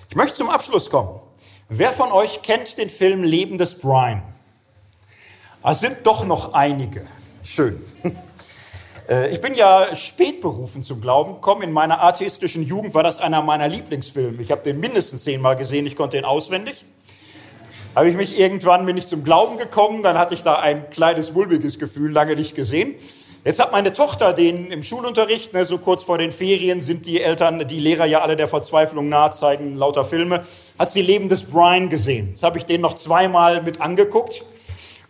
Ich 0.09 0.16
möchte 0.16 0.35
zum 0.35 0.51
Abschluss 0.51 0.90
kommen. 0.90 1.20
Wer 1.69 1.90
von 1.90 2.10
euch 2.10 2.43
kennt 2.43 2.77
den 2.78 2.90
Film 2.90 3.23
Leben 3.23 3.56
des 3.56 3.78
Brian? 3.78 4.23
Es 5.62 5.81
sind 5.81 5.98
doch 6.05 6.27
noch 6.27 6.55
einige. 6.55 7.06
Schön. 7.44 7.82
Äh, 9.12 9.30
ich 9.30 9.40
bin 9.40 9.55
ja 9.55 9.94
spät 9.94 10.40
berufen 10.40 10.82
zum 10.82 11.01
Glauben 11.01 11.34
gekommen. 11.34 11.62
In 11.62 11.72
meiner 11.72 12.02
atheistischen 12.02 12.62
Jugend 12.62 12.94
war 12.94 13.02
das 13.02 13.18
einer 13.18 13.43
meiner 13.43 13.68
Lieblingsfilme. 13.68 14.43
Ich 14.43 14.51
habe 14.51 14.62
den 14.62 14.80
mindestens 14.80 15.24
zehnmal 15.24 15.56
gesehen, 15.56 15.86
ich 15.86 15.97
konnte 15.97 16.16
ihn 16.16 16.24
auswendig. 16.24 16.84
Habe 17.94 18.09
ich 18.09 18.16
mich 18.16 18.39
irgendwann 18.39 18.86
bin 18.86 18.97
ich 18.97 19.06
zum 19.06 19.22
Glauben 19.22 19.59
gekommen, 19.59 20.02
dann 20.02 20.16
hatte 20.16 20.32
ich 20.32 20.43
da 20.43 20.55
ein 20.55 20.89
kleines 20.89 21.34
mulmiges 21.34 21.78
Gefühl, 21.78 22.10
lange 22.10 22.36
nicht 22.36 22.55
gesehen. 22.55 22.94
Jetzt 23.44 23.60
hat 23.60 23.70
meine 23.70 23.93
Tochter 23.93 24.32
den 24.32 24.70
im 24.70 24.82
Schulunterricht, 24.82 25.52
ne, 25.52 25.66
so 25.66 25.76
kurz 25.76 26.02
vor 26.02 26.16
den 26.16 26.32
Ferien 26.32 26.80
sind 26.80 27.05
die 27.05 27.20
Eltern, 27.20 27.66
die 27.66 27.80
Lehrer 27.80 28.06
ja 28.06 28.22
alle 28.22 28.36
der 28.36 28.48
Verzweiflung 28.48 29.10
nahe, 29.10 29.32
zeigen 29.32 29.76
lauter 29.76 30.05
Filme, 30.05 30.43
hat 30.78 30.89
sie 30.89 31.02
Leben 31.02 31.28
des 31.28 31.43
Brian 31.43 31.90
gesehen. 31.90 32.28
Jetzt 32.30 32.44
habe 32.44 32.56
ich 32.56 32.64
den 32.64 32.80
noch 32.80 32.94
zweimal 32.94 33.60
mit 33.60 33.80
angeguckt 33.80 34.44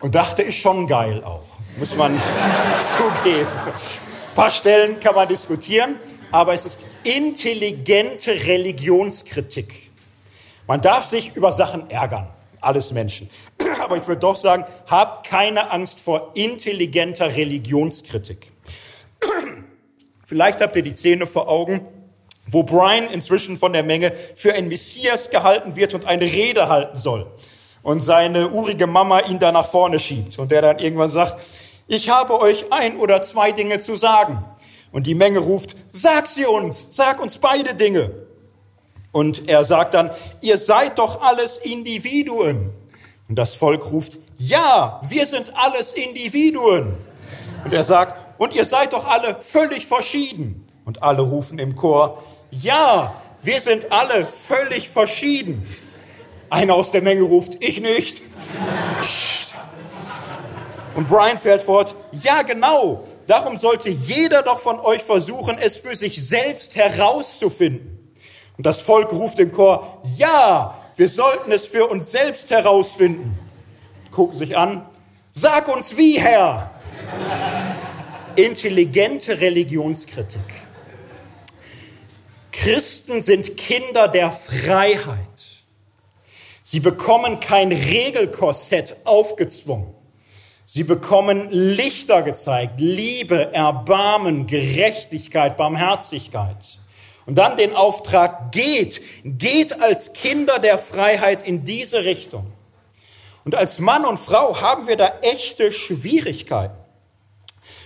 und 0.00 0.16
dachte, 0.16 0.42
ist 0.42 0.56
schon 0.56 0.88
geil 0.88 1.22
auch 1.22 1.51
muss 1.76 1.96
man 1.96 2.20
zugeben. 2.80 3.48
Ein 3.48 4.34
paar 4.34 4.50
Stellen 4.50 5.00
kann 5.00 5.14
man 5.14 5.28
diskutieren, 5.28 5.96
aber 6.30 6.54
es 6.54 6.64
ist 6.64 6.86
intelligente 7.04 8.32
Religionskritik. 8.32 9.92
Man 10.66 10.80
darf 10.80 11.06
sich 11.06 11.34
über 11.36 11.52
Sachen 11.52 11.90
ärgern, 11.90 12.28
alles 12.60 12.92
Menschen. 12.92 13.28
Aber 13.82 13.96
ich 13.96 14.06
würde 14.06 14.20
doch 14.20 14.36
sagen, 14.36 14.64
habt 14.86 15.26
keine 15.26 15.70
Angst 15.70 16.00
vor 16.00 16.30
intelligenter 16.34 17.34
Religionskritik. 17.34 18.52
Vielleicht 20.24 20.60
habt 20.60 20.76
ihr 20.76 20.82
die 20.82 20.94
Szene 20.94 21.26
vor 21.26 21.48
Augen, 21.48 21.86
wo 22.46 22.62
Brian 22.62 23.10
inzwischen 23.10 23.56
von 23.56 23.72
der 23.72 23.82
Menge 23.82 24.12
für 24.34 24.54
ein 24.54 24.68
Messias 24.68 25.30
gehalten 25.30 25.76
wird 25.76 25.94
und 25.94 26.06
eine 26.06 26.24
Rede 26.24 26.68
halten 26.68 26.96
soll. 26.96 27.26
Und 27.82 28.00
seine 28.00 28.50
urige 28.50 28.86
Mama 28.86 29.20
ihn 29.20 29.38
da 29.38 29.50
nach 29.50 29.66
vorne 29.66 29.98
schiebt 29.98 30.38
und 30.38 30.52
der 30.52 30.62
dann 30.62 30.78
irgendwann 30.78 31.08
sagt, 31.08 31.42
ich 31.86 32.08
habe 32.08 32.40
euch 32.40 32.72
ein 32.72 32.96
oder 32.96 33.22
zwei 33.22 33.52
Dinge 33.52 33.78
zu 33.78 33.96
sagen. 33.96 34.44
Und 34.92 35.06
die 35.06 35.14
Menge 35.14 35.38
ruft, 35.38 35.74
sag 35.88 36.28
sie 36.28 36.44
uns, 36.44 36.88
sag 36.90 37.20
uns 37.20 37.38
beide 37.38 37.74
Dinge. 37.74 38.10
Und 39.10 39.48
er 39.48 39.64
sagt 39.64 39.94
dann, 39.94 40.10
ihr 40.40 40.58
seid 40.58 40.98
doch 40.98 41.22
alles 41.22 41.58
Individuen. 41.58 42.70
Und 43.28 43.36
das 43.36 43.54
Volk 43.54 43.90
ruft, 43.90 44.18
ja, 44.38 45.00
wir 45.08 45.26
sind 45.26 45.52
alles 45.54 45.92
Individuen. 45.92 46.94
Und 47.64 47.72
er 47.72 47.84
sagt, 47.84 48.38
und 48.38 48.54
ihr 48.54 48.64
seid 48.64 48.92
doch 48.92 49.06
alle 49.06 49.36
völlig 49.40 49.86
verschieden. 49.86 50.66
Und 50.84 51.02
alle 51.02 51.22
rufen 51.22 51.58
im 51.58 51.76
Chor, 51.76 52.22
ja, 52.50 53.14
wir 53.42 53.60
sind 53.60 53.92
alle 53.92 54.26
völlig 54.26 54.88
verschieden. 54.88 55.66
Einer 56.50 56.74
aus 56.74 56.90
der 56.90 57.02
Menge 57.02 57.22
ruft, 57.22 57.62
ich 57.62 57.80
nicht. 57.80 58.22
Und 60.94 61.08
Brian 61.08 61.38
fährt 61.38 61.62
fort, 61.62 61.94
ja 62.12 62.42
genau, 62.42 63.04
darum 63.26 63.56
sollte 63.56 63.88
jeder 63.88 64.42
doch 64.42 64.58
von 64.58 64.78
euch 64.78 65.02
versuchen, 65.02 65.56
es 65.58 65.78
für 65.78 65.96
sich 65.96 66.26
selbst 66.26 66.74
herauszufinden. 66.76 67.98
Und 68.58 68.66
das 68.66 68.80
Volk 68.80 69.12
ruft 69.12 69.38
im 69.38 69.52
Chor, 69.52 70.02
ja, 70.16 70.78
wir 70.96 71.08
sollten 71.08 71.50
es 71.50 71.66
für 71.66 71.86
uns 71.86 72.10
selbst 72.10 72.50
herausfinden. 72.50 73.38
Gucken 74.10 74.36
sich 74.36 74.56
an, 74.56 74.86
sag 75.30 75.68
uns 75.68 75.96
wie, 75.96 76.20
Herr. 76.20 76.70
Intelligente 78.36 79.40
Religionskritik. 79.40 80.40
Christen 82.50 83.22
sind 83.22 83.56
Kinder 83.56 84.08
der 84.08 84.30
Freiheit. 84.30 85.26
Sie 86.62 86.80
bekommen 86.80 87.40
kein 87.40 87.72
Regelkorsett 87.72 88.96
aufgezwungen. 89.04 89.94
Sie 90.74 90.84
bekommen 90.84 91.50
Lichter 91.50 92.22
gezeigt, 92.22 92.80
Liebe, 92.80 93.52
Erbarmen, 93.52 94.46
Gerechtigkeit, 94.46 95.58
Barmherzigkeit. 95.58 96.78
Und 97.26 97.36
dann 97.36 97.58
den 97.58 97.76
Auftrag, 97.76 98.52
geht, 98.52 99.02
geht 99.22 99.82
als 99.82 100.14
Kinder 100.14 100.58
der 100.60 100.78
Freiheit 100.78 101.46
in 101.46 101.64
diese 101.64 102.04
Richtung. 102.04 102.54
Und 103.44 103.54
als 103.54 103.80
Mann 103.80 104.06
und 104.06 104.18
Frau 104.18 104.62
haben 104.62 104.88
wir 104.88 104.96
da 104.96 105.12
echte 105.20 105.72
Schwierigkeiten. 105.72 106.78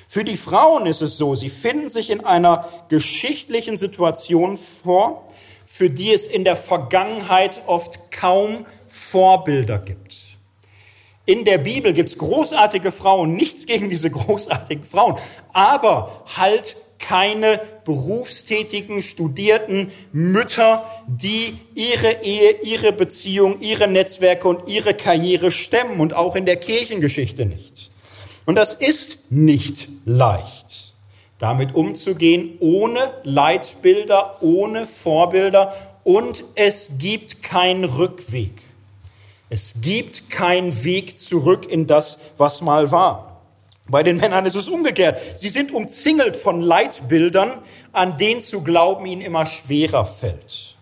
Für 0.07 0.23
die 0.23 0.37
Frauen 0.37 0.87
ist 0.87 1.03
es 1.03 1.17
so, 1.17 1.35
sie 1.35 1.51
finden 1.51 1.89
sich 1.89 2.09
in 2.09 2.25
einer 2.25 2.69
geschichtlichen 2.89 3.77
Situation 3.77 4.57
vor, 4.57 5.27
für 5.67 5.91
die 5.91 6.13
es 6.13 6.29
in 6.29 6.45
der 6.45 6.57
Vergangenheit 6.57 7.63
oft 7.67 8.13
kaum 8.13 8.65
Vorbilder 8.87 9.81
gibt. 9.81 10.26
In 11.27 11.45
der 11.45 11.59
Bibel 11.59 11.93
gibt 11.93 12.09
es 12.09 12.19
großartige 12.19 12.93
Frauen, 12.93 13.35
nichts 13.35 13.67
gegen 13.67 13.91
diese 13.91 14.11
großartigen 14.13 14.85
Frauen, 14.85 15.17
aber 15.53 16.25
halt 16.37 16.77
keine 16.99 17.61
berufstätigen, 17.85 19.03
studierten 19.03 19.93
Mütter, 20.13 20.85
die 21.07 21.59
ihre 21.75 22.23
Ehe, 22.23 22.57
ihre 22.63 22.93
Beziehung, 22.93 23.61
ihre 23.61 23.87
Netzwerke 23.87 24.49
und 24.49 24.69
ihre 24.69 24.95
Karriere 24.95 25.51
stemmen 25.51 26.01
und 26.01 26.15
auch 26.15 26.37
in 26.37 26.47
der 26.47 26.57
Kirchengeschichte 26.57 27.45
nicht. 27.45 27.91
Und 28.47 28.55
das 28.55 28.75
ist 28.75 29.19
nicht 29.29 29.89
leicht, 30.05 30.95
damit 31.39 31.75
umzugehen, 31.75 32.57
ohne 32.61 33.13
Leitbilder, 33.25 34.39
ohne 34.41 34.87
Vorbilder 34.87 35.75
und 36.05 36.45
es 36.55 36.93
gibt 36.99 37.43
keinen 37.43 37.85
Rückweg. 37.85 38.63
Es 39.49 39.77
gibt 39.81 40.29
keinen 40.29 40.85
Weg 40.85 41.19
zurück 41.19 41.71
in 41.71 41.87
das, 41.87 42.19
was 42.37 42.63
mal 42.63 42.91
war. 42.91 43.43
Bei 43.89 44.03
den 44.03 44.17
Männern 44.17 44.45
ist 44.45 44.57
es 44.57 44.69
umgekehrt. 44.69 45.21
Sie 45.37 45.49
sind 45.49 45.73
umzingelt 45.73 46.37
von 46.37 46.61
Leitbildern, 46.61 47.63
an 47.93 48.17
denen 48.17 48.43
zu 48.43 48.63
glauben 48.63 49.07
ihnen 49.07 49.23
immer 49.23 49.47
schwerer 49.47 50.05
fällt. 50.05 50.77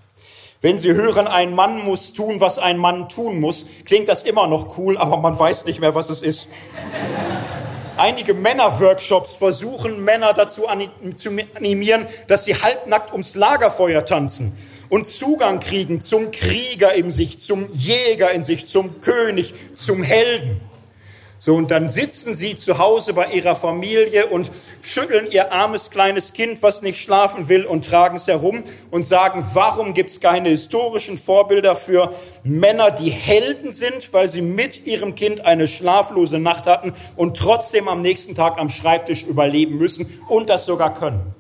Wenn 0.63 0.79
Sie 0.79 0.95
hören, 0.95 1.27
ein 1.27 1.55
Mann 1.55 1.85
muss 1.85 2.15
tun, 2.15 2.41
was 2.41 2.59
ein 2.59 2.79
Mann 2.79 3.11
tun 3.11 3.39
muss, 3.39 3.67
klingt 3.85 4.09
das 4.09 4.23
immer 4.23 4.47
noch 4.47 4.79
cool, 4.79 4.97
aber 4.97 5.19
man 5.19 5.39
weiß 5.39 5.67
nicht 5.67 5.81
mehr, 5.81 5.95
was 5.95 6.09
es 6.09 6.23
ist. 6.23 6.49
Einige 7.99 8.33
Männerworkshops 8.33 9.35
versuchen 9.35 10.03
Männer 10.03 10.33
dazu 10.33 10.63
zu 11.17 11.31
animieren, 11.55 12.07
dass 12.29 12.47
sie 12.47 12.55
halbnackt 12.55 13.13
ums 13.13 13.35
Lagerfeuer 13.35 14.07
tanzen 14.07 14.57
und 14.89 15.07
Zugang 15.07 15.61
kriegen 15.61 16.01
zum 16.01 16.31
Krieger 16.31 16.95
in 16.95 17.11
sich, 17.11 17.41
zum 17.41 17.69
Jäger 17.73 18.31
in 18.33 18.43
sich, 18.43 18.67
zum 18.67 19.01
König, 19.01 19.55
zum 19.75 20.03
Helden. 20.03 20.61
So, 21.45 21.57
und 21.57 21.71
dann 21.71 21.91
sitzen 21.91 22.35
sie 22.35 22.57
zu 22.57 22.79
Hause 22.79 23.13
bei 23.13 23.31
ihrer 23.33 23.55
Familie 23.55 24.29
und 24.29 24.51
schütteln 24.81 25.31
ihr 25.31 25.53
armes 25.53 25.91
kleines 25.91 26.33
Kind, 26.33 26.63
was 26.63 26.81
nicht 26.81 26.99
schlafen 26.99 27.51
will, 27.51 27.67
und 27.67 27.85
tragen 27.85 28.17
es 28.17 28.27
herum 28.27 28.65
und 28.91 29.03
sagen, 29.03 29.45
warum 29.53 29.93
gibt 29.93 30.09
es 30.09 30.21
keine 30.21 30.49
historischen 30.49 31.19
Vorbilder 31.19 31.77
für 31.77 32.15
Männer, 32.45 32.91
die 32.91 33.11
Helden 33.11 33.73
sind, 33.73 34.15
weil 34.15 34.27
sie 34.31 34.41
mit 34.41 34.87
ihrem 34.87 35.17
Kind 35.17 35.45
eine 35.45 35.69
schlaflose 35.69 36.39
Nacht 36.39 36.65
hatten 36.65 36.95
und 37.15 37.37
trotzdem 37.37 37.89
am 37.89 38.01
nächsten 38.01 38.35
Tag 38.35 38.57
am 38.57 38.71
Schreibtisch 38.71 39.25
überleben 39.25 39.77
müssen 39.77 40.07
und 40.31 40.49
das 40.49 40.65
sogar 40.65 40.95
können. 40.95 41.35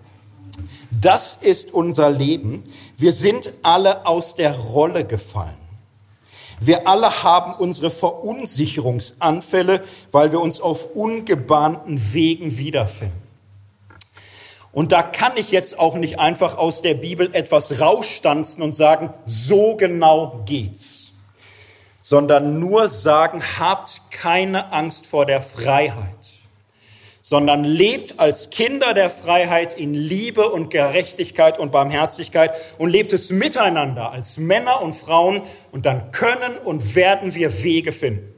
Das 1.00 1.38
ist 1.40 1.72
unser 1.72 2.10
Leben. 2.10 2.64
Wir 2.96 3.12
sind 3.12 3.52
alle 3.62 4.06
aus 4.06 4.34
der 4.34 4.54
Rolle 4.54 5.04
gefallen. 5.04 5.56
Wir 6.60 6.86
alle 6.86 7.22
haben 7.22 7.54
unsere 7.54 7.90
Verunsicherungsanfälle, 7.90 9.82
weil 10.12 10.32
wir 10.32 10.40
uns 10.40 10.60
auf 10.60 10.94
ungebahnten 10.94 12.12
Wegen 12.12 12.58
wiederfinden. 12.58 13.22
Und 14.72 14.92
da 14.92 15.02
kann 15.02 15.32
ich 15.36 15.50
jetzt 15.52 15.78
auch 15.78 15.94
nicht 15.96 16.18
einfach 16.18 16.56
aus 16.56 16.82
der 16.82 16.94
Bibel 16.94 17.32
etwas 17.32 17.80
rausstanzen 17.80 18.62
und 18.62 18.74
sagen, 18.74 19.14
so 19.24 19.76
genau 19.76 20.42
geht's, 20.46 21.12
sondern 22.02 22.58
nur 22.58 22.88
sagen, 22.88 23.42
habt 23.58 24.02
keine 24.10 24.72
Angst 24.72 25.06
vor 25.06 25.26
der 25.26 25.42
Freiheit 25.42 26.33
sondern 27.26 27.64
lebt 27.64 28.20
als 28.20 28.50
Kinder 28.50 28.92
der 28.92 29.08
Freiheit 29.08 29.72
in 29.78 29.94
Liebe 29.94 30.50
und 30.50 30.68
Gerechtigkeit 30.68 31.58
und 31.58 31.72
Barmherzigkeit 31.72 32.52
und 32.76 32.90
lebt 32.90 33.14
es 33.14 33.30
miteinander 33.30 34.12
als 34.12 34.36
Männer 34.36 34.82
und 34.82 34.94
Frauen 34.94 35.40
und 35.72 35.86
dann 35.86 36.10
können 36.10 36.58
und 36.62 36.94
werden 36.94 37.34
wir 37.34 37.62
Wege 37.62 37.92
finden. 37.92 38.33